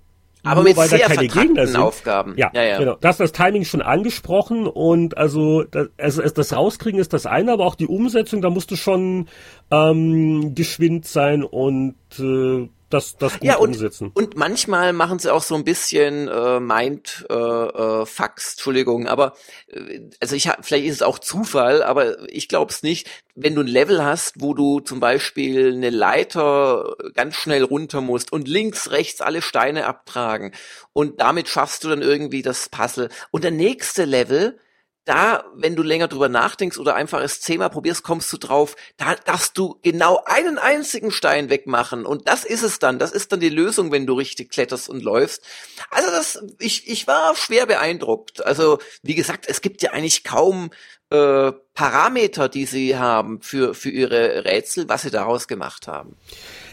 aber 0.43 0.63
Nur 0.63 0.71
mit 0.71 0.79
sehr 0.79 1.11
vertrackten 1.11 1.77
Aufgaben. 1.77 2.35
Ja, 2.37 2.51
ja, 2.55 2.63
ja, 2.63 2.79
genau. 2.79 2.97
Das 3.01 3.19
das 3.19 3.33
Timing 3.33 3.65
schon 3.65 3.83
angesprochen 3.83 4.67
und 4.67 5.17
also 5.19 5.65
das, 5.65 5.89
also 5.99 6.23
das 6.23 6.53
Rauskriegen 6.55 6.99
ist 6.99 7.13
das 7.13 7.27
eine, 7.27 7.53
aber 7.53 7.67
auch 7.67 7.75
die 7.75 7.87
Umsetzung, 7.87 8.41
da 8.41 8.51
musst 8.51 8.71
du 8.71 8.77
schon 8.77 9.29
ähm, 9.71 10.55
geschwind 10.55 11.07
sein 11.07 11.45
und 11.45 11.97
äh, 12.19 12.69
das, 12.91 13.17
das 13.17 13.35
gut 13.35 13.45
ja, 13.45 13.57
und, 13.57 13.71
umsetzen. 13.71 14.11
Und 14.13 14.37
manchmal 14.37 14.93
machen 14.93 15.21
sie 15.21 15.33
auch 15.33 15.43
so 15.43 15.55
ein 15.55 15.65
bisschen 15.65 16.27
äh, 16.29 16.59
Mind 16.59 17.25
äh, 17.31 17.35
äh, 17.35 18.05
Fax, 18.05 18.53
Entschuldigung, 18.53 19.07
aber 19.07 19.35
äh, 19.69 20.01
also 20.21 20.35
ich 20.35 20.49
hab, 20.49 20.67
vielleicht 20.67 20.87
ist 20.87 20.97
es 20.97 21.03
auch 21.03 21.21
Zufall, 21.21 21.83
aber 21.85 22.29
ich 22.29 22.49
glaube 22.49 22.73
es 22.73 22.83
nicht. 22.83 23.09
Wenn 23.37 23.55
du 23.55 23.63
ein 23.63 23.69
Level 23.69 24.05
hast, 24.05 24.41
wo 24.41 24.55
du 24.55 24.81
zum 24.81 24.99
Beispiel 24.99 25.73
eine 25.73 25.91
Leiter 25.91 26.97
ganz 27.15 27.37
schnell 27.37 27.63
runter 27.63 28.01
musst 28.01 28.33
und 28.33 28.49
links, 28.49 28.91
rechts 28.91 29.21
alle 29.21 29.41
Steine 29.41 29.87
abtragen 29.87 30.53
und 30.93 31.21
damit 31.21 31.49
schaffst 31.49 31.85
du 31.85 31.89
dann 31.89 32.03
irgendwie 32.03 32.43
das 32.43 32.69
Puzzle. 32.69 33.09
Und 33.31 33.45
der 33.45 33.53
nächste 33.53 34.05
Level, 34.05 34.59
da, 35.05 35.45
wenn 35.55 35.77
du 35.77 35.83
länger 35.83 36.09
drüber 36.09 36.29
nachdenkst 36.29 36.79
oder 36.79 36.95
einfach 36.95 37.21
es 37.21 37.41
zehnmal 37.41 37.71
probierst, 37.71 38.03
kommst 38.03 38.33
du 38.33 38.37
drauf, 38.37 38.77
da 38.97 39.15
darfst 39.15 39.57
du 39.57 39.79
genau 39.83 40.23
einen 40.25 40.59
einzigen 40.59 41.11
Stein 41.11 41.51
wegmachen 41.51 42.05
und 42.05 42.29
das 42.29 42.45
ist 42.45 42.63
es 42.63 42.79
dann. 42.79 42.99
Das 42.99 43.13
ist 43.13 43.33
dann 43.33 43.41
die 43.41 43.49
Lösung, 43.49 43.93
wenn 43.93 44.07
du 44.07 44.15
richtig 44.15 44.51
kletterst 44.51 44.89
und 44.89 45.03
läufst. 45.03 45.43
Also 45.91 46.11
das, 46.11 46.43
ich, 46.59 46.89
ich 46.89 47.07
war 47.07 47.35
schwer 47.35 47.67
beeindruckt. 47.67 48.45
Also 48.45 48.79
wie 49.03 49.15
gesagt, 49.15 49.47
es 49.49 49.63
gibt 49.63 49.83
ja 49.83 49.93
eigentlich 49.93 50.23
kaum 50.23 50.71
äh, 51.11 51.53
Parameter, 51.75 52.49
die 52.49 52.67
sie 52.67 52.97
haben 52.97 53.41
für, 53.43 53.75
für 53.75 53.91
ihre 53.91 54.45
Rätsel, 54.45 54.89
was 54.89 55.03
sie 55.03 55.11
daraus 55.11 55.49
gemacht 55.49 55.89
haben. 55.89 56.17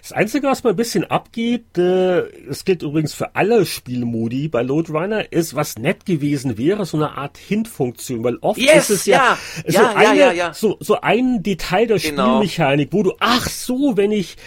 Das 0.07 0.15
Einzige, 0.15 0.47
was 0.47 0.63
mal 0.63 0.69
ein 0.69 0.77
bisschen 0.77 1.03
abgeht, 1.03 1.77
äh, 1.77 2.23
das 2.47 2.63
gilt 2.63 2.81
übrigens 2.81 3.13
für 3.13 3.35
alle 3.35 3.65
Spielmodi 3.65 4.47
bei 4.47 4.61
Loadrunner, 4.61 5.33
ist, 5.33 5.53
was 5.53 5.77
nett 5.77 6.05
gewesen 6.05 6.57
wäre, 6.57 6.85
so 6.85 6.95
eine 6.95 7.17
Art 7.17 7.37
Hint-Funktion, 7.37 8.23
weil 8.23 8.37
oft 8.37 8.57
yes, 8.57 8.89
ist 8.89 9.01
es 9.01 9.05
ja, 9.07 9.37
ja, 9.65 9.71
so, 9.71 9.79
ja, 9.79 9.95
eine, 9.95 10.19
ja, 10.19 10.31
ja, 10.31 10.53
So, 10.53 10.77
so 10.79 11.01
ein 11.01 11.43
Detail 11.43 11.87
der 11.87 11.99
genau. 11.99 12.37
Spielmechanik, 12.37 12.93
wo 12.93 13.03
du, 13.03 13.15
ach 13.19 13.49
so, 13.49 13.97
wenn 13.97 14.13
ich 14.13 14.37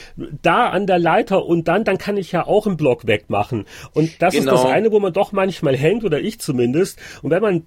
da 0.40 0.70
an 0.70 0.86
der 0.86 0.98
Leiter 0.98 1.44
und 1.44 1.68
dann, 1.68 1.84
dann 1.84 1.98
kann 1.98 2.16
ich 2.16 2.32
ja 2.32 2.46
auch 2.46 2.66
einen 2.66 2.78
Block 2.78 3.06
wegmachen. 3.06 3.66
Und 3.92 4.22
das 4.22 4.32
genau. 4.32 4.54
ist 4.54 4.64
das 4.64 4.72
eine, 4.72 4.90
wo 4.92 4.98
man 4.98 5.12
doch 5.12 5.32
manchmal 5.32 5.76
hängt, 5.76 6.04
oder 6.04 6.22
ich 6.22 6.40
zumindest. 6.40 6.98
Und 7.20 7.32
wenn 7.32 7.42
man 7.42 7.66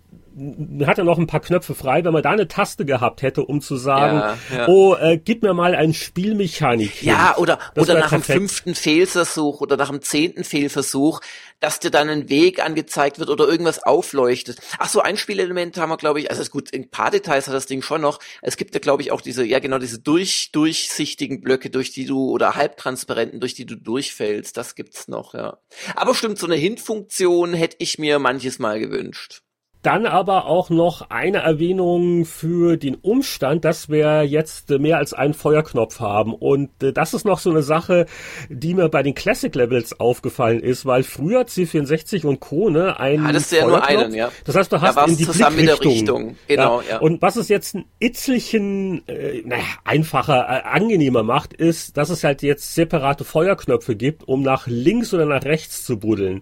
hat 0.85 0.97
er 0.97 1.03
noch 1.03 1.17
ein 1.17 1.27
paar 1.27 1.41
Knöpfe 1.41 1.75
frei, 1.75 2.03
wenn 2.03 2.13
man 2.13 2.23
da 2.23 2.31
eine 2.31 2.47
Taste 2.47 2.85
gehabt 2.85 3.21
hätte, 3.21 3.45
um 3.45 3.61
zu 3.61 3.75
sagen, 3.75 4.17
ja, 4.17 4.57
ja. 4.57 4.67
oh, 4.67 4.95
äh, 4.95 5.17
gib 5.17 5.43
mir 5.43 5.53
mal 5.53 5.75
ein 5.75 5.93
Spielmechanik. 5.93 7.03
Ja, 7.03 7.37
oder, 7.37 7.59
oder 7.75 7.95
nach 7.95 8.09
perfekt. 8.09 8.29
dem 8.29 8.41
fünften 8.41 8.75
Fehlversuch 8.75 9.61
oder 9.61 9.77
nach 9.77 9.89
dem 9.89 10.01
zehnten 10.01 10.43
Fehlversuch, 10.43 11.19
dass 11.59 11.79
dir 11.79 11.91
dann 11.91 12.09
ein 12.09 12.29
Weg 12.29 12.63
angezeigt 12.63 13.19
wird 13.19 13.29
oder 13.29 13.47
irgendwas 13.47 13.83
aufleuchtet. 13.83 14.57
Ach 14.79 14.89
so, 14.89 15.01
ein 15.01 15.17
Spielelement 15.17 15.77
haben 15.77 15.89
wir, 15.89 15.97
glaube 15.97 16.19
ich, 16.19 16.29
also 16.29 16.41
ist 16.41 16.51
gut, 16.51 16.73
ein 16.73 16.89
paar 16.89 17.11
Details 17.11 17.47
hat 17.47 17.53
das 17.53 17.67
Ding 17.67 17.81
schon 17.81 18.01
noch. 18.01 18.19
Es 18.41 18.57
gibt 18.57 18.73
ja, 18.73 18.79
glaube 18.79 19.03
ich, 19.03 19.11
auch 19.11 19.21
diese, 19.21 19.45
ja 19.45 19.59
genau, 19.59 19.77
diese 19.77 19.99
durch, 19.99 20.51
durchsichtigen 20.51 21.41
Blöcke, 21.41 21.69
durch 21.69 21.91
die 21.91 22.05
du, 22.05 22.31
oder 22.31 22.55
halbtransparenten, 22.55 23.39
durch 23.39 23.53
die 23.53 23.65
du 23.65 23.75
durchfällst. 23.75 24.57
Das 24.57 24.75
gibt's 24.75 25.07
noch, 25.07 25.35
ja. 25.35 25.59
Aber 25.95 26.15
stimmt, 26.15 26.39
so 26.39 26.47
eine 26.47 26.55
Hint-Funktion 26.55 27.53
hätte 27.53 27.77
ich 27.79 27.99
mir 27.99 28.17
manches 28.17 28.57
Mal 28.57 28.79
gewünscht. 28.79 29.42
Dann 29.83 30.05
aber 30.05 30.45
auch 30.45 30.69
noch 30.69 31.09
eine 31.09 31.39
Erwähnung 31.39 32.23
für 32.23 32.77
den 32.77 32.95
Umstand, 32.95 33.65
dass 33.65 33.89
wir 33.89 34.23
jetzt 34.23 34.69
mehr 34.69 34.97
als 34.97 35.13
einen 35.13 35.33
Feuerknopf 35.33 35.99
haben. 35.99 36.33
Und 36.33 36.69
äh, 36.81 36.93
das 36.93 37.13
ist 37.13 37.25
noch 37.25 37.37
so 37.37 37.49
eine 37.49 37.63
Sache, 37.63 38.05
die 38.49 38.73
mir 38.75 38.87
bei 38.87 39.03
den 39.03 39.13
Classic 39.13 39.53
Levels 39.53 39.99
aufgefallen 39.99 40.61
ist, 40.61 40.85
weil 40.85 41.03
früher 41.03 41.41
C64 41.41 42.25
und 42.25 42.39
Co. 42.39 42.69
ne 42.69 42.97
ein 42.97 43.27
Hattest 43.27 43.51
du 43.51 43.57
ja 43.57 43.67
nur 43.67 43.85
einen, 43.85 44.13
ja. 44.13 44.31
Das 44.45 44.55
heißt, 44.55 44.71
du 44.71 44.79
hast 44.79 44.97
in 45.05 45.17
die 45.17 45.25
zusammen 45.25 45.57
mit 45.57 45.67
der 45.67 45.81
Richtung. 45.81 46.37
Genau, 46.47 46.79
ja. 46.79 46.91
ja. 46.91 46.97
Und 46.99 47.21
was 47.21 47.35
es 47.35 47.49
jetzt 47.49 47.75
ein 47.75 47.83
Itzelchen 47.99 49.05
äh, 49.09 49.41
naja, 49.43 49.63
einfacher, 49.83 50.47
äh, 50.47 50.61
angenehmer 50.63 51.23
macht, 51.23 51.51
ist, 51.51 51.97
dass 51.97 52.09
es 52.09 52.23
halt 52.23 52.41
jetzt 52.41 52.73
separate 52.73 53.25
Feuerknöpfe 53.25 53.97
gibt, 53.97 54.25
um 54.27 54.43
nach 54.43 54.65
links 54.65 55.13
oder 55.13 55.25
nach 55.25 55.43
rechts 55.43 55.83
zu 55.83 55.99
buddeln. 55.99 56.41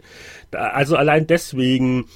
Also 0.53 0.95
allein 0.95 1.27
deswegen 1.27 2.07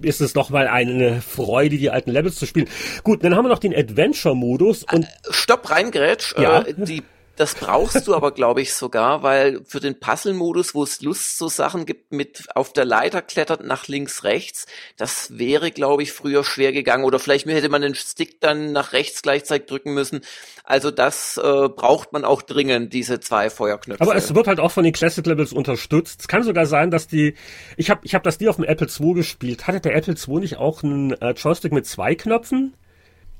ist 0.00 0.20
es 0.20 0.32
doch 0.32 0.50
mal 0.50 0.68
eine 0.68 1.22
Freude, 1.22 1.76
die 1.78 1.90
alten 1.90 2.10
Levels 2.10 2.36
zu 2.36 2.46
spielen. 2.46 2.68
Gut, 3.02 3.24
dann 3.24 3.34
haben 3.34 3.44
wir 3.44 3.48
noch 3.48 3.58
den 3.58 3.74
Adventure-Modus 3.74 4.84
und. 4.92 5.04
Äh, 5.04 5.08
stopp, 5.30 5.70
reingrätsch. 5.70 6.34
Ja. 6.38 6.62
Äh, 6.62 6.74
die 6.76 7.02
das 7.36 7.54
brauchst 7.54 8.06
du 8.06 8.14
aber, 8.14 8.32
glaube 8.32 8.60
ich, 8.60 8.74
sogar, 8.74 9.22
weil 9.22 9.64
für 9.64 9.80
den 9.80 9.98
Puzzle-Modus, 9.98 10.74
wo 10.74 10.82
es 10.82 11.00
Lust 11.00 11.38
so 11.38 11.48
Sachen 11.48 11.86
gibt 11.86 12.12
mit 12.12 12.44
auf 12.54 12.72
der 12.72 12.84
Leiter 12.84 13.22
klettert 13.22 13.64
nach 13.64 13.88
links, 13.88 14.24
rechts, 14.24 14.66
das 14.96 15.38
wäre, 15.38 15.70
glaube 15.70 16.02
ich, 16.02 16.12
früher 16.12 16.44
schwer 16.44 16.72
gegangen. 16.72 17.04
Oder 17.04 17.18
vielleicht 17.18 17.46
hätte 17.46 17.70
man 17.70 17.82
den 17.82 17.94
Stick 17.94 18.40
dann 18.40 18.72
nach 18.72 18.92
rechts 18.92 19.22
gleichzeitig 19.22 19.66
drücken 19.66 19.94
müssen. 19.94 20.20
Also 20.64 20.90
das 20.90 21.38
äh, 21.38 21.68
braucht 21.68 22.12
man 22.12 22.24
auch 22.24 22.42
dringend, 22.42 22.92
diese 22.92 23.18
zwei 23.20 23.48
Feuerknöpfe. 23.50 24.02
Aber 24.02 24.14
es 24.14 24.34
wird 24.34 24.46
halt 24.46 24.60
auch 24.60 24.70
von 24.70 24.84
den 24.84 24.92
Classic 24.92 25.24
Levels 25.26 25.52
unterstützt. 25.52 26.20
Es 26.20 26.28
kann 26.28 26.42
sogar 26.42 26.66
sein, 26.66 26.90
dass 26.90 27.06
die, 27.06 27.34
ich 27.76 27.90
habe 27.90 28.00
ich 28.04 28.14
hab 28.14 28.22
das 28.22 28.38
nie 28.40 28.48
auf 28.48 28.56
dem 28.56 28.64
Apple 28.64 28.88
II 28.88 29.14
gespielt. 29.14 29.66
Hatte 29.66 29.80
der 29.80 29.96
Apple 29.96 30.14
II 30.14 30.40
nicht 30.40 30.58
auch 30.58 30.82
einen 30.82 31.12
äh, 31.20 31.30
Joystick 31.30 31.72
mit 31.72 31.86
zwei 31.86 32.14
Knöpfen? 32.14 32.74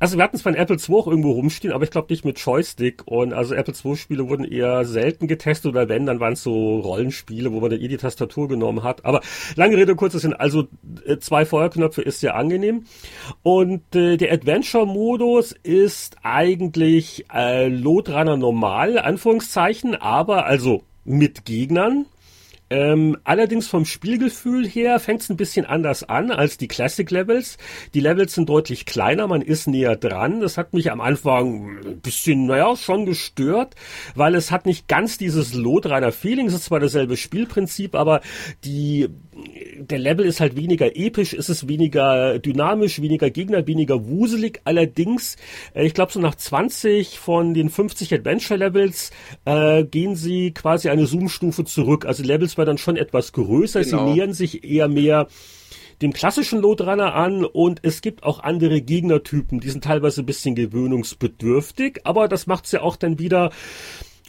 Also 0.02 0.16
wir 0.16 0.24
hatten 0.24 0.34
es 0.34 0.42
bei 0.42 0.50
Apple 0.50 0.78
II 0.78 0.96
auch 0.96 1.06
irgendwo 1.06 1.30
rumstehen, 1.30 1.72
aber 1.72 1.84
ich 1.84 1.92
glaube 1.92 2.12
nicht 2.12 2.24
mit 2.24 2.36
Joystick. 2.36 3.02
Und 3.06 3.32
also 3.32 3.54
Apple 3.54 3.72
II-Spiele 3.72 4.28
wurden 4.28 4.44
eher 4.44 4.84
selten 4.84 5.28
getestet 5.28 5.66
oder 5.66 5.88
wenn, 5.88 6.06
dann 6.06 6.18
waren 6.18 6.32
es 6.32 6.42
so 6.42 6.80
Rollenspiele, 6.80 7.52
wo 7.52 7.60
man 7.60 7.70
dann 7.70 7.80
eh 7.80 7.86
die 7.86 7.98
Tastatur 7.98 8.48
genommen 8.48 8.82
hat. 8.82 9.04
Aber 9.04 9.20
lange 9.54 9.76
Rede, 9.76 9.94
kurzer 9.94 10.18
Sinn, 10.18 10.32
also 10.32 10.66
äh, 11.06 11.18
zwei 11.18 11.44
Feuerknöpfe 11.44 12.02
ist 12.02 12.18
sehr 12.18 12.34
angenehm. 12.34 12.82
Und 13.44 13.94
äh, 13.94 14.16
der 14.16 14.32
Adventure-Modus 14.32 15.52
ist 15.62 16.16
eigentlich 16.24 17.26
äh, 17.32 17.68
Loadrunner 17.68 18.36
normal, 18.36 18.98
Anführungszeichen, 18.98 19.94
aber 19.94 20.46
also 20.46 20.82
mit 21.04 21.44
Gegnern. 21.44 22.06
Ähm, 22.72 23.18
allerdings 23.24 23.68
vom 23.68 23.84
Spielgefühl 23.84 24.66
her 24.66 24.98
fängt 24.98 25.20
es 25.20 25.28
ein 25.28 25.36
bisschen 25.36 25.66
anders 25.66 26.04
an 26.04 26.30
als 26.30 26.56
die 26.56 26.68
Classic 26.68 27.10
Levels. 27.10 27.58
Die 27.92 28.00
Levels 28.00 28.32
sind 28.32 28.48
deutlich 28.48 28.86
kleiner, 28.86 29.26
man 29.26 29.42
ist 29.42 29.66
näher 29.66 29.94
dran. 29.94 30.40
Das 30.40 30.56
hat 30.56 30.72
mich 30.72 30.90
am 30.90 31.02
Anfang 31.02 31.80
ein 31.84 32.00
bisschen, 32.00 32.46
naja, 32.46 32.74
schon 32.74 33.04
gestört, 33.04 33.74
weil 34.14 34.34
es 34.34 34.50
hat 34.50 34.64
nicht 34.64 34.88
ganz 34.88 35.18
dieses 35.18 35.52
Loadrunner-Feeling. 35.52 36.46
Es 36.46 36.54
ist 36.54 36.64
zwar 36.64 36.80
dasselbe 36.80 37.18
Spielprinzip, 37.18 37.94
aber 37.94 38.22
die 38.64 39.10
der 39.78 39.98
Level 39.98 40.24
ist 40.24 40.40
halt 40.40 40.56
weniger 40.56 40.96
episch, 40.96 41.32
ist 41.32 41.48
es 41.48 41.68
weniger 41.68 42.38
dynamisch, 42.38 43.00
weniger 43.00 43.30
Gegner, 43.30 43.66
weniger 43.66 44.06
wuselig. 44.06 44.60
Allerdings, 44.64 45.36
äh, 45.74 45.86
ich 45.86 45.94
glaube, 45.94 46.12
so 46.12 46.20
nach 46.20 46.34
20 46.34 47.18
von 47.18 47.54
den 47.54 47.70
50 47.70 48.14
Adventure-Levels 48.14 49.10
äh, 49.44 49.84
gehen 49.84 50.16
sie 50.16 50.52
quasi 50.52 50.88
eine 50.88 51.06
Zoom-Stufe 51.06 51.64
zurück. 51.64 52.06
Also 52.06 52.22
Levels 52.22 52.58
war 52.58 52.64
dann 52.64 52.78
schon 52.78 52.96
etwas 52.96 53.32
größer, 53.32 53.82
genau. 53.82 54.06
sie 54.08 54.14
nähern 54.14 54.32
sich 54.32 54.64
eher 54.64 54.88
mehr 54.88 55.28
dem 56.00 56.12
klassischen 56.12 56.60
Loadrunner 56.60 57.14
an 57.14 57.44
und 57.44 57.80
es 57.82 58.00
gibt 58.00 58.24
auch 58.24 58.40
andere 58.40 58.80
Gegnertypen, 58.80 59.60
die 59.60 59.70
sind 59.70 59.84
teilweise 59.84 60.22
ein 60.22 60.26
bisschen 60.26 60.56
gewöhnungsbedürftig, 60.56 62.00
aber 62.04 62.26
das 62.26 62.48
macht's 62.48 62.72
ja 62.72 62.82
auch 62.82 62.96
dann 62.96 63.20
wieder 63.20 63.50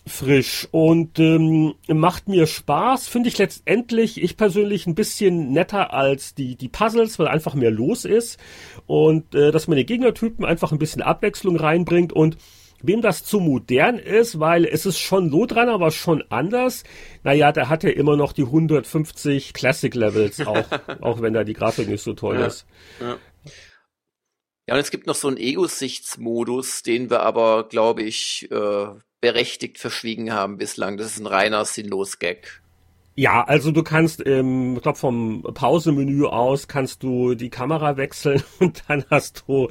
frisch 0.05 0.67
und 0.71 1.17
ähm, 1.19 1.75
macht 1.87 2.27
mir 2.27 2.45
Spaß. 2.45 3.07
Finde 3.07 3.29
ich 3.29 3.37
letztendlich, 3.37 4.21
ich 4.21 4.35
persönlich, 4.35 4.85
ein 4.85 4.95
bisschen 4.95 5.51
netter 5.53 5.93
als 5.93 6.35
die, 6.35 6.55
die 6.55 6.69
Puzzles, 6.69 7.19
weil 7.19 7.27
einfach 7.27 7.55
mehr 7.55 7.71
los 7.71 8.03
ist 8.05 8.37
und 8.85 9.33
äh, 9.33 9.51
dass 9.51 9.67
man 9.67 9.77
die 9.77 9.85
Gegnertypen 9.85 10.45
einfach 10.45 10.71
ein 10.71 10.79
bisschen 10.79 11.01
Abwechslung 11.01 11.55
reinbringt 11.55 12.11
und 12.11 12.37
wem 12.81 13.01
das 13.01 13.23
zu 13.23 13.39
modern 13.39 13.97
ist, 13.97 14.39
weil 14.39 14.65
es 14.65 14.85
ist 14.85 14.99
schon 14.99 15.29
Lotrunner, 15.29 15.73
aber 15.73 15.89
schon 15.89 16.21
anders. 16.29 16.83
Naja, 17.23 17.53
der 17.53 17.69
hat 17.69 17.83
ja 17.83 17.89
immer 17.89 18.17
noch 18.17 18.33
die 18.33 18.43
150 18.43 19.53
Classic 19.53 19.93
Levels, 19.95 20.41
auch, 20.45 20.65
auch 20.99 21.21
wenn 21.21 21.33
da 21.33 21.45
die 21.45 21.53
Grafik 21.53 21.87
nicht 21.87 22.03
so 22.03 22.13
toll 22.13 22.39
ja, 22.39 22.45
ist. 22.45 22.65
Ja. 22.99 23.17
ja, 24.67 24.73
und 24.75 24.81
es 24.81 24.91
gibt 24.91 25.07
noch 25.07 25.15
so 25.15 25.29
einen 25.29 25.37
Ego-Sichtsmodus, 25.37 26.83
den 26.83 27.09
wir 27.09 27.21
aber, 27.21 27.69
glaube 27.69 28.03
ich, 28.03 28.51
äh, 28.51 28.87
berechtigt 29.23 29.77
verschwiegen 29.77 30.33
haben 30.33 30.57
bislang. 30.57 30.97
Das 30.97 31.07
ist 31.07 31.19
ein 31.19 31.27
reiner 31.27 31.63
sinnlos 31.63 32.19
Gag. 32.19 32.61
Ja, 33.15 33.43
also 33.43 33.69
du 33.69 33.83
kannst, 33.83 34.25
ähm, 34.25 34.75
ich 34.75 34.81
glaube 34.81 34.97
vom 34.97 35.43
Pausemenü 35.43 36.25
aus 36.25 36.67
kannst 36.67 37.03
du 37.03 37.35
die 37.35 37.51
Kamera 37.51 37.95
wechseln 37.95 38.41
und 38.59 38.83
dann 38.87 39.05
hast 39.11 39.43
du 39.47 39.67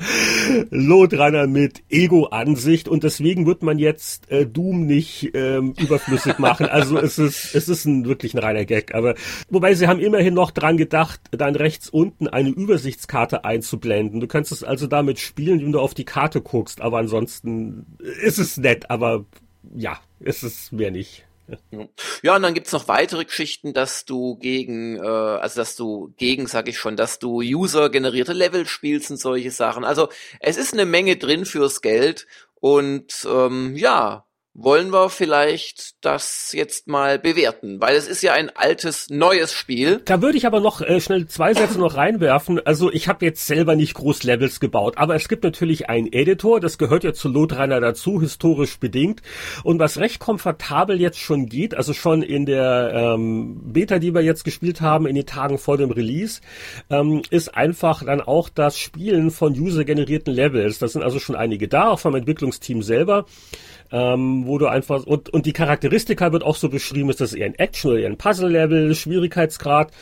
Loadrunner 0.71 1.49
mit 1.49 1.83
Ego-Ansicht 1.91 2.87
und 2.87 3.03
deswegen 3.03 3.45
wird 3.45 3.65
man 3.65 3.81
jetzt 3.81 4.31
äh, 4.31 4.47
Doom 4.47 4.87
nicht 4.87 5.33
ähm, 5.35 5.75
überflüssig 5.77 6.39
machen. 6.39 6.67
Also 6.67 6.99
es 6.99 7.19
ist 7.19 7.57
es 7.57 7.69
ist 7.69 7.85
ein, 7.85 8.05
wirklich 8.05 8.33
ein 8.35 8.39
reiner 8.39 8.65
Gag. 8.65 8.95
Aber 8.95 9.17
wobei 9.51 9.75
sie 9.75 9.89
haben 9.89 9.99
immerhin 9.99 10.35
noch 10.35 10.53
dran 10.53 10.77
gedacht, 10.77 11.21
dann 11.33 11.57
rechts 11.57 11.89
unten 11.89 12.29
eine 12.29 12.51
Übersichtskarte 12.51 13.45
einzublenden. 13.45 14.21
Du 14.21 14.29
kannst 14.29 14.53
es 14.53 14.63
also 14.63 14.87
damit 14.87 15.19
spielen, 15.19 15.61
wenn 15.61 15.73
du 15.73 15.81
auf 15.81 15.95
die 15.95 16.05
Karte 16.05 16.43
guckst. 16.43 16.81
Aber 16.81 16.99
ansonsten 16.99 17.99
ist 18.23 18.39
es 18.39 18.57
nett. 18.57 18.89
Aber 18.89 19.25
ja, 19.75 20.01
ist 20.21 20.43
es 20.43 20.73
mehr 20.73 20.91
nicht. 20.91 21.25
Ja, 22.23 22.37
und 22.37 22.43
dann 22.43 22.55
gibt's 22.55 22.73
noch 22.73 22.89
weitere 22.89 23.25
Geschichten, 23.25 23.75
dass 23.75 24.05
du 24.05 24.37
gegen, 24.37 24.97
äh, 24.97 25.07
also 25.07 25.61
dass 25.61 25.77
du 25.77 26.15
gegen, 26.17 26.47
sag 26.47 26.69
ich 26.69 26.79
schon, 26.79 26.97
dass 26.97 27.19
du 27.19 27.41
User-generierte 27.41 28.33
Level 28.33 28.67
spielst 28.67 29.11
und 29.11 29.19
solche 29.19 29.51
Sachen. 29.51 29.85
Also 29.85 30.09
es 30.41 30.57
ist 30.57 30.73
eine 30.73 30.87
Menge 30.87 31.17
drin 31.17 31.45
fürs 31.45 31.83
Geld 31.83 32.27
und 32.61 33.27
ähm, 33.29 33.77
ja, 33.77 34.25
wollen 34.55 34.93
wir 34.93 35.09
vielleicht 35.09 36.05
das 36.05 36.53
jetzt 36.53 36.87
mal 36.87 37.19
bewerten, 37.19 37.81
weil 37.81 37.97
es 37.97 38.07
ist 38.07 38.23
ja 38.23 38.35
ein 38.35 38.51
altes, 38.55 39.09
neues 39.09 39.55
Spiel. 39.55 40.03
Da 40.05 40.21
würde 40.21 40.37
ich 40.37 40.47
aber 40.47 40.61
noch 40.61 40.83
äh, 40.83 41.01
schnell 41.01 41.27
zwei 41.27 41.55
Sätze 41.55 41.79
noch 41.79 41.97
reinwerfen. 41.97 42.61
Also 42.67 42.93
ich 42.93 43.09
habe 43.09 43.25
jetzt 43.25 43.47
selber 43.47 43.77
nicht 43.77 43.95
groß 43.95 44.25
Levels 44.25 44.61
gebaut, 44.61 44.99
aber 44.99 45.15
es 45.15 45.29
gibt 45.29 45.45
natürlich 45.45 45.89
einen 45.89 46.13
Editor, 46.13 46.61
das 46.61 46.77
gehört 46.77 47.03
ja 47.03 47.15
zu 47.15 47.31
Lotrunner 47.31 47.81
dazu, 47.81 48.21
historisch 48.21 48.79
bedingt. 48.79 49.23
Und 49.65 49.79
was 49.79 49.99
recht 49.99 50.19
komfortabel 50.19 51.01
jetzt 51.01 51.19
schon 51.19 51.47
geht, 51.47 51.75
also 51.75 51.95
schon 51.95 52.23
in 52.23 52.45
der 52.45 52.93
ähm, 52.95 53.73
Beta, 53.73 53.99
die 53.99 54.15
wir 54.15 54.23
jetzt 54.23 54.45
gespielt 54.45 54.83
haben, 54.83 55.07
in 55.07 55.15
den 55.15 55.27
Tagen 55.27 55.57
vor 55.57 55.79
dem 55.79 55.91
Release, 55.91 56.43
ähm, 56.91 57.23
ist 57.31 57.57
einfach 57.57 58.05
dann 58.05 58.21
auch 58.21 58.51
das 58.51 58.79
Spielen 58.79 59.31
von 59.31 59.59
user-generierten 59.59 60.35
Levels. 60.35 60.79
Das 60.79 60.93
sind 60.93 61.03
also 61.03 61.19
schon 61.19 61.37
einige 61.37 61.69
da, 61.69 61.89
auch 61.89 61.99
vom 61.99 62.15
Entwicklungsteam 62.15 62.83
selber 62.83 63.25
ähm, 63.93 64.47
wo 64.47 64.59
du 64.59 64.67
einfach 64.67 65.05
und 65.05 65.29
und 65.29 65.47
die 65.47 65.53
Charakteristika 65.53 66.33
wird 66.33 66.43
auch 66.43 66.57
so 66.57 66.69
beschrieben, 66.69 67.11
ist 67.11 67.21
das 67.21 67.35
eher 67.35 67.47
ein 67.47 67.55
Action 67.55 67.93
oder 67.93 68.01
eher 68.01 68.09
ein 68.09 68.17
Puzzle-Level, 68.17 68.95
Schwierigkeitsgrad 68.95 69.93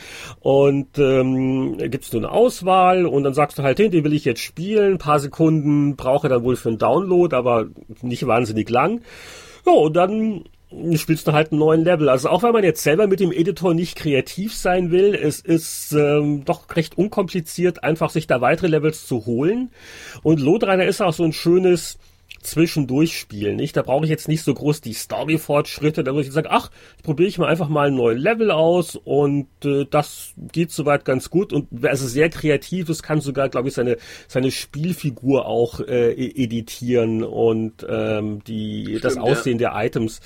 und 0.40 0.98
ähm, 0.98 1.76
gibst 1.90 2.14
du 2.14 2.18
eine 2.18 2.30
Auswahl 2.30 3.04
und 3.04 3.24
dann 3.24 3.34
sagst 3.34 3.58
du 3.58 3.62
halt, 3.62 3.78
hey, 3.80 3.90
den 3.90 4.04
will 4.04 4.12
ich 4.12 4.24
jetzt 4.24 4.40
spielen, 4.40 4.92
ein 4.92 4.98
paar 4.98 5.18
Sekunden 5.18 5.96
brauche 5.96 6.28
dann 6.28 6.44
wohl 6.44 6.56
für 6.56 6.68
einen 6.68 6.78
Download, 6.78 7.34
aber 7.34 7.66
nicht 8.02 8.26
wahnsinnig 8.26 8.70
lang. 8.70 9.02
Ja, 9.66 9.72
und 9.72 9.94
dann 9.94 10.44
spielst 10.94 11.26
du 11.26 11.32
halt 11.32 11.50
einen 11.50 11.58
neuen 11.58 11.82
Level. 11.82 12.08
Also 12.08 12.28
auch 12.28 12.42
wenn 12.42 12.52
man 12.52 12.62
jetzt 12.62 12.82
selber 12.82 13.08
mit 13.08 13.18
dem 13.18 13.32
Editor 13.32 13.74
nicht 13.74 13.96
kreativ 13.96 14.54
sein 14.54 14.90
will, 14.90 15.14
es 15.14 15.40
ist 15.40 15.92
ähm, 15.92 16.44
doch 16.44 16.64
recht 16.76 16.96
unkompliziert, 16.96 17.82
einfach 17.82 18.10
sich 18.10 18.26
da 18.28 18.40
weitere 18.40 18.68
Levels 18.68 19.06
zu 19.06 19.26
holen. 19.26 19.70
Und 20.22 20.40
Lodreiner 20.40 20.84
ist 20.84 21.02
auch 21.02 21.12
so 21.12 21.24
ein 21.24 21.32
schönes 21.32 21.98
zwischendurch 22.42 23.18
spielen. 23.18 23.56
Nicht? 23.56 23.76
Da 23.76 23.82
brauche 23.82 24.04
ich 24.04 24.10
jetzt 24.10 24.28
nicht 24.28 24.42
so 24.42 24.54
groß 24.54 24.80
die 24.80 24.92
Story-Fortschritte, 24.92 26.02
da 26.02 26.12
würde 26.12 26.26
ich 26.26 26.32
sagen, 26.32 26.48
ach, 26.50 26.70
probiere 27.02 27.28
ich 27.28 27.38
mal 27.38 27.48
einfach 27.48 27.68
mal 27.68 27.88
einen 27.88 27.96
neuen 27.96 28.18
Level 28.18 28.50
aus 28.50 28.96
und 28.96 29.48
äh, 29.64 29.86
das 29.90 30.32
geht 30.52 30.72
soweit 30.72 31.04
ganz 31.04 31.30
gut 31.30 31.52
und 31.52 31.68
wer 31.70 31.90
also 31.90 32.06
sehr 32.06 32.30
kreativ 32.30 32.88
ist, 32.88 33.02
kann 33.02 33.20
sogar, 33.20 33.48
glaube 33.48 33.68
ich, 33.68 33.74
seine 33.74 33.98
seine 34.28 34.50
Spielfigur 34.50 35.46
auch 35.46 35.80
äh, 35.80 36.12
e-, 36.12 36.44
editieren 36.44 37.22
und 37.22 37.86
ähm, 37.88 38.42
die 38.44 38.84
Stimmt, 38.84 39.04
das 39.04 39.16
Aussehen 39.18 39.58
ja. 39.58 39.72
der 39.72 39.86
Items, 39.86 40.20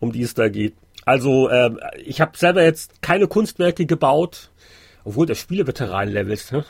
um 0.00 0.12
die 0.12 0.22
es 0.22 0.34
da 0.34 0.48
geht. 0.48 0.74
Also 1.04 1.48
äh, 1.48 1.70
ich 2.04 2.20
habe 2.20 2.36
selber 2.36 2.62
jetzt 2.62 3.02
keine 3.02 3.26
Kunstwerke 3.26 3.86
gebaut, 3.86 4.50
obwohl 5.04 5.26
der 5.26 5.34
Spieleveteran-Levels, 5.34 6.52
ne? 6.52 6.64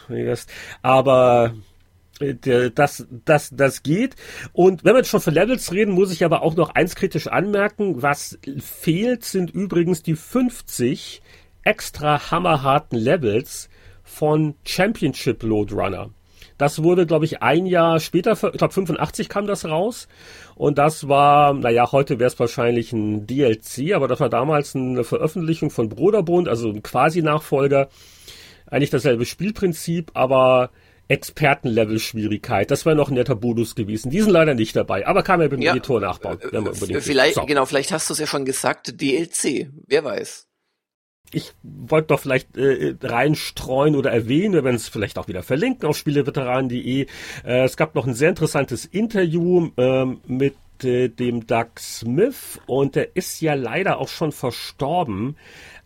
aber 0.82 1.54
das, 2.74 3.06
das, 3.24 3.50
das 3.50 3.82
geht. 3.82 4.16
Und 4.52 4.84
wenn 4.84 4.94
wir 4.94 4.98
jetzt 4.98 5.10
schon 5.10 5.20
von 5.20 5.34
Levels 5.34 5.72
reden, 5.72 5.92
muss 5.92 6.12
ich 6.12 6.24
aber 6.24 6.42
auch 6.42 6.54
noch 6.54 6.70
eins 6.70 6.94
kritisch 6.94 7.26
anmerken. 7.26 8.02
Was 8.02 8.38
fehlt, 8.58 9.24
sind 9.24 9.50
übrigens 9.50 10.02
die 10.02 10.16
50 10.16 11.22
extra 11.62 12.30
hammerharten 12.30 12.98
Levels 12.98 13.68
von 14.02 14.54
Championship 14.64 15.42
Load 15.42 15.74
Runner. 15.74 16.10
Das 16.58 16.82
wurde, 16.82 17.06
glaube 17.06 17.24
ich, 17.24 17.42
ein 17.42 17.64
Jahr 17.64 18.00
später, 18.00 18.32
ich 18.32 18.58
glaube 18.58 18.74
85 18.74 19.30
kam 19.30 19.46
das 19.46 19.64
raus. 19.64 20.08
Und 20.56 20.76
das 20.76 21.08
war, 21.08 21.54
naja, 21.54 21.90
heute 21.90 22.18
wäre 22.18 22.28
es 22.28 22.38
wahrscheinlich 22.38 22.92
ein 22.92 23.26
DLC, 23.26 23.94
aber 23.94 24.08
das 24.08 24.20
war 24.20 24.28
damals 24.28 24.76
eine 24.76 25.04
Veröffentlichung 25.04 25.70
von 25.70 25.88
Broderbund, 25.88 26.48
also 26.48 26.68
ein 26.68 26.82
Quasi-Nachfolger. 26.82 27.88
Eigentlich 28.66 28.90
dasselbe 28.90 29.24
Spielprinzip, 29.24 30.10
aber 30.12 30.70
Expertenlevel-Schwierigkeit. 31.10 32.70
Das 32.70 32.86
wäre 32.86 32.94
noch 32.94 33.08
ein 33.08 33.14
netter 33.14 33.34
Bonus 33.34 33.74
gewesen. 33.74 34.10
Die 34.10 34.20
sind 34.20 34.30
leider 34.30 34.54
nicht 34.54 34.76
dabei, 34.76 35.06
aber 35.06 35.22
kann 35.22 35.40
man 35.40 35.50
beim 35.50 35.60
ja, 35.60 35.72
Editor 35.72 36.00
nachbauen. 36.00 36.38
Äh, 36.40 37.00
vielleicht, 37.00 37.34
so. 37.34 37.46
genau, 37.46 37.66
vielleicht 37.66 37.90
hast 37.90 38.08
du 38.08 38.14
es 38.14 38.20
ja 38.20 38.26
schon 38.26 38.44
gesagt, 38.44 39.00
DLC, 39.00 39.70
wer 39.86 40.04
weiß. 40.04 40.46
Ich 41.32 41.52
wollte 41.62 42.08
doch 42.08 42.20
vielleicht 42.20 42.56
äh, 42.56 42.94
reinstreuen 43.02 43.96
oder 43.96 44.10
erwähnen, 44.10 44.54
wir 44.54 44.64
werden 44.64 44.76
es 44.76 44.88
vielleicht 44.88 45.18
auch 45.18 45.28
wieder 45.28 45.42
verlinken 45.42 45.88
auf 45.88 45.96
spieleveteranen.de. 45.96 47.06
Äh, 47.44 47.64
es 47.64 47.76
gab 47.76 47.94
noch 47.94 48.06
ein 48.06 48.14
sehr 48.14 48.30
interessantes 48.30 48.84
Interview 48.84 49.70
äh, 49.76 50.06
mit 50.26 50.56
äh, 50.84 51.08
dem 51.08 51.46
Doug 51.46 51.78
Smith 51.78 52.60
und 52.66 52.94
der 52.94 53.16
ist 53.16 53.40
ja 53.40 53.54
leider 53.54 53.98
auch 53.98 54.08
schon 54.08 54.32
verstorben. 54.32 55.36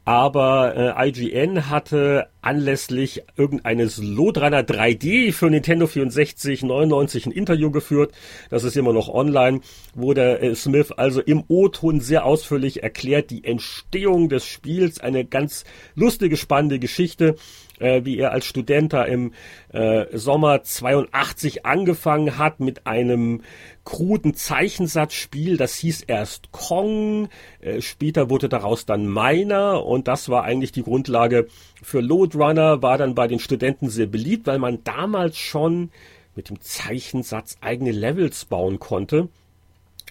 Aber 0.06 0.96
äh, 0.98 1.08
IGN 1.08 1.70
hatte 1.70 2.28
anlässlich 2.44 3.22
irgendeines 3.36 3.98
Lodrunner 3.98 4.60
3D 4.60 5.32
für 5.32 5.50
Nintendo 5.50 5.86
64 5.86 6.62
99 6.62 7.26
ein 7.26 7.32
Interview 7.32 7.70
geführt. 7.70 8.12
Das 8.50 8.64
ist 8.64 8.76
immer 8.76 8.92
noch 8.92 9.08
online, 9.08 9.60
wo 9.94 10.14
der 10.14 10.42
äh, 10.42 10.54
Smith 10.54 10.92
also 10.92 11.20
im 11.20 11.44
O-Ton 11.48 12.00
sehr 12.00 12.24
ausführlich 12.24 12.82
erklärt 12.82 13.30
die 13.30 13.44
Entstehung 13.44 14.28
des 14.28 14.46
Spiels. 14.46 15.00
Eine 15.00 15.24
ganz 15.24 15.64
lustige, 15.94 16.36
spannende 16.36 16.78
Geschichte 16.78 17.36
äh, 17.78 18.04
wie 18.04 18.18
er 18.18 18.32
als 18.32 18.46
Student 18.46 18.92
da 18.92 19.04
im 19.04 19.32
äh, 19.72 20.06
Sommer 20.16 20.62
82 20.62 21.66
angefangen 21.66 22.38
hat 22.38 22.60
mit 22.60 22.86
einem 22.86 23.42
kruden 23.84 24.34
Zeichensatzspiel. 24.34 25.56
Das 25.56 25.74
hieß 25.76 26.02
erst 26.02 26.52
Kong, 26.52 27.28
äh, 27.60 27.80
später 27.80 28.30
wurde 28.30 28.48
daraus 28.48 28.86
dann 28.86 29.12
Miner 29.12 29.84
und 29.84 30.08
das 30.08 30.28
war 30.28 30.44
eigentlich 30.44 30.72
die 30.72 30.82
Grundlage 30.82 31.46
für 31.82 32.00
Loadrunner, 32.34 32.82
war 32.82 32.98
dann 32.98 33.14
bei 33.14 33.26
den 33.26 33.38
Studenten 33.38 33.88
sehr 33.88 34.06
beliebt, 34.06 34.46
weil 34.46 34.58
man 34.58 34.82
damals 34.84 35.38
schon 35.38 35.90
mit 36.34 36.48
dem 36.48 36.60
Zeichensatz 36.60 37.56
eigene 37.60 37.92
Levels 37.92 38.44
bauen 38.44 38.78
konnte. 38.78 39.28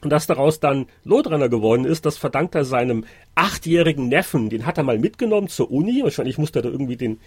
Und 0.02 0.10
dass 0.10 0.28
daraus 0.28 0.60
dann 0.60 0.88
Loadrunner 1.04 1.50
geworden 1.50 1.86
ist, 1.86 2.06
das 2.06 2.18
verdankt 2.18 2.56
er 2.56 2.66
seinem 2.66 3.06
achtjährigen 3.36 4.10
Neffen. 4.10 4.50
Den 4.50 4.66
hat 4.66 4.78
er 4.78 4.84
mal 4.84 5.00
mitgenommen 5.00 5.48
zur 5.48 5.72
Uni. 5.72 6.02
Wahrscheinlich 6.04 6.38
musste 6.38 6.60
er 6.60 6.64
da 6.64 6.70
irgendwie 6.70 6.98
den, 6.98 7.20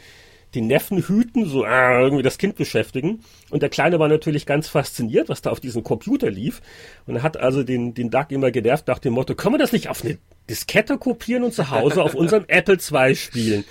den 0.54 0.66
Neffen 0.66 1.06
hüten, 1.06 1.46
so 1.46 1.64
äh, 1.64 2.02
irgendwie 2.02 2.22
das 2.22 2.36
Kind 2.36 2.56
beschäftigen. 2.56 3.20
Und 3.48 3.62
der 3.62 3.70
Kleine 3.70 3.98
war 3.98 4.08
natürlich 4.08 4.44
ganz 4.44 4.68
fasziniert, 4.68 5.30
was 5.30 5.40
da 5.40 5.50
auf 5.50 5.60
diesem 5.60 5.84
Computer 5.84 6.30
lief. 6.30 6.60
Und 7.06 7.16
er 7.16 7.22
hat 7.22 7.38
also 7.38 7.62
den, 7.62 7.94
den 7.94 8.10
Doug 8.10 8.26
immer 8.28 8.50
genervt 8.50 8.88
nach 8.88 8.98
dem 8.98 9.14
Motto, 9.14 9.34
können 9.34 9.54
wir 9.54 9.58
das 9.58 9.72
nicht 9.72 9.88
auf 9.88 10.04
eine 10.04 10.18
Diskette 10.50 10.98
kopieren 10.98 11.44
und 11.44 11.54
zu 11.54 11.70
Hause 11.70 12.02
auf 12.02 12.14
unserem 12.14 12.44
Apple 12.48 12.76
II 12.76 13.14
spielen? 13.14 13.64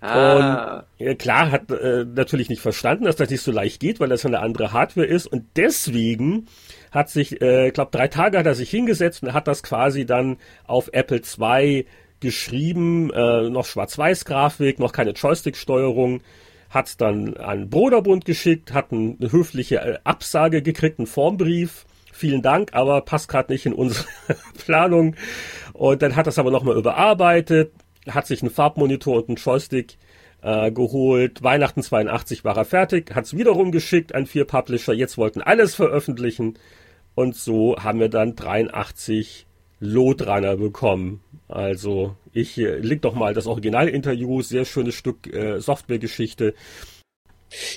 Ah. 0.00 0.84
Und 0.98 1.18
klar 1.18 1.50
hat 1.50 1.70
äh, 1.70 2.04
natürlich 2.04 2.48
nicht 2.48 2.62
verstanden, 2.62 3.04
dass 3.04 3.16
das 3.16 3.28
nicht 3.28 3.42
so 3.42 3.52
leicht 3.52 3.80
geht, 3.80 4.00
weil 4.00 4.08
das 4.08 4.24
eine 4.24 4.40
andere 4.40 4.72
Hardware 4.72 5.06
ist. 5.06 5.26
Und 5.26 5.44
deswegen 5.56 6.46
hat 6.90 7.10
sich, 7.10 7.42
äh, 7.42 7.68
ich 7.68 7.74
glaube, 7.74 7.90
drei 7.92 8.08
Tage 8.08 8.38
hat 8.38 8.46
er 8.46 8.54
sich 8.54 8.70
hingesetzt 8.70 9.22
und 9.22 9.34
hat 9.34 9.46
das 9.46 9.62
quasi 9.62 10.06
dann 10.06 10.38
auf 10.66 10.88
Apple 10.92 11.20
II 11.38 11.86
geschrieben, 12.20 13.10
äh, 13.12 13.48
noch 13.50 13.66
Schwarz-Weiß-Grafik, 13.66 14.78
noch 14.78 14.92
keine 14.92 15.10
Joystick-Steuerung, 15.12 16.22
hat 16.70 17.00
dann 17.00 17.36
an 17.36 17.68
Broderbund 17.68 18.24
geschickt, 18.24 18.72
hat 18.72 18.92
eine 18.92 19.16
höfliche 19.32 19.76
äh, 19.76 19.98
Absage 20.04 20.62
gekriegt, 20.62 20.98
einen 20.98 21.06
Formbrief, 21.06 21.84
vielen 22.12 22.42
Dank, 22.42 22.70
aber 22.72 23.00
passt 23.02 23.28
gerade 23.28 23.52
nicht 23.52 23.66
in 23.66 23.72
unsere 23.72 24.06
Planung. 24.64 25.16
Und 25.72 26.02
dann 26.02 26.16
hat 26.16 26.26
das 26.26 26.38
aber 26.38 26.50
nochmal 26.50 26.76
überarbeitet, 26.76 27.72
hat 28.08 28.26
sich 28.26 28.42
einen 28.42 28.50
Farbmonitor 28.50 29.16
und 29.16 29.28
einen 29.28 29.36
Joystick 29.36 29.98
äh, 30.42 30.70
geholt. 30.72 31.42
Weihnachten 31.42 31.82
82 31.82 32.44
war 32.44 32.56
er 32.56 32.64
fertig, 32.64 33.14
hat 33.14 33.24
es 33.24 33.36
wiederum 33.36 33.72
geschickt 33.72 34.14
an 34.14 34.26
vier 34.26 34.44
Publisher. 34.44 34.92
Jetzt 34.92 35.18
wollten 35.18 35.42
alles 35.42 35.74
veröffentlichen. 35.74 36.54
Und 37.14 37.36
so 37.36 37.76
haben 37.76 38.00
wir 38.00 38.08
dann 38.08 38.36
83 38.36 39.46
Lodraner 39.80 40.56
bekommen. 40.56 41.22
Also 41.48 42.16
ich 42.32 42.56
äh, 42.58 42.78
leg 42.78 43.02
doch 43.02 43.14
mal 43.14 43.34
das 43.34 43.46
Originalinterview, 43.46 44.42
sehr 44.42 44.64
schönes 44.64 44.94
Stück 44.94 45.26
äh, 45.32 45.60
Softwaregeschichte. 45.60 46.54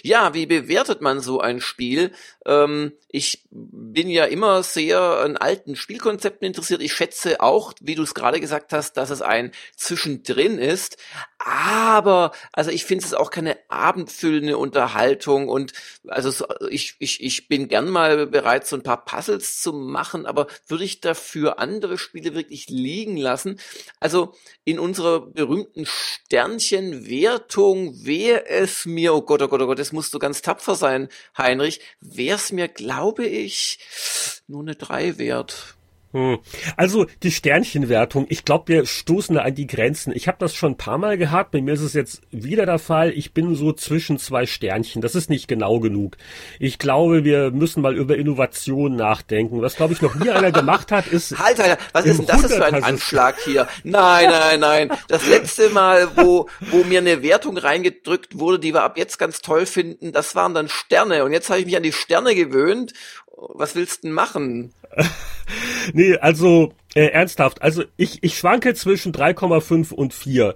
Ja, 0.04 0.34
wie 0.34 0.46
bewertet 0.46 1.02
man 1.02 1.20
so 1.20 1.40
ein 1.40 1.62
Spiel? 1.62 2.12
Ähm, 2.46 2.94
ich 3.10 3.44
bin 3.52 4.10
ja 4.10 4.26
immer 4.26 4.64
sehr 4.64 5.00
an 5.00 5.38
alten 5.38 5.76
Spielkonzepten 5.76 6.48
interessiert. 6.48 6.82
Ich 6.82 6.94
schätze 6.94 7.42
auch, 7.42 7.74
wie 7.80 7.96
du 7.96 8.04
es 8.04 8.14
gerade 8.14 8.40
gesagt 8.40 8.74
hast, 8.74 8.94
dass 8.94 9.10
es 9.10 9.22
ein 9.22 9.52
Zwischendrin 9.76 10.58
ist. 10.58 10.98
Aber, 11.38 12.32
also 12.54 12.72
ich 12.72 12.86
finde 12.86 13.06
es 13.06 13.14
auch 13.14 13.30
keine 13.30 13.58
abendfüllende 13.68 14.58
Unterhaltung 14.58 15.50
und 15.50 15.74
also 16.08 16.46
ich, 16.70 16.96
ich, 17.00 17.22
ich 17.22 17.48
bin 17.48 17.68
gern 17.68 17.90
mal 17.90 18.28
bereit, 18.28 18.66
so 18.66 18.78
ein 18.78 18.84
paar 18.84 19.04
Puzzles 19.04 19.62
zu 19.62 19.74
machen, 19.74 20.26
aber 20.26 20.48
würde 20.68 20.86
ich 20.86 21.02
dafür 21.02 21.60
andere 21.60 21.98
Spiele 21.98 22.34
wirklich 22.34 22.70
liegen 22.70 23.18
lassen? 23.18 23.60
Also 24.00 24.34
in 24.64 24.80
unserer 24.80 25.20
berühmten 25.20 25.86
Sternchenwertung 25.86 28.06
wäre 28.06 28.48
es 28.48 28.86
mir, 28.86 29.14
oh 29.14 29.22
Gott, 29.22 29.42
oh 29.42 29.50
Gott, 29.50 29.62
oh 29.64 29.68
Gott, 29.68 29.80
das 29.80 29.92
musst 29.92 30.14
du 30.14 30.20
ganz 30.20 30.42
tapfer 30.42 30.76
sein, 30.76 31.10
Heinrich, 31.38 31.82
wäre 32.00 32.38
es 32.38 32.52
mir, 32.52 32.68
glaube 32.68 33.26
ich, 33.26 33.80
nur 34.48 34.62
eine 34.62 34.76
drei 34.76 35.18
wert. 35.18 35.76
Hm. 36.14 36.38
Also 36.78 37.08
die 37.24 37.32
Sternchenwertung, 37.32 38.28
ich 38.30 38.46
glaube, 38.46 38.68
wir 38.68 38.86
stoßen 38.86 39.36
da 39.36 39.42
an 39.42 39.56
die 39.56 39.66
Grenzen. 39.66 40.14
Ich 40.16 40.28
habe 40.28 40.38
das 40.40 40.54
schon 40.54 40.74
ein 40.74 40.78
paar 40.78 41.00
Mal 41.00 41.18
gehabt, 41.18 41.52
bei 41.52 41.62
mir 41.62 41.74
ist 41.74 41.82
es 41.82 41.94
jetzt 41.94 42.22
wieder 42.30 42.68
der 42.68 42.78
Fall. 42.78 43.10
Ich 43.12 43.34
bin 43.34 43.56
so 43.56 43.74
zwischen 43.74 44.20
zwei 44.20 44.46
Sternchen. 44.46 45.02
Das 45.02 45.16
ist 45.16 45.32
nicht 45.32 45.48
genau 45.48 45.80
genug. 45.80 46.18
Ich 46.60 46.78
glaube, 46.78 47.24
wir 47.24 47.50
müssen 47.50 47.82
mal 47.82 47.98
über 47.98 48.16
Innovation 48.16 48.96
nachdenken. 48.96 49.62
Was, 49.64 49.76
glaube 49.76 49.94
ich, 49.94 50.02
noch 50.04 50.14
nie 50.14 50.30
einer 50.30 50.52
gemacht 50.52 50.92
hat, 50.92 51.08
ist... 51.08 51.38
Halt, 51.44 51.60
halt, 51.60 51.78
was 51.92 52.06
ist 52.06 52.20
denn 52.20 52.26
das 52.28 52.54
für 52.54 52.64
ein 52.64 52.84
Anschlag 52.84 53.36
hier? 53.44 53.68
Nein, 53.84 54.30
nein, 54.30 54.60
nein. 54.60 54.92
Das 55.08 55.28
letzte 55.28 55.70
Mal, 55.70 56.08
wo, 56.16 56.48
wo 56.72 56.84
mir 56.84 57.00
eine 57.00 57.22
Wertung 57.22 57.58
reingedrückt 57.58 58.40
wurde, 58.40 58.60
die 58.60 58.74
wir 58.74 58.84
ab 58.84 58.98
jetzt 58.98 59.18
ganz 59.18 59.42
toll 59.42 59.66
finden, 59.66 60.14
das 60.14 60.36
waren 60.36 60.54
dann 60.54 60.70
Sterne. 60.70 61.26
Und 61.26 61.34
jetzt 61.34 61.50
habe 61.50 61.60
ich 61.60 61.66
mich 61.66 61.76
an 61.76 61.84
die 61.84 61.92
Sterne 61.92 62.36
gewöhnt 62.36 62.94
was 63.54 63.76
willst 63.76 64.04
du 64.04 64.08
denn 64.08 64.14
machen? 64.14 64.74
nee, 65.94 66.18
also 66.18 66.74
äh, 66.96 67.08
ernsthaft, 67.08 67.62
also 67.62 67.84
ich, 67.98 68.24
ich 68.24 68.38
schwanke 68.38 68.74
zwischen 68.74 69.14
3,5 69.14 69.94
und 69.94 70.14
4. 70.14 70.56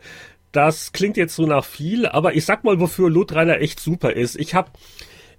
Das 0.51 0.91
klingt 0.91 1.17
jetzt 1.17 1.35
so 1.35 1.45
nach 1.45 1.65
viel, 1.65 2.05
aber 2.05 2.35
ich 2.35 2.45
sag 2.45 2.63
mal, 2.63 2.79
wofür 2.79 3.09
Lothrainer 3.09 3.59
echt 3.59 3.79
super 3.79 4.13
ist. 4.13 4.37
Ich 4.37 4.55
habe 4.55 4.71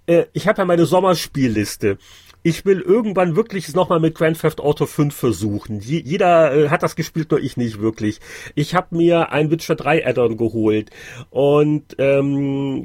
äh, 0.06 0.26
ich 0.32 0.48
hab 0.48 0.58
ja 0.58 0.64
meine 0.64 0.86
Sommerspielliste 0.86 1.98
ich 2.42 2.64
will 2.64 2.80
irgendwann 2.80 3.36
wirklich 3.36 3.68
es 3.68 3.74
nochmal 3.74 4.00
mit 4.00 4.14
Grand 4.14 4.40
Theft 4.40 4.60
Auto 4.60 4.86
5 4.86 5.14
versuchen. 5.14 5.80
jeder 5.80 6.54
äh, 6.54 6.68
hat 6.68 6.82
das 6.82 6.96
gespielt, 6.96 7.30
nur 7.30 7.40
ich 7.40 7.56
nicht 7.56 7.80
wirklich. 7.80 8.20
Ich 8.54 8.74
habe 8.74 8.96
mir 8.96 9.32
ein 9.32 9.50
Witcher 9.50 9.74
3 9.74 10.06
Addon 10.06 10.36
geholt 10.36 10.90
und 11.30 11.96
ähm, 11.98 12.84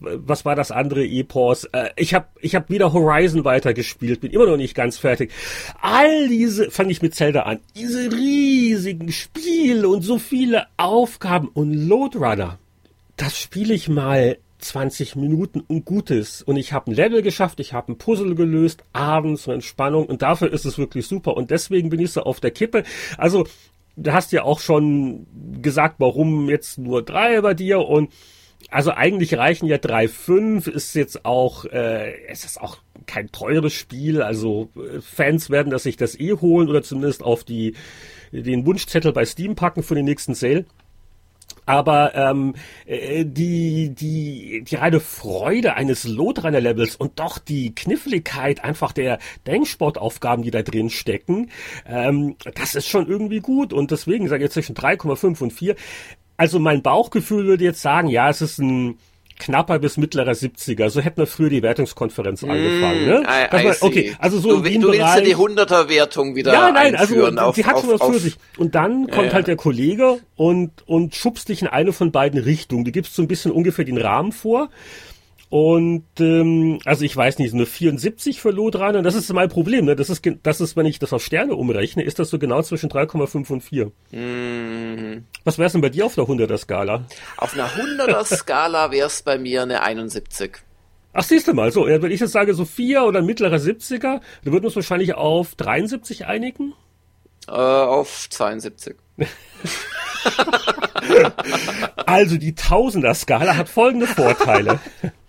was 0.00 0.44
war 0.44 0.56
das 0.56 0.70
andere 0.70 1.04
Epos? 1.04 1.64
Äh, 1.66 1.90
ich 1.96 2.14
habe 2.14 2.26
ich 2.40 2.54
hab 2.54 2.70
wieder 2.70 2.92
Horizon 2.92 3.44
weitergespielt, 3.44 4.20
bin 4.20 4.32
immer 4.32 4.46
noch 4.46 4.56
nicht 4.56 4.74
ganz 4.74 4.98
fertig. 4.98 5.32
All 5.80 6.28
diese, 6.28 6.70
fange 6.70 6.90
ich 6.90 7.02
mit 7.02 7.14
Zelda 7.14 7.42
an, 7.42 7.60
diese 7.76 8.10
riesigen 8.10 9.12
Spiele 9.12 9.88
und 9.88 10.02
so 10.02 10.18
viele 10.18 10.66
Aufgaben 10.76 11.48
und 11.48 11.72
Loadrunner, 11.72 12.58
das 13.16 13.38
spiele 13.38 13.74
ich 13.74 13.88
mal 13.88 14.38
20 14.62 15.16
Minuten 15.16 15.60
und 15.60 15.84
Gutes. 15.84 16.42
Und 16.42 16.56
ich 16.56 16.72
habe 16.72 16.90
ein 16.90 16.94
Level 16.94 17.22
geschafft, 17.22 17.60
ich 17.60 17.72
habe 17.72 17.92
ein 17.92 17.98
Puzzle 17.98 18.34
gelöst, 18.34 18.84
abends 18.92 19.42
zur 19.42 19.54
Entspannung 19.54 20.06
und 20.06 20.22
dafür 20.22 20.52
ist 20.52 20.64
es 20.64 20.78
wirklich 20.78 21.06
super. 21.06 21.36
Und 21.36 21.50
deswegen 21.50 21.90
bin 21.90 22.00
ich 22.00 22.12
so 22.12 22.22
auf 22.22 22.40
der 22.40 22.50
Kippe. 22.50 22.84
Also, 23.18 23.46
du 23.96 24.12
hast 24.12 24.32
ja 24.32 24.44
auch 24.44 24.60
schon 24.60 25.26
gesagt, 25.60 25.96
warum 25.98 26.48
jetzt 26.48 26.78
nur 26.78 27.02
drei 27.02 27.40
bei 27.40 27.54
dir 27.54 27.80
und 27.80 28.10
also 28.70 28.92
eigentlich 28.92 29.36
reichen 29.36 29.66
ja 29.66 29.78
drei, 29.78 30.08
fünf, 30.08 30.66
ist 30.66 30.94
jetzt 30.94 31.24
auch, 31.24 31.64
äh, 31.64 32.26
es 32.26 32.44
ist 32.44 32.60
auch 32.60 32.78
kein 33.06 33.30
teures 33.32 33.72
Spiel, 33.72 34.22
also 34.22 34.70
äh, 34.76 35.00
Fans 35.00 35.50
werden 35.50 35.70
das 35.70 35.82
sich 35.82 35.96
das 35.96 36.18
eh 36.18 36.34
holen 36.34 36.68
oder 36.68 36.82
zumindest 36.82 37.22
auf 37.22 37.44
die, 37.44 37.74
den 38.30 38.64
Wunschzettel 38.64 39.12
bei 39.12 39.24
Steam 39.24 39.56
packen 39.56 39.82
für 39.82 39.94
den 39.94 40.04
nächsten 40.04 40.34
Sale. 40.34 40.64
Aber 41.66 42.14
ähm, 42.14 42.54
äh, 42.86 43.24
die, 43.24 43.94
die, 43.94 44.64
die 44.64 44.74
reine 44.74 45.00
Freude 45.00 45.74
eines 45.74 46.04
Lotrunner-Levels 46.04 46.96
und 46.96 47.18
doch 47.18 47.38
die 47.38 47.74
Kniffligkeit 47.74 48.64
einfach 48.64 48.92
der 48.92 49.18
Denksportaufgaben, 49.46 50.44
die 50.44 50.50
da 50.50 50.62
drin 50.62 50.90
stecken, 50.90 51.50
ähm, 51.86 52.36
das 52.54 52.74
ist 52.74 52.88
schon 52.88 53.06
irgendwie 53.06 53.40
gut. 53.40 53.72
Und 53.72 53.90
deswegen 53.90 54.28
sage 54.28 54.42
ich 54.42 54.46
jetzt 54.46 54.54
zwischen 54.54 54.74
3,5 54.74 55.42
und 55.42 55.52
4. 55.52 55.76
Also 56.36 56.58
mein 56.58 56.82
Bauchgefühl 56.82 57.46
würde 57.46 57.64
jetzt 57.64 57.82
sagen, 57.82 58.08
ja, 58.08 58.28
es 58.28 58.40
ist 58.40 58.58
ein 58.58 58.98
knapper 59.38 59.78
bis 59.78 59.96
mittlerer 59.96 60.32
70er. 60.32 60.90
So 60.90 61.00
hätten 61.00 61.18
wir 61.18 61.26
früher 61.26 61.50
die 61.50 61.62
Wertungskonferenz 61.62 62.42
mm, 62.42 62.50
angefangen. 62.50 63.06
Ne? 63.06 63.22
I, 63.22 63.68
I 63.68 63.72
okay, 63.80 64.16
also 64.18 64.38
so 64.38 64.60
du, 64.60 64.62
du 64.62 64.88
willst 64.88 64.98
ja 64.98 65.20
die 65.20 65.36
100er 65.36 65.88
Wertung 65.88 66.34
wieder 66.34 66.52
Ja, 66.52 66.70
nein, 66.70 66.96
also 66.96 67.26
auf, 67.26 67.54
die 67.54 67.64
hat 67.64 67.80
schon 67.80 67.90
was 67.90 68.02
für 68.02 68.18
sich. 68.18 68.36
Und 68.56 68.74
dann 68.74 69.08
kommt 69.08 69.28
ja, 69.28 69.32
halt 69.34 69.46
der 69.46 69.56
Kollege 69.56 70.18
und 70.36 70.70
und 70.86 71.14
schubst 71.14 71.48
dich 71.48 71.62
in 71.62 71.68
eine 71.68 71.92
von 71.92 72.12
beiden 72.12 72.40
Richtungen. 72.40 72.84
Du 72.84 72.92
gibst 72.92 73.14
so 73.14 73.22
ein 73.22 73.28
bisschen 73.28 73.52
ungefähr 73.52 73.84
den 73.84 73.98
Rahmen 73.98 74.32
vor 74.32 74.68
und 75.52 76.06
ähm, 76.18 76.78
also 76.86 77.04
ich 77.04 77.14
weiß 77.14 77.38
nicht, 77.38 77.50
so 77.50 77.58
eine 77.58 77.66
74 77.66 78.40
für 78.40 78.52
Lodran 78.52 78.96
und 78.96 79.04
das 79.04 79.14
ist 79.14 79.30
mein 79.34 79.50
Problem. 79.50 79.84
Ne? 79.84 79.94
Das 79.94 80.08
ist, 80.08 80.26
das 80.42 80.62
ist, 80.62 80.76
wenn 80.78 80.86
ich 80.86 80.98
das 80.98 81.12
auf 81.12 81.22
Sterne 81.22 81.56
umrechne, 81.56 82.02
ist 82.04 82.18
das 82.18 82.30
so 82.30 82.38
genau 82.38 82.62
zwischen 82.62 82.88
3,5 82.88 83.52
und 83.52 83.60
4. 83.60 83.92
Mhm. 84.12 85.26
Was 85.44 85.58
wär's 85.58 85.72
denn 85.72 85.82
bei 85.82 85.90
dir 85.90 86.06
auf 86.06 86.14
der 86.14 86.24
100er 86.24 86.56
Skala? 86.56 87.04
Auf 87.36 87.52
einer 87.52 87.68
100er 87.68 88.24
Skala 88.34 88.92
wär's 88.92 89.20
bei 89.20 89.36
mir 89.36 89.64
eine 89.64 89.82
71. 89.82 90.52
Ach, 91.12 91.22
siehst 91.22 91.48
du 91.48 91.52
mal, 91.52 91.70
so, 91.70 91.84
wenn 91.84 92.10
ich 92.10 92.20
jetzt 92.20 92.32
sage 92.32 92.54
so 92.54 92.64
4 92.64 93.02
oder 93.02 93.20
mittlerer 93.20 93.56
70er, 93.56 94.00
dann 94.00 94.22
würden 94.44 94.62
wir 94.62 94.68
uns 94.68 94.76
wahrscheinlich 94.76 95.12
auf 95.16 95.54
73 95.56 96.24
einigen? 96.24 96.72
Äh, 97.46 97.50
auf 97.50 98.26
72. 98.30 98.96
also 102.06 102.38
die 102.38 102.54
Tausender-Skala 102.54 103.54
hat 103.54 103.68
folgende 103.68 104.06
Vorteile. 104.06 104.80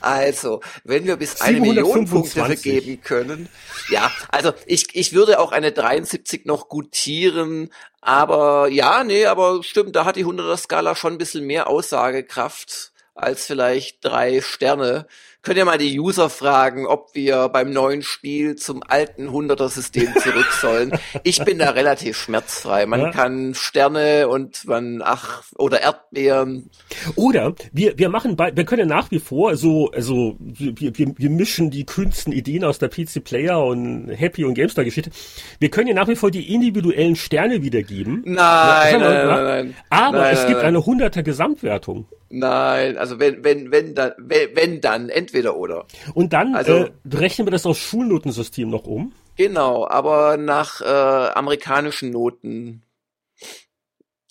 Also, 0.00 0.60
wenn 0.84 1.06
wir 1.06 1.16
bis 1.16 1.40
eine 1.40 1.60
Million 1.60 2.06
Punkte 2.08 2.40
vergeben 2.40 3.00
können, 3.02 3.48
ja, 3.90 4.10
also 4.28 4.52
ich, 4.66 4.94
ich 4.94 5.12
würde 5.12 5.38
auch 5.38 5.52
eine 5.52 5.72
73 5.72 6.46
noch 6.46 6.68
gutieren, 6.68 7.70
aber 8.00 8.68
ja, 8.68 9.04
nee, 9.04 9.26
aber 9.26 9.62
stimmt, 9.62 9.96
da 9.96 10.04
hat 10.04 10.16
die 10.16 10.26
100er 10.26 10.56
Skala 10.56 10.94
schon 10.96 11.14
ein 11.14 11.18
bisschen 11.18 11.44
mehr 11.46 11.68
Aussagekraft 11.68 12.92
als 13.14 13.46
vielleicht 13.46 14.04
drei 14.04 14.40
Sterne 14.40 15.06
könnt 15.42 15.58
ihr 15.58 15.64
mal 15.64 15.78
die 15.78 15.98
User 15.98 16.30
fragen, 16.30 16.86
ob 16.86 17.14
wir 17.14 17.48
beim 17.48 17.72
neuen 17.72 18.02
Spiel 18.02 18.54
zum 18.56 18.82
alten 18.86 19.28
100er-System 19.28 20.14
zurück 20.22 20.50
sollen. 20.60 20.92
ich 21.24 21.44
bin 21.44 21.58
da 21.58 21.70
relativ 21.70 22.16
schmerzfrei. 22.16 22.86
Man 22.86 23.00
ja. 23.00 23.10
kann 23.10 23.54
Sterne 23.54 24.28
und 24.28 24.64
man, 24.66 25.02
ach, 25.04 25.42
oder 25.56 25.80
Erdbeeren. 25.82 26.70
Oder 27.16 27.54
wir, 27.72 27.98
wir 27.98 28.08
machen 28.08 28.36
bei, 28.36 28.54
wir 28.54 28.64
können 28.64 28.88
nach 28.88 29.10
wie 29.10 29.18
vor 29.18 29.56
so, 29.56 29.90
also 29.90 30.36
wir, 30.38 30.96
wir, 30.96 31.14
wir 31.16 31.30
mischen 31.30 31.70
die 31.70 31.84
kühnsten 31.84 32.32
Ideen 32.32 32.62
aus 32.62 32.78
der 32.78 32.88
PC 32.88 33.24
Player 33.24 33.62
und 33.64 34.10
Happy 34.10 34.44
und 34.44 34.54
GameStar 34.54 34.84
Geschichte. 34.84 35.10
Wir 35.58 35.70
können 35.70 35.88
ja 35.88 35.94
nach 35.94 36.08
wie 36.08 36.16
vor 36.16 36.30
die 36.30 36.54
individuellen 36.54 37.16
Sterne 37.16 37.62
wiedergeben. 37.62 38.22
Nein, 38.24 38.36
ja, 38.36 38.98
nein, 38.98 39.26
nein, 39.26 39.44
nein, 39.44 39.74
Aber 39.90 40.18
nein, 40.18 40.34
es 40.34 40.46
gibt 40.46 40.60
eine 40.60 40.78
100er 40.78 41.22
Gesamtwertung. 41.22 42.06
Nein, 42.34 42.96
also 42.96 43.20
wenn, 43.20 43.44
wenn, 43.44 43.70
wenn 43.70 43.94
dann, 43.94 44.12
wenn, 44.16 44.56
wenn 44.56 44.80
dann, 44.80 45.10
entweder 45.10 45.31
oder. 45.56 45.86
Und 46.14 46.32
dann 46.32 46.54
also, 46.54 46.72
äh, 46.72 46.92
rechnen 47.12 47.46
wir 47.46 47.52
das 47.52 47.66
aufs 47.66 47.80
Schulnotensystem 47.80 48.68
noch 48.68 48.86
um? 48.86 49.12
Genau, 49.36 49.86
aber 49.88 50.36
nach 50.36 50.80
äh, 50.80 50.84
amerikanischen 50.84 52.10
Noten. 52.10 52.82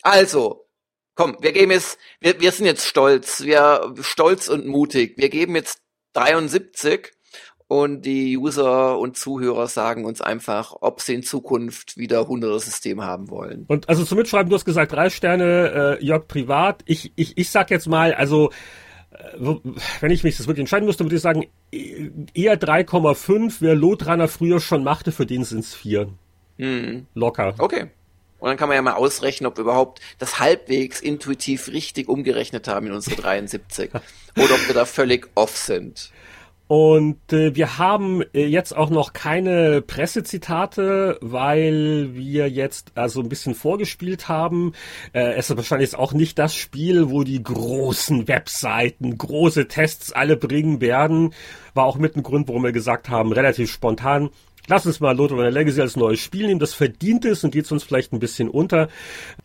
Also, 0.02 0.66
komm, 1.16 1.38
wir 1.42 1.52
geben 1.52 1.72
jetzt, 1.72 1.98
wir, 2.20 2.40
wir 2.40 2.52
sind 2.52 2.66
jetzt 2.66 2.86
stolz, 2.86 3.44
wir 3.44 3.94
stolz 4.02 4.48
und 4.48 4.68
mutig. 4.68 5.18
Wir 5.18 5.30
geben 5.30 5.56
jetzt 5.56 5.82
73 6.14 7.12
und 7.72 8.02
die 8.02 8.38
User 8.38 9.00
und 9.00 9.16
Zuhörer 9.16 9.68
sagen 9.68 10.04
uns 10.04 10.20
einfach, 10.20 10.76
ob 10.82 11.00
sie 11.00 11.16
in 11.16 11.24
Zukunft 11.24 11.96
wieder 11.96 12.24
100er 12.24 12.60
System 12.60 13.02
haben 13.02 13.30
wollen. 13.30 13.64
Und 13.70 13.88
also 13.88 14.04
zum 14.04 14.18
Mitschreiben, 14.18 14.50
du 14.50 14.56
hast 14.56 14.66
gesagt, 14.66 14.92
drei 14.92 15.10
Sterne, 15.10 15.98
äh, 16.02 16.06
Jörg 16.06 16.28
privat. 16.28 16.82
Ich, 16.86 17.14
ich, 17.16 17.38
ich 17.38 17.50
sag 17.50 17.72
jetzt 17.72 17.88
mal, 17.88 18.14
also 18.14 18.52
wenn 20.00 20.12
ich 20.12 20.24
mich 20.24 20.38
das 20.38 20.48
wirklich 20.48 20.62
entscheiden 20.62 20.86
müsste, 20.86 21.04
würde 21.04 21.16
ich 21.16 21.22
sagen, 21.22 21.48
eher 21.72 22.60
3,5, 22.60 23.58
wer 23.60 23.76
Lotrunner 23.76 24.28
früher 24.28 24.60
schon 24.60 24.84
machte, 24.84 25.12
für 25.12 25.26
den 25.26 25.44
sind 25.44 25.60
es 25.60 25.74
vier. 25.74 26.10
Hm. 26.58 27.08
Locker. 27.14 27.56
Okay. 27.58 27.88
Und 28.40 28.48
dann 28.48 28.58
kann 28.58 28.70
man 28.70 28.76
ja 28.76 28.82
mal 28.82 28.94
ausrechnen, 28.94 29.48
ob 29.48 29.58
wir 29.58 29.62
überhaupt 29.62 30.02
das 30.18 30.40
halbwegs 30.40 31.00
intuitiv 31.00 31.68
richtig 31.68 32.10
umgerechnet 32.10 32.68
haben 32.68 32.88
in 32.88 32.94
unsere 32.94 33.16
73. 33.16 33.92
oder 34.36 34.56
ob 34.56 34.68
wir 34.68 34.74
da 34.74 34.86
völlig 34.86 35.30
off 35.36 35.56
sind. 35.56 36.12
Und 36.72 37.34
äh, 37.34 37.54
wir 37.54 37.80
haben 37.80 38.22
äh, 38.34 38.46
jetzt 38.46 38.74
auch 38.74 38.90
noch 38.90 39.12
keine 39.12 39.82
Pressezitate, 39.82 41.18
weil 41.20 42.12
wir 42.14 42.50
jetzt 42.50 42.94
also 42.96 43.20
ein 43.20 43.28
bisschen 43.28 43.56
vorgespielt 43.56 44.30
haben. 44.30 44.72
Äh, 45.12 45.34
es 45.34 45.50
ist 45.50 45.58
wahrscheinlich 45.58 45.96
auch 45.96 46.14
nicht 46.14 46.40
das 46.40 46.56
Spiel, 46.56 47.10
wo 47.10 47.26
die 47.26 47.44
großen 47.44 48.30
Webseiten 48.30 49.18
große 49.18 49.68
Tests 49.68 50.14
alle 50.14 50.38
bringen 50.38 50.80
werden. 50.80 51.34
War 51.74 51.84
auch 51.84 51.98
mit 51.98 52.16
ein 52.16 52.24
Grund, 52.24 52.48
warum 52.48 52.64
wir 52.64 52.72
gesagt 52.72 53.10
haben, 53.10 53.34
relativ 53.34 53.70
spontan. 53.70 54.30
Lass 54.68 54.86
uns 54.86 55.02
mal 55.02 55.14
Lotto 55.14 55.42
Legacy 55.42 55.82
als 55.82 55.98
neues 55.98 56.22
Spiel 56.22 56.48
nehmen, 56.48 56.62
das 56.62 56.74
verdient 56.74 57.26
ist 57.26 57.44
und 57.44 57.52
geht 57.52 57.70
uns 57.70 57.84
vielleicht 57.84 58.14
ein 58.14 58.20
bisschen 58.20 58.48
unter. 58.48 58.88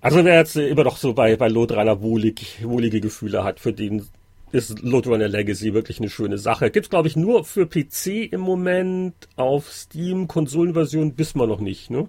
Also 0.00 0.24
wer 0.24 0.36
jetzt 0.36 0.54
immer 0.54 0.84
doch 0.84 0.96
so 0.96 1.12
bei, 1.12 1.34
bei 1.34 1.48
Lotrainer 1.48 2.00
wohlig, 2.02 2.60
wohlige 2.62 3.00
Gefühle 3.00 3.42
hat, 3.42 3.58
für 3.58 3.72
den 3.72 4.06
ist 4.52 4.82
Loadrunner 4.82 5.28
Legacy 5.28 5.74
wirklich 5.74 5.98
eine 5.98 6.10
schöne 6.10 6.38
Sache. 6.38 6.70
Gibt's 6.70 6.90
glaube 6.90 7.08
ich 7.08 7.16
nur 7.16 7.44
für 7.44 7.66
PC 7.66 8.32
im 8.32 8.40
Moment 8.40 9.14
auf 9.36 9.72
Steam 9.72 10.28
Konsolenversion 10.28 11.18
wissen 11.18 11.40
wir 11.40 11.46
noch 11.46 11.60
nicht, 11.60 11.90
ne? 11.90 12.08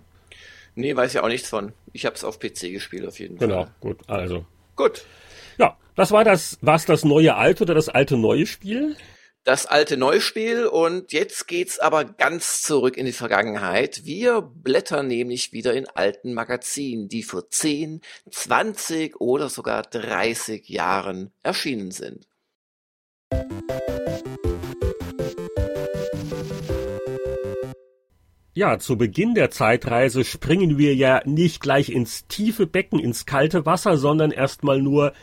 Nee, 0.75 0.95
weiß 0.95 1.13
ja 1.13 1.23
auch 1.23 1.27
nichts 1.27 1.49
von. 1.49 1.73
Ich 1.91 2.05
habe 2.05 2.15
es 2.15 2.23
auf 2.23 2.39
PC 2.39 2.71
gespielt 2.71 3.07
auf 3.07 3.19
jeden 3.19 3.37
genau, 3.37 3.63
Fall. 3.63 3.73
Genau, 3.81 3.93
gut, 3.95 4.09
also. 4.09 4.45
Gut. 4.75 5.05
Ja, 5.57 5.75
das 5.95 6.11
war 6.11 6.23
das 6.23 6.59
war's 6.61 6.85
das 6.85 7.03
neue 7.03 7.35
alte 7.35 7.63
oder 7.63 7.73
das 7.73 7.89
alte 7.89 8.15
neue 8.15 8.45
Spiel? 8.45 8.95
Das 9.47 9.65
alte 9.65 9.95
Neuspiel 9.95 10.65
und 10.65 11.13
jetzt 11.13 11.47
geht's 11.47 11.79
aber 11.79 12.03
ganz 12.03 12.63
zurück 12.63 12.97
in 12.97 13.05
die 13.05 13.13
Vergangenheit. 13.13 14.01
Wir 14.03 14.41
blättern 14.41 15.07
nämlich 15.07 15.53
wieder 15.53 15.73
in 15.73 15.87
alten 15.87 16.33
Magazinen, 16.33 17.07
die 17.07 17.23
vor 17.23 17.49
10, 17.49 18.01
20 18.29 19.21
oder 19.21 19.47
sogar 19.47 19.83
30 19.83 20.67
Jahren 20.67 21.31
erschienen 21.43 21.91
sind. 21.91 22.27
Ja, 28.53 28.79
zu 28.79 28.97
Beginn 28.97 29.33
der 29.33 29.49
Zeitreise 29.49 30.25
springen 30.25 30.77
wir 30.77 30.93
ja 30.93 31.21
nicht 31.23 31.61
gleich 31.61 31.87
ins 31.87 32.27
tiefe 32.27 32.67
Becken, 32.67 32.99
ins 32.99 33.25
kalte 33.25 33.65
Wasser, 33.65 33.95
sondern 33.95 34.31
erstmal 34.31 34.81
nur 34.81 35.13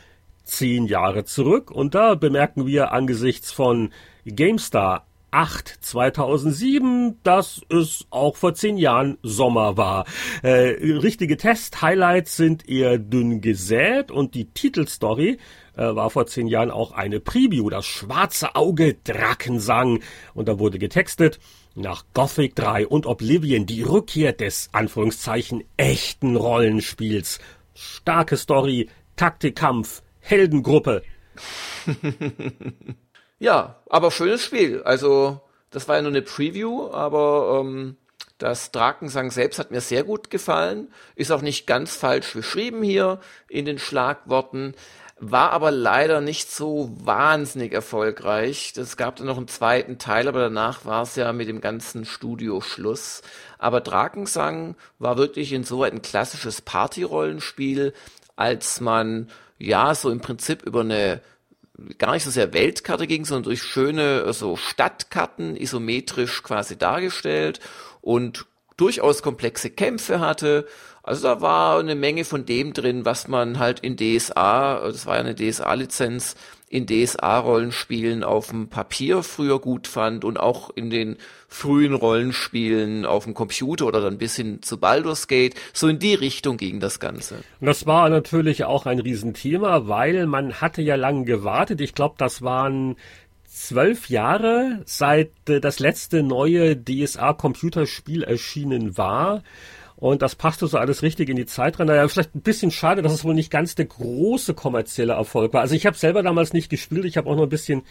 zehn 0.45 0.85
Jahre 0.85 1.25
zurück. 1.25 1.71
Und 1.71 1.95
da 1.95 2.15
bemerken 2.15 2.65
wir 2.65 2.91
angesichts 2.91 3.51
von 3.51 3.89
GameStar 4.25 5.05
8 5.35 5.79
2007, 5.81 7.19
dass 7.23 7.61
es 7.69 8.05
auch 8.09 8.37
vor 8.37 8.53
zehn 8.53 8.77
Jahren 8.77 9.17
Sommer 9.21 9.75
war. 9.75 10.05
Äh, 10.43 10.77
richtige 10.79 11.35
Test-Highlights 11.35 12.37
sind 12.37 12.69
eher 12.69 12.97
dünn 12.97 13.41
gesät 13.41 14.11
und 14.11 14.33
die 14.33 14.45
Titelstory 14.45 15.37
äh, 15.75 15.95
war 15.95 16.09
vor 16.09 16.25
zehn 16.27 16.47
Jahren 16.47 16.71
auch 16.71 16.93
eine 16.93 17.19
Preview, 17.19 17.69
das 17.69 17.85
schwarze 17.85 18.55
Auge 18.55 18.95
Drakensang. 19.03 19.99
Und 20.33 20.47
da 20.47 20.57
wurde 20.57 20.79
getextet, 20.79 21.39
nach 21.75 22.05
Gothic 22.13 22.55
3 22.55 22.87
und 22.87 23.05
Oblivion 23.05 23.65
die 23.65 23.83
Rückkehr 23.83 24.31
des 24.31 24.69
Anführungszeichen 24.71 25.65
echten 25.75 26.37
Rollenspiels. 26.37 27.39
Starke 27.73 28.37
Story, 28.37 28.89
Taktikkampf, 29.17 30.01
Heldengruppe. 30.25 31.03
ja, 33.39 33.79
aber 33.89 34.11
schönes 34.11 34.43
Spiel. 34.43 34.81
Also, 34.83 35.41
das 35.69 35.87
war 35.87 35.97
ja 35.97 36.01
nur 36.01 36.11
eine 36.11 36.21
Preview, 36.21 36.89
aber 36.91 37.61
ähm, 37.61 37.97
das 38.37 38.71
Drakensang 38.71 39.31
selbst 39.31 39.59
hat 39.59 39.71
mir 39.71 39.81
sehr 39.81 40.03
gut 40.03 40.29
gefallen. 40.29 40.91
Ist 41.15 41.31
auch 41.31 41.41
nicht 41.41 41.67
ganz 41.67 41.95
falsch 41.95 42.33
beschrieben 42.33 42.83
hier 42.83 43.19
in 43.49 43.65
den 43.65 43.79
Schlagworten 43.79 44.73
war 45.17 45.51
aber 45.51 45.71
leider 45.71 46.19
nicht 46.19 46.51
so 46.51 46.91
wahnsinnig 46.97 47.73
erfolgreich. 47.73 48.73
Es 48.75 48.97
gab 48.97 49.15
dann 49.15 49.27
noch 49.27 49.37
einen 49.37 49.47
zweiten 49.47 49.97
Teil, 49.97 50.27
aber 50.27 50.39
danach 50.39 50.83
war 50.83 51.03
es 51.03 51.15
ja 51.15 51.31
mit 51.31 51.47
dem 51.47 51.61
ganzen 51.61 52.05
Studio 52.05 52.59
Schluss. 52.59 53.21
Aber 53.57 53.79
Drakensang 53.79 54.75
war 54.99 55.17
wirklich 55.17 55.53
insoweit 55.53 55.93
ein 55.93 56.01
klassisches 56.01 56.61
Partyrollenspiel, 56.61 57.93
als 58.35 58.81
man 58.81 59.29
ja 59.57 59.95
so 59.95 60.09
im 60.09 60.19
Prinzip 60.19 60.63
über 60.63 60.81
eine 60.81 61.21
gar 61.97 62.13
nicht 62.13 62.23
so 62.23 62.31
sehr 62.31 62.53
Weltkarte 62.53 63.07
ging, 63.07 63.25
sondern 63.25 63.43
durch 63.43 63.61
schöne 63.61 64.31
so 64.33 64.55
Stadtkarten 64.55 65.57
isometrisch 65.57 66.43
quasi 66.43 66.77
dargestellt 66.77 67.59
und 68.01 68.45
durchaus 68.77 69.21
komplexe 69.21 69.69
Kämpfe 69.69 70.19
hatte. 70.19 70.67
Also 71.03 71.23
da 71.23 71.41
war 71.41 71.79
eine 71.79 71.95
Menge 71.95 72.25
von 72.25 72.45
dem 72.45 72.73
drin, 72.73 73.05
was 73.05 73.27
man 73.27 73.59
halt 73.59 73.79
in 73.81 73.95
DSA, 73.97 74.81
das 74.85 75.05
war 75.05 75.15
ja 75.15 75.21
eine 75.21 75.35
DSA-Lizenz, 75.35 76.35
in 76.75 76.87
DSA-Rollenspielen 76.87 78.23
auf 78.23 78.49
dem 78.49 78.67
Papier 78.67 79.23
früher 79.23 79.59
gut 79.59 79.87
fand 79.87 80.25
und 80.25 80.37
auch 80.37 80.69
in 80.75 80.89
den 80.89 81.15
frühen 81.47 81.93
Rollenspielen 81.93 83.05
auf 83.05 83.23
dem 83.23 83.33
Computer 83.33 83.85
oder 83.85 84.01
dann 84.01 84.17
bis 84.17 84.35
hin 84.35 84.61
zu 84.61 84.77
Baldur's 84.77 85.27
Gate. 85.27 85.55
So 85.71 85.87
in 85.87 85.99
die 85.99 86.15
Richtung 86.15 86.57
ging 86.57 86.81
das 86.81 86.99
Ganze. 86.99 87.35
Und 87.61 87.67
das 87.67 87.85
war 87.85 88.09
natürlich 88.09 88.65
auch 88.65 88.85
ein 88.85 88.99
Riesenthema, 88.99 89.87
weil 89.87 90.25
man 90.25 90.55
hatte 90.55 90.81
ja 90.81 90.95
lange 90.95 91.23
gewartet. 91.23 91.79
Ich 91.79 91.95
glaube, 91.95 92.15
das 92.17 92.41
waren 92.41 92.97
zwölf 93.45 94.09
Jahre, 94.09 94.81
seit 94.85 95.31
äh, 95.47 95.61
das 95.61 95.79
letzte 95.79 96.23
neue 96.23 96.75
DSA-Computerspiel 96.75 98.23
erschienen 98.23 98.97
war. 98.97 99.43
Und 100.05 100.21
das 100.21 100.35
passte 100.35 100.67
so 100.67 100.77
alles 100.77 101.01
richtig 101.01 101.29
in 101.29 101.35
die 101.35 101.47
Zeit 101.47 101.79
rein. 101.79 101.87
Naja, 101.87 102.07
vielleicht 102.07 102.35
ein 102.35 102.41
bisschen 102.41 102.69
schade, 102.69 103.01
dass 103.01 103.11
es 103.11 103.23
wohl 103.23 103.33
nicht 103.33 103.49
ganz 103.49 103.73
der 103.73 103.85
große 103.85 104.53
kommerzielle 104.53 105.13
Erfolg 105.13 105.51
war. 105.51 105.61
Also 105.61 105.73
ich 105.73 105.87
habe 105.87 105.97
selber 105.97 106.21
damals 106.21 106.53
nicht 106.53 106.69
gespielt, 106.69 107.05
ich 107.05 107.17
habe 107.17 107.27
auch 107.27 107.35
noch 107.35 107.41
ein 107.41 107.49
bisschen 107.49 107.81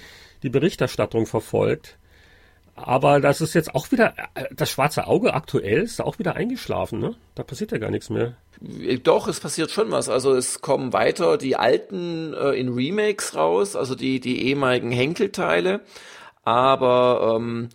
die 0.45 0.49
Berichterstattung 0.49 1.27
verfolgt. 1.27 1.99
Aber 2.77 3.19
das 3.19 3.41
ist 3.41 3.55
jetzt 3.55 3.75
auch 3.75 3.91
wieder, 3.91 4.15
äh, 4.35 4.45
das 4.55 4.71
schwarze 4.71 5.09
Auge 5.09 5.35
aktuell 5.35 5.83
ist 5.83 6.01
auch 6.01 6.21
wieder 6.21 6.37
eingeschlafen, 6.37 7.01
ne? 7.01 7.17
Da 7.35 7.43
passiert 7.43 7.73
ja 7.73 7.79
gar 7.79 7.91
nichts 7.91 8.11
mehr. 8.11 8.37
Doch, 9.03 9.27
es 9.27 9.41
passiert 9.41 9.73
schon 9.73 9.91
was. 9.91 10.09
Also 10.09 10.35
es 10.35 10.61
kommen 10.61 10.93
weiter 10.93 11.37
die 11.37 11.57
alten 11.57 12.33
äh, 12.33 12.51
in 12.51 12.69
Remakes 12.69 13.35
raus, 13.35 13.75
also 13.75 13.97
die, 13.97 14.21
die 14.21 14.47
ehemaligen 14.47 14.93
Henkelteile. 14.93 15.81
Aber 16.45 17.35
ähm, 17.41 17.71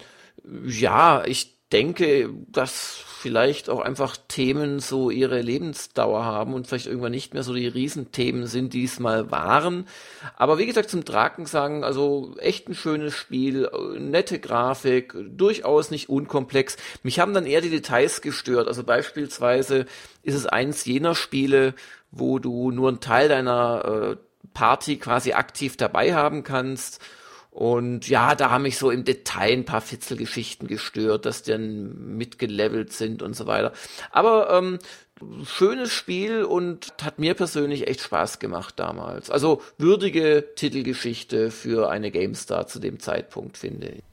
ja, 0.66 1.26
ich 1.26 1.59
denke, 1.72 2.30
dass 2.48 3.04
vielleicht 3.20 3.70
auch 3.70 3.82
einfach 3.82 4.16
Themen 4.28 4.80
so 4.80 5.10
ihre 5.10 5.42
Lebensdauer 5.42 6.24
haben 6.24 6.54
und 6.54 6.68
vielleicht 6.68 6.88
irgendwann 6.88 7.12
nicht 7.12 7.34
mehr 7.34 7.44
so 7.44 7.54
die 7.54 7.68
Riesenthemen 7.68 8.48
sind, 8.48 8.74
die 8.74 8.86
es 8.86 9.00
mal 9.00 9.30
waren. 9.30 9.86
Aber 10.38 10.58
wie 10.58 10.66
gesagt, 10.66 10.90
zum 10.90 11.04
Draken 11.04 11.46
sagen, 11.46 11.84
also 11.84 12.36
echt 12.40 12.70
ein 12.70 12.76
schönes 12.76 13.14
Spiel, 13.14 13.70
nette 13.98 14.40
Grafik, 14.40 15.14
durchaus 15.30 15.92
nicht 15.92 16.10
unkomplex. 16.10 16.78
Mich 17.04 17.20
haben 17.20 17.34
dann 17.34 17.46
eher 17.46 17.62
die 17.62 17.70
Details 17.70 18.22
gestört. 18.22 18.68
Also 18.68 18.84
beispielsweise 18.84 19.86
ist 20.24 20.36
es 20.36 20.46
eins 20.46 20.86
jener 20.86 21.14
Spiele, 21.14 21.76
wo 22.10 22.40
du 22.40 22.72
nur 22.72 22.88
einen 22.88 23.02
Teil 23.02 23.28
deiner 23.28 24.16
äh, 24.16 24.48
Party 24.54 24.98
quasi 24.98 25.34
aktiv 25.34 25.78
dabei 25.78 26.16
haben 26.16 26.44
kannst 26.44 27.02
und 27.52 28.08
ja, 28.08 28.36
da 28.36 28.52
haben 28.52 28.64
mich 28.64 28.78
so 28.78 28.92
im 28.92 29.04
Detail 29.04 29.54
ein 29.54 29.66
paar 29.66 29.82
Fitzelgeschichten 29.82 30.68
gestört, 30.68 31.26
dass 31.26 31.44
die 31.44 31.52
dann 31.52 32.16
mitgelevelt 32.18 32.94
sind 32.94 33.24
und 33.24 33.36
so 33.36 33.48
weiter. 33.48 33.74
Aber 34.12 34.52
ähm, 34.52 34.80
schönes 35.46 35.92
Spiel 35.92 36.44
und 36.44 36.94
hat 37.02 37.20
mir 37.20 37.34
persönlich 37.34 37.88
echt 37.88 38.02
Spaß 38.02 38.40
gemacht 38.40 38.76
damals. 38.78 39.30
Also 39.30 39.62
würdige 39.78 40.46
Titelgeschichte 40.56 41.50
für 41.52 41.90
eine 41.90 42.12
GameStar 42.12 42.68
zu 42.68 42.80
dem 42.80 43.00
Zeitpunkt, 43.00 43.58
finde 43.58 43.90
ich. 43.90 44.04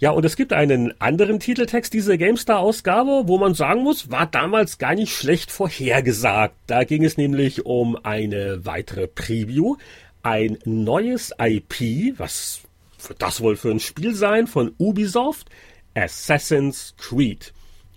Ja, 0.00 0.10
und 0.10 0.24
es 0.24 0.36
gibt 0.36 0.52
einen 0.52 0.92
anderen 1.00 1.38
Titeltext 1.38 1.94
dieser 1.94 2.18
GameStar-Ausgabe, 2.18 3.22
wo 3.26 3.38
man 3.38 3.54
sagen 3.54 3.82
muss, 3.82 4.10
war 4.10 4.26
damals 4.26 4.78
gar 4.78 4.94
nicht 4.94 5.14
schlecht 5.14 5.52
vorhergesagt. 5.52 6.56
Da 6.66 6.82
ging 6.82 7.04
es 7.04 7.16
nämlich 7.16 7.64
um 7.64 7.96
eine 7.96 8.66
weitere 8.66 9.06
Preview, 9.06 9.76
ein 10.24 10.58
neues 10.64 11.32
IP, 11.38 12.18
was 12.18 12.62
wird 13.06 13.20
das 13.22 13.40
wohl 13.40 13.56
für 13.56 13.70
ein 13.70 13.80
Spiel 13.80 14.14
sein 14.14 14.46
von 14.46 14.74
Ubisoft? 14.78 15.48
Assassin's 15.94 16.94
Creed. 16.96 17.52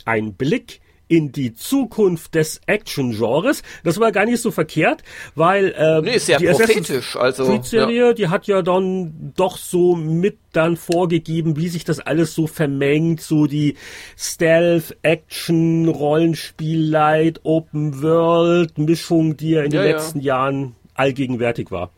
Ein 0.05 0.33
Blick 0.33 0.81
in 1.07 1.31
die 1.31 1.53
Zukunft 1.53 2.35
des 2.35 2.59
Action-Genres. 2.65 3.63
Das 3.85 3.97
war 4.01 4.11
gar 4.11 4.25
nicht 4.25 4.41
so 4.41 4.51
verkehrt, 4.51 5.03
weil 5.35 5.73
ähm, 5.77 6.03
nee, 6.03 6.17
sehr 6.17 6.37
die 6.37 6.47
prophetisch. 6.47 7.15
Also 7.15 7.45
Creed-Serie, 7.45 8.07
ja. 8.07 8.13
die 8.13 8.27
hat 8.27 8.45
ja 8.45 8.61
dann 8.61 9.31
doch 9.37 9.55
so 9.57 9.95
mit 9.95 10.37
dann 10.51 10.75
vorgegeben, 10.75 11.55
wie 11.55 11.69
sich 11.69 11.85
das 11.85 12.01
alles 12.01 12.35
so 12.35 12.45
vermengt, 12.45 13.21
so 13.21 13.45
die 13.45 13.75
Stealth, 14.17 14.97
Action, 15.01 15.87
Rollenspiel, 15.87 16.89
Light, 16.89 17.39
Open 17.43 18.01
World 18.01 18.77
Mischung, 18.77 19.37
die 19.37 19.51
ja 19.51 19.63
in 19.63 19.71
ja, 19.71 19.81
den 19.81 19.91
letzten 19.91 20.19
Jahren 20.19 20.75
allgegenwärtig 20.93 21.71
war 21.71 21.91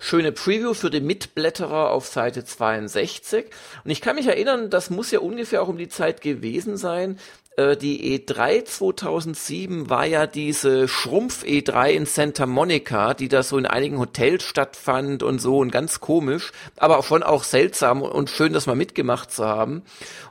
schöne 0.00 0.32
Preview 0.32 0.74
für 0.74 0.90
den 0.90 1.06
Mitblätterer 1.06 1.90
auf 1.90 2.06
Seite 2.06 2.44
62. 2.44 3.46
Und 3.84 3.90
ich 3.90 4.00
kann 4.00 4.16
mich 4.16 4.26
erinnern, 4.26 4.70
das 4.70 4.90
muss 4.90 5.12
ja 5.12 5.20
ungefähr 5.20 5.62
auch 5.62 5.68
um 5.68 5.78
die 5.78 5.88
Zeit 5.88 6.22
gewesen 6.22 6.76
sein. 6.76 7.18
äh, 7.56 7.76
die 7.76 8.18
E3 8.18 8.64
2007 8.64 9.90
war 9.90 10.06
ja 10.06 10.26
diese 10.26 10.88
Schrumpf 10.88 11.44
E3 11.44 11.90
in 11.90 12.06
Santa 12.06 12.46
Monica, 12.46 13.14
die 13.14 13.28
da 13.28 13.42
so 13.42 13.58
in 13.58 13.66
einigen 13.66 13.98
Hotels 13.98 14.42
stattfand 14.42 15.22
und 15.22 15.40
so 15.40 15.58
und 15.58 15.70
ganz 15.70 16.00
komisch, 16.00 16.52
aber 16.76 17.02
schon 17.02 17.22
auch 17.22 17.44
seltsam 17.44 18.02
und 18.02 18.30
schön, 18.30 18.52
das 18.52 18.66
mal 18.66 18.76
mitgemacht 18.76 19.30
zu 19.30 19.44
haben. 19.44 19.82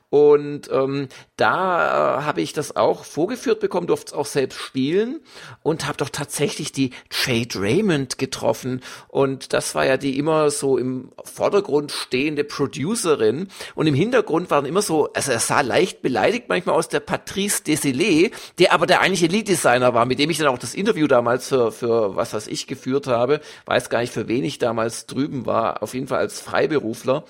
Und 0.10 0.70
ähm, 0.72 1.08
da 1.38 2.20
äh, 2.20 2.24
habe 2.24 2.42
ich 2.42 2.54
das 2.54 2.76
auch 2.76 3.06
vorgeführt 3.06 3.60
bekommen, 3.60 3.86
durfte 3.86 4.08
es 4.08 4.14
auch 4.14 4.26
selbst 4.26 4.60
spielen 4.60 5.20
und 5.62 5.86
habe 5.86 5.98
doch 5.98 6.10
tatsächlich 6.10 6.72
die 6.72 6.92
Jade 7.12 7.60
Raymond 7.60 8.18
getroffen. 8.18 8.82
Und 9.08 9.54
das 9.54 9.76
war 9.76 9.86
ja 9.86 9.98
die 9.98 10.18
immer 10.18 10.50
so 10.50 10.78
im 10.78 11.12
Vordergrund 11.24 11.92
stehende 11.92 12.44
Producerin. 12.44 13.50
Und 13.76 13.86
im 13.86 13.94
Hintergrund 13.94 14.50
waren 14.50 14.66
immer 14.66 14.82
so, 14.82 15.14
also 15.14 15.32
er 15.32 15.40
sah 15.40 15.62
leicht 15.62 16.02
beleidigt 16.02 16.50
manchmal 16.50 16.76
aus 16.76 16.90
der 16.90 17.02
Patrice 17.02 17.64
Desilets, 17.64 18.36
der 18.58 18.74
aber 18.74 18.88
der 18.88 19.02
eigentliche 19.02 19.28
Lead-Designer 19.28 19.94
war, 19.94 20.06
mit 20.06 20.18
dem 20.18 20.32
ich 20.32 20.40
dann 20.40 20.48
auch 20.48 20.58
das 20.58 20.74
Interview 20.74 21.06
damals 21.06 21.48
für, 21.50 21.72
für 21.72 22.16
was 22.16 22.34
was 22.34 22.48
ich 22.48 22.66
geführt 22.66 23.06
habe. 23.06 23.42
Weiß 23.66 23.90
gar 23.90 24.02
nicht, 24.02 24.14
für 24.14 24.28
wen 24.28 24.44
ich 24.44 24.58
damals 24.58 25.06
drüben 25.06 25.46
war, 25.46 25.84
auf 25.84 25.94
jeden 25.94 26.08
Fall 26.08 26.20
als 26.20 26.40
Freiberufler. 26.40 27.26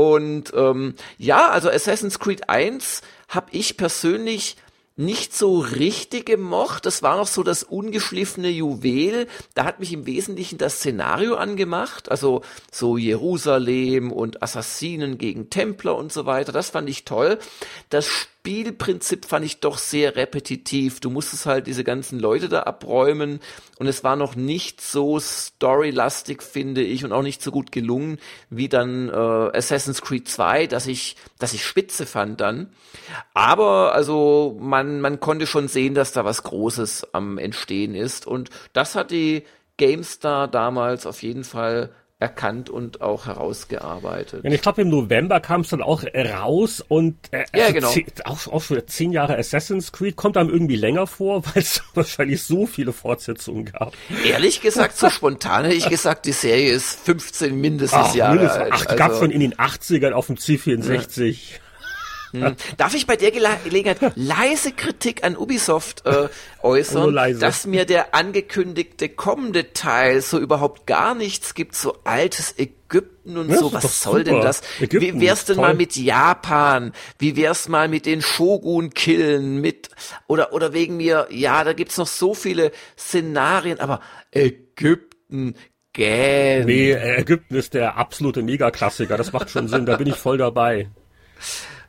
Und 0.00 0.54
ähm, 0.56 0.94
ja, 1.18 1.50
also 1.50 1.68
Assassin's 1.68 2.18
Creed 2.18 2.48
1 2.48 3.02
habe 3.28 3.48
ich 3.50 3.76
persönlich 3.76 4.56
nicht 4.96 5.36
so 5.36 5.58
richtig 5.58 6.24
gemocht. 6.24 6.86
Das 6.86 7.02
war 7.02 7.18
noch 7.18 7.26
so 7.26 7.42
das 7.42 7.62
ungeschliffene 7.62 8.48
Juwel. 8.48 9.26
Da 9.52 9.64
hat 9.64 9.78
mich 9.78 9.92
im 9.92 10.06
Wesentlichen 10.06 10.56
das 10.56 10.76
Szenario 10.76 11.34
angemacht. 11.34 12.10
Also 12.10 12.40
so 12.72 12.96
Jerusalem 12.96 14.10
und 14.10 14.42
Assassinen 14.42 15.18
gegen 15.18 15.50
Templer 15.50 15.94
und 15.94 16.14
so 16.14 16.24
weiter. 16.24 16.50
Das 16.50 16.70
fand 16.70 16.88
ich 16.88 17.04
toll. 17.04 17.38
Das 17.90 18.06
Spielprinzip 18.40 19.26
fand 19.26 19.44
ich 19.44 19.60
doch 19.60 19.76
sehr 19.76 20.16
repetitiv. 20.16 21.00
Du 21.00 21.10
musstest 21.10 21.44
halt 21.44 21.66
diese 21.66 21.84
ganzen 21.84 22.18
Leute 22.18 22.48
da 22.48 22.62
abräumen 22.62 23.38
und 23.78 23.86
es 23.86 24.02
war 24.02 24.16
noch 24.16 24.34
nicht 24.34 24.80
so 24.80 25.20
storylastig, 25.20 26.42
finde 26.42 26.82
ich, 26.82 27.04
und 27.04 27.12
auch 27.12 27.22
nicht 27.22 27.42
so 27.42 27.50
gut 27.50 27.70
gelungen 27.70 28.18
wie 28.48 28.70
dann 28.70 29.10
äh, 29.10 29.12
Assassin's 29.12 30.00
Creed 30.00 30.26
2, 30.26 30.68
dass 30.68 30.86
ich, 30.86 31.16
dass 31.38 31.52
ich 31.52 31.66
spitze 31.66 32.06
fand 32.06 32.40
dann. 32.40 32.70
Aber 33.34 33.94
also 33.94 34.56
man, 34.58 35.02
man 35.02 35.20
konnte 35.20 35.46
schon 35.46 35.68
sehen, 35.68 35.94
dass 35.94 36.12
da 36.12 36.24
was 36.24 36.42
Großes 36.42 37.12
am 37.12 37.36
Entstehen 37.36 37.94
ist 37.94 38.26
und 38.26 38.48
das 38.72 38.94
hat 38.94 39.10
die 39.10 39.44
GameStar 39.76 40.48
damals 40.48 41.04
auf 41.04 41.22
jeden 41.22 41.44
Fall 41.44 41.90
erkannt 42.20 42.68
und 42.68 43.00
auch 43.00 43.26
herausgearbeitet. 43.26 44.44
Und 44.44 44.52
ich 44.52 44.60
glaube, 44.60 44.82
im 44.82 44.90
November 44.90 45.40
kam 45.40 45.62
es 45.62 45.70
dann 45.70 45.82
auch 45.82 46.04
raus 46.14 46.84
und 46.86 47.16
äh, 47.32 47.46
ja, 47.54 47.64
also 47.64 47.74
genau. 47.74 47.88
Zehn, 47.88 48.06
auch, 48.24 48.46
auch 48.46 48.62
schon 48.62 48.86
zehn 48.86 49.10
Jahre 49.10 49.38
Assassin's 49.38 49.90
Creed 49.90 50.16
kommt 50.16 50.36
einem 50.36 50.50
irgendwie 50.50 50.76
länger 50.76 51.06
vor, 51.06 51.42
weil 51.54 51.62
es 51.62 51.82
wahrscheinlich 51.94 52.42
so 52.42 52.66
viele 52.66 52.92
Fortsetzungen 52.92 53.64
gab. 53.64 53.94
Ehrlich 54.24 54.60
gesagt, 54.60 54.98
so 54.98 55.08
spontan 55.08 55.64
hätte 55.64 55.76
ich 55.76 55.88
gesagt, 55.88 56.26
die 56.26 56.32
Serie 56.32 56.72
ist 56.72 57.00
15 57.00 57.58
mindestens 57.58 58.08
Ach, 58.10 58.14
Jahre 58.14 58.34
mindestens, 58.34 58.62
alt. 58.62 58.72
Ach, 58.74 58.86
also, 58.86 58.96
gab 58.96 59.18
schon 59.18 59.30
in 59.30 59.40
den 59.40 59.54
80ern 59.54 60.12
auf 60.12 60.26
dem 60.26 60.36
C64. 60.36 61.24
Ja. 61.24 61.58
Hm. 62.32 62.54
Darf 62.76 62.94
ich 62.94 63.06
bei 63.06 63.16
der 63.16 63.30
Gelegenheit 63.32 64.12
leise 64.14 64.72
Kritik 64.72 65.24
an 65.24 65.36
Ubisoft 65.36 66.06
äh, 66.06 66.28
äußern, 66.62 67.16
oh, 67.16 67.38
dass 67.38 67.66
mir 67.66 67.84
der 67.84 68.14
angekündigte 68.14 69.08
kommende 69.08 69.72
Teil 69.72 70.20
so 70.20 70.38
überhaupt 70.38 70.86
gar 70.86 71.14
nichts 71.14 71.54
gibt, 71.54 71.74
so 71.74 71.98
altes 72.04 72.54
Ägypten 72.56 73.36
und 73.36 73.50
ja, 73.50 73.56
so, 73.56 73.72
was 73.72 74.02
soll 74.02 74.20
super. 74.20 74.24
denn 74.24 74.40
das? 74.42 74.62
Ägypten, 74.80 75.20
Wie 75.20 75.20
wär's 75.20 75.44
denn 75.44 75.56
toll. 75.56 75.66
mal 75.66 75.74
mit 75.74 75.96
Japan? 75.96 76.92
Wie 77.18 77.36
wär's 77.36 77.68
mal 77.68 77.88
mit 77.88 78.06
den 78.06 78.22
Shogun-Killen? 78.22 79.60
Mit, 79.60 79.90
oder, 80.28 80.52
oder 80.52 80.72
wegen 80.72 80.96
mir, 80.96 81.26
ja, 81.30 81.64
da 81.64 81.72
gibt's 81.72 81.98
noch 81.98 82.06
so 82.06 82.34
viele 82.34 82.70
Szenarien, 82.96 83.80
aber 83.80 84.00
Ägypten, 84.30 85.54
Gähn. 85.92 86.66
Nee, 86.66 86.92
Ägypten 86.92 87.56
ist 87.56 87.74
der 87.74 87.96
absolute 87.96 88.42
Megaklassiker, 88.42 89.16
das 89.16 89.32
macht 89.32 89.50
schon 89.50 89.66
Sinn, 89.66 89.86
da 89.86 89.96
bin 89.96 90.06
ich 90.06 90.16
voll 90.16 90.38
dabei. 90.38 90.88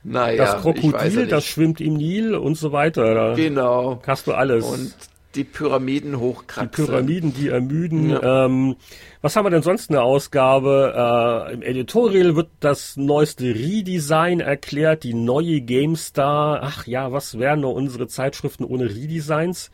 Naja, 0.03 0.37
das 0.37 0.61
Krokodil, 0.61 1.27
das 1.27 1.45
schwimmt 1.45 1.79
im 1.79 1.93
Nil 1.93 2.35
und 2.35 2.55
so 2.55 2.71
weiter. 2.71 3.13
Da 3.13 3.33
genau. 3.35 4.01
Hast 4.05 4.27
du 4.27 4.33
alles. 4.33 4.65
Und 4.65 4.93
die 5.35 5.43
Pyramiden 5.43 6.19
hochkraxeln. 6.19 6.71
Die 6.71 6.91
Pyramiden, 6.91 7.33
die 7.33 7.47
ermüden. 7.49 8.09
Ja. 8.09 8.45
Ähm, 8.45 8.75
was 9.21 9.35
haben 9.35 9.45
wir 9.45 9.49
denn 9.49 9.61
sonst 9.61 9.89
in 9.89 9.93
der 9.93 10.03
Ausgabe? 10.03 11.47
Äh, 11.49 11.53
Im 11.53 11.61
Editorial 11.61 12.35
wird 12.35 12.49
das 12.59 12.97
neueste 12.97 13.45
Redesign 13.45 14.39
erklärt, 14.39 15.03
die 15.03 15.13
neue 15.13 15.61
GameStar. 15.61 16.61
Ach 16.63 16.85
ja, 16.85 17.11
was 17.11 17.39
wären 17.39 17.61
nur 17.61 17.73
unsere 17.73 18.07
Zeitschriften 18.07 18.65
ohne 18.65 18.85
Redesigns? 18.85 19.71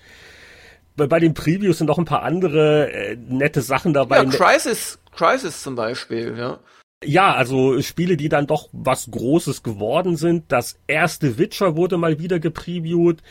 Bei, 0.95 1.07
bei 1.07 1.19
den 1.19 1.33
Previews 1.33 1.77
sind 1.79 1.87
noch 1.87 1.97
ein 1.97 2.05
paar 2.05 2.23
andere 2.23 2.91
äh, 2.91 3.15
nette 3.15 3.61
Sachen 3.61 3.93
dabei. 3.93 4.17
Ja, 4.17 4.25
Crisis, 4.25 4.99
Crisis 5.15 5.63
zum 5.63 5.75
Beispiel, 5.75 6.35
ja. 6.37 6.59
Ja, 7.03 7.35
also 7.35 7.79
Spiele, 7.81 8.17
die 8.17 8.27
dann 8.27 8.47
doch 8.47 8.69
was 8.71 9.11
Großes 9.11 9.61
geworden 9.61 10.17
sind. 10.17 10.51
Das 10.51 10.79
erste 10.87 11.37
Witcher 11.37 11.75
wurde 11.75 11.97
mal 11.97 12.19
wieder 12.19 12.39
gepreviewt. 12.39 13.21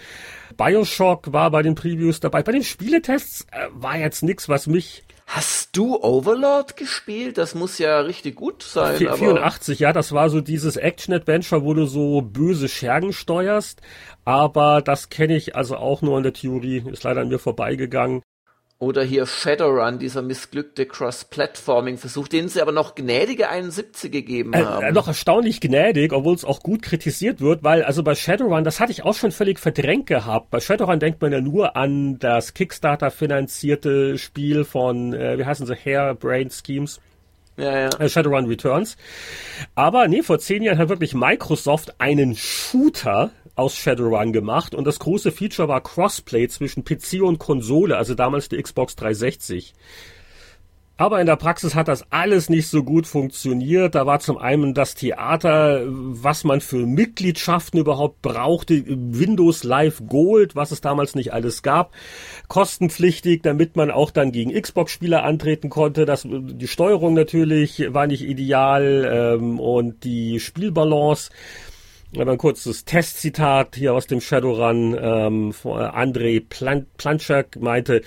Bioshock 0.57 1.33
war 1.33 1.51
bei 1.51 1.63
den 1.63 1.75
Previews 1.75 2.21
dabei. 2.21 2.43
Bei 2.43 2.53
den 2.53 2.63
Spieletests 2.63 3.47
äh, 3.51 3.67
war 3.73 3.99
jetzt 3.99 4.23
nichts, 4.23 4.49
was 4.49 4.69
mich 4.69 5.03
Hast 5.27 5.77
du 5.77 6.01
Overlord 6.01 6.77
gespielt? 6.77 7.37
Das 7.37 7.57
muss 7.57 7.79
ja 7.79 7.99
richtig 7.99 8.37
gut 8.37 8.63
sein. 8.63 8.97
84, 8.97 9.81
ja, 9.81 9.93
das 9.93 10.13
war 10.13 10.31
so 10.31 10.41
dieses 10.41 10.77
Action-Adventure, 10.77 11.65
wo 11.65 11.75
du 11.75 11.87
so 11.87 12.23
böse 12.23 12.69
Schergen 12.69 13.13
steuerst. 13.13 13.83
Aber 14.25 14.83
das 14.83 15.09
kenne 15.09 15.37
ich 15.37 15.57
also 15.57 15.77
auch 15.77 16.01
nur 16.01 16.17
in 16.17 16.23
der 16.23 16.33
Theorie, 16.33 16.85
ist 16.93 17.03
leider 17.03 17.23
an 17.23 17.29
mir 17.29 17.41
vorbeigegangen. 17.41 18.23
Oder 18.79 19.03
hier 19.05 19.25
Shadowrun, 19.25 19.99
dieser 19.99 20.21
missglückte 20.21 20.85
Cross-Platforming-Versuch, 20.85 22.29
den 22.29 22.49
sie 22.49 22.61
aber 22.61 22.73
noch 22.73 22.95
gnädige 22.95 23.49
71 23.49 24.13
gegeben 24.13 24.53
äh, 24.53 24.63
haben. 24.63 24.85
Äh, 24.85 24.93
noch 24.93 25.09
erstaunlich 25.09 25.63
gnädig, 25.63 26.13
obwohl 26.13 26.35
es 26.35 26.45
auch 26.45 26.61
gut 26.61 26.83
kritisiert 26.83 27.41
wird, 27.41 27.65
weil 27.65 27.83
also 27.85 28.03
bei 28.03 28.15
Shadowrun, 28.15 28.65
das 28.65 28.79
hatte 28.79 28.93
ich 28.93 29.03
auch 29.03 29.15
schon 29.15 29.33
völlig 29.33 29.61
verdrängt 29.61 30.07
gehabt. 30.07 30.51
Bei 30.51 30.61
Shadowrun 30.61 31.01
denkt 31.01 31.23
man 31.23 31.33
ja 31.33 31.41
nur 31.41 31.75
an 31.75 32.19
das 32.19 32.53
Kickstarter-finanzierte 32.53 34.19
Spiel 34.19 34.65
von, 34.65 35.15
äh, 35.15 35.39
wie 35.39 35.47
heißen 35.47 35.67
sie, 35.67 35.75
Hairbrain 35.75 36.51
Schemes. 36.51 37.01
Ja, 37.57 37.79
ja. 37.79 37.89
Äh, 37.99 38.11
Shadowrun 38.11 38.45
Returns. 38.45 38.99
Aber 39.75 40.07
nee, 40.07 40.23
vor 40.23 40.39
zehn 40.39 40.63
Jahren 40.63 40.77
hat 40.77 40.91
wirklich 40.91 41.15
Microsoft 41.15 41.99
einen 41.99 42.37
Shooter 42.37 43.31
aus 43.57 43.75
Shadowrun 43.75 44.33
gemacht 44.33 44.75
und 44.75 44.85
das 44.85 44.99
große 44.99 45.33
Feature 45.33 45.69
war 45.69 45.81
Crossplay 45.81 46.47
zwischen 46.49 46.85
PC 46.85 47.23
und 47.23 47.39
Konsole, 47.39 47.97
also 47.97 48.15
damals 48.15 48.49
die 48.49 48.63
Xbox 48.63 48.95
360. 48.97 49.75
Aber 50.99 51.21
in 51.21 51.27
der 51.27 51.37
Praxis 51.37 51.75
hat 51.75 51.89
das 51.89 52.11
alles 52.11 52.49
nicht 52.49 52.69
so 52.69 52.83
gut 52.83 53.07
funktioniert. 53.07 53.95
Da 53.95 54.07
war 54.07 54.19
zum 54.21 54.39
einen 54.39 54.73
das 54.73 54.95
Theater, 54.95 55.83
was 55.87 56.43
man 56.43 56.63
für 56.63 56.87
Mitgliedschaften 56.87 57.79
überhaupt 57.79 58.23
brauchte, 58.23 58.83
Windows 58.87 59.63
Live 59.63 60.03
Gold, 60.09 60.57
was 60.57 60.71
es 60.71 60.81
damals 60.81 61.15
nicht 61.15 61.35
alles 61.35 61.63
gab, 61.63 61.93
kostenpflichtig, 62.49 63.43
damit 63.43 63.77
man 63.77 63.91
auch 63.91 64.11
dann 64.11 64.33
gegen 64.33 64.59
Xbox-Spieler 64.59 65.23
antreten 65.23 65.69
konnte. 65.69 66.07
Das, 66.07 66.27
die 66.27 66.69
Steuerung 66.69 67.13
natürlich 67.13 67.93
war 67.93 68.07
nicht 68.07 68.23
ideal 68.23 69.37
ähm, 69.39 69.61
und 69.61 70.03
die 70.03 70.41
Spielbalance 70.41 71.31
aber 72.15 72.33
ein 72.33 72.39
kurzes 72.39 72.85
Testzitat 72.85 73.77
hier 73.77 73.95
aus 73.95 74.07
dem 74.07 74.21
Shadowrun. 74.21 74.97
Ähm, 75.01 75.53
André 75.53 76.43
Plan 76.47 76.87
Planchak 76.97 77.57
meinte, 77.61 78.03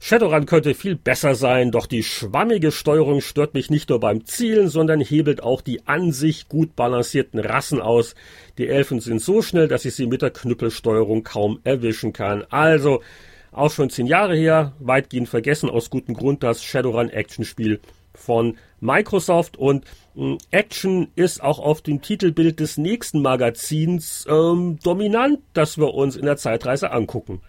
Shadowrun 0.00 0.46
könnte 0.46 0.74
viel 0.74 0.94
besser 0.94 1.34
sein, 1.34 1.72
doch 1.72 1.86
die 1.86 2.04
schwammige 2.04 2.70
Steuerung 2.70 3.20
stört 3.20 3.54
mich 3.54 3.68
nicht 3.68 3.88
nur 3.88 3.98
beim 3.98 4.24
Zielen, 4.24 4.68
sondern 4.68 5.00
hebelt 5.00 5.42
auch 5.42 5.60
die 5.60 5.88
an 5.88 6.12
sich 6.12 6.48
gut 6.48 6.76
balancierten 6.76 7.40
Rassen 7.40 7.80
aus. 7.80 8.14
Die 8.58 8.68
Elfen 8.68 9.00
sind 9.00 9.20
so 9.20 9.42
schnell, 9.42 9.66
dass 9.66 9.84
ich 9.84 9.96
sie 9.96 10.06
mit 10.06 10.22
der 10.22 10.30
Knüppelsteuerung 10.30 11.24
kaum 11.24 11.58
erwischen 11.64 12.12
kann. 12.12 12.44
Also, 12.48 13.02
auch 13.50 13.72
schon 13.72 13.90
zehn 13.90 14.06
Jahre 14.06 14.36
her, 14.36 14.72
weitgehend 14.78 15.28
vergessen, 15.28 15.68
aus 15.68 15.90
gutem 15.90 16.14
Grund 16.14 16.44
das 16.44 16.62
Shadowrun 16.62 17.10
Actionspiel 17.10 17.80
von 18.14 18.58
Microsoft 18.80 19.56
und 19.56 19.84
äh, 20.16 20.36
Action 20.50 21.10
ist 21.16 21.42
auch 21.42 21.58
auf 21.58 21.82
dem 21.82 22.02
Titelbild 22.02 22.60
des 22.60 22.78
nächsten 22.78 23.22
Magazins 23.22 24.26
ähm, 24.28 24.78
dominant, 24.82 25.40
das 25.52 25.78
wir 25.78 25.94
uns 25.94 26.16
in 26.16 26.26
der 26.26 26.36
Zeitreise 26.36 26.90
angucken. 26.90 27.40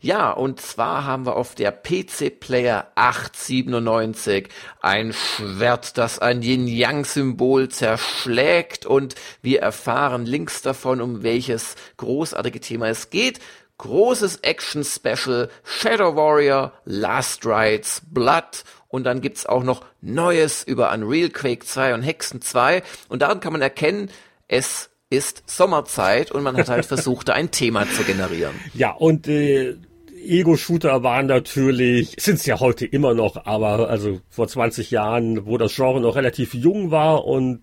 Ja, 0.00 0.32
und 0.32 0.60
zwar 0.60 1.04
haben 1.04 1.26
wir 1.26 1.36
auf 1.36 1.54
der 1.54 1.70
PC 1.70 2.40
Player 2.40 2.90
897 2.96 4.48
ein 4.80 5.12
Schwert, 5.12 5.96
das 5.96 6.18
ein 6.18 6.42
Yin-Yang-Symbol 6.42 7.68
zerschlägt 7.68 8.84
und 8.84 9.14
wir 9.42 9.60
erfahren 9.60 10.26
links 10.26 10.62
davon, 10.62 11.00
um 11.00 11.22
welches 11.22 11.76
großartige 11.98 12.60
Thema 12.60 12.88
es 12.88 13.10
geht. 13.10 13.38
Großes 13.78 14.38
Action-Special, 14.38 15.48
Shadow 15.64 16.16
Warrior, 16.16 16.72
Last 16.84 17.46
Rides, 17.46 18.02
Blood 18.10 18.64
und 18.90 19.04
dann 19.04 19.22
gibt's 19.22 19.46
auch 19.46 19.62
noch 19.62 19.84
Neues 20.02 20.62
über 20.62 20.92
Unreal 20.92 21.30
Quake 21.30 21.64
2 21.64 21.94
und 21.94 22.02
Hexen 22.02 22.42
2 22.42 22.82
und 23.08 23.22
daran 23.22 23.40
kann 23.40 23.52
man 23.52 23.62
erkennen, 23.62 24.10
es 24.48 24.90
ist 25.08 25.42
Sommerzeit 25.46 26.30
und 26.30 26.42
man 26.42 26.56
hat 26.56 26.68
halt 26.68 26.86
versucht, 26.86 27.28
da 27.28 27.32
ein 27.32 27.50
Thema 27.50 27.88
zu 27.88 28.04
generieren. 28.04 28.54
Ja, 28.74 28.90
und 28.92 29.26
äh, 29.26 29.76
Ego-Shooter 30.22 31.02
waren 31.02 31.26
natürlich, 31.26 32.14
sind 32.18 32.36
es 32.36 32.46
ja 32.46 32.60
heute 32.60 32.86
immer 32.86 33.14
noch, 33.14 33.46
aber 33.46 33.88
also 33.88 34.20
vor 34.28 34.48
20 34.48 34.90
Jahren, 34.90 35.46
wo 35.46 35.58
das 35.58 35.74
Genre 35.74 36.00
noch 36.00 36.16
relativ 36.16 36.54
jung 36.54 36.90
war 36.90 37.24
und 37.24 37.60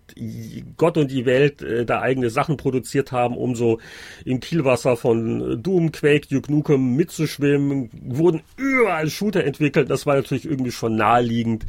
Gott 0.76 0.98
und 0.98 1.12
die 1.12 1.26
Welt 1.26 1.62
äh, 1.62 1.86
da 1.86 2.02
eigene 2.02 2.30
Sachen 2.30 2.58
produziert 2.58 3.12
haben, 3.12 3.38
um 3.38 3.56
so 3.56 3.80
im 4.26 4.40
Kielwasser 4.40 4.98
von 4.98 5.62
Doom, 5.62 5.92
Quake, 5.92 6.28
Duke 6.30 6.52
Nukem 6.52 6.96
mitzuschwimmen, 6.96 7.90
wurden 8.04 8.42
überall 8.58 9.10
Shooter 9.10 9.44
entwickelt. 9.44 9.90
Das 9.90 10.06
war 10.06 10.16
natürlich 10.16 10.46
irgendwie 10.46 10.72
schon 10.72 10.96
naheliegend, 10.96 11.66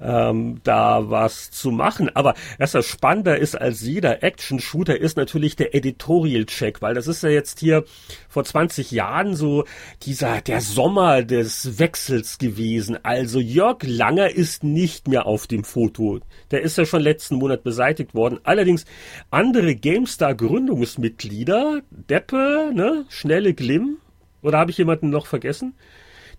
ähm, 0.00 0.60
da 0.64 1.10
was 1.10 1.50
zu 1.50 1.70
machen. 1.70 2.10
Aber 2.14 2.34
was 2.58 2.72
das 2.72 2.86
spannender 2.86 3.38
ist 3.38 3.54
als 3.54 3.80
jeder 3.80 4.22
Action-Shooter, 4.22 5.00
ist 5.00 5.16
natürlich 5.16 5.56
der 5.56 5.74
Editorial-Check, 5.74 6.82
weil 6.82 6.94
das 6.94 7.06
ist 7.06 7.22
ja 7.22 7.30
jetzt 7.30 7.60
hier 7.60 7.84
vor 8.28 8.44
20 8.44 8.90
Jahren 8.90 9.34
so 9.34 9.64
dieser, 10.02 10.40
der 10.40 10.60
Sommer 10.60 11.22
des 11.22 11.78
Wechsels 11.78 12.38
gewesen. 12.38 12.98
Also 13.02 13.40
Jörg 13.40 13.78
Langer 13.82 14.30
ist 14.30 14.64
nicht 14.64 15.08
mehr 15.08 15.26
auf 15.26 15.46
dem 15.46 15.64
Foto. 15.64 16.20
Der 16.50 16.62
ist 16.62 16.78
ja 16.78 16.86
schon 16.86 17.02
letzten 17.02 17.36
Monat 17.36 17.64
beseitigt 17.64 18.14
worden. 18.14 18.38
Allerdings 18.42 18.84
andere 19.30 19.74
GameStar-Gründungsmitglieder, 19.74 21.80
Deppe, 21.90 22.70
ne, 22.74 23.04
Schnelle 23.08 23.54
Glimm, 23.54 23.98
oder 24.42 24.58
habe 24.58 24.70
ich 24.70 24.78
jemanden 24.78 25.10
noch 25.10 25.26
vergessen? 25.26 25.74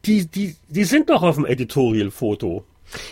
Die, 0.06 0.28
die, 0.28 0.56
die 0.70 0.86
sind 0.86 1.10
doch 1.10 1.24
auf 1.24 1.36
dem 1.36 1.46
Editorial-Foto. 1.46 2.64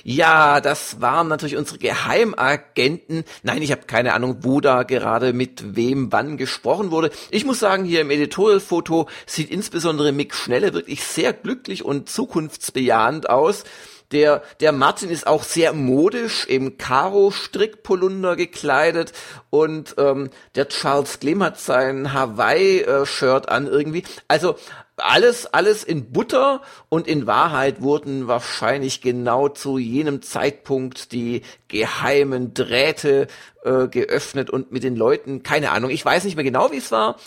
Ja, 0.03 0.61
das 0.61 1.01
waren 1.01 1.27
natürlich 1.27 1.57
unsere 1.57 1.79
Geheimagenten. 1.79 3.23
Nein, 3.43 3.61
ich 3.61 3.71
habe 3.71 3.83
keine 3.87 4.13
Ahnung, 4.13 4.37
wo 4.41 4.61
da 4.61 4.83
gerade 4.83 5.33
mit 5.33 5.75
wem 5.75 6.11
wann 6.11 6.37
gesprochen 6.37 6.91
wurde. 6.91 7.11
Ich 7.31 7.45
muss 7.45 7.59
sagen, 7.59 7.83
hier 7.85 8.01
im 8.01 8.11
Editorial-Foto 8.11 9.07
sieht 9.25 9.51
insbesondere 9.51 10.11
Mick 10.11 10.33
Schnelle 10.33 10.73
wirklich 10.73 11.03
sehr 11.03 11.33
glücklich 11.33 11.83
und 11.83 12.09
zukunftsbejahend 12.09 13.29
aus. 13.29 13.63
Der, 14.11 14.43
der 14.59 14.71
Martin 14.71 15.09
ist 15.09 15.25
auch 15.25 15.43
sehr 15.43 15.73
modisch 15.73 16.45
im 16.45 16.77
Karo-Strickpolunder 16.77 18.35
gekleidet 18.35 19.13
und 19.49 19.95
ähm, 19.97 20.29
der 20.53 20.69
Charles 20.69 21.19
Gleam 21.19 21.41
hat 21.41 21.59
sein 21.59 22.13
Hawaii-Shirt 22.13 23.49
an 23.49 23.65
irgendwie. 23.65 24.03
Also 24.27 24.57
alles, 24.97 25.45
alles 25.45 25.83
in 25.83 26.11
Butter 26.11 26.61
und 26.89 27.07
in 27.07 27.27
Wahrheit 27.27 27.81
wurden 27.81 28.27
wahrscheinlich 28.27 29.01
genau 29.01 29.49
zu 29.49 29.77
jenem 29.77 30.21
Zeitpunkt 30.21 31.11
die 31.11 31.41
geheimen 31.67 32.53
Drähte 32.53 33.27
äh, 33.63 33.87
geöffnet 33.87 34.49
und 34.49 34.71
mit 34.71 34.83
den 34.83 34.95
Leuten, 34.95 35.43
keine 35.43 35.71
Ahnung, 35.71 35.89
ich 35.89 36.05
weiß 36.05 36.23
nicht 36.23 36.35
mehr 36.35 36.45
genau, 36.45 36.71
wie 36.71 36.77
es 36.77 36.91
war, 36.91 37.17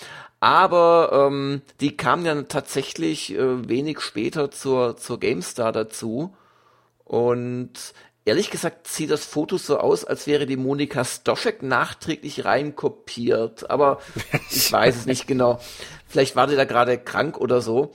aber 0.40 1.28
ähm, 1.28 1.62
die 1.80 1.96
kamen 1.96 2.24
dann 2.24 2.48
tatsächlich 2.48 3.34
äh, 3.34 3.68
wenig 3.68 4.00
später 4.00 4.50
zur, 4.50 4.96
zur 4.96 5.20
GameStar 5.20 5.72
dazu 5.72 6.34
und 7.04 7.72
ehrlich 8.28 8.50
gesagt 8.50 8.86
sieht 8.86 9.10
das 9.10 9.24
Foto 9.24 9.56
so 9.56 9.78
aus, 9.78 10.04
als 10.04 10.26
wäre 10.26 10.46
die 10.46 10.56
Monika 10.56 11.04
Stoschek 11.04 11.62
nachträglich 11.62 12.44
reinkopiert, 12.44 13.70
aber 13.70 14.00
ich 14.50 14.70
weiß 14.70 14.96
es 14.96 15.06
nicht 15.06 15.26
genau. 15.26 15.60
Vielleicht 16.08 16.36
war 16.36 16.46
die 16.46 16.56
da 16.56 16.64
gerade 16.64 16.98
krank 16.98 17.38
oder 17.38 17.60
so. 17.60 17.94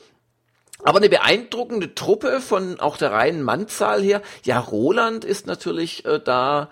Aber 0.84 0.98
eine 0.98 1.10
beeindruckende 1.10 1.96
Truppe 1.96 2.42
von 2.42 2.80
auch 2.80 2.98
der 2.98 3.12
reinen 3.12 3.42
Mannzahl 3.42 4.02
her. 4.02 4.22
Ja, 4.44 4.60
Roland 4.60 5.26
ist 5.26 5.48
natürlich 5.48 6.06
äh, 6.06 6.20
da 6.24 6.70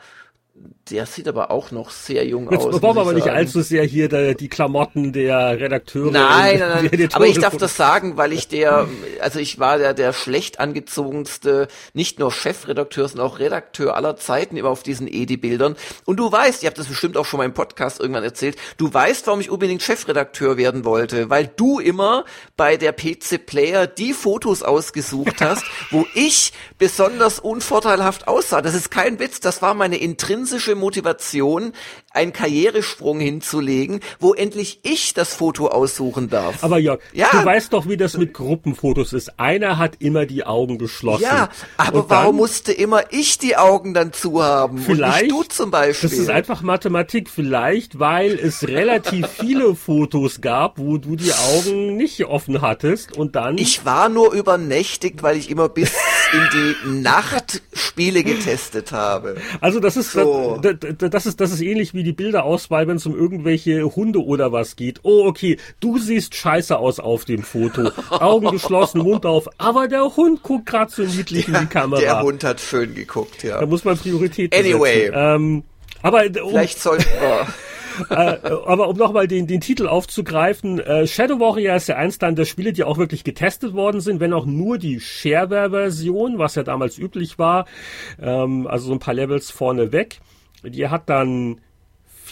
der 0.92 1.06
sieht 1.06 1.28
aber 1.28 1.52
auch 1.52 1.72
noch 1.72 1.90
sehr 1.90 2.26
jung 2.26 2.52
Jetzt 2.52 2.66
aus. 2.66 2.82
Wollen 2.82 2.96
wir 2.96 3.02
aber 3.02 3.14
nicht 3.14 3.30
allzu 3.30 3.62
sehr 3.62 3.84
hier 3.84 4.10
der, 4.10 4.34
die 4.36 4.50
Klamotten 4.50 5.14
der 5.14 5.60
Redakteure. 5.60 6.12
Nein, 6.12 6.60
nein, 6.60 6.90
nein. 6.92 7.10
aber 7.14 7.28
ich 7.28 7.40
darf 7.40 7.56
das 7.58 7.78
sagen, 7.78 8.18
weil 8.18 8.34
ich 8.34 8.48
der, 8.48 8.88
also 9.20 9.40
ich 9.40 9.60
war 9.60 9.78
der, 9.78 9.94
der 9.94 10.14
schlecht 10.14 10.60
angezogenste, 10.60 11.68
nicht 11.94 12.20
nur 12.20 12.32
Chefredakteur, 12.32 13.08
sondern 13.08 13.28
auch 13.28 13.40
Redakteur 13.40 13.96
aller 13.96 14.18
Zeiten 14.18 14.58
immer 14.58 14.70
auf 14.70 14.84
diesen 14.84 15.08
Edi-Bildern. 15.08 15.76
Und 16.06 16.18
du 16.18 16.32
weißt, 16.32 16.64
ihr 16.64 16.68
habt 16.68 16.78
das 16.78 16.88
bestimmt 16.88 17.16
auch 17.16 17.26
schon 17.26 17.38
mal 17.38 17.46
im 17.46 17.54
Podcast 17.54 18.00
irgendwann 18.00 18.24
erzählt, 18.24 18.58
du 18.78 18.94
weißt, 18.94 19.28
warum 19.28 19.40
ich 19.40 19.50
unbedingt 19.50 19.82
Chefredakteur 19.82 20.58
werden 20.58 20.84
wollte, 20.84 21.30
weil 21.30 21.48
du 21.48 21.80
immer 21.80 22.26
bei 22.58 22.78
der 22.78 22.92
PC 22.92 23.46
Player 23.46 23.88
die 23.88 24.14
Fotos 24.14 24.64
ausgesucht 24.64 25.36
hast, 25.42 25.64
wo 25.90 26.06
ich 26.16 26.52
besonders 26.78 27.40
unvorteilhaft 27.40 28.28
aussah. 28.28 28.62
Das 28.62 28.74
ist 28.74 28.92
kein 28.92 29.20
Witz, 29.20 29.40
das 29.40 29.62
war 29.62 29.74
meine 29.74 29.98
intrinsische 29.98 30.51
Motivation, 30.76 31.72
einen 32.14 32.34
Karrieresprung 32.34 33.20
hinzulegen, 33.20 34.02
wo 34.20 34.34
endlich 34.34 34.80
ich 34.84 35.14
das 35.14 35.34
Foto 35.34 35.68
aussuchen 35.68 36.30
darf. 36.30 36.64
Aber 36.64 36.78
Jörg, 36.78 37.00
ja. 37.14 37.28
du 37.32 37.44
weißt 37.44 37.74
doch, 37.74 37.88
wie 37.88 37.98
das 37.98 38.18
mit 38.18 38.34
Gruppenfotos 38.34 39.14
ist. 39.14 39.40
Einer 39.40 39.78
hat 39.78 39.98
immer 40.00 40.26
die 40.26 40.46
Augen 40.46 40.78
geschlossen. 40.78 41.24
Ja, 41.24 41.50
aber 41.78 42.10
warum 42.10 42.38
musste 42.38 42.72
immer 42.72 43.04
ich 43.12 43.38
die 43.38 43.56
Augen 43.58 43.94
dann 43.94 44.14
zu 44.14 44.44
haben? 44.44 44.80
Vielleicht, 44.80 45.22
und 45.22 45.22
nicht 45.22 45.32
du 45.32 45.44
zum 45.44 45.72
Beispiel. 45.72 46.10
Das 46.10 46.18
ist 46.18 46.30
einfach 46.30 46.62
Mathematik. 46.62 47.30
Vielleicht, 47.30 48.00
weil 48.00 48.34
es 48.34 48.68
relativ 48.68 49.28
viele 49.28 49.76
Fotos 49.76 50.42
gab, 50.42 50.80
wo 50.80 50.98
du 50.98 51.16
die 51.16 51.34
Augen 51.34 51.96
nicht 51.96 52.26
offen 52.26 52.62
hattest 52.62 53.18
und 53.18 53.36
dann. 53.36 53.58
Ich 53.58 53.86
war 53.86 54.10
nur 54.10 54.34
übernächtigt, 54.34 55.24
weil 55.24 55.38
ich 55.38 55.50
immer 55.50 55.70
bis 55.70 55.92
in 56.34 56.48
die 56.54 57.02
Nacht 57.02 57.62
Spiele 57.74 58.24
getestet 58.24 58.92
habe. 58.92 59.38
Also 59.60 59.80
das 59.80 59.98
ist 59.98 60.12
so. 60.12 60.60
das, 60.62 60.76
das 60.98 61.26
ist 61.26 61.40
das 61.40 61.52
ist 61.52 61.62
ähnlich 61.62 61.94
wie 61.94 62.01
die 62.03 62.14
Bilderauswahl, 62.14 62.88
wenn 62.88 62.98
es 62.98 63.06
um 63.06 63.15
irgendwelche 63.15 63.84
Hunde 63.95 64.23
oder 64.23 64.52
was 64.52 64.76
geht. 64.76 64.99
Oh 65.03 65.26
okay, 65.26 65.57
du 65.80 65.98
siehst 65.98 66.36
scheiße 66.36 66.78
aus 66.78 66.99
auf 66.99 67.26
dem 67.26 67.44
Foto, 67.44 67.91
Augen 68.10 68.52
geschlossen, 68.52 69.02
Mund 69.02 69.26
auf, 69.26 69.48
aber 69.57 69.88
der 69.88 70.15
Hund 70.15 70.44
guckt 70.44 70.65
gerade 70.65 70.91
so 70.91 71.03
niedlich 71.03 71.48
ja, 71.48 71.56
in 71.56 71.65
die 71.65 71.69
Kamera. 71.73 72.02
Der 72.02 72.22
Hund 72.22 72.44
hat 72.44 72.60
schön 72.60 72.95
geguckt, 72.95 73.44
ja. 73.44 73.60
Da 73.60 73.65
muss 73.65 73.84
man 73.84 73.98
Priorität 73.98 74.56
Anyway, 74.56 75.11
ähm, 75.14 75.64
aber 76.02 76.23
um, 76.26 76.52
vielleicht 76.52 76.80
sollten 76.80 77.06
wir 77.19 77.48
äh, 78.10 78.38
aber 78.65 78.88
um 78.88 78.98
nochmal 78.98 79.28
den, 79.28 79.48
den 79.48 79.61
Titel 79.61 79.88
aufzugreifen, 79.88 80.80
äh, 80.80 81.07
Shadow 81.07 81.40
Warrior 81.40 81.76
ist 81.76 81.88
ja 81.88 81.95
eins 81.95 82.18
dann 82.18 82.36
der 82.36 82.45
Spiele, 82.45 82.73
die 82.73 82.84
auch 82.84 82.98
wirklich 82.98 83.23
getestet 83.23 83.73
worden 83.73 84.02
sind, 84.02 84.19
wenn 84.19 84.34
auch 84.34 84.45
nur 84.45 84.78
die 84.78 84.99
Shareware-Version, 84.99 86.38
was 86.38 86.56
ja 86.56 86.64
damals 86.64 86.98
üblich 86.98 87.40
war, 87.40 87.65
ähm, 88.22 88.68
also 88.68 88.88
so 88.88 88.94
ein 88.94 88.99
paar 88.99 89.14
Levels 89.14 89.52
vorne 89.52 89.91
weg. 89.91 90.19
Die 90.64 90.88
hat 90.88 91.10
dann 91.10 91.60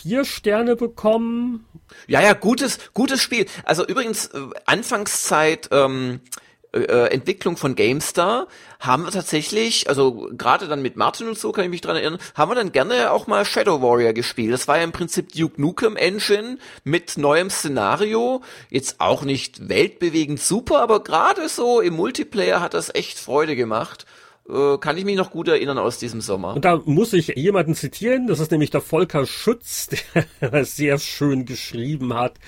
vier 0.02 0.26
Sterne 0.26 0.76
bekommen. 0.76 1.66
Ja, 2.08 2.22
ja, 2.22 2.34
gutes, 2.34 2.80
gutes 2.94 3.22
Spiel. 3.22 3.46
Also 3.64 3.86
übrigens, 3.86 4.28
äh, 4.28 4.40
Anfangszeit, 4.66 5.70
ähm, 5.72 6.22
äh, 6.72 6.80
äh, 6.80 7.08
Entwicklung 7.08 7.58
von 7.58 7.76
GameStar 7.76 8.48
haben 8.80 9.04
wir 9.04 9.12
tatsächlich, 9.12 9.90
also 9.90 10.30
gerade 10.32 10.68
dann 10.68 10.82
mit 10.82 10.96
Martin 10.96 11.28
und 11.28 11.38
so 11.38 11.52
kann 11.52 11.66
ich 11.66 11.70
mich 11.70 11.82
dran 11.82 11.96
erinnern, 11.96 12.20
haben 12.36 12.52
wir 12.52 12.56
dann 12.56 12.72
gerne 12.72 13.12
auch 13.12 13.28
mal 13.28 13.44
Shadow 13.44 13.82
Warrior 13.82 14.14
gespielt. 14.14 14.54
Das 14.54 14.68
war 14.68 14.78
ja 14.78 14.84
im 14.84 14.92
Prinzip 14.92 15.34
Duke 15.34 15.60
Nukem 15.60 15.98
Engine 15.98 16.60
mit 16.84 17.18
neuem 17.18 17.50
Szenario. 17.50 18.42
Jetzt 18.70 19.02
auch 19.02 19.24
nicht 19.24 19.68
weltbewegend 19.68 20.40
super, 20.40 20.80
aber 20.80 21.04
gerade 21.04 21.50
so 21.50 21.82
im 21.82 21.96
Multiplayer 21.96 22.62
hat 22.62 22.74
das 22.74 22.94
echt 22.94 23.20
Freude 23.20 23.56
gemacht 23.56 24.06
kann 24.80 24.98
ich 24.98 25.06
mich 25.06 25.16
noch 25.16 25.32
gut 25.32 25.48
erinnern 25.48 25.78
aus 25.78 26.00
diesem 26.00 26.22
Sommer. 26.22 26.56
Und 26.56 26.66
da 26.66 26.82
muss 26.86 27.14
ich 27.14 27.28
jemanden 27.36 27.76
zitieren, 27.76 28.28
das 28.28 28.40
ist 28.40 28.52
nämlich 28.52 28.72
der 28.72 28.82
Volker 28.82 29.26
Schütz, 29.26 29.90
der 30.42 30.66
sehr 30.66 30.98
schön 30.98 31.46
geschrieben 31.46 32.14
hat. 32.16 32.40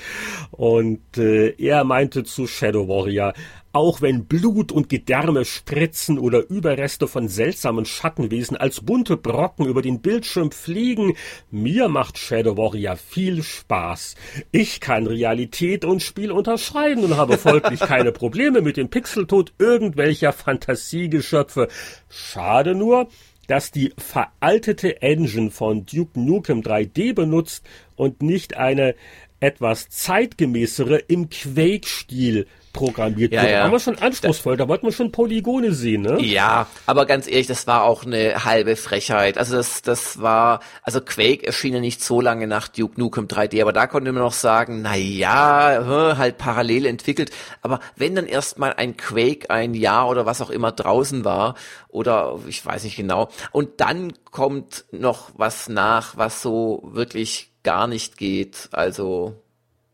Und 0.49 1.18
äh, 1.18 1.49
er 1.57 1.84
meinte 1.84 2.23
zu 2.23 2.48
Shadow 2.48 2.88
Warrior, 2.88 3.34
auch 3.73 4.02
wenn 4.02 4.26
Blut 4.26 4.72
und 4.72 4.89
Gedärme 4.89 5.45
spritzen 5.45 6.19
oder 6.19 6.49
Überreste 6.49 7.07
von 7.07 7.27
seltsamen 7.27 7.85
Schattenwesen 7.85 8.57
als 8.57 8.81
bunte 8.81 9.18
Brocken 9.18 9.65
über 9.65 9.81
den 9.81 10.02
Bildschirm 10.02 10.52
fliegen, 10.52 11.15
mir 11.49 11.88
macht 11.88 12.18
Shadow 12.18 12.57
Warrior 12.57 12.98
viel 12.98 13.43
Spaß. 13.43 14.15
Ich 14.52 14.81
kann 14.81 15.07
Realität 15.07 15.85
und 15.85 16.02
Spiel 16.02 16.31
unterscheiden 16.31 17.06
und 17.06 17.18
habe 17.18 17.38
folglich 17.38 17.80
keine 17.81 18.11
Probleme 18.11 18.61
mit 18.61 18.77
dem 18.77 18.89
Pixeltod 18.89 19.53
irgendwelcher 19.57 20.34
Fantasiegeschöpfe. 20.34 21.69
Schade 22.10 22.76
nur, 22.76 23.07
dass 23.48 23.72
die 23.72 23.93
veraltete 23.98 25.02
Engine 25.02 25.52
von 25.52 25.85
Duke 25.85 26.19
Nukem 26.19 26.61
3D 26.61 27.14
benutzt 27.14 27.65
und 27.95 28.22
nicht 28.22 28.57
eine 28.57 28.95
etwas 29.39 29.89
zeitgemäßere 29.89 30.98
im 30.98 31.30
Quake-Stil 31.30 32.48
programmiert 32.73 33.31
ja, 33.31 33.41
wurde. 33.41 33.52
Ja. 33.52 33.65
Aber 33.65 33.80
schon 33.80 33.98
anspruchsvoll, 33.98 34.57
da, 34.57 34.65
da 34.65 34.69
wollten 34.69 34.85
wir 34.85 34.91
schon 34.91 35.11
Polygone 35.11 35.73
sehen, 35.73 36.02
ne? 36.02 36.22
Ja, 36.22 36.68
aber 36.85 37.06
ganz 37.06 37.27
ehrlich, 37.27 37.48
das 37.48 37.68
war 37.68 37.84
auch 37.84 38.06
eine 38.06 38.43
halbe 38.45 38.76
Frechheit. 38.76 39.38
Also 39.38 39.56
das, 39.56 39.81
das 39.81 40.22
war, 40.22 40.61
also 40.84 41.02
Quake 41.02 41.45
erschien 41.45 41.73
ja 41.73 41.80
nicht 41.80 42.03
so 42.03 42.22
lange 42.22 42.48
nach 42.48 42.68
Duke 42.68 42.99
Nukem 42.99 43.27
3D, 43.27 43.61
aber 43.61 43.73
da 43.73 43.88
konnte 43.88 44.11
man 44.11 44.23
noch 44.23 44.34
sagen, 44.34 44.81
na 44.81 44.95
ja, 44.95 46.15
halt 46.18 46.38
parallel 46.38 46.85
entwickelt. 46.85 47.31
Aber 47.61 47.80
wenn 47.95 48.15
dann 48.15 48.27
erstmal 48.27 48.73
ein 48.73 48.98
Quake 48.98 49.49
ein 49.49 49.73
Jahr 49.73 50.10
oder 50.10 50.26
was 50.26 50.41
auch 50.41 50.49
immer 50.49 50.72
draußen 50.72 51.26
war, 51.26 51.56
oder 51.89 52.39
ich 52.48 52.65
weiß 52.65 52.84
nicht 52.84 52.95
genau, 52.95 53.30
und 53.52 53.81
dann 53.81 54.14
kommt 54.26 54.85
noch 54.91 55.31
was 55.35 55.69
nach, 55.69 56.18
was 56.18 56.41
so 56.41 56.81
wirklich 56.85 57.52
gar 57.64 57.88
nicht 57.88 58.18
geht. 58.18 58.69
Also, 58.72 59.35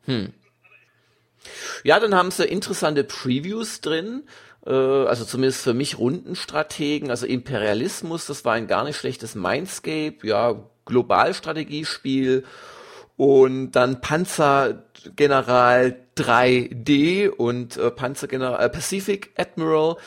hm. 0.06 0.34
Ja, 1.84 2.00
dann 2.00 2.16
haben 2.16 2.32
sie 2.32 2.46
interessante 2.46 3.04
Previews 3.04 3.82
drin 3.82 4.24
äh, 4.66 4.72
also 4.72 5.26
zumindest 5.26 5.62
für 5.62 5.74
mich 5.74 5.98
Rundenstrategen, 5.98 7.10
also 7.10 7.26
Imperialismus, 7.26 8.26
das 8.26 8.46
war 8.46 8.54
ein 8.54 8.68
gar 8.68 8.84
nicht 8.84 8.98
schlechtes 8.98 9.34
Mindscape, 9.36 10.18
ja, 10.24 10.56
Globalstrategiespiel 10.86 12.46
und 13.16 13.72
dann 13.72 14.02
Panzergeneral 14.02 16.00
3D 16.18 17.30
und 17.30 17.78
äh, 17.78 17.92
Panzergeneral 17.92 18.66
äh, 18.66 18.70
Pacific 18.70 19.32
Admiral 19.38 19.98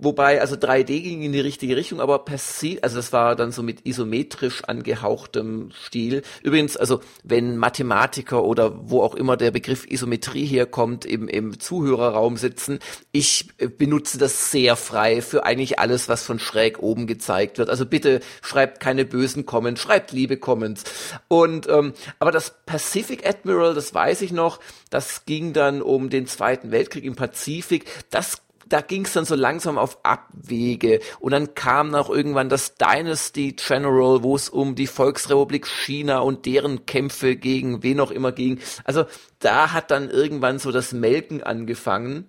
Wobei, 0.00 0.40
also 0.40 0.54
3D 0.54 1.00
ging 1.02 1.22
in 1.22 1.32
die 1.32 1.40
richtige 1.40 1.76
Richtung, 1.76 2.00
aber 2.00 2.20
per 2.20 2.38
se, 2.38 2.78
also 2.82 2.94
das 2.94 3.12
war 3.12 3.34
dann 3.34 3.50
so 3.50 3.64
mit 3.64 3.84
isometrisch 3.84 4.62
angehauchtem 4.62 5.72
Stil. 5.72 6.22
Übrigens, 6.40 6.76
also 6.76 7.00
wenn 7.24 7.56
Mathematiker 7.56 8.44
oder 8.44 8.88
wo 8.88 9.02
auch 9.02 9.16
immer 9.16 9.36
der 9.36 9.50
Begriff 9.50 9.90
Isometrie 9.90 10.46
herkommt, 10.46 11.04
im, 11.04 11.26
im 11.26 11.58
Zuhörerraum 11.58 12.36
sitzen, 12.36 12.78
ich 13.10 13.48
benutze 13.76 14.18
das 14.18 14.52
sehr 14.52 14.76
frei 14.76 15.20
für 15.20 15.44
eigentlich 15.44 15.80
alles, 15.80 16.08
was 16.08 16.22
von 16.22 16.38
schräg 16.38 16.80
oben 16.80 17.08
gezeigt 17.08 17.58
wird. 17.58 17.68
Also 17.68 17.84
bitte 17.84 18.20
schreibt 18.40 18.78
keine 18.78 19.04
bösen 19.04 19.46
Comments, 19.46 19.80
schreibt 19.82 20.12
liebe 20.12 20.36
Comments. 20.36 20.84
Und 21.26 21.68
ähm, 21.68 21.92
aber 22.20 22.30
das 22.30 22.54
Pacific 22.66 23.26
Admiral, 23.26 23.74
das 23.74 23.92
weiß 23.92 24.22
ich 24.22 24.30
noch, 24.30 24.60
das 24.90 25.24
ging 25.24 25.52
dann 25.52 25.82
um 25.82 26.08
den 26.08 26.28
Zweiten 26.28 26.70
Weltkrieg 26.70 27.02
im 27.02 27.16
Pazifik. 27.16 27.86
Das 28.10 28.42
da 28.68 28.80
ging 28.80 29.04
es 29.04 29.12
dann 29.12 29.24
so 29.24 29.34
langsam 29.34 29.78
auf 29.78 29.98
Abwege 30.02 31.00
und 31.20 31.32
dann 31.32 31.54
kam 31.54 31.90
noch 31.90 32.10
irgendwann 32.10 32.48
das 32.48 32.74
Dynasty 32.74 33.52
General, 33.52 34.22
wo 34.22 34.36
es 34.36 34.48
um 34.48 34.74
die 34.74 34.86
Volksrepublik 34.86 35.66
China 35.66 36.20
und 36.20 36.46
deren 36.46 36.86
Kämpfe 36.86 37.36
gegen 37.36 37.82
wen 37.82 38.00
auch 38.00 38.10
immer 38.10 38.32
ging. 38.32 38.60
Also 38.84 39.04
da 39.38 39.72
hat 39.72 39.90
dann 39.90 40.10
irgendwann 40.10 40.58
so 40.58 40.72
das 40.72 40.92
Melken 40.92 41.42
angefangen 41.42 42.28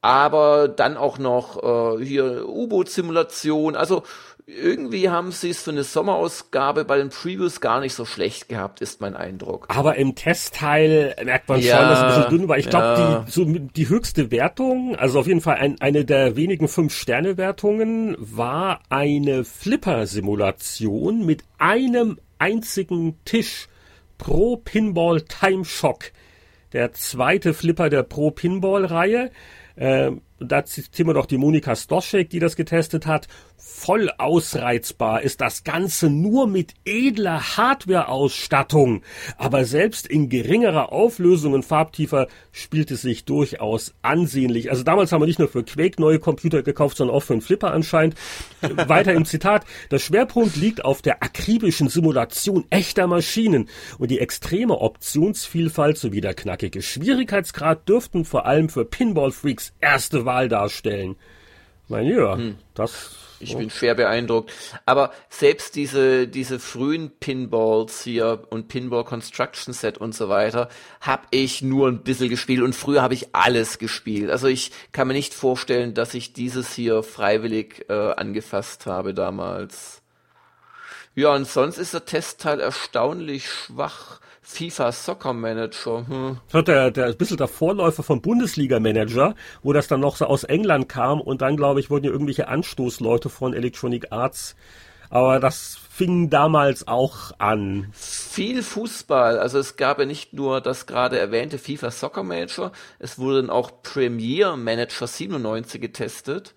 aber 0.00 0.68
dann 0.68 0.96
auch 0.96 1.18
noch 1.18 1.62
äh, 1.62 2.04
hier 2.04 2.48
U-Boot-Simulation. 2.48 3.74
Also 3.74 4.04
irgendwie 4.48 5.10
haben 5.10 5.30
sie 5.30 5.50
es 5.50 5.62
für 5.62 5.70
eine 5.70 5.84
Sommerausgabe 5.84 6.86
bei 6.86 6.96
den 6.96 7.10
Previews 7.10 7.60
gar 7.60 7.80
nicht 7.80 7.92
so 7.92 8.06
schlecht 8.06 8.48
gehabt, 8.48 8.80
ist 8.80 9.00
mein 9.00 9.14
Eindruck. 9.14 9.66
Aber 9.68 9.96
im 9.96 10.14
Testteil 10.14 11.14
merkt 11.22 11.48
man 11.50 11.60
ja, 11.60 11.76
schon, 11.76 11.88
dass 11.88 11.98
es 11.98 12.04
ein 12.04 12.22
bisschen 12.22 12.38
dünn 12.38 12.48
war. 12.48 12.56
Ich 12.56 12.70
glaube, 12.70 12.86
ja. 12.86 13.24
die, 13.26 13.30
so, 13.30 13.44
die 13.44 13.88
höchste 13.90 14.30
Wertung, 14.30 14.96
also 14.96 15.20
auf 15.20 15.26
jeden 15.26 15.42
Fall 15.42 15.56
ein, 15.56 15.78
eine 15.80 16.06
der 16.06 16.34
wenigen 16.36 16.66
Fünf-Sterne-Wertungen, 16.66 18.16
war 18.18 18.80
eine 18.88 19.44
Flipper-Simulation 19.44 21.26
mit 21.26 21.44
einem 21.58 22.18
einzigen 22.38 23.22
Tisch 23.26 23.68
pro 24.16 24.56
Pinball 24.56 25.20
Time 25.20 25.66
Shock. 25.66 26.12
Der 26.72 26.92
zweite 26.94 27.52
Flipper 27.52 27.90
der 27.90 28.02
Pro 28.02 28.30
Pinball-Reihe. 28.30 29.30
Äh, 30.40 30.46
da 30.46 30.64
zitieren 30.64 31.08
wir 31.08 31.14
doch 31.14 31.26
die 31.26 31.38
Monika 31.38 31.74
Stoschek, 31.76 32.30
die 32.30 32.38
das 32.38 32.56
getestet 32.56 33.06
hat 33.06 33.28
voll 33.58 34.10
ausreizbar 34.18 35.22
ist 35.22 35.40
das 35.40 35.64
Ganze 35.64 36.10
nur 36.10 36.46
mit 36.46 36.74
edler 36.84 37.56
Hardware-Ausstattung. 37.56 39.02
Aber 39.36 39.64
selbst 39.64 40.06
in 40.06 40.28
geringerer 40.28 40.92
Auflösung 40.92 41.52
und 41.52 41.64
farbtiefer 41.64 42.28
spielt 42.52 42.90
es 42.90 43.02
sich 43.02 43.24
durchaus 43.24 43.94
ansehnlich. 44.02 44.70
Also 44.70 44.84
damals 44.84 45.10
haben 45.10 45.22
wir 45.22 45.26
nicht 45.26 45.40
nur 45.40 45.48
für 45.48 45.64
Quake 45.64 46.00
neue 46.00 46.20
Computer 46.20 46.62
gekauft, 46.62 46.96
sondern 46.96 47.16
auch 47.16 47.22
für 47.22 47.34
einen 47.34 47.42
Flipper 47.42 47.72
anscheinend. 47.72 48.14
Weiter 48.60 49.12
im 49.12 49.24
Zitat. 49.24 49.64
Der 49.90 49.98
Schwerpunkt 49.98 50.56
liegt 50.56 50.84
auf 50.84 51.02
der 51.02 51.22
akribischen 51.22 51.88
Simulation 51.88 52.64
echter 52.70 53.06
Maschinen 53.06 53.68
und 53.98 54.10
die 54.10 54.20
extreme 54.20 54.80
Optionsvielfalt 54.80 55.98
sowie 55.98 56.20
der 56.20 56.34
knackige 56.34 56.82
Schwierigkeitsgrad 56.82 57.88
dürften 57.88 58.24
vor 58.24 58.46
allem 58.46 58.68
für 58.68 58.84
Pinball-Freaks 58.84 59.72
erste 59.80 60.24
Wahl 60.28 60.48
darstellen. 60.48 61.16
Mein 61.88 62.04
Lieber, 62.04 62.36
hm. 62.36 62.58
das 62.74 63.16
ich 63.40 63.56
bin 63.56 63.70
schwer 63.70 63.94
beeindruckt. 63.94 64.52
Aber 64.84 65.12
selbst 65.28 65.76
diese, 65.76 66.26
diese 66.26 66.58
frühen 66.58 67.10
Pinballs 67.10 68.02
hier 68.02 68.44
und 68.50 68.68
Pinball 68.68 69.04
Construction 69.04 69.72
Set 69.72 69.98
und 69.98 70.14
so 70.14 70.28
weiter, 70.28 70.68
habe 71.00 71.22
ich 71.30 71.62
nur 71.62 71.88
ein 71.88 72.02
bisschen 72.02 72.28
gespielt 72.28 72.62
und 72.62 72.74
früher 72.74 73.02
habe 73.02 73.14
ich 73.14 73.34
alles 73.34 73.78
gespielt. 73.78 74.30
Also 74.30 74.48
ich 74.48 74.72
kann 74.92 75.08
mir 75.08 75.14
nicht 75.14 75.34
vorstellen, 75.34 75.94
dass 75.94 76.14
ich 76.14 76.32
dieses 76.32 76.72
hier 76.74 77.02
freiwillig 77.02 77.86
äh, 77.88 78.12
angefasst 78.12 78.86
habe 78.86 79.14
damals. 79.14 80.02
Ja, 81.14 81.34
und 81.34 81.46
sonst 81.46 81.78
ist 81.78 81.94
der 81.94 82.04
Testteil 82.04 82.60
erstaunlich 82.60 83.48
schwach. 83.48 84.20
FIFA 84.50 84.92
Soccer 84.92 85.34
Manager. 85.34 86.06
Hm. 86.08 86.38
Das 86.50 86.64
der, 86.64 86.90
der 86.90 87.06
ein 87.06 87.16
bisschen 87.16 87.36
der 87.36 87.48
Vorläufer 87.48 88.02
vom 88.02 88.22
Bundesliga 88.22 88.80
Manager, 88.80 89.34
wo 89.62 89.74
das 89.74 89.88
dann 89.88 90.00
noch 90.00 90.16
so 90.16 90.24
aus 90.24 90.44
England 90.44 90.88
kam 90.88 91.20
und 91.20 91.42
dann, 91.42 91.56
glaube 91.56 91.80
ich, 91.80 91.90
wurden 91.90 92.06
ja 92.06 92.10
irgendwelche 92.10 92.48
Anstoßleute 92.48 93.28
von 93.28 93.52
Electronic 93.52 94.10
Arts. 94.10 94.56
Aber 95.10 95.38
das 95.38 95.78
fing 95.90 96.30
damals 96.30 96.88
auch 96.88 97.32
an. 97.38 97.88
Viel 97.92 98.62
Fußball. 98.62 99.38
Also 99.38 99.58
es 99.58 99.76
gab 99.76 99.98
ja 99.98 100.06
nicht 100.06 100.32
nur 100.32 100.62
das 100.62 100.86
gerade 100.86 101.18
erwähnte 101.18 101.58
FIFA 101.58 101.90
Soccer 101.90 102.22
Manager, 102.22 102.72
es 102.98 103.18
wurde 103.18 103.42
dann 103.42 103.50
auch 103.50 103.82
Premier 103.82 104.56
Manager 104.56 105.06
97 105.06 105.80
getestet. 105.80 106.54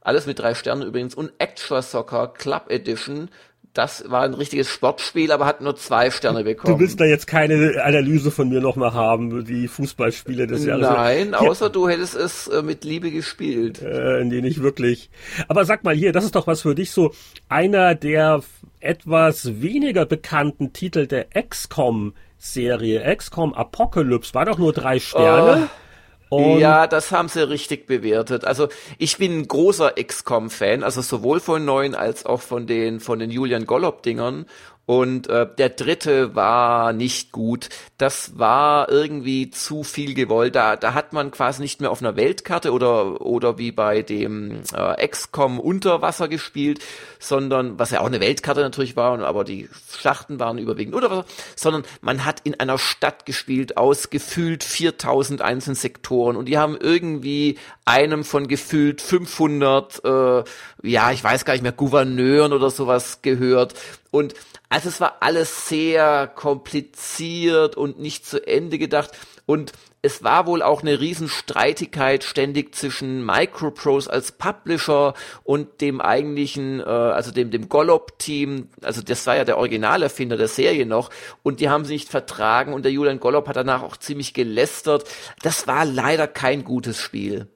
Alles 0.00 0.26
mit 0.26 0.38
drei 0.38 0.54
Sternen 0.54 0.82
übrigens. 0.82 1.14
Und 1.14 1.32
Extra 1.38 1.82
Soccer 1.82 2.28
Club 2.28 2.70
Edition 2.70 3.30
das 3.74 4.04
war 4.08 4.22
ein 4.22 4.34
richtiges 4.34 4.68
Sportspiel, 4.68 5.30
aber 5.30 5.46
hat 5.46 5.60
nur 5.60 5.76
zwei 5.76 6.10
Sterne 6.10 6.44
bekommen. 6.44 6.74
Du 6.74 6.80
willst 6.80 7.00
da 7.00 7.04
jetzt 7.04 7.26
keine 7.26 7.82
Analyse 7.84 8.30
von 8.30 8.48
mir 8.48 8.60
nochmal 8.60 8.92
haben, 8.92 9.44
die 9.44 9.68
Fußballspiele 9.68 10.46
des 10.46 10.64
Jahres. 10.64 10.88
Nein, 10.88 11.34
außer 11.34 11.66
ja. 11.66 11.72
du 11.72 11.88
hättest 11.88 12.14
es 12.14 12.48
äh, 12.48 12.62
mit 12.62 12.84
Liebe 12.84 13.10
gespielt. 13.10 13.80
Äh, 13.82 14.24
nee, 14.24 14.40
nicht 14.40 14.62
wirklich. 14.62 15.10
Aber 15.46 15.64
sag 15.64 15.84
mal 15.84 15.94
hier, 15.94 16.12
das 16.12 16.24
ist 16.24 16.34
doch 16.34 16.46
was 16.46 16.62
für 16.62 16.74
dich 16.74 16.90
so 16.90 17.12
einer 17.48 17.94
der 17.94 18.40
etwas 18.80 19.60
weniger 19.60 20.06
bekannten 20.06 20.72
Titel 20.72 21.06
der 21.06 21.26
XCOM 21.34 22.14
Serie. 22.38 23.14
XCOM 23.16 23.54
Apocalypse 23.54 24.34
war 24.34 24.44
doch 24.44 24.58
nur 24.58 24.72
drei 24.72 24.98
Sterne. 24.98 25.64
Oh. 25.66 25.87
Und 26.28 26.58
ja, 26.58 26.86
das 26.86 27.10
haben 27.10 27.28
sie 27.28 27.48
richtig 27.48 27.86
bewertet. 27.86 28.44
Also 28.44 28.68
ich 28.98 29.16
bin 29.16 29.38
ein 29.38 29.48
großer 29.48 29.92
XCOM-Fan, 29.92 30.82
also 30.82 31.00
sowohl 31.00 31.40
von 31.40 31.64
neuen 31.64 31.94
als 31.94 32.26
auch 32.26 32.42
von 32.42 32.66
den 32.66 33.00
von 33.00 33.18
den 33.18 33.30
Julian 33.30 33.64
Gollop-Dingern. 33.66 34.46
Und 34.88 35.28
äh, 35.28 35.46
der 35.58 35.68
dritte 35.68 36.34
war 36.34 36.94
nicht 36.94 37.30
gut. 37.30 37.68
Das 37.98 38.38
war 38.38 38.88
irgendwie 38.88 39.50
zu 39.50 39.84
viel 39.84 40.14
gewollt. 40.14 40.54
Da, 40.54 40.76
da 40.76 40.94
hat 40.94 41.12
man 41.12 41.30
quasi 41.30 41.60
nicht 41.60 41.82
mehr 41.82 41.90
auf 41.90 42.00
einer 42.00 42.16
Weltkarte 42.16 42.72
oder, 42.72 43.20
oder 43.20 43.58
wie 43.58 43.70
bei 43.70 44.00
dem 44.00 44.62
äh, 44.72 45.06
XCOM 45.06 45.60
unter 45.60 46.00
Wasser 46.00 46.26
gespielt, 46.26 46.80
sondern, 47.18 47.78
was 47.78 47.90
ja 47.90 48.00
auch 48.00 48.06
eine 48.06 48.20
Weltkarte 48.20 48.62
natürlich 48.62 48.96
war, 48.96 49.18
aber 49.18 49.44
die 49.44 49.68
Schlachten 49.94 50.40
waren 50.40 50.56
überwiegend 50.56 50.94
unter 50.94 51.10
Wasser, 51.10 51.26
sondern 51.54 51.82
man 52.00 52.24
hat 52.24 52.40
in 52.44 52.58
einer 52.58 52.78
Stadt 52.78 53.26
gespielt 53.26 53.76
aus 53.76 54.08
gefühlt 54.08 54.64
4000 54.64 55.42
einzelnen 55.42 55.76
Sektoren 55.76 56.34
und 56.34 56.46
die 56.46 56.56
haben 56.56 56.78
irgendwie 56.80 57.58
einem 57.84 58.24
von 58.24 58.48
gefühlt 58.48 59.02
500, 59.02 60.02
äh, 60.02 60.44
ja, 60.82 61.10
ich 61.10 61.22
weiß 61.22 61.44
gar 61.44 61.52
nicht 61.52 61.62
mehr, 61.62 61.72
Gouverneuren 61.72 62.54
oder 62.54 62.70
sowas 62.70 63.20
gehört. 63.20 63.74
Und 64.10 64.34
also 64.70 64.90
es 64.90 65.00
war 65.00 65.16
alles 65.20 65.68
sehr 65.68 66.26
kompliziert 66.26 67.76
und 67.76 67.98
nicht 67.98 68.26
zu 68.26 68.46
Ende 68.46 68.78
gedacht. 68.78 69.10
Und 69.46 69.72
es 70.02 70.22
war 70.22 70.46
wohl 70.46 70.62
auch 70.62 70.82
eine 70.82 71.00
Riesenstreitigkeit 71.00 72.22
ständig 72.22 72.74
zwischen 72.74 73.24
Microprose 73.24 74.12
als 74.12 74.32
Publisher 74.32 75.14
und 75.42 75.80
dem 75.80 76.02
eigentlichen, 76.02 76.80
äh, 76.80 76.84
also 76.84 77.30
dem, 77.30 77.50
dem 77.50 77.70
Gollop-Team. 77.70 78.68
Also 78.82 79.00
das 79.00 79.26
war 79.26 79.36
ja 79.36 79.44
der 79.44 79.56
Originalerfinder 79.56 80.36
der 80.36 80.48
Serie 80.48 80.84
noch. 80.84 81.08
Und 81.42 81.60
die 81.60 81.70
haben 81.70 81.86
sie 81.86 81.94
nicht 81.94 82.10
vertragen 82.10 82.74
und 82.74 82.84
der 82.84 82.92
Julian 82.92 83.20
Gollop 83.20 83.48
hat 83.48 83.56
danach 83.56 83.82
auch 83.82 83.96
ziemlich 83.96 84.34
gelästert. 84.34 85.08
Das 85.42 85.66
war 85.66 85.86
leider 85.86 86.28
kein 86.28 86.62
gutes 86.62 87.00
Spiel. 87.00 87.48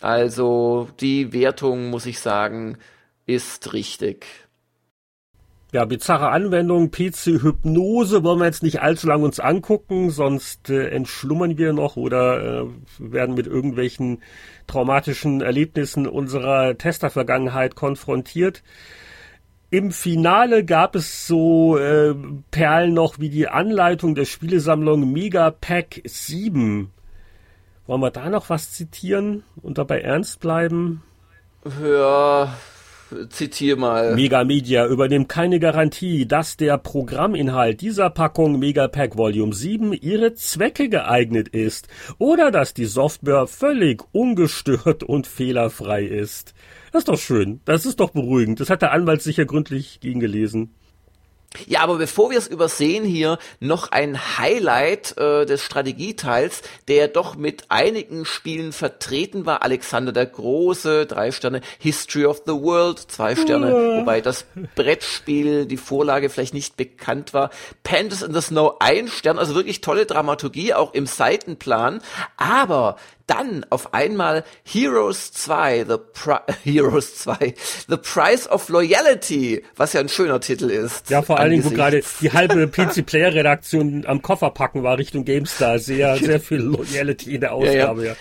Also 0.00 0.88
die 0.98 1.32
Wertung, 1.32 1.88
muss 1.88 2.04
ich 2.04 2.18
sagen, 2.18 2.78
ist 3.26 3.72
richtig. 3.72 4.26
Ja, 5.74 5.84
bizarre 5.86 6.28
Anwendung, 6.28 6.92
PC-Hypnose 6.92 8.22
wollen 8.22 8.38
wir 8.38 8.44
jetzt 8.44 8.62
nicht 8.62 8.80
allzu 8.80 9.08
lang 9.08 9.24
uns 9.24 9.40
angucken, 9.40 10.10
sonst 10.10 10.70
äh, 10.70 10.86
entschlummern 10.90 11.58
wir 11.58 11.72
noch 11.72 11.96
oder 11.96 12.62
äh, 12.62 12.66
werden 13.00 13.34
mit 13.34 13.48
irgendwelchen 13.48 14.22
traumatischen 14.68 15.40
Erlebnissen 15.40 16.06
unserer 16.06 16.78
Tester-Vergangenheit 16.78 17.74
konfrontiert. 17.74 18.62
Im 19.68 19.90
Finale 19.90 20.64
gab 20.64 20.94
es 20.94 21.26
so 21.26 21.76
äh, 21.76 22.14
Perlen 22.52 22.94
noch 22.94 23.18
wie 23.18 23.28
die 23.28 23.48
Anleitung 23.48 24.14
der 24.14 24.26
Spielesammlung 24.26 25.12
Mega 25.12 25.50
Pack 25.50 26.02
7. 26.04 26.92
Wollen 27.88 28.00
wir 28.00 28.12
da 28.12 28.30
noch 28.30 28.48
was 28.48 28.70
zitieren 28.70 29.42
und 29.60 29.76
dabei 29.78 30.02
ernst 30.02 30.38
bleiben? 30.38 31.02
Ja, 31.82 32.54
zitiere 33.28 33.76
mal. 33.76 34.14
Mega 34.14 34.44
übernimmt 34.86 35.28
keine 35.28 35.58
Garantie, 35.58 36.26
dass 36.26 36.56
der 36.56 36.78
Programminhalt 36.78 37.80
dieser 37.80 38.10
Packung 38.10 38.58
Megapack 38.58 39.16
Volume 39.16 39.54
7 39.54 39.92
ihre 39.92 40.34
Zwecke 40.34 40.88
geeignet 40.88 41.48
ist 41.48 41.88
oder 42.18 42.50
dass 42.50 42.74
die 42.74 42.86
Software 42.86 43.46
völlig 43.46 44.02
ungestört 44.12 45.02
und 45.02 45.26
fehlerfrei 45.26 46.04
ist. 46.04 46.54
Das 46.92 47.00
ist 47.00 47.08
doch 47.08 47.18
schön. 47.18 47.60
Das 47.64 47.86
ist 47.86 48.00
doch 48.00 48.10
beruhigend. 48.10 48.60
Das 48.60 48.70
hat 48.70 48.82
der 48.82 48.92
Anwalt 48.92 49.22
sicher 49.22 49.44
gründlich 49.44 50.00
gegengelesen. 50.00 50.74
Ja, 51.66 51.80
aber 51.80 51.96
bevor 51.96 52.30
wir 52.30 52.38
es 52.38 52.46
übersehen 52.46 53.04
hier, 53.04 53.38
noch 53.60 53.90
ein 53.92 54.38
Highlight 54.38 55.16
äh, 55.16 55.46
des 55.46 55.62
Strategieteils, 55.62 56.62
der 56.88 57.08
doch 57.08 57.36
mit 57.36 57.64
einigen 57.68 58.24
Spielen 58.24 58.72
vertreten 58.72 59.46
war. 59.46 59.62
Alexander 59.62 60.12
der 60.12 60.26
Große, 60.26 61.06
drei 61.06 61.30
Sterne, 61.30 61.60
History 61.78 62.26
of 62.26 62.42
the 62.46 62.52
World, 62.52 62.98
zwei 62.98 63.36
Sterne, 63.36 63.68
ja. 63.68 64.00
wobei 64.00 64.20
das 64.20 64.46
Brettspiel, 64.74 65.66
die 65.66 65.76
Vorlage 65.76 66.28
vielleicht 66.28 66.54
nicht 66.54 66.76
bekannt 66.76 67.34
war. 67.34 67.50
Pandas 67.82 68.22
in 68.22 68.34
the 68.34 68.40
Snow, 68.40 68.76
ein 68.80 69.08
Stern, 69.08 69.38
also 69.38 69.54
wirklich 69.54 69.80
tolle 69.80 70.06
Dramaturgie, 70.06 70.74
auch 70.74 70.92
im 70.94 71.06
Seitenplan. 71.06 72.00
Aber 72.36 72.96
dann 73.26 73.64
auf 73.70 73.94
einmal 73.94 74.44
Heroes 74.64 75.32
2, 75.32 75.86
The 75.88 75.96
Pri 76.12 76.38
Heroes 76.64 77.16
2, 77.16 77.54
The 77.88 77.96
Price 77.96 78.48
of 78.48 78.68
Loyalty, 78.68 79.64
was 79.76 79.92
ja 79.92 80.00
ein 80.00 80.08
schöner 80.08 80.40
Titel 80.40 80.70
ist. 80.70 81.10
Ja, 81.10 81.22
vor 81.22 81.38
allen 81.38 81.52
Dingen, 81.52 81.64
wo 81.64 81.70
gerade 81.70 82.02
die 82.20 82.32
halbe 82.32 82.66
PC 82.68 83.06
Player 83.06 83.34
Redaktion 83.34 84.04
am 84.06 84.22
Koffer 84.22 84.50
packen 84.50 84.82
war 84.82 84.98
Richtung 84.98 85.24
GameStar. 85.24 85.78
Sehr, 85.78 86.16
sehr 86.18 86.40
viel 86.40 86.58
Loyalty 86.58 87.34
in 87.34 87.40
der 87.40 87.52
Ausgabe, 87.52 88.04
ja. 88.04 88.12
ja 88.12 88.16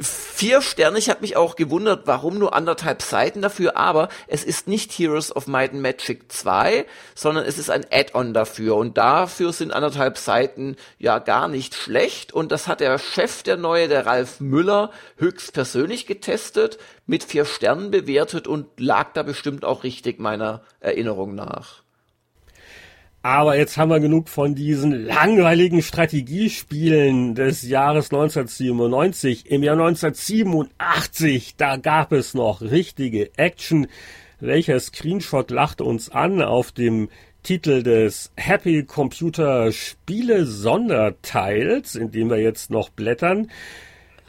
vier 0.00 0.60
Sterne. 0.60 0.98
Ich 0.98 1.08
habe 1.08 1.22
mich 1.22 1.36
auch 1.36 1.56
gewundert, 1.56 2.06
warum 2.06 2.38
nur 2.38 2.54
anderthalb 2.54 3.02
Seiten 3.02 3.42
dafür, 3.42 3.76
aber 3.76 4.08
es 4.26 4.44
ist 4.44 4.68
nicht 4.68 4.92
Heroes 4.92 5.34
of 5.34 5.46
Might 5.46 5.72
and 5.72 5.82
Magic 5.82 6.30
2, 6.30 6.86
sondern 7.14 7.44
es 7.44 7.58
ist 7.58 7.70
ein 7.70 7.86
Add-on 7.90 8.34
dafür 8.34 8.76
und 8.76 8.98
dafür 8.98 9.52
sind 9.52 9.72
anderthalb 9.72 10.18
Seiten 10.18 10.76
ja 10.98 11.18
gar 11.18 11.48
nicht 11.48 11.74
schlecht 11.74 12.32
und 12.32 12.52
das 12.52 12.68
hat 12.68 12.80
der 12.80 12.98
Chef 12.98 13.42
der 13.42 13.56
neue, 13.56 13.88
der 13.88 14.06
Ralf 14.06 14.40
Müller, 14.40 14.90
höchstpersönlich 15.16 16.06
getestet, 16.06 16.78
mit 17.06 17.24
vier 17.24 17.44
Sternen 17.44 17.90
bewertet 17.90 18.46
und 18.46 18.78
lag 18.78 19.12
da 19.12 19.22
bestimmt 19.22 19.64
auch 19.64 19.84
richtig 19.84 20.18
meiner 20.18 20.62
Erinnerung 20.80 21.34
nach. 21.34 21.85
Aber 23.26 23.56
jetzt 23.56 23.76
haben 23.76 23.90
wir 23.90 23.98
genug 23.98 24.28
von 24.28 24.54
diesen 24.54 24.92
langweiligen 24.92 25.82
Strategiespielen 25.82 27.34
des 27.34 27.62
Jahres 27.62 28.12
1997. 28.12 29.50
Im 29.50 29.64
Jahr 29.64 29.74
1987, 29.74 31.56
da 31.56 31.76
gab 31.76 32.12
es 32.12 32.34
noch 32.34 32.60
richtige 32.60 33.36
Action. 33.36 33.88
Welcher 34.38 34.78
Screenshot 34.78 35.50
lacht 35.50 35.80
uns 35.80 36.08
an 36.08 36.40
auf 36.40 36.70
dem 36.70 37.08
Titel 37.42 37.82
des 37.82 38.30
Happy 38.36 38.84
Computer 38.84 39.72
Spiele 39.72 40.46
Sonderteils, 40.46 41.96
in 41.96 42.12
dem 42.12 42.30
wir 42.30 42.38
jetzt 42.40 42.70
noch 42.70 42.90
blättern. 42.90 43.50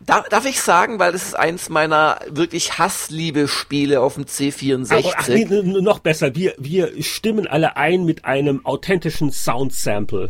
Darf, 0.06 0.30
darf 0.30 0.46
ich 0.46 0.62
sagen, 0.62 1.00
weil 1.00 1.12
das 1.12 1.24
ist 1.24 1.36
eins 1.36 1.70
meiner 1.70 2.20
wirklich 2.30 2.78
Hassliebe-Spiele 2.78 4.00
auf 4.00 4.16
dem 4.16 4.26
C64. 4.26 5.04
Ach, 5.08 5.14
ach, 5.18 5.28
nee, 5.28 5.46
noch 5.46 6.00
besser, 6.00 6.36
wir, 6.36 6.54
wir 6.58 7.02
stimmen 7.04 7.48
alle 7.48 7.78
ein 7.78 8.06
mit 8.06 8.26
einem 8.26 8.66
authentischen 8.66 9.32
Sound-Sample. 9.32 10.30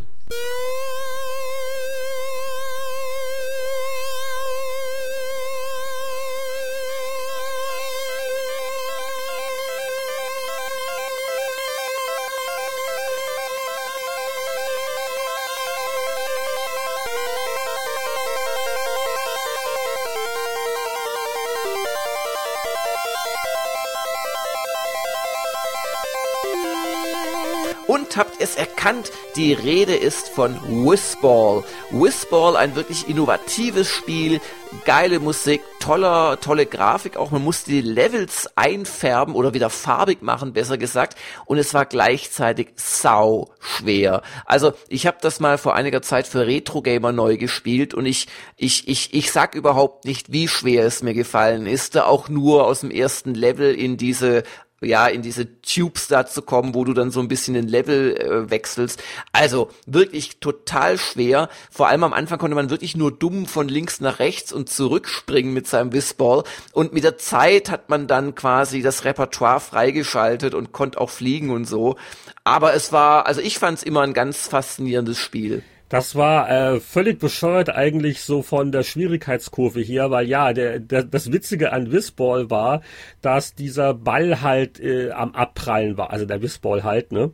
Erkannt, 28.87 29.11
die 29.35 29.51
Rede 29.51 29.95
ist 29.95 30.29
von 30.29 30.55
Whizball. 30.63 31.65
Whizball, 31.91 32.55
ein 32.55 32.75
wirklich 32.75 33.09
innovatives 33.09 33.89
Spiel, 33.89 34.39
geile 34.85 35.19
Musik, 35.19 35.61
toller, 35.81 36.39
tolle 36.39 36.65
Grafik 36.65 37.17
auch. 37.17 37.31
Man 37.31 37.43
musste 37.43 37.71
die 37.71 37.81
Levels 37.81 38.49
einfärben 38.55 39.35
oder 39.35 39.53
wieder 39.53 39.69
farbig 39.69 40.21
machen, 40.21 40.53
besser 40.53 40.77
gesagt. 40.77 41.17
Und 41.45 41.57
es 41.57 41.73
war 41.73 41.85
gleichzeitig 41.85 42.69
sau 42.75 43.49
schwer. 43.59 44.21
Also 44.45 44.71
ich 44.87 45.05
habe 45.05 45.17
das 45.19 45.41
mal 45.41 45.57
vor 45.57 45.75
einiger 45.75 46.01
Zeit 46.01 46.25
für 46.25 46.47
Retro 46.47 46.81
Gamer 46.81 47.11
neu 47.11 47.35
gespielt 47.35 47.93
und 47.93 48.05
ich, 48.05 48.27
ich, 48.55 48.87
ich, 48.87 49.13
ich 49.13 49.33
sag 49.33 49.53
überhaupt 49.53 50.05
nicht, 50.05 50.31
wie 50.31 50.47
schwer 50.47 50.85
es 50.85 51.03
mir 51.03 51.13
gefallen 51.13 51.67
ist, 51.67 51.97
auch 51.97 52.29
nur 52.29 52.65
aus 52.65 52.81
dem 52.81 52.91
ersten 52.91 53.33
Level 53.33 53.75
in 53.75 53.97
diese 53.97 54.43
ja, 54.81 55.07
in 55.07 55.23
diese 55.23 55.61
Tubes 55.61 56.07
da 56.07 56.25
zu 56.27 56.41
kommen, 56.43 56.75
wo 56.75 56.83
du 56.83 56.93
dann 56.93 57.09
so 57.09 57.19
ein 57.19 57.27
bisschen 57.27 57.55
den 57.55 57.67
Level 57.67 58.15
äh, 58.15 58.49
wechselst. 58.49 59.01
Also 59.33 59.69
wirklich 59.87 60.39
total 60.39 60.97
schwer. 60.99 61.49
Vor 61.71 61.87
allem 61.87 62.03
am 62.03 62.13
Anfang 62.13 62.37
konnte 62.37 62.55
man 62.55 62.69
wirklich 62.69 62.95
nur 62.95 63.11
dumm 63.11 63.47
von 63.47 63.67
links 63.67 64.01
nach 64.01 64.19
rechts 64.19 64.53
und 64.53 64.69
zurückspringen 64.69 65.53
mit 65.53 65.67
seinem 65.67 65.93
Whistball. 65.93 66.43
Und 66.73 66.93
mit 66.93 67.03
der 67.03 67.17
Zeit 67.17 67.71
hat 67.71 67.89
man 67.89 68.07
dann 68.07 68.35
quasi 68.35 68.83
das 68.83 69.03
Repertoire 69.03 69.59
freigeschaltet 69.59 70.53
und 70.53 70.73
konnte 70.73 71.01
auch 71.01 71.09
fliegen 71.09 71.49
und 71.49 71.65
so. 71.65 71.95
Aber 72.43 72.73
es 72.75 72.91
war, 72.91 73.25
also 73.25 73.41
ich 73.41 73.57
fand 73.57 73.79
es 73.79 73.83
immer 73.83 74.01
ein 74.01 74.13
ganz 74.13 74.47
faszinierendes 74.47 75.17
Spiel. 75.17 75.63
Das 75.89 76.15
war 76.15 76.49
äh, 76.49 76.79
völlig 76.81 77.19
bescheuert 77.19 77.69
eigentlich 77.69 78.21
so 78.21 78.41
von 78.41 78.73
der 78.73 78.83
Schwierigkeitskurve 78.83 79.79
hier, 79.79 80.11
weil 80.11 80.27
ja, 80.27 80.51
der, 80.51 80.79
der, 80.79 81.03
das 81.03 81.31
Witzige 81.31 81.71
an 81.71 81.91
Whistball 81.91 82.49
war, 82.49 82.81
dass 83.21 83.55
dieser 83.55 83.93
Ball 83.93 84.41
halt 84.41 84.81
äh, 84.81 85.11
am 85.11 85.33
Abprallen 85.33 85.97
war, 85.97 86.11
also 86.11 86.25
der 86.25 86.41
Whistball 86.41 86.83
halt, 86.83 87.13
ne? 87.13 87.31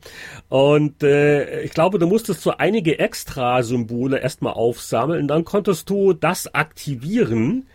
Und 0.50 1.02
äh, 1.02 1.62
ich 1.62 1.72
glaube, 1.72 1.98
du 1.98 2.06
musstest 2.06 2.42
so 2.42 2.52
einige 2.56 3.00
Extra-Symbole 3.00 4.20
erstmal 4.20 4.54
aufsammeln, 4.54 5.28
dann 5.28 5.46
konntest 5.46 5.90
du 5.90 6.14
das 6.14 6.54
aktivieren, 6.54 7.66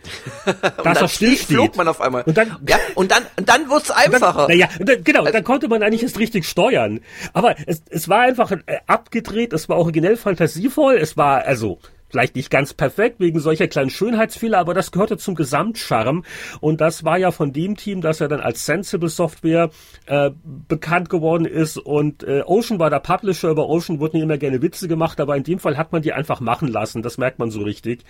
dass 0.83 1.01
er 1.01 1.07
still 1.09 1.35
steht. 1.35 1.47
flog 1.47 1.75
man 1.75 1.89
auf 1.89 1.99
einmal. 1.99 2.23
Und 2.23 2.37
dann, 2.37 2.55
ja, 2.67 2.77
und 2.95 3.11
dann, 3.11 3.23
und 3.37 3.49
dann 3.49 3.69
wurde 3.69 3.83
es 3.83 3.91
einfacher. 3.91 4.47
Naja, 4.47 4.69
dann, 4.79 5.03
genau, 5.03 5.21
also, 5.21 5.33
dann 5.33 5.43
konnte 5.43 5.67
man 5.67 5.83
eigentlich 5.83 6.03
erst 6.03 6.19
richtig 6.19 6.45
steuern. 6.45 7.01
Aber 7.33 7.55
es, 7.65 7.83
es 7.89 8.07
war 8.07 8.21
einfach 8.21 8.51
äh, 8.51 8.79
abgedreht, 8.87 9.51
es 9.51 9.67
war 9.67 9.77
originell 9.77 10.15
Fantasie 10.15 10.68
stilvoll. 10.69 10.97
Es 10.97 11.17
war 11.17 11.45
also 11.45 11.79
vielleicht 12.11 12.35
nicht 12.35 12.49
ganz 12.49 12.73
perfekt 12.73 13.19
wegen 13.19 13.39
solcher 13.39 13.67
kleinen 13.67 13.91
Schönheitsfehler, 13.91 14.57
aber 14.57 14.73
das 14.73 14.91
gehörte 14.91 15.17
zum 15.17 15.35
Gesamtcharme. 15.35 16.23
Und 16.59 16.81
das 16.81 17.03
war 17.03 17.19
ja 17.19 17.29
von 17.29 17.53
dem 17.53 17.75
Team, 17.75 18.01
das 18.01 18.17
ja 18.17 18.27
dann 18.27 18.39
als 18.39 18.65
Sensible 18.65 19.09
Software 19.09 19.69
äh, 20.07 20.31
bekannt 20.67 21.09
geworden 21.09 21.45
ist. 21.45 21.77
Und 21.77 22.23
äh, 22.23 22.41
Ocean 22.45 22.79
war 22.79 22.89
der 22.89 22.99
Publisher, 22.99 23.49
über 23.49 23.69
Ocean 23.69 23.99
wurden 23.99 24.19
immer 24.19 24.39
gerne 24.39 24.63
Witze 24.63 24.87
gemacht, 24.87 25.19
aber 25.19 25.37
in 25.37 25.43
dem 25.43 25.59
Fall 25.59 25.77
hat 25.77 25.91
man 25.91 26.01
die 26.01 26.13
einfach 26.13 26.39
machen 26.39 26.67
lassen, 26.67 27.03
das 27.03 27.19
merkt 27.19 27.37
man 27.37 27.51
so 27.51 27.61
richtig. 27.61 28.03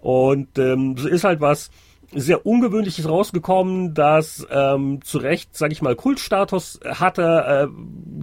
Und 0.00 0.58
ähm, 0.58 0.96
so 0.96 1.08
ist 1.08 1.22
halt 1.22 1.40
was, 1.40 1.70
sehr 2.12 2.46
ungewöhnliches 2.46 3.08
rausgekommen, 3.08 3.94
das 3.94 4.46
ähm, 4.50 5.00
zu 5.02 5.18
Recht, 5.18 5.56
sage 5.56 5.72
ich 5.72 5.82
mal, 5.82 5.94
Kultstatus 5.94 6.80
hatte. 6.84 7.68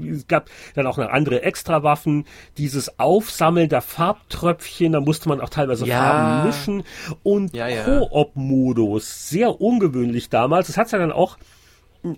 Äh, 0.02 0.08
es 0.10 0.28
gab 0.28 0.50
dann 0.76 0.88
auch 0.88 0.98
noch 0.98 1.10
andere 1.10 1.44
Extrawaffen, 1.44 2.26
dieses 2.58 3.00
Aufsammeln 3.00 3.70
der 3.70 3.82
Farbtröpfchen, 3.82 4.94
da 4.94 5.00
musste 5.00 5.30
man 5.30 5.42
auch 5.42 5.50
teilweise 5.50 5.86
ja. 5.86 5.98
Farben 5.98 6.48
mischen 6.48 6.84
und 7.24 7.56
ja, 7.56 7.68
ja. 7.68 7.84
Koop-Modus, 7.84 9.30
sehr 9.30 9.62
ungewöhnlich 9.62 10.30
damals. 10.30 10.68
Das 10.68 10.78
hat's 10.78 10.92
ja 10.92 11.00
dann 11.00 11.12
auch 11.12 11.38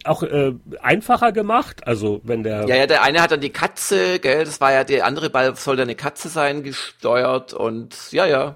auch 0.06 0.24
äh, 0.24 0.54
einfacher 0.82 1.34
gemacht, 1.34 1.86
also 1.86 2.22
wenn 2.24 2.44
der 2.44 2.66
ja 2.70 2.76
ja 2.76 2.88
der 2.88 3.04
eine 3.04 3.22
hat 3.22 3.32
dann 3.32 3.42
die 3.42 3.50
Katze, 3.50 4.20
gell, 4.20 4.46
das 4.46 4.62
war 4.62 4.72
ja 4.72 4.86
der 4.86 5.06
andere 5.06 5.30
Ball 5.30 5.56
soll 5.58 5.76
dann 5.76 5.88
eine 5.88 5.96
Katze 5.96 6.30
sein 6.30 6.64
gesteuert 6.64 7.54
und 7.54 7.94
ja 8.12 8.26
ja 8.26 8.56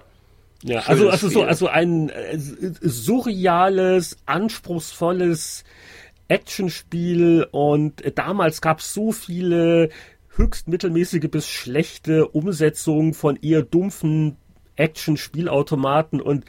ja, 0.62 0.80
also, 0.80 1.08
also 1.08 1.28
so, 1.28 1.42
also 1.42 1.68
ein 1.68 2.08
äh, 2.08 2.38
surreales, 2.38 4.16
anspruchsvolles 4.26 5.64
Actionspiel 6.26 7.46
und 7.50 8.04
äh, 8.04 8.12
damals 8.12 8.60
gab 8.60 8.80
es 8.80 8.92
so 8.92 9.12
viele 9.12 9.90
höchst 10.28 10.68
mittelmäßige 10.68 11.28
bis 11.30 11.48
schlechte 11.48 12.28
Umsetzungen 12.28 13.14
von 13.14 13.36
eher 13.36 13.62
dumpfen 13.62 14.36
Action-Spielautomaten 14.76 16.20
und 16.20 16.44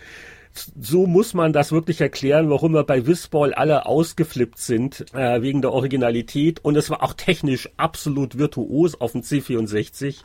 so 0.80 1.06
muss 1.06 1.34
man 1.34 1.54
das 1.54 1.72
wirklich 1.72 2.02
erklären, 2.02 2.50
warum 2.50 2.74
wir 2.74 2.84
bei 2.84 3.06
Whistball 3.06 3.54
alle 3.54 3.86
ausgeflippt 3.86 4.58
sind, 4.58 5.06
äh, 5.14 5.42
wegen 5.42 5.62
der 5.62 5.72
Originalität. 5.72 6.64
Und 6.64 6.76
es 6.76 6.90
war 6.90 7.04
auch 7.04 7.14
technisch 7.14 7.70
absolut 7.78 8.38
virtuos 8.38 9.00
auf 9.00 9.14
dem 9.14 9.22
C64. 9.22 10.24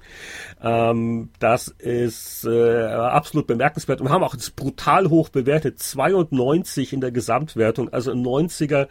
Ähm, 0.63 1.31
das 1.39 1.69
ist 1.69 2.45
äh, 2.45 2.85
absolut 2.85 3.47
bemerkenswert. 3.47 4.01
Und 4.01 4.09
wir 4.09 4.13
haben 4.13 4.25
auch 4.25 4.37
das 4.37 4.51
brutal 4.51 5.11
hoch 5.11 5.29
bewertet, 5.29 5.79
92 5.79 6.93
in 6.93 7.01
der 7.01 7.13
Gesamtwertung, 7.13 7.93
also 7.93 8.11
ein 8.11 8.25
90er 8.25 8.89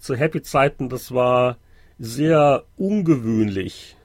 zu 0.00 0.14
Happy-Zeiten, 0.14 0.88
das 0.88 1.12
war 1.14 1.56
sehr 1.98 2.64
ungewöhnlich. 2.76 3.96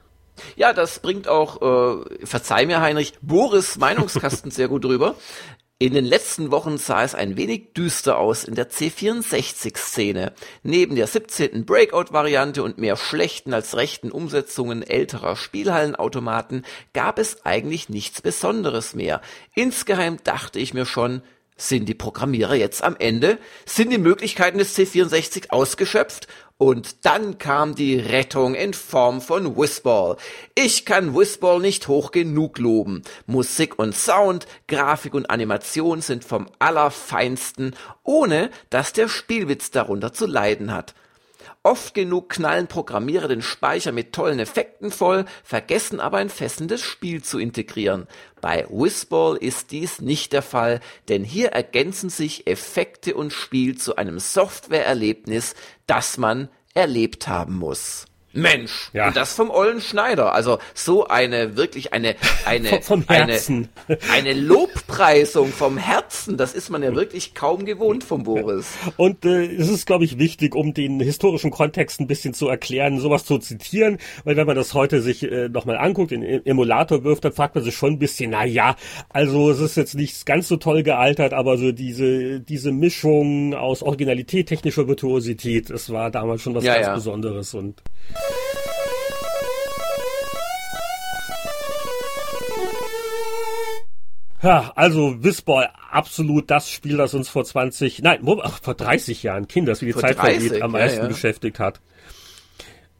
Ja, 0.56 0.72
das 0.72 1.00
bringt 1.00 1.28
auch, 1.28 1.60
äh, 1.60 2.26
verzeih 2.26 2.66
mir 2.66 2.80
Heinrich, 2.80 3.14
Boris 3.20 3.78
Meinungskasten 3.78 4.50
sehr 4.50 4.68
gut 4.68 4.84
drüber. 4.84 5.14
In 5.82 5.94
den 5.94 6.04
letzten 6.04 6.50
Wochen 6.50 6.76
sah 6.76 7.04
es 7.04 7.14
ein 7.14 7.38
wenig 7.38 7.72
düster 7.72 8.18
aus 8.18 8.44
in 8.44 8.54
der 8.54 8.68
C64-Szene. 8.68 10.34
Neben 10.62 10.94
der 10.94 11.06
17. 11.06 11.64
Breakout-Variante 11.64 12.62
und 12.62 12.76
mehr 12.76 12.98
schlechten 12.98 13.54
als 13.54 13.78
rechten 13.78 14.10
Umsetzungen 14.10 14.82
älterer 14.82 15.36
Spielhallenautomaten 15.36 16.66
gab 16.92 17.18
es 17.18 17.46
eigentlich 17.46 17.88
nichts 17.88 18.20
Besonderes 18.20 18.92
mehr. 18.92 19.22
Insgeheim 19.54 20.18
dachte 20.22 20.58
ich 20.58 20.74
mir 20.74 20.84
schon, 20.84 21.22
sind 21.56 21.88
die 21.88 21.94
Programmierer 21.94 22.56
jetzt 22.56 22.84
am 22.84 22.96
Ende? 22.98 23.38
Sind 23.64 23.90
die 23.90 23.96
Möglichkeiten 23.96 24.58
des 24.58 24.76
C64 24.76 25.48
ausgeschöpft? 25.48 26.28
Und 26.60 27.06
dann 27.06 27.38
kam 27.38 27.74
die 27.74 27.98
Rettung 27.98 28.54
in 28.54 28.74
Form 28.74 29.22
von 29.22 29.56
Whizball. 29.56 30.18
Ich 30.54 30.84
kann 30.84 31.16
Whizball 31.16 31.58
nicht 31.58 31.88
hoch 31.88 32.10
genug 32.10 32.58
loben. 32.58 33.02
Musik 33.24 33.78
und 33.78 33.96
Sound, 33.96 34.46
Grafik 34.68 35.14
und 35.14 35.30
Animation 35.30 36.02
sind 36.02 36.22
vom 36.22 36.50
Allerfeinsten, 36.58 37.74
ohne 38.02 38.50
dass 38.68 38.92
der 38.92 39.08
Spielwitz 39.08 39.70
darunter 39.70 40.12
zu 40.12 40.26
leiden 40.26 40.70
hat. 40.70 40.94
Oft 41.62 41.92
genug 41.92 42.30
knallen 42.30 42.68
Programmierer 42.68 43.28
den 43.28 43.42
Speicher 43.42 43.92
mit 43.92 44.14
tollen 44.14 44.38
Effekten 44.38 44.90
voll, 44.90 45.26
vergessen 45.44 46.00
aber 46.00 46.16
ein 46.16 46.30
fessendes 46.30 46.80
Spiel 46.80 47.22
zu 47.22 47.38
integrieren. 47.38 48.06
Bei 48.40 48.66
Whizball 48.70 49.36
ist 49.36 49.70
dies 49.70 50.00
nicht 50.00 50.32
der 50.32 50.40
Fall, 50.40 50.80
denn 51.10 51.22
hier 51.22 51.48
ergänzen 51.48 52.08
sich 52.08 52.46
Effekte 52.46 53.14
und 53.14 53.34
Spiel 53.34 53.76
zu 53.76 53.96
einem 53.96 54.18
Softwareerlebnis, 54.18 55.54
das 55.86 56.16
man 56.16 56.48
erlebt 56.72 57.28
haben 57.28 57.58
muss. 57.58 58.06
Mensch, 58.32 58.90
ja. 58.92 59.08
und 59.08 59.16
das 59.16 59.34
vom 59.34 59.50
Ollen 59.50 59.80
Schneider. 59.80 60.32
Also 60.32 60.58
so 60.74 61.08
eine 61.08 61.56
wirklich 61.56 61.92
eine 61.92 62.14
eine 62.44 62.80
eine 63.08 63.38
eine 64.12 64.32
Lobpreisung 64.34 65.52
vom 65.52 65.76
Herzen. 65.76 66.36
Das 66.36 66.54
ist 66.54 66.70
man 66.70 66.82
ja 66.82 66.94
wirklich 66.94 67.34
kaum 67.34 67.64
gewohnt 67.64 68.04
vom 68.04 68.22
Boris. 68.22 68.72
Und 68.96 69.24
äh, 69.24 69.46
es 69.46 69.68
ist, 69.68 69.86
glaube 69.86 70.04
ich, 70.04 70.18
wichtig, 70.18 70.54
um 70.54 70.74
den 70.74 71.00
historischen 71.00 71.50
Kontext 71.50 72.00
ein 72.00 72.06
bisschen 72.06 72.34
zu 72.34 72.48
erklären, 72.48 73.00
sowas 73.00 73.24
zu 73.24 73.38
zitieren, 73.38 73.98
weil 74.24 74.36
wenn 74.36 74.46
man 74.46 74.56
das 74.56 74.74
heute 74.74 75.02
sich 75.02 75.22
äh, 75.24 75.48
nochmal 75.48 75.78
anguckt, 75.78 76.12
in 76.12 76.22
Emulator 76.22 77.02
wirft, 77.04 77.24
dann 77.24 77.32
fragt 77.32 77.54
man 77.54 77.64
sich 77.64 77.74
schon 77.74 77.94
ein 77.94 77.98
bisschen, 77.98 78.30
na 78.30 78.44
ja, 78.44 78.76
also 79.08 79.50
es 79.50 79.60
ist 79.60 79.76
jetzt 79.76 79.94
nicht 79.94 80.24
ganz 80.26 80.48
so 80.48 80.56
toll 80.56 80.82
gealtert, 80.82 81.32
aber 81.32 81.58
so 81.58 81.72
diese 81.72 82.40
diese 82.40 82.72
Mischung 82.72 83.54
aus 83.54 83.82
Originalität, 83.82 84.48
technischer 84.48 84.86
Virtuosität, 84.86 85.70
es 85.70 85.90
war 85.90 86.10
damals 86.10 86.42
schon 86.42 86.54
was 86.54 86.64
ja, 86.64 86.74
ganz 86.74 86.86
ja. 86.86 86.94
Besonderes 86.94 87.54
und 87.54 87.82
ja, 94.42 94.72
also 94.74 95.22
Wissball, 95.22 95.70
absolut 95.90 96.50
das 96.50 96.70
Spiel, 96.70 96.96
das 96.96 97.14
uns 97.14 97.28
vor 97.28 97.44
20, 97.44 98.02
nein, 98.02 98.20
vor 98.24 98.74
30 98.74 99.22
Jahren, 99.22 99.48
Kinders, 99.48 99.82
wie 99.82 99.86
die 99.86 99.92
vor 99.92 100.02
Zeit 100.02 100.18
30, 100.18 100.42
vergeht, 100.42 100.62
am 100.62 100.72
meisten 100.72 100.98
ja, 100.98 101.02
ja. 101.04 101.08
beschäftigt 101.08 101.58
hat. 101.58 101.80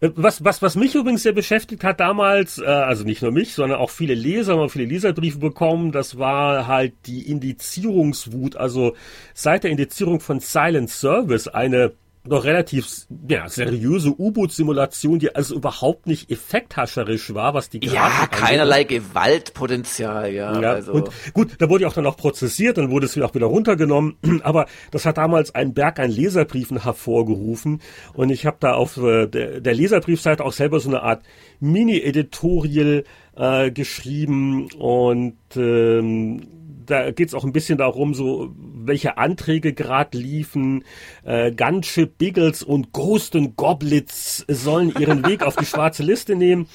Äh, 0.01 0.11
was, 0.17 0.45
was, 0.45 0.63
was 0.63 0.77
mich 0.77 0.95
übrigens 0.95 1.23
sehr 1.23 1.33
beschäftigt 1.33 1.85
hat 1.85 2.01
damals, 2.01 2.59
äh, 2.59 2.65
also 2.65 3.05
nicht 3.05 3.23
nur 3.23 3.33
mich, 3.33 3.55
sondern 3.55 3.79
auch 3.79 3.91
viele 3.91 4.15
Leser, 4.15 4.57
haben 4.57 4.69
viele 4.69 4.87
Leserbriefe 4.87 5.39
bekommen, 5.39 5.93
das 5.93 6.19
war 6.19 6.67
halt 6.67 6.95
die 7.07 7.31
Indizierungswut. 7.31 8.57
Also 8.57 8.95
seit 9.35 9.65
der 9.65 9.71
Indizierung 9.71 10.21
von 10.21 10.41
Silent 10.41 10.91
Service, 10.91 11.49
eine 11.49 11.93
noch 12.25 12.45
relativ 12.45 13.07
ja, 13.29 13.49
seriöse 13.49 14.11
U-Boot-Simulation, 14.11 15.19
die 15.19 15.35
also 15.35 15.55
überhaupt 15.55 16.07
nicht 16.07 16.31
effekthascherisch 16.31 17.33
war, 17.33 17.55
was 17.55 17.71
die 17.71 17.81
Grafik 17.81 17.95
Ja, 17.95 18.27
keinerlei 18.27 18.83
angeht. 18.83 19.03
Gewaltpotenzial, 19.03 20.33
ja. 20.33 20.61
ja 20.61 20.73
also. 20.73 20.93
Und 20.93 21.11
gut, 21.33 21.53
da 21.59 21.71
wurde 21.71 21.83
ja 21.83 21.89
auch 21.89 21.95
dann 21.95 22.07
auch 22.07 22.19
prozessiert, 22.19 22.77
dann 22.77 22.91
wurde 22.91 23.07
es 23.07 23.19
auch 23.19 23.35
wieder 23.35 23.47
runtergenommen, 23.47 24.17
aber 24.43 24.67
das 24.91 25.07
hat 25.07 25.17
damals 25.17 25.55
einen 25.55 25.73
Berg 25.73 25.99
an 25.99 26.11
Leserbriefen 26.11 26.83
hervorgerufen 26.83 27.81
und 28.13 28.31
ich 28.31 28.45
habe 28.45 28.59
da 28.61 28.75
auf 28.75 28.99
äh, 28.99 29.27
der, 29.27 29.61
der 29.61 29.75
Leserbriefseite 29.75 30.45
auch 30.45 30.53
selber 30.53 30.79
so 30.81 30.91
eine 30.91 31.03
Art 31.03 31.23
Mini-Editorial 31.61 33.05
äh, 33.37 33.71
geschrieben 33.71 34.69
und 34.79 35.39
ähm, 35.57 36.60
da 36.91 37.11
geht 37.11 37.29
es 37.29 37.35
auch 37.35 37.45
ein 37.45 37.53
bisschen 37.53 37.79
darum, 37.79 38.15
so 38.15 38.51
welche 38.57 39.17
Anträge 39.19 39.73
gerade 39.73 40.19
liefen. 40.19 40.85
Äh, 41.25 41.53
Gunship, 41.53 42.19
Biggles 42.19 42.63
und 42.63 42.93
Ghost 42.93 43.37
and 43.37 43.57
Goblins 43.57 44.45
sollen 44.49 44.93
ihren 44.99 45.25
Weg 45.27 45.43
auf 45.43 45.57
die 45.57 45.67
schwarze 45.67 46.03
Liste 46.03 46.37
nehmen. 46.37 46.69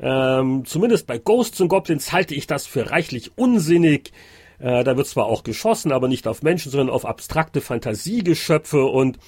Ähm, 0.00 0.64
zumindest 0.64 1.06
bei 1.06 1.18
Ghosts 1.18 1.60
und 1.60 1.68
Goblins 1.68 2.12
halte 2.12 2.34
ich 2.34 2.46
das 2.46 2.66
für 2.66 2.90
reichlich 2.90 3.32
unsinnig. 3.36 4.12
Äh, 4.58 4.84
da 4.84 4.96
wird 4.96 5.06
zwar 5.06 5.26
auch 5.26 5.44
geschossen, 5.44 5.92
aber 5.92 6.08
nicht 6.08 6.26
auf 6.26 6.42
Menschen, 6.42 6.70
sondern 6.70 6.90
auf 6.90 7.04
abstrakte 7.04 7.60
Fantasiegeschöpfe 7.60 8.84
und 8.84 9.18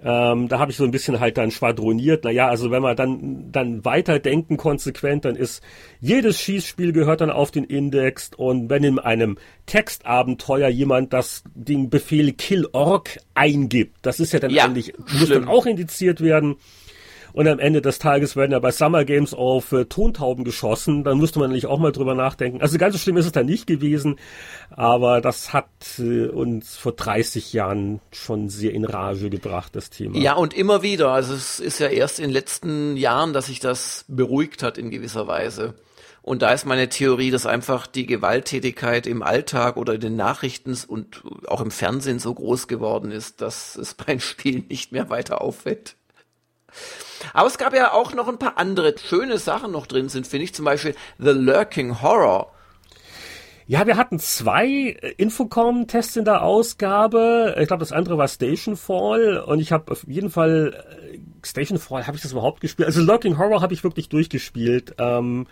ähm, 0.00 0.48
da 0.48 0.60
habe 0.60 0.70
ich 0.70 0.76
so 0.76 0.84
ein 0.84 0.92
bisschen 0.92 1.18
halt 1.18 1.38
dann 1.38 1.50
schwadroniert. 1.50 2.24
Naja, 2.24 2.48
also 2.48 2.70
wenn 2.70 2.82
wir 2.82 2.94
dann, 2.94 3.50
dann 3.50 3.84
weiterdenken 3.84 4.56
konsequent, 4.56 5.24
dann 5.24 5.34
ist 5.34 5.62
jedes 6.00 6.40
Schießspiel 6.40 6.92
gehört 6.92 7.20
dann 7.20 7.30
auf 7.30 7.50
den 7.50 7.64
Index. 7.64 8.30
Und 8.36 8.70
wenn 8.70 8.84
in 8.84 8.98
einem 9.00 9.38
Textabenteuer 9.66 10.68
jemand 10.68 11.12
das 11.12 11.42
den 11.54 11.90
Befehl 11.90 12.32
Kill 12.32 12.68
Org 12.72 13.18
eingibt, 13.34 13.96
das 14.02 14.20
ist 14.20 14.32
ja 14.32 14.38
dann 14.38 14.50
ja, 14.50 14.64
eigentlich, 14.64 14.92
muss 15.18 15.30
dann 15.30 15.48
auch 15.48 15.66
indiziert 15.66 16.20
werden 16.20 16.56
und 17.38 17.46
am 17.46 17.60
Ende 17.60 17.80
des 17.80 18.00
Tages 18.00 18.34
werden 18.34 18.50
ja 18.50 18.58
bei 18.58 18.72
Summer 18.72 19.04
Games 19.04 19.32
auf 19.32 19.70
äh, 19.70 19.84
Tontauben 19.84 20.42
geschossen. 20.42 21.04
Dann 21.04 21.18
müsste 21.18 21.38
man 21.38 21.50
natürlich 21.50 21.66
auch 21.66 21.78
mal 21.78 21.92
drüber 21.92 22.16
nachdenken. 22.16 22.60
Also 22.60 22.78
ganz 22.78 22.94
so 22.94 22.98
schlimm 22.98 23.16
ist 23.16 23.26
es 23.26 23.30
da 23.30 23.44
nicht 23.44 23.68
gewesen, 23.68 24.18
aber 24.70 25.20
das 25.20 25.52
hat 25.52 25.68
äh, 26.00 26.26
uns 26.26 26.76
vor 26.76 26.90
30 26.90 27.52
Jahren 27.52 28.00
schon 28.10 28.48
sehr 28.48 28.72
in 28.72 28.84
Rage 28.84 29.30
gebracht, 29.30 29.76
das 29.76 29.88
Thema. 29.88 30.18
Ja, 30.18 30.32
und 30.32 30.52
immer 30.52 30.82
wieder. 30.82 31.12
Also 31.12 31.32
es 31.32 31.60
ist 31.60 31.78
ja 31.78 31.86
erst 31.86 32.18
in 32.18 32.24
den 32.24 32.32
letzten 32.32 32.96
Jahren, 32.96 33.32
dass 33.32 33.46
sich 33.46 33.60
das 33.60 34.04
beruhigt 34.08 34.64
hat 34.64 34.76
in 34.76 34.90
gewisser 34.90 35.28
Weise. 35.28 35.74
Und 36.22 36.42
da 36.42 36.50
ist 36.50 36.66
meine 36.66 36.88
Theorie, 36.88 37.30
dass 37.30 37.46
einfach 37.46 37.86
die 37.86 38.06
Gewalttätigkeit 38.06 39.06
im 39.06 39.22
Alltag 39.22 39.76
oder 39.76 39.94
in 39.94 40.00
den 40.00 40.16
Nachrichten 40.16 40.76
und 40.88 41.22
auch 41.46 41.60
im 41.60 41.70
Fernsehen 41.70 42.18
so 42.18 42.34
groß 42.34 42.66
geworden 42.66 43.12
ist, 43.12 43.42
dass 43.42 43.76
es 43.76 43.94
beim 44.06 44.18
Spiel 44.18 44.64
nicht 44.68 44.90
mehr 44.90 45.08
weiter 45.08 45.40
auffällt. 45.40 45.94
Aber 47.32 47.46
es 47.46 47.58
gab 47.58 47.74
ja 47.74 47.92
auch 47.92 48.14
noch 48.14 48.28
ein 48.28 48.38
paar 48.38 48.58
andere 48.58 48.94
schöne 48.98 49.38
Sachen 49.38 49.72
noch 49.72 49.86
drin 49.86 50.08
sind, 50.08 50.26
finde 50.26 50.44
ich. 50.44 50.54
Zum 50.54 50.64
Beispiel 50.64 50.94
The 51.18 51.30
Lurking 51.30 52.02
Horror. 52.02 52.52
Ja, 53.68 53.86
wir 53.86 53.98
hatten 53.98 54.18
zwei 54.18 54.66
äh, 54.66 55.12
Infocom-Tests 55.18 56.16
in 56.16 56.24
der 56.24 56.42
Ausgabe. 56.42 57.54
Ich 57.60 57.68
glaube, 57.68 57.80
das 57.80 57.92
andere 57.92 58.16
war 58.16 58.26
Stationfall 58.26 59.40
und 59.40 59.60
ich 59.60 59.72
habe 59.72 59.92
auf 59.92 60.06
jeden 60.08 60.30
Fall 60.30 60.72
äh, 61.12 61.18
Stationfall, 61.46 62.06
habe 62.06 62.16
ich 62.16 62.22
das 62.22 62.32
überhaupt 62.32 62.62
gespielt? 62.62 62.86
Also 62.86 63.02
Lurking 63.02 63.36
Horror 63.36 63.60
habe 63.60 63.74
ich 63.74 63.84
wirklich 63.84 64.08
durchgespielt. 64.08 64.94
Ähm, 64.98 65.46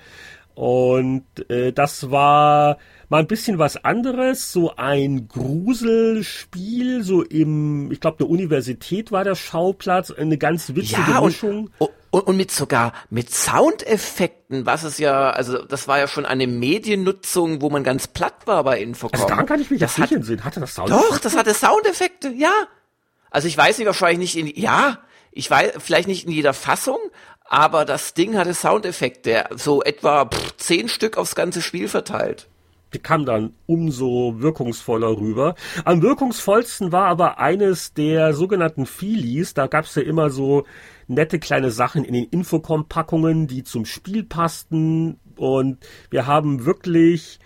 und 0.56 1.26
äh, 1.50 1.70
das 1.70 2.10
war 2.10 2.78
mal 3.10 3.20
ein 3.20 3.26
bisschen 3.26 3.58
was 3.58 3.76
anderes, 3.84 4.52
so 4.52 4.74
ein 4.76 5.28
Gruselspiel, 5.28 7.02
so 7.02 7.22
im, 7.22 7.92
ich 7.92 8.00
glaube, 8.00 8.16
der 8.16 8.30
Universität 8.30 9.12
war 9.12 9.22
der 9.22 9.34
Schauplatz, 9.34 10.10
eine 10.10 10.38
ganz 10.38 10.70
witzige 10.70 11.10
ja, 11.10 11.20
Mischung. 11.20 11.70
Und, 11.76 11.90
und, 12.10 12.20
und 12.22 12.36
mit 12.38 12.50
sogar 12.50 12.94
mit 13.10 13.30
Soundeffekten, 13.30 14.64
was 14.64 14.82
es 14.82 14.96
ja, 14.96 15.28
also 15.28 15.62
das 15.62 15.88
war 15.88 15.98
ja 15.98 16.08
schon 16.08 16.24
eine 16.24 16.46
Mediennutzung, 16.46 17.60
wo 17.60 17.68
man 17.68 17.84
ganz 17.84 18.06
platt 18.08 18.46
war 18.46 18.64
bei 18.64 18.80
Infocom. 18.80 19.12
Also 19.12 19.28
daran 19.28 19.44
kann 19.44 19.60
ich 19.60 19.70
mich 19.70 19.80
das 19.80 19.98
hat, 19.98 20.10
nicht 20.10 20.42
Hatte 20.42 20.60
das 20.60 20.74
Soundeffekte? 20.74 21.10
Doch, 21.10 21.18
das 21.18 21.36
hatte 21.36 21.52
Soundeffekte, 21.52 22.32
ja. 22.34 22.54
Also 23.30 23.46
ich 23.46 23.58
weiß 23.58 23.76
nicht, 23.76 23.86
wahrscheinlich 23.86 24.34
nicht 24.34 24.56
in, 24.56 24.58
ja, 24.58 25.00
ich 25.32 25.50
weiß, 25.50 25.72
vielleicht 25.80 26.08
nicht 26.08 26.24
in 26.24 26.32
jeder 26.32 26.54
Fassung, 26.54 26.98
aber 27.48 27.84
das 27.84 28.14
Ding 28.14 28.36
hatte 28.36 28.54
Soundeffekte, 28.54 29.44
so 29.54 29.82
etwa 29.82 30.26
pff, 30.26 30.56
zehn 30.56 30.88
Stück 30.88 31.16
aufs 31.16 31.34
ganze 31.34 31.62
Spiel 31.62 31.88
verteilt. 31.88 32.48
Die 32.94 32.98
kam 32.98 33.26
dann 33.26 33.52
umso 33.66 34.36
wirkungsvoller 34.38 35.18
rüber. 35.18 35.54
Am 35.84 36.02
wirkungsvollsten 36.02 36.92
war 36.92 37.06
aber 37.06 37.38
eines 37.38 37.92
der 37.92 38.32
sogenannten 38.32 38.86
Feelies. 38.86 39.54
Da 39.54 39.66
gab's 39.66 39.96
ja 39.96 40.02
immer 40.02 40.30
so 40.30 40.64
nette 41.08 41.38
kleine 41.38 41.70
Sachen 41.70 42.04
in 42.04 42.14
den 42.14 42.24
Infocom-Packungen, 42.24 43.48
die 43.48 43.64
zum 43.64 43.84
Spiel 43.86 44.22
passten. 44.22 45.18
Und 45.36 45.78
wir 46.10 46.26
haben 46.26 46.64
wirklich 46.64 47.40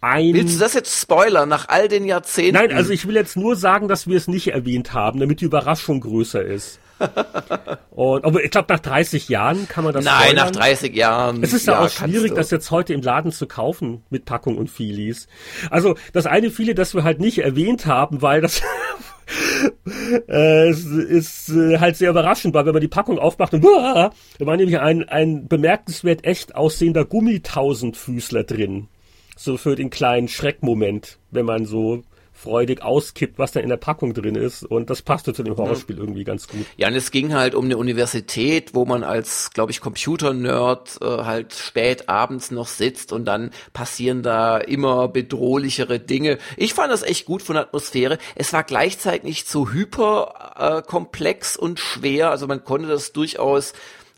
ein. 0.00 0.34
Willst 0.34 0.56
du 0.56 0.60
das 0.60 0.74
jetzt 0.74 1.00
spoilern 1.00 1.48
nach 1.48 1.68
all 1.68 1.88
den 1.88 2.04
Jahrzehnten? 2.06 2.54
Nein, 2.54 2.72
also 2.72 2.90
ich 2.90 3.06
will 3.06 3.14
jetzt 3.14 3.36
nur 3.36 3.54
sagen, 3.54 3.88
dass 3.88 4.06
wir 4.06 4.16
es 4.16 4.28
nicht 4.28 4.48
erwähnt 4.48 4.94
haben, 4.94 5.20
damit 5.20 5.40
die 5.40 5.44
Überraschung 5.44 6.00
größer 6.00 6.42
ist. 6.42 6.80
Und, 7.90 8.24
aber 8.24 8.44
ich 8.44 8.50
glaube, 8.50 8.72
nach 8.72 8.80
30 8.80 9.28
Jahren 9.28 9.68
kann 9.68 9.84
man 9.84 9.94
das 9.94 10.04
Nein, 10.04 10.14
spoilern. 10.16 10.44
nach 10.46 10.50
30 10.50 10.94
Jahren. 10.94 11.42
Es 11.42 11.52
ist 11.52 11.66
ja, 11.66 11.80
auch 11.80 11.88
schwierig, 11.88 12.34
das 12.34 12.50
jetzt 12.50 12.70
heute 12.70 12.92
im 12.92 13.00
Laden 13.00 13.32
zu 13.32 13.46
kaufen 13.46 14.02
mit 14.10 14.26
Packung 14.26 14.58
und 14.58 14.68
Feelies. 14.68 15.28
Also 15.70 15.96
das 16.12 16.26
eine 16.26 16.50
Feelie, 16.50 16.74
das 16.74 16.94
wir 16.94 17.04
halt 17.04 17.20
nicht 17.20 17.38
erwähnt 17.38 17.86
haben, 17.86 18.20
weil 18.20 18.42
das 18.42 18.60
äh, 20.28 20.68
es 20.68 20.84
ist 20.84 21.48
äh, 21.48 21.78
halt 21.78 21.96
sehr 21.96 22.10
überraschend, 22.10 22.54
weil 22.54 22.66
wenn 22.66 22.74
man 22.74 22.82
die 22.82 22.88
Packung 22.88 23.18
aufmacht 23.18 23.54
und 23.54 23.64
uh, 23.64 23.68
da 23.68 24.12
war 24.40 24.56
nämlich 24.56 24.78
ein, 24.78 25.08
ein 25.08 25.48
bemerkenswert 25.48 26.24
echt 26.24 26.54
aussehender 26.54 27.04
Gummitausendfüßler 27.04 28.44
drin. 28.44 28.88
So 29.36 29.56
für 29.56 29.74
den 29.74 29.90
kleinen 29.90 30.28
Schreckmoment, 30.28 31.18
wenn 31.30 31.46
man 31.46 31.66
so 31.66 32.02
freudig 32.36 32.82
auskippt, 32.82 33.38
was 33.38 33.52
da 33.52 33.60
in 33.60 33.68
der 33.68 33.76
Packung 33.78 34.14
drin 34.14 34.34
ist. 34.34 34.64
Und 34.64 34.90
das 34.90 35.02
passte 35.02 35.32
zu 35.32 35.42
dem 35.42 35.56
Horrorspiel 35.56 35.96
ja. 35.96 36.02
irgendwie 36.02 36.24
ganz 36.24 36.46
gut. 36.46 36.66
Ja, 36.76 36.88
und 36.88 36.94
es 36.94 37.10
ging 37.10 37.34
halt 37.34 37.54
um 37.54 37.64
eine 37.64 37.78
Universität, 37.78 38.74
wo 38.74 38.84
man 38.84 39.02
als, 39.02 39.50
glaube 39.52 39.72
ich, 39.72 39.80
Computer-Nerd 39.80 40.98
äh, 41.00 41.06
halt 41.06 41.54
spät 41.54 42.08
abends 42.08 42.50
noch 42.50 42.68
sitzt 42.68 43.12
und 43.12 43.24
dann 43.24 43.50
passieren 43.72 44.22
da 44.22 44.58
immer 44.58 45.08
bedrohlichere 45.08 45.98
Dinge. 45.98 46.38
Ich 46.56 46.74
fand 46.74 46.92
das 46.92 47.02
echt 47.02 47.24
gut 47.24 47.42
von 47.42 47.54
der 47.54 47.64
Atmosphäre. 47.64 48.18
Es 48.34 48.52
war 48.52 48.64
gleichzeitig 48.64 49.22
nicht 49.22 49.48
so 49.48 49.70
hyper 49.70 50.82
äh, 50.84 50.88
komplex 50.88 51.56
und 51.56 51.80
schwer. 51.80 52.30
Also 52.30 52.46
man 52.46 52.64
konnte 52.64 52.88
das 52.88 53.12
durchaus 53.12 53.72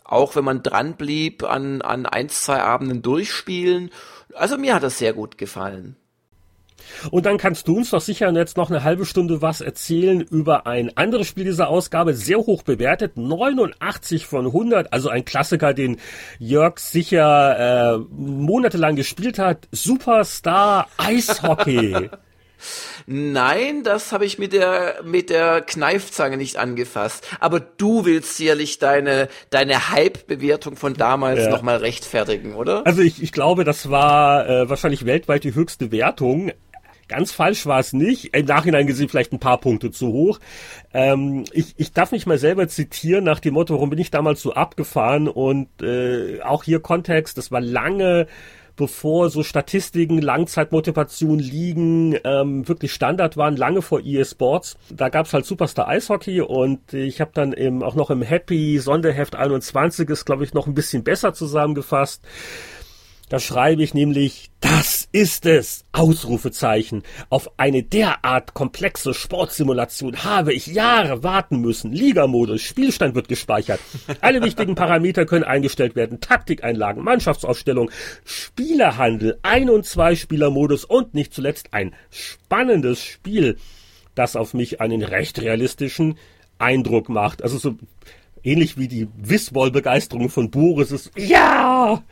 auch 0.09 0.35
wenn 0.36 0.45
man 0.45 0.62
dran 0.62 0.97
blieb, 0.97 1.45
an, 1.45 1.82
an 1.82 2.07
ein, 2.07 2.31
zwei 2.31 2.62
Abenden 2.62 3.03
durchspielen. 3.03 3.90
Also 4.35 4.57
mir 4.57 4.74
hat 4.74 4.82
das 4.82 4.97
sehr 4.97 5.12
gut 5.12 5.36
gefallen. 5.36 5.97
Und 7.10 7.27
dann 7.27 7.39
kannst 7.39 7.69
du 7.69 7.77
uns 7.77 7.90
doch 7.90 8.01
sicher 8.01 8.32
jetzt 8.32 8.56
noch 8.56 8.70
eine 8.70 8.85
halbe 8.85 9.06
Stunde 9.06 9.43
was 9.43 9.60
erzählen 9.60 10.20
über 10.20 10.66
ein 10.66 10.97
anderes 10.97 11.27
Spiel 11.27 11.44
dieser 11.44 11.69
Ausgabe, 11.69 12.15
sehr 12.15 12.39
hoch 12.39 12.62
bewertet, 12.62 13.16
89 13.16 14.27
von 14.27 14.47
100, 14.47 14.93
also 14.93 15.09
ein 15.09 15.24
Klassiker, 15.24 15.74
den 15.74 15.98
Jörg 16.39 16.78
sicher 16.78 17.97
äh, 17.97 17.98
monatelang 18.10 18.97
gespielt 18.97 19.39
hat, 19.39 19.69
Superstar 19.73 20.89
Eishockey. 20.97 22.10
Nein, 23.06 23.85
das 23.85 24.12
habe 24.12 24.27
ich 24.27 24.39
mit 24.39 24.52
der 24.52 24.97
mit 25.05 25.31
der 25.31 25.62
Kneifzange 25.62 26.36
nicht 26.36 26.56
angefasst. 26.56 27.27
Aber 27.40 27.60
du 27.60 28.05
willst 28.05 28.36
sicherlich 28.36 28.78
deine 28.78 29.28
deine 29.51 29.90
Hype-Bewertung 29.90 30.77
von 30.77 30.94
damals 30.94 31.44
ja. 31.44 31.51
nochmal 31.51 31.78
rechtfertigen, 31.78 32.55
oder? 32.55 32.86
Also 32.86 33.01
ich, 33.01 33.23
ich 33.23 33.32
glaube, 33.32 33.65
das 33.65 33.90
war 33.90 34.48
äh, 34.48 34.69
wahrscheinlich 34.69 35.06
weltweit 35.06 35.44
die 35.44 35.55
höchste 35.55 35.90
Wertung. 35.93 36.52
Ganz 37.09 37.32
falsch 37.32 37.66
war 37.66 37.80
es 37.80 37.93
nicht. 37.93 38.36
Im 38.36 38.47
Nachhinein 38.47 38.86
gesehen 38.86 39.09
vielleicht 39.09 39.32
ein 39.32 39.40
paar 39.40 39.59
Punkte 39.59 39.90
zu 39.90 40.09
hoch. 40.09 40.39
Ähm, 40.93 41.44
ich, 41.52 41.74
ich 41.78 41.93
darf 41.93 42.12
mich 42.12 42.26
mal 42.26 42.39
selber 42.39 42.68
zitieren 42.68 43.24
nach 43.24 43.40
dem 43.40 43.55
Motto, 43.55 43.74
warum 43.74 43.90
bin 43.90 43.98
ich 43.98 44.10
damals 44.10 44.43
so 44.43 44.52
abgefahren? 44.52 45.26
Und 45.26 45.68
äh, 45.82 46.40
auch 46.43 46.64
hier 46.64 46.80
Kontext, 46.80 47.39
das 47.39 47.51
war 47.51 47.60
lange 47.60 48.26
bevor 48.78 49.28
so 49.28 49.43
Statistiken, 49.43 50.22
Langzeitmotivation 50.22 51.39
liegen, 51.39 52.16
ähm, 52.24 52.66
wirklich 52.66 52.93
Standard 52.93 53.36
waren, 53.36 53.56
lange 53.56 53.82
vor 53.82 54.01
EA 54.01 54.24
Sports. 54.24 54.78
Da 54.89 55.10
gab's 55.10 55.35
halt 55.35 55.44
Superstar 55.44 55.89
Eishockey 55.89 56.40
und 56.40 56.94
ich 56.94 57.20
habe 57.20 57.32
dann 57.35 57.52
im, 57.52 57.82
auch 57.82 57.97
noch 57.97 58.10
im 58.10 58.22
Happy 58.22 58.78
Sonderheft 58.78 59.35
21 59.35 60.09
ist, 60.09 60.24
glaube 60.24 60.44
ich, 60.44 60.55
noch 60.55 60.66
ein 60.66 60.74
bisschen 60.74 61.02
besser 61.02 61.35
zusammengefasst. 61.35 62.22
Da 63.28 63.38
schreibe 63.38 63.82
ich 63.82 63.92
nämlich, 63.92 64.50
das 64.60 65.09
ist 65.12 65.44
es! 65.44 65.84
Ausrufezeichen. 65.92 67.02
Auf 67.28 67.50
eine 67.59 67.82
derart 67.82 68.55
komplexe 68.55 69.12
Sportsimulation 69.12 70.24
habe 70.24 70.55
ich 70.55 70.66
Jahre 70.66 71.22
warten 71.22 71.60
müssen. 71.60 71.92
Ligamodus, 71.92 72.62
Spielstand 72.62 73.14
wird 73.14 73.28
gespeichert. 73.28 73.80
Alle 74.22 74.42
wichtigen 74.42 74.74
Parameter 74.74 75.26
können 75.26 75.44
eingestellt 75.44 75.94
werden. 75.94 76.20
Taktikeinlagen, 76.20 77.05
Mannschaftsausstellung, 77.05 77.90
Spielerhandel, 78.24 79.38
Ein- 79.42 79.70
und 79.70 79.84
Zwei-Spieler-Modus 79.84 80.84
und 80.84 81.12
nicht 81.12 81.34
zuletzt 81.34 81.74
ein 81.74 81.94
spannendes 82.10 83.05
Spiel, 83.05 83.59
das 84.14 84.36
auf 84.36 84.55
mich 84.55 84.80
einen 84.80 85.02
recht 85.02 85.40
realistischen 85.40 86.16
Eindruck 86.59 87.10
macht. 87.10 87.42
Also 87.42 87.59
so 87.59 87.76
ähnlich 88.42 88.78
wie 88.78 88.88
die 88.88 89.09
Wissball-Begeisterung 89.18 90.30
von 90.30 90.50
Boris 90.50 90.92
ist. 90.92 91.10
Ja! 91.16 92.02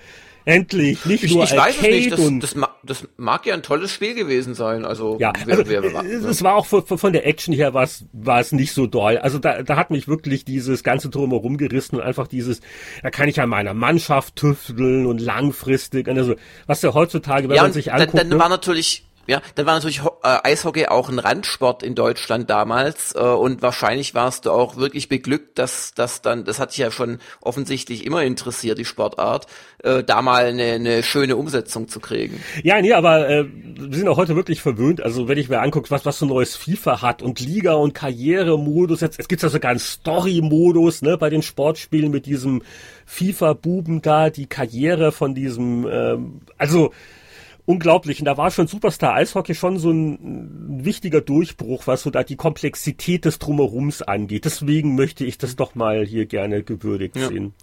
Endlich, 0.49 1.05
nicht 1.07 1.25
ich, 1.25 1.35
nur 1.35 1.43
ich 1.43 1.57
weiß 1.57 1.75
es 1.75 1.83
nicht. 1.83 2.13
Das, 2.13 2.21
das, 2.55 2.55
das, 2.85 3.09
mag 3.17 3.45
ja 3.47 3.55
ein 3.55 3.65
tolles 3.65 3.91
Spiel 3.91 4.15
gewesen 4.15 4.55
sein. 4.55 4.85
Also, 4.85 5.17
ja, 5.19 5.33
wer, 5.45 5.59
also, 5.59 5.69
wer, 5.69 5.83
wer, 5.83 6.05
es 6.05 6.41
war 6.45 6.55
auch 6.55 6.67
von, 6.67 6.87
von 6.87 7.13
der 7.13 7.27
Action 7.27 7.53
her 7.53 7.75
war 7.75 7.83
es, 7.83 8.05
war 8.13 8.39
es 8.39 8.53
nicht 8.53 8.73
so 8.73 8.87
doll. 8.87 9.19
Also 9.19 9.41
da, 9.41 9.65
da 9.65 9.75
hat 9.75 9.91
mich 9.91 10.07
wirklich 10.07 10.45
dieses 10.45 10.85
ganze 10.85 11.11
Drumherum 11.11 11.57
gerissen 11.57 11.97
und 11.97 12.03
einfach 12.03 12.29
dieses, 12.29 12.61
da 13.03 13.11
kann 13.11 13.29
ich 13.29 13.41
an 13.41 13.49
meiner 13.49 13.75
Mannschaft 13.75 14.37
tüfteln 14.37 15.07
und 15.07 15.21
langfristig. 15.21 16.07
Also 16.07 16.37
was 16.69 16.81
ja 16.81 16.95
heutzutage, 16.95 17.49
wenn 17.49 17.57
ja, 17.57 17.63
man 17.63 17.73
sich 17.73 17.93
anguckt. 17.93 18.15
Dann, 18.15 18.29
dann 18.29 18.39
ne? 18.39 18.39
war 18.39 18.49
natürlich 18.49 19.05
ja, 19.27 19.43
dann 19.55 19.67
war 19.67 19.75
natürlich 19.75 20.01
äh, 20.01 20.39
Eishockey 20.45 20.87
auch 20.87 21.09
ein 21.09 21.19
Randsport 21.19 21.83
in 21.83 21.95
Deutschland 21.95 22.49
damals 22.51 23.15
äh, 23.15 23.21
und 23.21 23.63
wahrscheinlich 23.63 24.15
warst 24.15 24.47
du 24.47 24.51
auch 24.51 24.77
wirklich 24.77 25.09
beglückt, 25.09 25.59
dass 25.59 25.93
das 25.95 26.23
dann, 26.23 26.45
das 26.45 26.59
hat 26.59 26.71
dich 26.71 26.79
ja 26.79 26.91
schon 26.91 27.19
offensichtlich 27.41 28.05
immer 28.05 28.23
interessiert, 28.23 28.79
die 28.79 28.85
Sportart, 28.85 29.47
äh, 29.83 30.03
da 30.03 30.23
mal 30.23 30.47
eine, 30.47 30.73
eine 30.73 31.03
schöne 31.03 31.37
Umsetzung 31.37 31.89
zu 31.89 32.01
kriegen. 32.01 32.43
Ja, 32.63 32.81
nee, 32.81 32.93
aber 32.93 33.29
äh, 33.29 33.45
wir 33.49 33.99
sind 33.99 34.09
auch 34.09 34.17
heute 34.17 34.37
wirklich 34.37 34.63
verwöhnt. 34.63 35.03
Also 35.03 35.29
wenn 35.29 35.39
ich 35.39 35.49
mir 35.49 35.61
angucke, 35.61 35.91
was 35.91 36.07
was 36.07 36.19
so 36.19 36.27
neues 36.27 36.57
FIFA 36.57 37.03
hat 37.03 37.23
und 37.23 37.41
Liga 37.41 37.75
und 37.75 37.95
Karrieremodus, 37.95 39.01
jetzt 39.01 39.19
es 39.19 39.29
gibt 39.29 39.43
ja 39.43 39.49
sogar 39.49 39.71
einen 39.71 39.81
Story-Modus, 39.81 41.03
ne, 41.03 41.19
bei 41.19 41.31
den 41.31 41.43
Sportspielen 41.43 42.11
mit 42.11 42.27
diesem 42.27 42.63
FIFA-Buben 43.07 44.03
da, 44.03 44.31
die 44.31 44.47
Karriere 44.47 45.13
von 45.13 45.35
diesem, 45.35 45.87
ähm, 45.91 46.41
also 46.59 46.93
unglaublich. 47.67 48.21
Und 48.21 48.25
da 48.25 48.37
war 48.37 48.51
schon 48.51 48.67
Superstar 48.67 49.15
Eishockey 49.15 49.55
schon 49.55 49.79
so 49.79 49.91
ein, 49.91 50.85
wichtiger 50.85 51.21
Durchbruch, 51.21 51.87
was 51.87 52.03
so 52.03 52.11
da 52.11 52.23
die 52.23 52.37
Komplexität 52.37 53.25
des 53.25 53.39
Drumherums 53.39 54.03
angeht. 54.03 54.45
Deswegen 54.45 54.95
möchte 54.95 55.25
ich 55.25 55.37
das 55.37 55.57
doch 55.57 55.75
mal 55.75 56.05
hier 56.07 56.27
gerne 56.27 56.63
gewürdigt 56.63 57.17
ja. 57.17 57.29
sehen. 57.29 57.55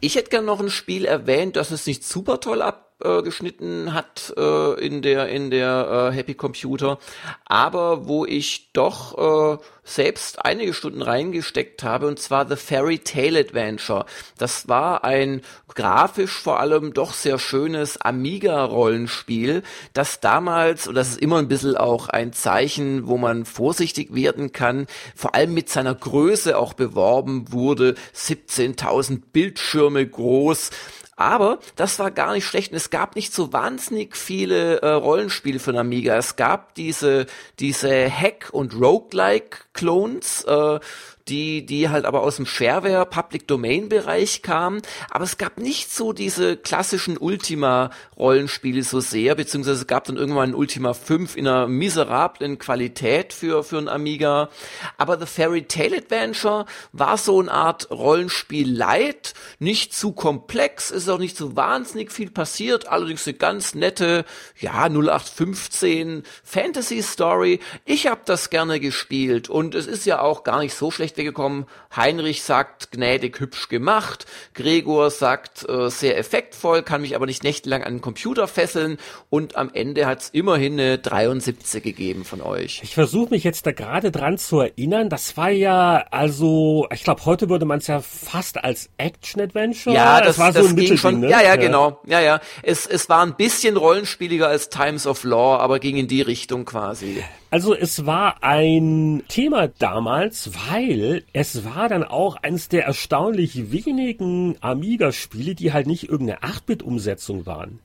Ich 0.00 0.16
hätte 0.16 0.30
gerne 0.30 0.46
noch 0.46 0.60
ein 0.60 0.70
Spiel 0.70 1.04
erwähnt, 1.04 1.56
das 1.56 1.70
es 1.70 1.86
nicht 1.86 2.04
super 2.04 2.40
toll 2.40 2.62
ab 2.62 2.85
äh, 3.02 3.22
geschnitten 3.22 3.92
hat 3.92 4.32
äh, 4.36 4.80
in 4.80 5.02
der 5.02 5.28
in 5.28 5.50
der 5.50 6.10
äh, 6.10 6.16
Happy 6.16 6.34
Computer, 6.34 6.98
aber 7.44 8.06
wo 8.06 8.24
ich 8.24 8.72
doch 8.72 9.58
äh, 9.58 9.62
selbst 9.84 10.44
einige 10.44 10.72
Stunden 10.72 11.02
reingesteckt 11.02 11.82
habe 11.82 12.06
und 12.06 12.18
zwar 12.18 12.48
The 12.48 12.56
Fairy 12.56 12.98
Tale 13.00 13.38
Adventure. 13.40 14.06
Das 14.38 14.68
war 14.68 15.04
ein 15.04 15.42
grafisch 15.74 16.32
vor 16.32 16.58
allem 16.58 16.94
doch 16.94 17.12
sehr 17.12 17.38
schönes 17.38 18.00
Amiga 18.00 18.64
Rollenspiel, 18.64 19.62
das 19.92 20.20
damals 20.20 20.88
und 20.88 20.94
das 20.94 21.10
ist 21.10 21.20
immer 21.20 21.38
ein 21.38 21.48
bisschen 21.48 21.76
auch 21.76 22.08
ein 22.08 22.32
Zeichen, 22.32 23.06
wo 23.06 23.18
man 23.18 23.44
vorsichtig 23.44 24.14
werden 24.14 24.52
kann, 24.52 24.86
vor 25.14 25.34
allem 25.34 25.52
mit 25.52 25.68
seiner 25.68 25.94
Größe 25.94 26.56
auch 26.56 26.72
beworben 26.72 27.52
wurde, 27.52 27.94
17.000 28.14 29.20
Bildschirme 29.32 30.06
groß 30.06 30.70
aber 31.16 31.58
das 31.76 31.98
war 31.98 32.10
gar 32.10 32.34
nicht 32.34 32.44
schlecht 32.44 32.72
und 32.72 32.76
es 32.76 32.90
gab 32.90 33.16
nicht 33.16 33.32
so 33.32 33.52
wahnsinnig 33.52 34.16
viele 34.16 34.82
äh, 34.82 34.88
Rollenspiele 34.88 35.58
von 35.58 35.78
Amiga. 35.78 36.16
Es 36.16 36.36
gab 36.36 36.74
diese, 36.74 37.26
diese 37.58 38.10
Hack- 38.10 38.50
und 38.52 38.74
Roguelike-Clones, 38.74 40.44
äh, 40.44 40.80
die, 41.28 41.66
die 41.66 41.88
halt 41.88 42.04
aber 42.04 42.22
aus 42.22 42.36
dem 42.36 42.46
Shareware 42.46 43.06
Public 43.06 43.48
Domain 43.48 43.88
Bereich 43.88 44.42
kamen. 44.42 44.82
Aber 45.10 45.24
es 45.24 45.38
gab 45.38 45.58
nicht 45.58 45.92
so 45.92 46.12
diese 46.12 46.56
klassischen 46.56 47.18
Ultima 47.18 47.90
Rollenspiele 48.16 48.82
so 48.82 49.00
sehr, 49.00 49.34
beziehungsweise 49.34 49.80
es 49.80 49.86
gab 49.86 50.04
dann 50.04 50.16
irgendwann 50.16 50.50
ein 50.50 50.54
Ultima 50.54 50.94
5 50.94 51.36
in 51.36 51.48
einer 51.48 51.66
miserablen 51.66 52.58
Qualität 52.58 53.32
für, 53.32 53.64
für 53.64 53.78
ein 53.78 53.88
Amiga. 53.88 54.50
Aber 54.98 55.18
The 55.18 55.26
Fairy 55.26 55.64
Tale 55.64 55.98
Adventure 55.98 56.66
war 56.92 57.18
so 57.18 57.40
eine 57.40 57.50
Art 57.50 57.90
Rollenspiel 57.90 58.72
light, 58.72 59.34
nicht 59.58 59.94
zu 59.94 60.12
komplex, 60.12 60.90
ist 60.90 61.08
auch 61.08 61.18
nicht 61.18 61.36
so 61.36 61.56
wahnsinnig 61.56 62.12
viel 62.12 62.30
passiert, 62.30 62.88
allerdings 62.88 63.26
eine 63.26 63.36
ganz 63.36 63.74
nette, 63.74 64.24
ja, 64.60 64.88
0815 64.88 66.22
Fantasy 66.44 67.02
Story. 67.02 67.60
Ich 67.84 68.06
habe 68.06 68.20
das 68.24 68.50
gerne 68.50 68.78
gespielt 68.78 69.48
und 69.48 69.74
es 69.74 69.86
ist 69.86 70.06
ja 70.06 70.20
auch 70.20 70.44
gar 70.44 70.60
nicht 70.60 70.74
so 70.74 70.90
schlecht 70.90 71.15
weggekommen. 71.16 71.66
Heinrich 71.94 72.42
sagt 72.42 72.92
gnädig 72.92 73.40
hübsch 73.40 73.68
gemacht. 73.68 74.26
Gregor 74.54 75.10
sagt 75.10 75.68
äh, 75.68 75.90
sehr 75.90 76.18
effektvoll, 76.18 76.82
kann 76.82 77.00
mich 77.00 77.16
aber 77.16 77.26
nicht 77.26 77.42
nächtelang 77.42 77.82
an 77.82 77.94
den 77.94 78.00
Computer 78.00 78.48
fesseln. 78.48 78.98
Und 79.30 79.56
am 79.56 79.70
Ende 79.72 80.06
hat 80.06 80.22
es 80.22 80.30
immerhin 80.30 80.74
eine 80.74 80.98
73 80.98 81.82
gegeben 81.82 82.24
von 82.24 82.40
euch. 82.40 82.80
Ich 82.82 82.94
versuche 82.94 83.30
mich 83.30 83.44
jetzt 83.44 83.66
da 83.66 83.72
gerade 83.72 84.10
dran 84.10 84.38
zu 84.38 84.60
erinnern. 84.60 85.08
Das 85.08 85.36
war 85.36 85.50
ja, 85.50 86.04
also, 86.10 86.86
ich 86.92 87.04
glaube, 87.04 87.24
heute 87.24 87.48
würde 87.48 87.64
man 87.64 87.78
es 87.78 87.86
ja 87.86 88.00
fast 88.00 88.62
als 88.62 88.90
Action-Adventure. 88.98 89.94
Ja, 89.94 90.18
das, 90.18 90.36
das 90.36 90.38
war 90.38 90.52
das 90.52 90.64
so 90.64 90.68
ein 90.70 90.76
ging 90.76 90.96
schon. 90.96 91.20
Ne? 91.20 91.30
Ja, 91.30 91.40
ja, 91.40 91.46
ja, 91.48 91.56
genau. 91.56 92.00
Ja, 92.06 92.20
ja. 92.20 92.40
Es, 92.62 92.86
es 92.86 93.08
war 93.08 93.24
ein 93.24 93.34
bisschen 93.36 93.76
rollenspieliger 93.76 94.48
als 94.48 94.68
Times 94.68 95.06
of 95.06 95.24
Law, 95.24 95.58
aber 95.58 95.78
ging 95.78 95.96
in 95.96 96.08
die 96.08 96.22
Richtung 96.22 96.64
quasi. 96.64 97.22
Also 97.50 97.74
es 97.74 98.06
war 98.06 98.42
ein 98.42 99.22
Thema 99.28 99.68
damals, 99.68 100.50
weil 100.68 101.22
es 101.32 101.64
war 101.64 101.88
dann 101.88 102.02
auch 102.02 102.36
eines 102.36 102.68
der 102.68 102.84
erstaunlich 102.84 103.70
wenigen 103.70 104.56
Amiga-Spiele, 104.60 105.54
die 105.54 105.72
halt 105.72 105.86
nicht 105.86 106.08
irgendeine 106.08 106.40
8-Bit-Umsetzung 106.40 107.46
waren. 107.46 107.80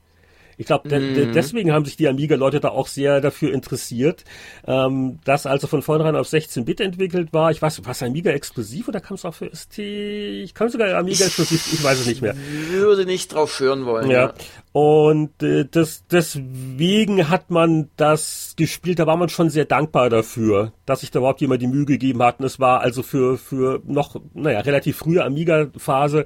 Ich 0.58 0.66
glaube, 0.66 0.88
de 0.88 1.26
mhm. 1.26 1.32
deswegen 1.32 1.72
haben 1.72 1.84
sich 1.84 1.96
die 1.96 2.08
Amiga-Leute 2.08 2.60
da 2.60 2.68
auch 2.68 2.86
sehr 2.86 3.20
dafür 3.20 3.52
interessiert, 3.52 4.24
ähm, 4.66 5.18
dass 5.24 5.46
also 5.46 5.66
von 5.66 5.82
vornherein 5.82 6.14
auf 6.16 6.28
16-Bit 6.28 6.80
entwickelt 6.80 7.32
war. 7.32 7.50
Ich 7.50 7.62
weiß, 7.62 7.82
was 7.84 8.02
Amiga 8.02 8.30
exklusiv 8.30 8.88
oder 8.88 9.00
kam 9.00 9.14
es 9.14 9.24
auch 9.24 9.34
für 9.34 9.50
ST? 9.54 9.78
Ich 9.78 10.54
kann 10.54 10.68
sogar 10.68 10.94
Amiga 10.96 11.24
exklusiv, 11.24 11.72
ich 11.72 11.82
weiß 11.82 12.00
es 12.00 12.06
nicht 12.06 12.22
mehr. 12.22 12.36
Würde 12.70 13.06
nicht 13.06 13.34
drauf 13.34 13.58
hören 13.58 13.86
wollen. 13.86 14.10
Ja. 14.10 14.26
ja. 14.26 14.34
Und 14.72 15.42
äh, 15.42 15.66
das, 15.70 16.06
deswegen 16.10 17.28
hat 17.28 17.50
man 17.50 17.90
das 17.96 18.54
gespielt, 18.56 18.98
da 18.98 19.06
war 19.06 19.18
man 19.18 19.28
schon 19.28 19.50
sehr 19.50 19.66
dankbar 19.66 20.08
dafür, 20.08 20.72
dass 20.86 21.00
sich 21.00 21.10
da 21.10 21.18
überhaupt 21.18 21.42
jemand 21.42 21.60
die 21.60 21.66
Mühe 21.66 21.84
gegeben 21.84 22.22
hat. 22.22 22.40
Und 22.40 22.46
es 22.46 22.58
war 22.58 22.80
also 22.80 23.02
für, 23.02 23.36
für 23.36 23.82
noch, 23.84 24.16
naja, 24.32 24.60
relativ 24.60 24.96
frühe 24.96 25.24
Amiga-Phase, 25.24 26.24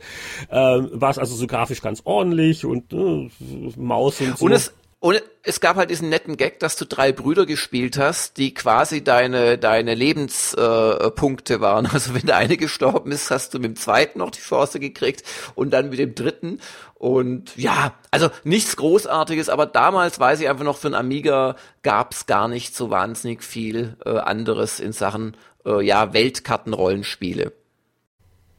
äh, 0.48 0.54
war 0.54 1.10
es 1.10 1.18
also 1.18 1.34
so 1.34 1.48
grafisch 1.48 1.82
ganz 1.82 2.02
ordentlich 2.04 2.64
und 2.64 2.92
äh, 2.92 3.28
Maus 3.76 4.20
und 4.20 4.38
so. 4.38 4.44
Und 4.44 4.52
es, 4.52 4.72
und 4.98 5.22
es 5.42 5.60
gab 5.60 5.76
halt 5.76 5.90
diesen 5.90 6.08
netten 6.08 6.36
Gag, 6.36 6.58
dass 6.58 6.74
du 6.74 6.86
drei 6.86 7.12
Brüder 7.12 7.46
gespielt 7.46 7.98
hast, 7.98 8.38
die 8.38 8.54
quasi 8.54 9.04
deine, 9.04 9.58
deine 9.58 9.94
Lebenspunkte 9.94 11.54
äh, 11.54 11.60
waren. 11.60 11.86
Also 11.92 12.14
wenn 12.14 12.26
der 12.26 12.36
eine 12.36 12.56
gestorben 12.56 13.12
ist, 13.12 13.30
hast 13.30 13.54
du 13.54 13.58
mit 13.58 13.70
dem 13.72 13.76
zweiten 13.76 14.18
noch 14.18 14.30
die 14.30 14.40
Chance 14.40 14.80
gekriegt 14.80 15.22
und 15.54 15.70
dann 15.70 15.90
mit 15.90 15.98
dem 15.98 16.14
dritten. 16.14 16.60
Und 16.98 17.54
ja, 17.56 17.92
also 18.10 18.30
nichts 18.42 18.76
Großartiges, 18.76 19.50
aber 19.50 19.66
damals 19.66 20.18
weiß 20.18 20.40
ich 20.40 20.48
einfach 20.48 20.64
noch, 20.64 20.78
für 20.78 20.88
einen 20.88 20.94
Amiga 20.94 21.56
gab's 21.82 22.24
gar 22.24 22.48
nicht 22.48 22.74
so 22.74 22.88
wahnsinnig 22.88 23.44
viel 23.44 23.96
äh, 24.06 24.16
anderes 24.16 24.80
in 24.80 24.92
Sachen 24.92 25.36
äh, 25.66 25.84
ja, 25.84 26.14
Weltkartenrollenspiele. 26.14 27.52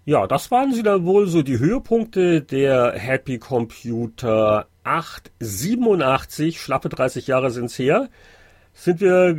Ja, 0.06 0.28
das 0.28 0.52
waren 0.52 0.72
sie 0.72 0.84
dann 0.84 1.06
wohl 1.06 1.28
so 1.28 1.42
die 1.42 1.58
Höhepunkte 1.58 2.42
der 2.42 2.94
Happy 2.94 3.40
Computer 3.40 4.68
887, 4.84 6.62
schlappe 6.62 6.90
30 6.90 7.28
Jahre 7.28 7.50
sind's 7.50 7.78
her. 7.78 8.08
Sind 8.72 9.02
wir 9.02 9.34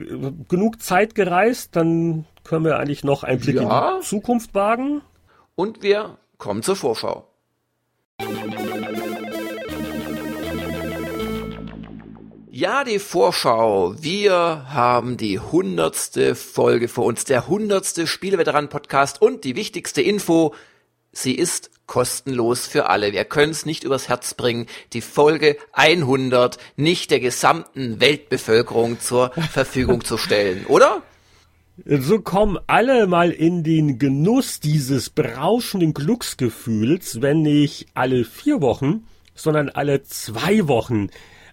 genug 0.48 0.82
Zeit 0.82 1.14
gereist, 1.14 1.76
dann 1.76 2.26
können 2.42 2.64
wir 2.64 2.78
eigentlich 2.78 3.04
noch 3.04 3.22
einen 3.22 3.40
Blick 3.40 3.56
ja. 3.56 3.92
in 3.92 4.00
die 4.00 4.06
Zukunft 4.06 4.54
wagen. 4.54 5.02
Und 5.54 5.82
wir 5.82 6.18
kommen 6.36 6.62
zur 6.62 6.76
Vorschau. 6.76 7.28
Ja, 12.58 12.82
die 12.82 12.98
Vorschau. 12.98 13.94
Wir 14.00 14.64
haben 14.66 15.16
die 15.16 15.38
hundertste 15.38 16.34
Folge 16.34 16.88
vor 16.88 17.04
uns, 17.04 17.24
der 17.24 17.46
hundertste 17.46 18.08
Spieleveteran-Podcast 18.08 19.22
und 19.22 19.44
die 19.44 19.54
wichtigste 19.54 20.02
Info, 20.02 20.56
sie 21.12 21.36
ist 21.36 21.70
kostenlos 21.86 22.66
für 22.66 22.88
alle. 22.88 23.12
Wir 23.12 23.24
können 23.26 23.52
es 23.52 23.64
nicht 23.64 23.84
übers 23.84 24.08
Herz 24.08 24.34
bringen, 24.34 24.66
die 24.92 25.02
Folge 25.02 25.56
100 25.70 26.58
nicht 26.74 27.12
der 27.12 27.20
gesamten 27.20 28.00
Weltbevölkerung 28.00 28.98
zur 28.98 29.30
Verfügung 29.52 30.02
zu 30.02 30.18
stellen, 30.18 30.66
oder? 30.68 31.04
So 31.86 32.18
kommen 32.18 32.58
alle 32.66 33.06
mal 33.06 33.30
in 33.30 33.62
den 33.62 34.00
Genuss 34.00 34.58
dieses 34.58 35.10
berauschenden 35.10 35.94
Glücksgefühls, 35.94 37.22
wenn 37.22 37.42
nicht 37.42 37.86
alle 37.94 38.24
vier 38.24 38.60
Wochen, 38.60 39.06
sondern 39.36 39.68
alle 39.68 40.02
zwei 40.02 40.66
Wochen 40.66 41.10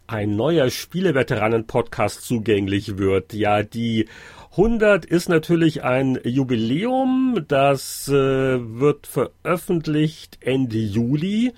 ein 0.08 0.36
neuer 0.36 0.70
Spieleveteranen-Podcast 0.70 2.24
zugänglich 2.24 2.98
wird. 2.98 3.34
Ja, 3.34 3.64
die 3.64 4.08
100 4.52 5.06
ist 5.06 5.28
natürlich 5.28 5.84
ein 5.84 6.20
Jubiläum. 6.24 7.46
Das 7.48 8.08
äh, 8.08 8.14
wird 8.14 9.08
veröffentlicht 9.08 10.38
Ende 10.42 10.78
Juli. 10.78 11.54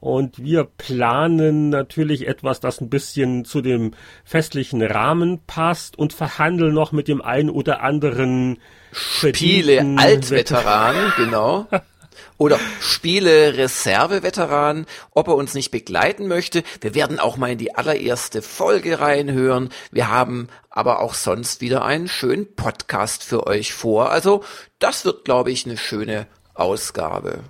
Und 0.00 0.42
wir 0.42 0.64
planen 0.64 1.70
natürlich 1.70 2.28
etwas, 2.28 2.60
das 2.60 2.80
ein 2.80 2.90
bisschen 2.90 3.44
zu 3.44 3.62
dem 3.62 3.92
festlichen 4.24 4.82
Rahmen 4.82 5.40
passt 5.46 5.98
und 5.98 6.12
verhandeln 6.12 6.74
noch 6.74 6.92
mit 6.92 7.08
dem 7.08 7.22
einen 7.22 7.50
oder 7.50 7.82
anderen 7.82 8.58
Spiele 8.92 9.84
Altveteran, 9.96 11.12
genau. 11.16 11.66
oder 12.38 12.58
Spiele 12.80 13.56
Reserve-Veteran, 13.56 14.86
ob 15.12 15.28
er 15.28 15.36
uns 15.36 15.54
nicht 15.54 15.70
begleiten 15.70 16.28
möchte. 16.28 16.62
Wir 16.80 16.94
werden 16.94 17.18
auch 17.18 17.36
mal 17.36 17.52
in 17.52 17.58
die 17.58 17.74
allererste 17.74 18.42
Folge 18.42 19.00
reinhören. 19.00 19.70
Wir 19.90 20.10
haben 20.10 20.48
aber 20.70 21.00
auch 21.00 21.14
sonst 21.14 21.60
wieder 21.60 21.84
einen 21.84 22.08
schönen 22.08 22.54
Podcast 22.54 23.22
für 23.22 23.46
euch 23.46 23.72
vor. 23.72 24.10
Also 24.10 24.44
das 24.78 25.04
wird, 25.04 25.24
glaube 25.24 25.50
ich, 25.50 25.64
eine 25.64 25.76
schöne 25.76 26.26
Ausgabe. 26.54 27.40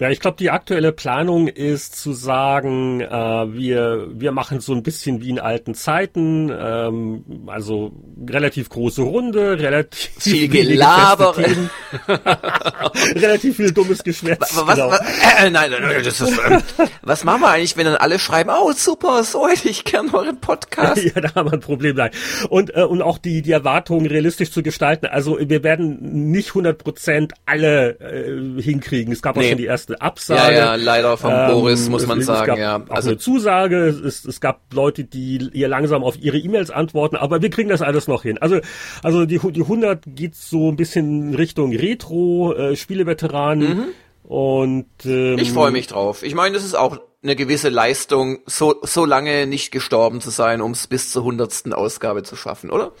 Ja, 0.00 0.10
ich 0.10 0.20
glaube, 0.20 0.36
die 0.36 0.50
aktuelle 0.50 0.92
Planung 0.92 1.48
ist 1.48 2.00
zu 2.00 2.12
sagen, 2.12 3.00
äh, 3.00 3.08
wir, 3.08 4.06
wir 4.12 4.30
machen 4.30 4.60
so 4.60 4.72
ein 4.72 4.84
bisschen 4.84 5.20
wie 5.20 5.30
in 5.30 5.40
alten 5.40 5.74
Zeiten, 5.74 6.52
ähm, 6.56 7.24
also 7.46 7.92
relativ 8.28 8.68
große 8.68 9.02
Runde, 9.02 9.58
relativ 9.58 10.10
viel 10.18 10.46
Gelaber, 10.46 11.34
relativ 13.16 13.56
viel 13.56 13.72
dummes 13.72 14.04
Geschwätz. 14.04 14.54
Was, 14.54 14.76
genau. 14.76 14.90
was, 14.90 15.00
äh, 15.00 15.50
nein, 15.50 15.70
nein, 15.70 16.02
das 16.04 16.20
ist, 16.20 16.38
äh, 16.38 16.60
was 17.02 17.24
machen 17.24 17.40
wir 17.40 17.48
eigentlich, 17.48 17.76
wenn 17.76 17.86
dann 17.86 17.96
alle 17.96 18.20
schreiben, 18.20 18.50
oh 18.50 18.70
super, 18.72 19.24
so 19.24 19.48
ich 19.48 19.82
gern 19.82 20.10
euren 20.14 20.40
Podcast. 20.40 21.02
ja, 21.14 21.20
da 21.20 21.34
haben 21.34 21.48
wir 21.48 21.54
ein 21.54 21.60
Problem. 21.60 21.96
Nein. 21.96 22.10
Und, 22.48 22.74
äh, 22.76 22.84
und 22.84 23.02
auch 23.02 23.18
die, 23.18 23.42
die 23.42 23.52
Erwartungen 23.52 24.06
realistisch 24.06 24.52
zu 24.52 24.62
gestalten. 24.62 25.06
Also 25.06 25.38
wir 25.40 25.64
werden 25.64 26.30
nicht 26.30 26.50
100 26.50 26.78
Prozent 26.78 27.32
alle 27.46 27.98
äh, 27.98 28.62
hinkriegen. 28.62 29.12
Es 29.12 29.22
gab 29.22 29.36
auch 29.36 29.42
schon 29.42 29.58
die 29.58 29.66
ersten 29.66 29.87
erste 29.88 30.00
Absage. 30.00 30.54
Ja, 30.54 30.58
ja, 30.58 30.74
leider 30.74 31.16
von 31.16 31.32
ähm, 31.32 31.50
Boris, 31.50 31.88
muss 31.88 32.06
man 32.06 32.22
sagen, 32.22 32.56
ja. 32.58 32.82
Also 32.88 33.10
eine 33.10 33.18
Zusage, 33.18 33.88
es, 33.88 34.24
es 34.24 34.40
gab 34.40 34.60
Leute, 34.72 35.04
die 35.04 35.50
ihr 35.52 35.68
langsam 35.68 36.02
auf 36.04 36.18
ihre 36.18 36.38
E-Mails 36.38 36.70
antworten, 36.70 37.16
aber 37.16 37.42
wir 37.42 37.50
kriegen 37.50 37.68
das 37.68 37.82
alles 37.82 38.08
noch 38.08 38.22
hin. 38.22 38.38
Also, 38.38 38.60
also 39.02 39.24
die, 39.24 39.38
die 39.38 39.62
100 39.62 40.04
geht 40.06 40.34
so 40.34 40.68
ein 40.70 40.76
bisschen 40.76 41.34
Richtung 41.34 41.74
Retro, 41.74 42.54
äh, 42.54 42.76
Spieleveteranen. 42.76 43.78
Mhm. 43.78 43.84
Und 44.24 44.86
ähm, 45.04 45.38
ich 45.38 45.52
freue 45.52 45.70
mich 45.70 45.86
drauf. 45.86 46.22
Ich 46.22 46.34
meine, 46.34 46.54
das 46.54 46.64
ist 46.64 46.74
auch 46.74 46.98
eine 47.22 47.34
gewisse 47.34 47.70
Leistung, 47.70 48.38
so, 48.46 48.76
so 48.82 49.04
lange 49.04 49.46
nicht 49.46 49.72
gestorben 49.72 50.20
zu 50.20 50.30
sein, 50.30 50.60
um 50.60 50.72
es 50.72 50.86
bis 50.86 51.10
zur 51.10 51.24
hundertsten 51.24 51.72
Ausgabe 51.72 52.22
zu 52.22 52.36
schaffen, 52.36 52.70
oder? 52.70 52.92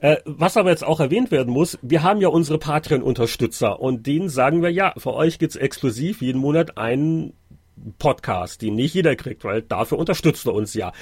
Äh, 0.00 0.16
was 0.24 0.56
aber 0.56 0.70
jetzt 0.70 0.84
auch 0.84 1.00
erwähnt 1.00 1.30
werden 1.30 1.52
muss, 1.52 1.78
wir 1.82 2.02
haben 2.02 2.20
ja 2.20 2.28
unsere 2.28 2.58
Patreon-Unterstützer 2.58 3.80
und 3.80 4.06
denen 4.06 4.28
sagen 4.28 4.62
wir 4.62 4.70
ja, 4.70 4.94
für 4.96 5.12
euch 5.12 5.38
gibt's 5.38 5.56
exklusiv 5.56 6.22
jeden 6.22 6.40
Monat 6.40 6.78
einen 6.78 7.34
Podcast, 7.98 8.62
den 8.62 8.74
nicht 8.76 8.94
jeder 8.94 9.16
kriegt, 9.16 9.44
weil 9.44 9.62
dafür 9.62 9.98
unterstützt 9.98 10.46
er 10.46 10.54
uns 10.54 10.74
ja. 10.74 10.92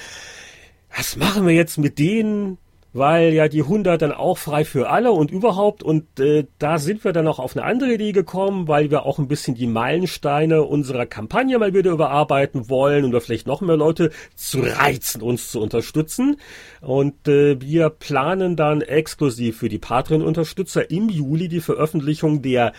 Was 0.95 1.15
machen 1.15 1.45
wir 1.47 1.53
jetzt 1.53 1.77
mit 1.77 1.99
denen, 1.99 2.57
weil 2.93 3.33
ja 3.33 3.47
die 3.47 3.61
100 3.61 4.01
dann 4.01 4.11
auch 4.11 4.37
frei 4.37 4.65
für 4.65 4.89
alle 4.89 5.11
und 5.11 5.31
überhaupt. 5.31 5.83
Und 5.83 6.19
äh, 6.19 6.45
da 6.57 6.79
sind 6.79 7.03
wir 7.03 7.13
dann 7.13 7.27
auch 7.27 7.39
auf 7.39 7.55
eine 7.55 7.65
andere 7.65 7.93
Idee 7.93 8.11
gekommen, 8.11 8.67
weil 8.67 8.89
wir 8.89 9.05
auch 9.05 9.19
ein 9.19 9.27
bisschen 9.27 9.55
die 9.55 9.67
Meilensteine 9.67 10.63
unserer 10.63 11.05
Kampagne 11.05 11.57
mal 11.59 11.73
wieder 11.73 11.91
überarbeiten 11.91 12.69
wollen 12.69 13.05
und 13.05 13.11
wir 13.11 13.21
vielleicht 13.21 13.47
noch 13.47 13.61
mehr 13.61 13.77
Leute 13.77 14.11
zu 14.35 14.61
reizen, 14.61 15.21
uns 15.21 15.51
zu 15.51 15.61
unterstützen. 15.61 16.37
Und 16.81 17.27
äh, 17.27 17.61
wir 17.61 17.89
planen 17.89 18.55
dann 18.55 18.81
exklusiv 18.81 19.57
für 19.57 19.69
die 19.69 19.79
Patreon-Unterstützer 19.79 20.89
im 20.89 21.09
Juli 21.09 21.47
die 21.47 21.61
Veröffentlichung 21.61 22.41
der 22.41 22.73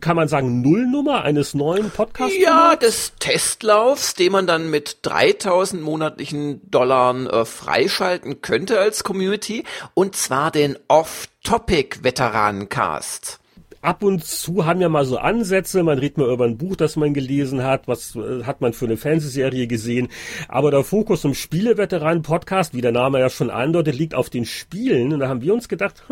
kann 0.00 0.16
man 0.16 0.28
sagen, 0.28 0.62
Nullnummer 0.62 1.22
eines 1.22 1.52
neuen 1.54 1.90
Podcasts? 1.90 2.36
Ja, 2.38 2.76
des 2.76 3.12
Testlaufs, 3.18 4.14
den 4.14 4.32
man 4.32 4.46
dann 4.46 4.70
mit 4.70 4.98
3000 5.02 5.82
monatlichen 5.82 6.70
Dollar 6.70 7.14
äh, 7.14 7.44
freischalten 7.44 8.40
könnte 8.42 8.78
als 8.80 9.04
Community. 9.04 9.64
Und 9.94 10.16
zwar 10.16 10.50
den 10.50 10.76
Off-Topic-Veteranencast 10.88 13.38
ab 13.86 14.02
und 14.02 14.24
zu 14.24 14.66
haben 14.66 14.80
ja 14.80 14.88
mal 14.88 15.04
so 15.04 15.16
Ansätze, 15.16 15.82
man 15.82 15.98
redet 15.98 16.18
mal 16.18 16.32
über 16.32 16.44
ein 16.44 16.58
Buch, 16.58 16.76
das 16.76 16.96
man 16.96 17.14
gelesen 17.14 17.62
hat, 17.62 17.86
was 17.86 18.16
äh, 18.16 18.42
hat 18.42 18.60
man 18.60 18.72
für 18.72 18.86
eine 18.86 18.96
Fernsehserie 18.96 19.66
gesehen, 19.68 20.08
aber 20.48 20.70
der 20.70 20.82
Fokus 20.82 21.24
im 21.24 21.34
Spieleveteranen-Podcast, 21.34 22.74
wie 22.74 22.80
der 22.80 22.92
Name 22.92 23.20
ja 23.20 23.30
schon 23.30 23.48
andeutet, 23.50 23.96
liegt 23.96 24.14
auf 24.14 24.28
den 24.28 24.44
Spielen. 24.44 25.12
Und 25.12 25.20
da 25.20 25.28
haben 25.28 25.40
wir 25.40 25.54
uns 25.54 25.68
gedacht, 25.68 26.02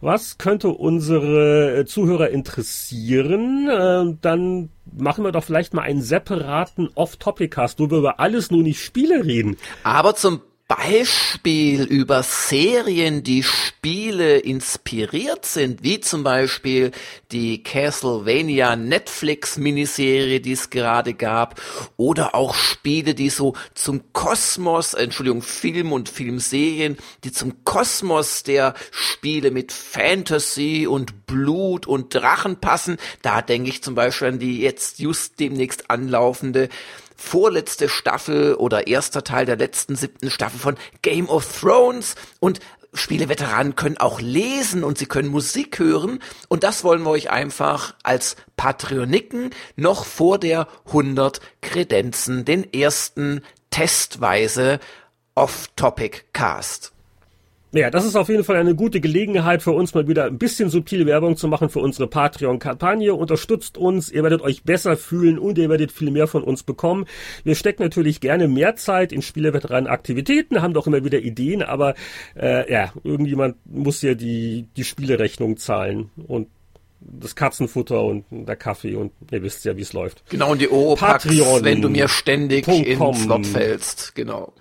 was 0.00 0.38
könnte 0.38 0.68
unsere 0.68 1.80
äh, 1.80 1.84
Zuhörer 1.84 2.30
interessieren, 2.30 3.68
äh, 3.68 4.16
dann 4.20 4.70
machen 4.96 5.24
wir 5.24 5.32
doch 5.32 5.44
vielleicht 5.44 5.74
mal 5.74 5.82
einen 5.82 6.02
separaten 6.02 6.88
Off-Topic-Cast, 6.94 7.80
wo 7.80 7.90
wir 7.90 7.98
über 7.98 8.20
alles 8.20 8.50
nur 8.50 8.62
nicht 8.62 8.80
Spiele 8.80 9.24
reden. 9.24 9.56
Aber 9.82 10.14
zum 10.14 10.40
Beispiel 10.66 11.82
über 11.82 12.22
Serien, 12.22 13.22
die 13.22 13.42
Spiele 13.42 14.38
inspiriert 14.38 15.44
sind, 15.44 15.82
wie 15.82 16.00
zum 16.00 16.24
Beispiel 16.24 16.90
die 17.32 17.62
Castlevania 17.62 18.74
Netflix 18.74 19.58
Miniserie, 19.58 20.40
die 20.40 20.52
es 20.52 20.70
gerade 20.70 21.12
gab, 21.12 21.60
oder 21.98 22.34
auch 22.34 22.54
Spiele, 22.54 23.14
die 23.14 23.28
so 23.28 23.52
zum 23.74 24.12
Kosmos, 24.14 24.94
Entschuldigung, 24.94 25.42
Film 25.42 25.92
und 25.92 26.08
Filmserien, 26.08 26.96
die 27.24 27.32
zum 27.32 27.62
Kosmos 27.64 28.42
der 28.42 28.72
Spiele 28.90 29.50
mit 29.50 29.70
Fantasy 29.70 30.86
und 30.86 31.26
Blut 31.26 31.86
und 31.86 32.14
Drachen 32.14 32.56
passen. 32.56 32.96
Da 33.20 33.42
denke 33.42 33.68
ich 33.68 33.82
zum 33.82 33.94
Beispiel 33.94 34.28
an 34.28 34.38
die 34.38 34.62
jetzt 34.62 34.98
just 34.98 35.38
demnächst 35.40 35.90
anlaufende 35.90 36.70
vorletzte 37.16 37.88
Staffel 37.88 38.54
oder 38.54 38.86
erster 38.86 39.24
Teil 39.24 39.46
der 39.46 39.56
letzten 39.56 39.96
siebten 39.96 40.30
Staffel 40.30 40.58
von 40.58 40.76
Game 41.02 41.28
of 41.28 41.60
Thrones 41.60 42.14
und 42.40 42.60
Spieleveteranen 42.94 43.74
können 43.74 43.98
auch 43.98 44.20
lesen 44.20 44.84
und 44.84 44.98
sie 44.98 45.06
können 45.06 45.28
Musik 45.28 45.80
hören 45.80 46.20
und 46.48 46.62
das 46.62 46.84
wollen 46.84 47.02
wir 47.02 47.10
euch 47.10 47.30
einfach 47.30 47.94
als 48.04 48.36
Patreoniken 48.56 49.50
noch 49.74 50.04
vor 50.04 50.38
der 50.38 50.68
100 50.86 51.40
Kredenzen, 51.60 52.44
den 52.44 52.72
ersten 52.72 53.42
testweise 53.70 54.78
Off-Topic-Cast. 55.34 56.93
Ja, 57.74 57.90
das 57.90 58.04
ist 58.04 58.14
auf 58.14 58.28
jeden 58.28 58.44
Fall 58.44 58.54
eine 58.54 58.76
gute 58.76 59.00
Gelegenheit 59.00 59.60
für 59.60 59.72
uns 59.72 59.94
mal 59.94 60.06
wieder 60.06 60.26
ein 60.26 60.38
bisschen 60.38 60.70
subtile 60.70 61.06
Werbung 61.06 61.36
zu 61.36 61.48
machen 61.48 61.70
für 61.70 61.80
unsere 61.80 62.06
Patreon-Kampagne. 62.06 63.12
Unterstützt 63.12 63.76
uns, 63.76 64.12
ihr 64.12 64.22
werdet 64.22 64.42
euch 64.42 64.62
besser 64.62 64.96
fühlen 64.96 65.40
und 65.40 65.58
ihr 65.58 65.68
werdet 65.68 65.90
viel 65.90 66.12
mehr 66.12 66.28
von 66.28 66.44
uns 66.44 66.62
bekommen. 66.62 67.06
Wir 67.42 67.56
stecken 67.56 67.82
natürlich 67.82 68.20
gerne 68.20 68.46
mehr 68.46 68.76
Zeit 68.76 69.10
in 69.10 69.22
Spieleveteranen-Aktivitäten, 69.22 70.62
haben 70.62 70.72
doch 70.72 70.86
immer 70.86 71.04
wieder 71.04 71.18
Ideen, 71.18 71.64
aber 71.64 71.96
äh, 72.40 72.70
ja, 72.72 72.92
irgendjemand 73.02 73.56
muss 73.64 74.02
ja 74.02 74.14
die, 74.14 74.68
die 74.76 74.84
Spielerechnung 74.84 75.56
zahlen 75.56 76.10
und 76.28 76.46
das 77.00 77.34
Katzenfutter 77.34 78.04
und 78.04 78.24
der 78.30 78.54
Kaffee 78.54 78.94
und 78.94 79.10
ihr 79.32 79.42
wisst 79.42 79.64
ja, 79.64 79.76
wie 79.76 79.82
es 79.82 79.92
läuft. 79.92 80.22
Genau, 80.30 80.52
und 80.52 80.60
die 80.60 80.70
Oropax, 80.70 81.28
wenn 81.28 81.82
du 81.82 81.88
mir 81.88 82.06
ständig 82.06 82.68
ins 82.68 83.00
Wort 83.00 83.46
fällst. 83.48 84.14
Genau. 84.14 84.52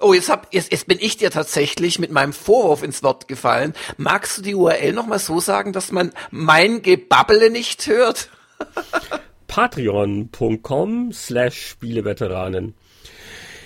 Oh, 0.00 0.14
jetzt, 0.14 0.28
hab, 0.28 0.52
jetzt, 0.52 0.70
jetzt 0.70 0.86
bin 0.86 0.98
ich 1.00 1.16
dir 1.16 1.30
tatsächlich 1.30 1.98
mit 1.98 2.10
meinem 2.10 2.32
Vorwurf 2.32 2.82
ins 2.82 3.02
Wort 3.02 3.26
gefallen. 3.28 3.74
Magst 3.96 4.38
du 4.38 4.42
die 4.42 4.54
URL 4.54 4.92
nochmal 4.92 5.18
so 5.18 5.40
sagen, 5.40 5.72
dass 5.72 5.90
man 5.90 6.12
mein 6.30 6.82
Gebabbele 6.82 7.50
nicht 7.50 7.86
hört? 7.86 8.30
Patreon.com 9.48 11.12
slash 11.12 11.70
Spieleveteranen. 11.70 12.74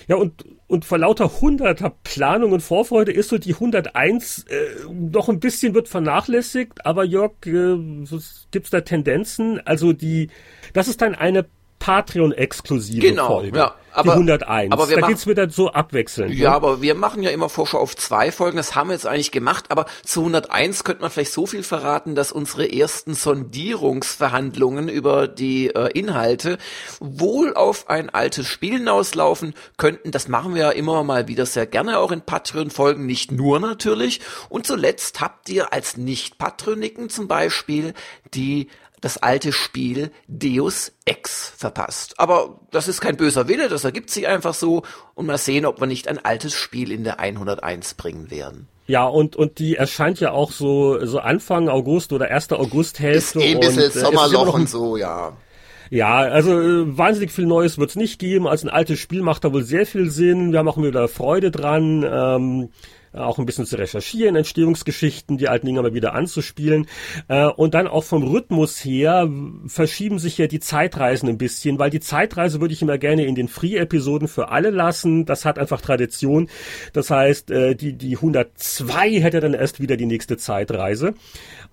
Ja, 0.07 0.15
und, 0.15 0.45
und 0.67 0.85
vor 0.85 0.97
lauter 0.97 1.39
hunderter 1.39 1.91
Planung 2.03 2.51
und 2.51 2.61
Vorfreude 2.61 3.11
ist 3.11 3.29
so 3.29 3.37
die 3.37 3.53
101 3.53 4.45
äh, 4.49 4.55
noch 4.91 5.29
ein 5.29 5.39
bisschen 5.39 5.73
wird 5.75 5.87
vernachlässigt, 5.87 6.85
aber 6.85 7.03
Jörg, 7.03 7.33
äh, 7.45 7.77
gibt's 8.51 8.69
da 8.69 8.81
Tendenzen? 8.81 9.65
Also 9.65 9.93
die, 9.93 10.29
das 10.73 10.87
ist 10.87 11.01
dann 11.01 11.15
eine 11.15 11.45
Patreon-exklusive 11.79 13.01
genau, 13.01 13.27
Folge. 13.27 13.57
Ja, 13.57 13.75
aber, 13.93 14.03
die 14.03 14.09
101. 14.11 14.71
Aber 14.71 14.89
wir 14.89 14.99
da 14.99 15.07
geht's 15.07 15.27
wieder 15.27 15.49
so 15.49 15.71
abwechselnd. 15.71 16.33
Ja, 16.33 16.51
ne? 16.51 16.55
aber 16.55 16.81
wir 16.81 16.95
machen 16.95 17.23
ja 17.23 17.29
immer 17.29 17.49
Vorschau 17.49 17.79
auf 17.79 17.95
zwei 17.95 18.31
Folgen. 18.31 18.57
Das 18.57 18.75
haben 18.75 18.89
wir 18.89 18.93
jetzt 18.93 19.05
eigentlich 19.05 19.31
gemacht. 19.31 19.65
Aber 19.69 19.85
zu 20.03 20.21
101 20.21 20.83
könnte 20.83 21.01
man 21.01 21.11
vielleicht 21.11 21.33
so 21.33 21.45
viel 21.45 21.63
verraten, 21.63 22.15
dass 22.15 22.31
unsere 22.31 22.71
ersten 22.71 23.13
Sondierungsverhandlungen 23.13 24.89
über 24.89 25.27
die 25.27 25.67
äh, 25.67 25.89
Inhalte 25.97 26.57
wohl 26.99 27.53
auf 27.53 27.89
ein 27.89 28.09
altes 28.09 28.47
Spiel 28.47 28.77
hinauslaufen 28.77 29.53
könnten. 29.77 30.11
Das 30.11 30.27
machen 30.27 30.55
wir 30.55 30.61
ja 30.63 30.69
immer 30.71 31.03
mal 31.03 31.27
wieder 31.27 31.45
sehr 31.45 31.65
gerne 31.65 31.99
auch 31.99 32.11
in 32.11 32.21
Patreon-Folgen. 32.21 33.05
Nicht 33.05 33.31
nur 33.31 33.59
natürlich. 33.59 34.21
Und 34.49 34.67
zuletzt 34.67 35.21
habt 35.21 35.49
ihr 35.49 35.73
als 35.73 35.97
Nicht-Patroniken 35.97 37.09
zum 37.09 37.27
Beispiel 37.27 37.93
die 38.33 38.67
das 39.03 39.17
alte 39.17 39.51
Spiel 39.51 40.11
Deus 40.27 40.93
Ex 41.05 41.53
verpasst. 41.57 42.15
Aber 42.17 42.61
das 42.71 42.87
ist 42.87 43.01
kein 43.01 43.17
böser 43.17 43.49
Wille, 43.49 43.67
das 43.67 43.83
ergibt 43.83 44.09
sich 44.09 44.27
einfach 44.27 44.53
so 44.53 44.83
und 45.13 45.25
mal 45.25 45.37
sehen, 45.37 45.65
ob 45.65 45.79
wir 45.81 45.87
nicht 45.87 46.07
ein 46.07 46.23
altes 46.23 46.53
Spiel 46.53 46.91
in 46.91 47.03
der 47.03 47.19
101 47.19 47.95
bringen 47.95 48.31
werden. 48.31 48.67
Ja, 48.87 49.05
und, 49.05 49.35
und 49.35 49.59
die 49.59 49.75
erscheint 49.75 50.19
ja 50.21 50.31
auch 50.31 50.51
so, 50.51 51.05
so 51.05 51.19
Anfang 51.19 51.67
August 51.67 52.13
oder 52.13 52.31
1. 52.31 52.53
Augusthälfte. 52.53 53.39
Ist 53.39 53.45
eh 53.45 53.53
ein 53.53 53.59
bisschen 53.59 53.83
und, 53.83 53.95
äh, 53.95 53.99
Sommerloch 53.99 54.53
und 54.53 54.69
so, 54.69 54.97
ja. 54.97 55.35
Ja, 55.89 56.15
also 56.19 56.59
äh, 56.59 56.97
wahnsinnig 56.97 57.31
viel 57.31 57.45
Neues 57.45 57.77
wird's 57.77 57.95
nicht 57.95 58.19
geben. 58.19 58.47
Als 58.47 58.63
ein 58.63 58.69
altes 58.69 58.99
Spiel 58.99 59.21
macht 59.21 59.43
da 59.43 59.53
wohl 59.53 59.63
sehr 59.63 59.85
viel 59.85 60.09
Sinn. 60.09 60.51
Wir 60.51 60.59
haben 60.59 60.67
auch 60.67 60.77
wieder 60.77 61.07
Freude 61.07 61.51
dran. 61.51 62.03
Ähm, 62.09 62.69
auch 63.13 63.39
ein 63.39 63.45
bisschen 63.45 63.65
zu 63.65 63.77
recherchieren, 63.77 64.35
Entstehungsgeschichten, 64.35 65.37
die 65.37 65.47
alten 65.47 65.67
Dinge 65.67 65.81
mal 65.81 65.93
wieder 65.93 66.13
anzuspielen. 66.13 66.87
Äh, 67.27 67.47
und 67.47 67.73
dann 67.73 67.87
auch 67.87 68.03
vom 68.03 68.23
Rhythmus 68.23 68.83
her 68.83 69.29
verschieben 69.67 70.19
sich 70.19 70.37
ja 70.37 70.47
die 70.47 70.59
Zeitreisen 70.59 71.29
ein 71.29 71.37
bisschen, 71.37 71.79
weil 71.79 71.89
die 71.89 71.99
Zeitreise 71.99 72.61
würde 72.61 72.73
ich 72.73 72.81
immer 72.81 72.97
gerne 72.97 73.25
in 73.25 73.35
den 73.35 73.47
Free-Episoden 73.47 74.27
für 74.27 74.49
alle 74.49 74.69
lassen. 74.69 75.25
Das 75.25 75.45
hat 75.45 75.59
einfach 75.59 75.81
Tradition. 75.81 76.49
Das 76.93 77.09
heißt, 77.09 77.51
äh, 77.51 77.75
die, 77.75 77.93
die 77.93 78.15
102 78.15 79.21
hätte 79.21 79.39
dann 79.39 79.53
erst 79.53 79.79
wieder 79.79 79.97
die 79.97 80.05
nächste 80.05 80.37
Zeitreise. 80.37 81.13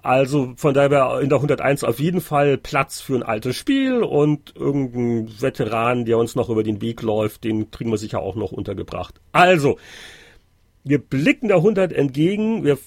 Also 0.03 0.55
von 0.57 0.75
daher 0.75 1.21
in 1.21 1.29
der 1.29 1.39
101 1.39 1.85
auf 1.85 2.01
jeden 2.01 2.21
Fall 2.21 2.57
Platz 2.57 3.01
für 3.01 3.17
ein 3.17 3.23
altes 3.23 3.57
Spiel 3.57 4.03
und 4.03 4.55
irgendein 4.57 5.31
Veteran, 5.41 6.05
der 6.05 6.19
uns 6.19 6.35
noch 6.35 6.49
über 6.49 6.63
den 6.63 6.81
Weg 6.81 7.03
läuft, 7.03 7.45
den 7.45 7.71
kriegen 7.71 7.91
wir 7.91 7.99
sicher 7.99 8.21
auch 8.21 8.35
noch 8.35 8.53
untergebracht. 8.53 9.21
Also, 9.33 9.79
wir 10.85 10.99
blicken 10.99 11.49
der 11.49 11.59
100 11.59 11.93
entgegen. 11.93 12.65
Wir 12.65 12.79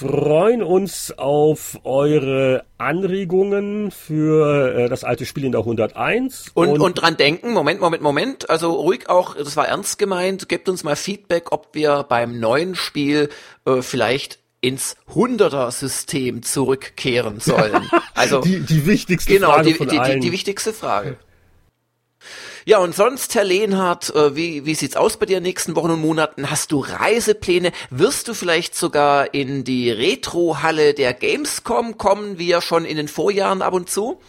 freuen 0.00 0.62
uns 0.62 1.12
auf 1.18 1.78
eure 1.84 2.64
Anregungen 2.78 3.90
für 3.90 4.74
äh, 4.74 4.88
das 4.88 5.04
alte 5.04 5.26
Spiel 5.26 5.44
in 5.44 5.52
der 5.52 5.60
101. 5.60 6.52
Und, 6.54 6.70
und, 6.70 6.80
und 6.80 6.94
dran 6.94 7.18
denken, 7.18 7.52
Moment, 7.52 7.80
Moment, 7.80 8.02
Moment, 8.02 8.48
also 8.48 8.72
ruhig 8.72 9.10
auch, 9.10 9.36
das 9.36 9.58
war 9.58 9.68
ernst 9.68 9.98
gemeint, 9.98 10.48
gebt 10.48 10.70
uns 10.70 10.84
mal 10.84 10.96
Feedback, 10.96 11.52
ob 11.52 11.74
wir 11.74 12.04
beim 12.08 12.40
neuen 12.40 12.76
Spiel 12.76 13.28
äh, 13.66 13.82
vielleicht 13.82 14.38
ins 14.62 14.96
Hunderter-System 15.14 16.42
zurückkehren 16.42 17.40
sollen. 17.40 17.90
Also 18.14 18.42
die, 18.42 18.60
die 18.60 18.84
wichtigste 18.84 19.32
genau, 19.32 19.52
Frage 19.52 19.68
die, 19.68 19.74
von 19.74 19.88
die, 19.88 19.98
allen. 19.98 20.20
Die, 20.20 20.26
die 20.26 20.32
wichtigste 20.32 20.74
Frage. 20.74 21.16
Ja, 22.70 22.78
und 22.78 22.94
sonst, 22.94 23.34
Herr 23.34 23.42
Lehnhardt, 23.42 24.14
äh, 24.14 24.36
wie, 24.36 24.64
wie 24.64 24.76
sieht's 24.76 24.94
aus 24.94 25.16
bei 25.16 25.26
dir 25.26 25.38
in 25.38 25.42
den 25.42 25.48
nächsten 25.48 25.74
Wochen 25.74 25.90
und 25.90 26.00
Monaten? 26.00 26.52
Hast 26.52 26.70
du 26.70 26.78
Reisepläne? 26.78 27.72
Wirst 27.90 28.28
du 28.28 28.32
vielleicht 28.32 28.76
sogar 28.76 29.34
in 29.34 29.64
die 29.64 29.90
Retro-Halle 29.90 30.94
der 30.94 31.12
Gamescom 31.12 31.98
kommen, 31.98 32.38
wie 32.38 32.46
ja 32.46 32.60
schon 32.60 32.84
in 32.84 32.96
den 32.96 33.08
Vorjahren 33.08 33.60
ab 33.60 33.74
und 33.74 33.90
zu? 33.90 34.20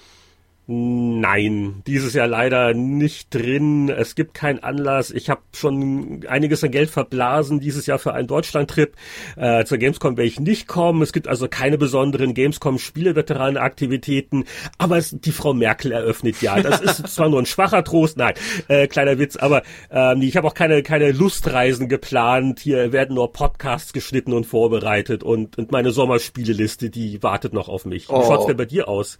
Nein, 0.67 1.81
dieses 1.87 2.13
Jahr 2.13 2.27
leider 2.27 2.73
nicht 2.73 3.33
drin. 3.33 3.89
Es 3.89 4.15
gibt 4.15 4.35
keinen 4.35 4.59
Anlass. 4.59 5.11
Ich 5.11 5.29
habe 5.29 5.41
schon 5.53 6.25
einiges 6.27 6.63
an 6.63 6.71
Geld 6.71 6.89
verblasen 6.89 7.59
dieses 7.59 7.87
Jahr 7.87 7.99
für 7.99 8.13
einen 8.13 8.27
Deutschland-Trip. 8.27 8.95
Äh, 9.35 9.65
zur 9.65 9.79
Gamescom 9.79 10.15
werde 10.17 10.27
ich 10.27 10.39
nicht 10.39 10.67
kommen. 10.67 11.01
Es 11.01 11.11
gibt 11.13 11.27
also 11.27 11.47
keine 11.47 11.77
besonderen 11.77 12.33
Gamescom-Spieleveteranen-Aktivitäten. 12.35 14.45
Aber 14.77 14.97
es, 14.97 15.11
die 15.11 15.31
Frau 15.31 15.53
Merkel 15.53 15.91
eröffnet 15.91 16.41
ja. 16.41 16.61
Das 16.61 16.79
ist 16.79 17.07
zwar 17.15 17.29
nur 17.29 17.39
ein 17.39 17.47
schwacher 17.47 17.83
Trost, 17.83 18.17
nein, 18.17 18.33
äh, 18.67 18.87
kleiner 18.87 19.19
Witz, 19.19 19.35
aber 19.35 19.63
ähm, 19.89 20.21
ich 20.21 20.37
habe 20.37 20.47
auch 20.47 20.53
keine, 20.53 20.83
keine 20.83 21.11
Lustreisen 21.11 21.89
geplant. 21.89 22.59
Hier 22.59 22.93
werden 22.93 23.15
nur 23.15 23.33
Podcasts 23.33 23.93
geschnitten 23.93 24.31
und 24.31 24.45
vorbereitet 24.45 25.23
und, 25.23 25.57
und 25.57 25.71
meine 25.71 25.91
Sommerspieleliste, 25.91 26.89
die 26.89 27.23
wartet 27.23 27.53
noch 27.53 27.67
auf 27.67 27.85
mich. 27.85 28.09
Wie 28.09 28.13
oh. 28.13 28.23
schaut's 28.23 28.45
denn 28.45 28.57
bei 28.57 28.65
dir 28.65 28.87
aus? 28.87 29.17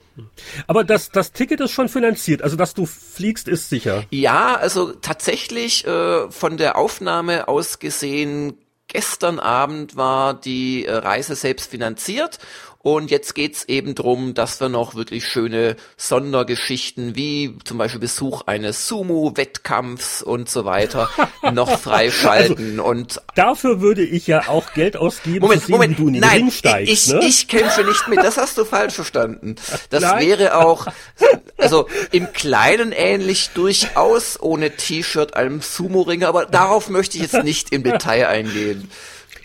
Aber 0.66 0.82
das, 0.82 1.10
das 1.10 1.32
Ticket 1.32 1.60
ist 1.60 1.72
schon 1.72 1.90
finanziert, 1.90 2.40
also 2.40 2.56
dass 2.56 2.72
du 2.72 2.86
fliegst, 2.86 3.48
ist 3.48 3.68
sicher. 3.68 4.04
Ja, 4.10 4.56
also 4.56 4.92
tatsächlich 4.92 5.86
äh, 5.86 6.30
von 6.30 6.56
der 6.56 6.76
Aufnahme 6.76 7.48
aus 7.48 7.78
gesehen 7.78 8.54
Gestern 8.88 9.40
Abend 9.40 9.96
war 9.96 10.32
die 10.32 10.86
äh, 10.86 10.94
Reise 10.94 11.34
selbst 11.34 11.68
finanziert 11.68 12.38
Und 12.78 13.10
jetzt 13.10 13.34
geht's 13.34 13.64
eben 13.64 13.94
drum, 13.94 14.34
dass 14.34 14.60
wir 14.60 14.68
noch 14.68 14.94
wirklich 14.94 15.26
schöne 15.26 15.76
Sondergeschichten 15.96 17.16
wie 17.16 17.58
zum 17.64 17.78
Beispiel 17.78 18.00
Besuch 18.00 18.42
eines 18.46 18.86
Sumo-Wettkampfs 18.86 20.22
und 20.22 20.48
so 20.48 20.64
weiter 20.64 21.10
noch 21.52 21.80
freischalten. 21.80 22.78
Also, 22.78 22.84
und 22.84 23.22
dafür 23.34 23.80
würde 23.80 24.04
ich 24.04 24.26
ja 24.26 24.48
auch 24.48 24.72
Geld 24.72 24.96
ausgeben, 24.96 25.40
Moment, 25.40 25.62
sehen, 25.62 25.72
Moment, 25.72 25.98
du 25.98 26.06
in 26.06 26.14
den 26.14 26.20
nein, 26.20 26.42
Ring 26.42 26.50
steigst. 26.50 26.92
Ich, 26.92 27.12
ne? 27.12 27.20
ich 27.24 27.48
kämpfe 27.48 27.82
nicht 27.82 28.06
mit. 28.08 28.18
Das 28.18 28.36
hast 28.36 28.56
du 28.56 28.64
falsch 28.64 28.94
verstanden. 28.94 29.56
Das 29.90 30.02
nein. 30.02 30.24
wäre 30.24 30.56
auch, 30.56 30.86
also 31.58 31.88
im 32.12 32.32
Kleinen 32.32 32.92
ähnlich 32.92 33.50
durchaus 33.54 34.40
ohne 34.40 34.76
T-Shirt 34.76 35.34
einem 35.34 35.60
Sumo-Ringer, 35.60 36.28
aber 36.28 36.46
darauf 36.46 36.88
möchte 36.88 37.16
ich 37.16 37.24
jetzt 37.24 37.42
nicht 37.42 37.72
im 37.72 37.82
Detail 37.82 38.28
eingehen. 38.28 38.90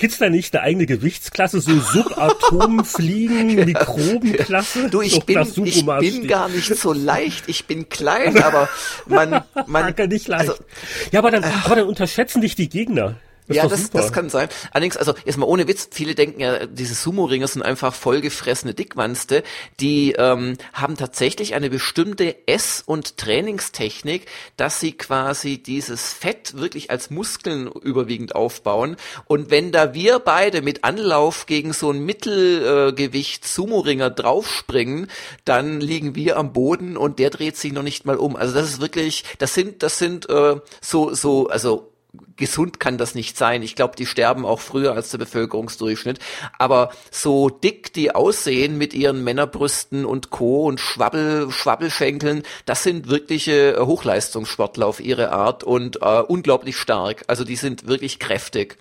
Gibt's 0.02 0.18
da 0.18 0.32
nicht 0.32 0.56
eine 0.56 0.64
eigene 0.64 0.88
Gewichtsklasse, 0.88 1.62
so 1.62 1.80
Subatomfliegen, 1.80 3.54
Mikrobenklasse? 3.66 4.90
Du, 4.90 5.04
ich 5.04 5.24
bin, 5.26 5.48
ich 5.64 5.86
bin 5.86 6.28
gar 6.28 6.50
nicht 6.50 6.76
so 6.76 6.92
leicht. 6.92 7.44
Ich 7.46 7.68
bin 7.68 7.88
klein, 7.88 8.42
aber 8.42 8.68
man, 9.06 9.44
man, 9.68 9.94
nicht 10.10 10.28
leicht. 10.28 10.50
Also, 10.50 10.64
ja, 11.12 11.20
aber 11.20 11.30
dann, 11.30 11.44
aber 11.44 11.76
dann 11.76 11.86
unterschätzen 11.86 12.42
dich 12.42 12.56
die 12.56 12.68
Gegner. 12.68 13.14
Das 13.48 13.58
ja, 13.58 13.68
das, 13.68 13.90
das 13.90 14.14
kann 14.14 14.30
sein. 14.30 14.50
Allerdings, 14.72 14.98
also 14.98 15.14
erstmal 15.26 15.50
ohne 15.50 15.68
Witz, 15.68 15.90
viele 15.92 16.16
denken 16.16 16.40
ja, 16.40 16.66
diese 16.68 16.94
Sumo-Ringer 16.94 17.48
sind 17.48 17.64
einfach 17.64 17.94
vollgefressene 17.94 18.74
Dickwanste. 18.74 19.44
Die 19.80 20.14
ähm, 20.14 20.58
haben 20.74 20.96
tatsächlich 20.96 21.54
eine 21.56 21.70
bestimmte 21.70 22.48
Ess- 22.48 22.84
und 22.86 23.18
Trainingstechnik, 23.18 24.28
dass 24.58 24.80
sie 24.80 24.94
quasi 24.94 25.58
dieses 25.58 26.14
Fett 26.14 26.58
wirklich 26.58 26.92
als 26.92 27.10
Muskeln 27.10 27.68
überwiegend 27.68 28.36
aufbauen. 28.36 28.96
Und 29.26 29.50
wenn 29.50 29.72
da 29.72 29.94
wir 29.94 30.20
beide 30.20 30.62
mit 30.62 30.84
Anlauf 30.84 31.46
gegen 31.46 31.74
so 31.74 31.92
ein 31.92 32.06
Mittelgewicht 32.06 33.46
Sumo-Ringer 33.48 34.12
draufspringen, 34.12 35.08
dann 35.46 35.82
liegen 35.82 36.16
wir 36.16 36.38
am 36.38 36.54
Boden 36.54 36.96
und 36.96 37.20
der 37.20 37.32
dreht 37.32 37.58
sich 37.58 37.74
noch 37.74 37.84
nicht 37.84 38.06
mal 38.06 38.18
um. 38.18 38.36
Also 38.36 38.54
das 38.54 38.70
ist 38.70 38.82
wirklich, 38.82 39.24
das 39.40 39.54
sind, 39.54 39.84
das 39.84 39.98
sind 39.98 40.30
äh, 40.30 40.56
so, 40.80 41.14
so, 41.14 41.48
also 41.48 41.91
gesund 42.36 42.80
kann 42.80 42.98
das 42.98 43.16
nicht 43.16 43.38
sein. 43.38 43.64
Ich 43.64 43.76
glaube, 43.76 43.96
die 43.96 44.06
sterben 44.06 44.46
auch 44.46 44.60
früher 44.60 44.94
als 44.94 45.12
der 45.12 45.18
Bevölkerungsdurchschnitt. 45.20 46.20
Aber 46.58 46.92
so 47.10 47.50
dick 47.50 47.94
die 47.94 48.14
aussehen 48.14 48.78
mit 48.78 48.94
ihren 48.94 49.24
Männerbrüsten 49.24 50.06
und 50.06 50.30
Co. 50.30 50.66
und 50.66 50.80
Schwabbel, 50.80 51.52
Schwabbelschenkeln, 51.52 52.44
das 52.66 52.84
sind 52.84 53.08
wirkliche 53.10 53.78
Hochleistungssportler 53.86 54.88
auf 54.88 55.00
ihre 55.00 55.32
Art 55.32 55.64
und 55.64 56.02
äh, 56.02 56.22
unglaublich 56.22 56.78
stark. 56.78 57.24
Also 57.28 57.44
die 57.44 57.56
sind 57.56 57.88
wirklich 57.88 58.20
kräftig. 58.20 58.78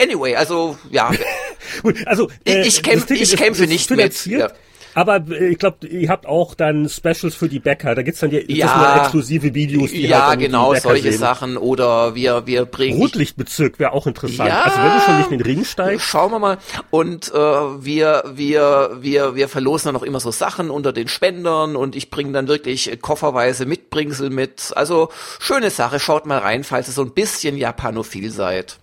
Anyway, 0.00 0.36
also 0.36 0.78
ja. 0.90 1.12
also 2.06 2.30
äh, 2.44 2.62
ich, 2.62 2.82
kämpfe, 2.82 3.14
ich 3.14 3.36
kämpfe 3.36 3.66
nicht 3.66 3.90
mit. 3.90 4.26
Ja. 4.26 4.50
Aber 4.96 5.22
äh, 5.28 5.48
ich 5.48 5.58
glaube, 5.58 5.86
ihr 5.86 6.08
habt 6.08 6.26
auch 6.26 6.54
dann 6.54 6.88
Specials 6.88 7.34
für 7.34 7.50
die 7.50 7.60
Bäcker. 7.60 7.94
Da 7.94 8.00
gibt's 8.00 8.20
dann 8.20 8.30
ja, 8.30 8.40
ja 8.48 9.02
exklusive 9.02 9.54
Videos. 9.54 9.90
Die 9.90 10.06
ja, 10.06 10.28
halt 10.28 10.40
genau, 10.40 10.74
solche 10.74 11.12
sehen. 11.12 11.18
Sachen. 11.18 11.58
Oder 11.58 12.14
wir, 12.14 12.46
wir 12.46 12.64
bringen... 12.64 12.98
Rotlichtbezirk 12.98 13.78
wäre 13.78 13.92
auch 13.92 14.06
interessant. 14.06 14.48
Ja, 14.48 14.62
also 14.62 14.78
wenn 14.78 14.94
du 14.94 15.00
schon 15.00 15.18
nicht 15.18 15.30
in 15.30 15.38
den 15.38 15.46
Ring 15.46 15.64
steigst. 15.66 16.06
Schauen 16.06 16.32
wir 16.32 16.38
mal. 16.38 16.56
Und 16.90 17.28
äh, 17.28 17.36
wir, 17.36 18.24
wir, 18.34 18.96
wir, 19.00 19.34
wir 19.34 19.48
verlosen 19.48 19.92
dann 19.92 20.00
auch 20.00 20.02
immer 20.02 20.18
so 20.18 20.30
Sachen 20.30 20.70
unter 20.70 20.94
den 20.94 21.08
Spendern 21.08 21.76
und 21.76 21.94
ich 21.94 22.08
bringe 22.08 22.32
dann 22.32 22.48
wirklich 22.48 22.98
kofferweise 23.02 23.66
Mitbringsel 23.66 24.30
mit. 24.30 24.72
Also 24.74 25.10
schöne 25.38 25.68
Sache. 25.68 26.00
Schaut 26.00 26.24
mal 26.24 26.38
rein, 26.38 26.64
falls 26.64 26.88
ihr 26.88 26.94
so 26.94 27.02
ein 27.02 27.12
bisschen 27.12 27.58
japanophil 27.58 28.30
seid. 28.30 28.78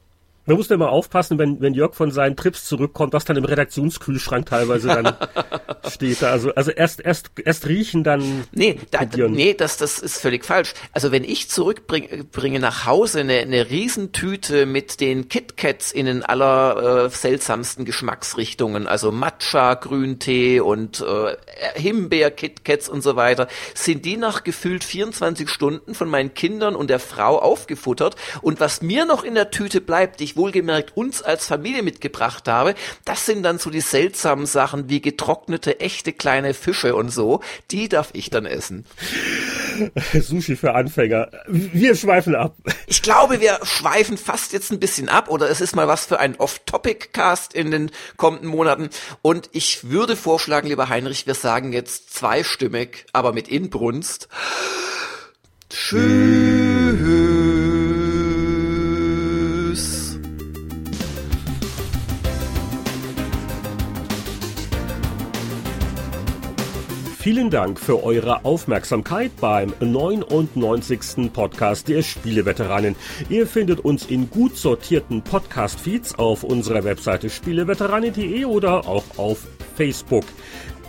Man 0.45 0.57
muss 0.57 0.67
ja 0.67 0.75
immer 0.75 0.89
aufpassen, 0.89 1.39
wenn, 1.39 1.61
wenn 1.61 1.73
Jörg 1.73 1.93
von 1.93 2.11
seinen 2.11 2.35
Trips 2.35 2.65
zurückkommt, 2.65 3.13
was 3.13 3.23
dann 3.23 3.37
im 3.37 3.45
Redaktionskühlschrank 3.45 4.45
teilweise 4.45 4.87
dann 4.89 5.15
steht. 5.89 6.21
Da. 6.21 6.31
Also, 6.31 6.53
also 6.53 6.71
erst, 6.71 6.99
erst, 6.99 7.31
erst 7.43 7.67
riechen, 7.67 8.03
dann. 8.03 8.43
Nee, 8.51 8.79
da, 8.91 9.05
nee, 9.05 9.53
das, 9.53 9.77
das 9.77 9.99
ist 9.99 10.19
völlig 10.19 10.43
falsch. 10.43 10.73
Also 10.91 11.11
wenn 11.11 11.23
ich 11.23 11.49
zurückbringe 11.49 12.25
bringe 12.25 12.59
nach 12.59 12.85
Hause 12.85 13.21
eine, 13.21 13.37
eine 13.39 13.69
Riesentüte 13.69 14.65
mit 14.65 14.99
den 14.99 15.29
KitKats 15.29 15.91
in 15.91 16.07
den 16.07 16.23
aller 16.23 17.05
äh, 17.05 17.09
seltsamsten 17.09 17.85
Geschmacksrichtungen, 17.85 18.87
also 18.87 19.11
Matcha, 19.11 19.75
Grüntee 19.75 20.59
und 20.59 21.01
äh, 21.01 21.37
Himbeer-KitKats 21.79 22.89
und 22.89 23.01
so 23.01 23.15
weiter, 23.15 23.47
sind 23.75 24.03
die 24.03 24.17
nach 24.17 24.43
gefühlt 24.43 24.83
24 24.83 25.49
Stunden 25.49 25.95
von 25.95 26.09
meinen 26.09 26.33
Kindern 26.33 26.75
und 26.75 26.89
der 26.89 26.99
Frau 26.99 27.39
aufgefuttert. 27.39 28.15
Und 28.41 28.59
was 28.59 28.81
mir 28.81 29.05
noch 29.05 29.23
in 29.23 29.35
der 29.35 29.51
Tüte 29.51 29.79
bleibt, 29.79 30.19
ich 30.21 30.32
wohlgemerkt 30.35 30.95
uns 30.95 31.21
als 31.21 31.45
Familie 31.45 31.83
mitgebracht 31.83 32.47
habe, 32.47 32.75
das 33.05 33.25
sind 33.25 33.43
dann 33.43 33.59
so 33.59 33.69
die 33.69 33.81
seltsamen 33.81 34.45
Sachen 34.45 34.89
wie 34.89 35.01
getrocknete, 35.01 35.79
echte 35.79 36.13
kleine 36.13 36.53
Fische 36.53 36.95
und 36.95 37.09
so. 37.09 37.41
Die 37.71 37.89
darf 37.89 38.09
ich 38.13 38.29
dann 38.29 38.45
essen. 38.45 38.85
Sushi 40.13 40.55
für 40.55 40.73
Anfänger. 40.75 41.29
Wir 41.47 41.95
schweifen 41.95 42.35
ab. 42.35 42.55
Ich 42.87 43.01
glaube, 43.01 43.41
wir 43.41 43.59
schweifen 43.63 44.17
fast 44.17 44.53
jetzt 44.53 44.71
ein 44.71 44.79
bisschen 44.79 45.09
ab 45.09 45.29
oder 45.29 45.49
es 45.49 45.61
ist 45.61 45.75
mal 45.75 45.87
was 45.87 46.05
für 46.05 46.19
ein 46.19 46.35
Off-Topic-Cast 46.35 47.53
in 47.53 47.71
den 47.71 47.91
kommenden 48.17 48.49
Monaten. 48.49 48.89
Und 49.21 49.49
ich 49.51 49.89
würde 49.89 50.15
vorschlagen, 50.15 50.67
lieber 50.67 50.89
Heinrich, 50.89 51.27
wir 51.27 51.35
sagen 51.35 51.73
jetzt 51.73 52.13
zweistimmig, 52.13 53.05
aber 53.13 53.33
mit 53.33 53.47
Inbrunst. 53.47 54.27
Tschüss. 55.69 57.42
Vielen 67.23 67.49
Dank 67.49 67.79
für 67.79 68.03
eure 68.03 68.43
Aufmerksamkeit 68.43 69.31
beim 69.39 69.71
99. 69.79 71.31
Podcast 71.31 71.87
der 71.87 72.01
Spieleveteranen. 72.01 72.97
Ihr 73.29 73.47
findet 73.47 73.79
uns 73.79 74.07
in 74.07 74.29
gut 74.29 74.57
sortierten 74.57 75.21
Podcast-Feeds 75.21 76.19
auf 76.19 76.43
unserer 76.43 76.83
Webseite 76.83 77.29
spieleveteranen.de 77.29 78.43
oder 78.43 78.89
auch 78.89 79.05
auf 79.15 79.47
Facebook. 79.77 80.25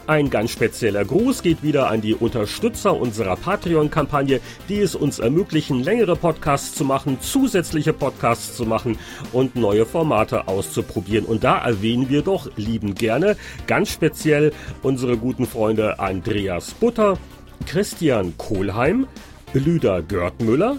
Ein 0.07 0.29
ganz 0.29 0.51
spezieller 0.51 1.03
Gruß 1.03 1.43
geht 1.43 1.63
wieder 1.63 1.89
an 1.89 2.03
die 2.03 2.15
Unterstützer 2.15 2.95
unserer 2.95 3.37
Patreon-Kampagne, 3.37 4.41
die 4.69 4.81
es 4.81 4.95
uns 4.95 5.19
ermöglichen, 5.19 5.83
längere 5.83 6.15
Podcasts 6.15 6.75
zu 6.75 6.85
machen, 6.85 7.23
zusätzliche 7.23 7.95
Podcasts 7.95 8.55
zu 8.55 8.67
machen 8.67 8.99
und 9.33 9.57
neue 9.57 9.87
Formate 9.87 10.47
auszuprobieren. 10.47 11.25
Und 11.25 11.43
da 11.43 11.57
erwähnen 11.57 12.11
wir 12.11 12.21
doch 12.21 12.51
lieben 12.57 12.95
gerne 12.95 13.39
ganz 13.67 13.93
speziell 13.93 14.53
unsere 14.83 15.17
guten 15.17 15.47
Freunde 15.47 15.99
Andreas 15.99 16.73
Butter, 16.75 17.17
Christian 17.65 18.37
Kohlheim, 18.37 19.07
Lüder 19.55 20.03
Görtmüller, 20.03 20.77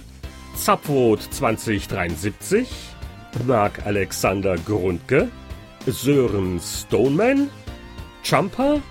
Zapfrot 0.56 1.22
2073, 1.32 2.70
Marc 3.48 3.88
Alexander 3.88 4.56
Grundke, 4.58 5.30
Sören 5.88 6.60
Stoneman, 6.60 7.50
Jumper, 8.24 8.82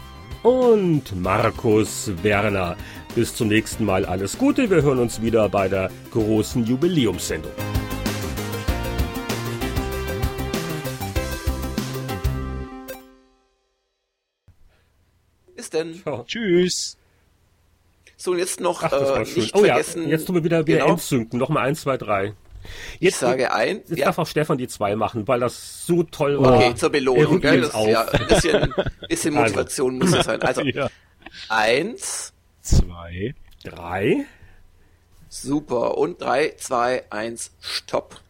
und 0.44 1.20
Markus 1.20 2.12
Werner. 2.22 2.76
Bis 3.14 3.34
zum 3.34 3.48
nächsten 3.48 3.84
Mal 3.84 4.04
alles 4.04 4.38
Gute. 4.38 4.70
Wir 4.70 4.82
hören 4.82 4.98
uns 4.98 5.22
wieder 5.22 5.48
bei 5.48 5.68
der 5.68 5.90
großen 6.12 6.64
Jubiläumssendung. 6.64 7.50
Bis 15.56 15.70
denn. 15.70 15.94
Ciao. 16.02 16.24
Tschüss. 16.26 16.98
So, 18.16 18.32
und 18.32 18.38
jetzt 18.38 18.60
noch 18.60 18.82
Ach, 18.82 18.92
äh, 18.92 19.20
nicht 19.20 19.54
oh, 19.54 19.60
vergessen. 19.60 20.02
Ja. 20.04 20.08
Jetzt 20.10 20.26
tun 20.26 20.36
wir 20.36 20.44
wieder, 20.44 20.66
wieder 20.66 20.78
genau. 20.78 20.92
Endzünden. 20.92 21.38
Nochmal 21.38 21.68
eins, 21.68 21.82
zwei, 21.82 21.96
drei. 21.96 22.34
Jetzt, 22.98 23.14
ich 23.14 23.16
sage 23.16 23.52
ein. 23.52 23.76
Jetzt 23.86 23.98
ja. 23.98 24.06
darf 24.06 24.18
auch 24.18 24.26
Stefan 24.26 24.58
die 24.58 24.68
zwei 24.68 24.96
machen, 24.96 25.26
weil 25.28 25.40
das 25.40 25.86
so 25.86 26.02
toll 26.02 26.40
war. 26.40 26.56
Okay, 26.56 26.74
zur 26.74 26.90
Belohnung. 26.90 27.40
Gell? 27.40 27.62
Das, 27.62 27.86
ja, 27.86 28.02
ein 28.08 28.26
bisschen, 28.26 28.74
bisschen 29.08 29.36
also. 29.36 29.54
Motivation 29.54 30.00
also. 30.00 30.06
muss 30.06 30.18
es 30.18 30.26
sein. 30.26 30.42
Also, 30.42 30.62
ja. 30.64 30.88
eins. 31.48 32.32
Zwei. 32.60 33.34
Drei. 33.62 34.24
Super. 35.28 35.98
Und 35.98 36.22
drei, 36.22 36.54
zwei, 36.56 37.04
eins, 37.10 37.52
stopp. 37.60 38.20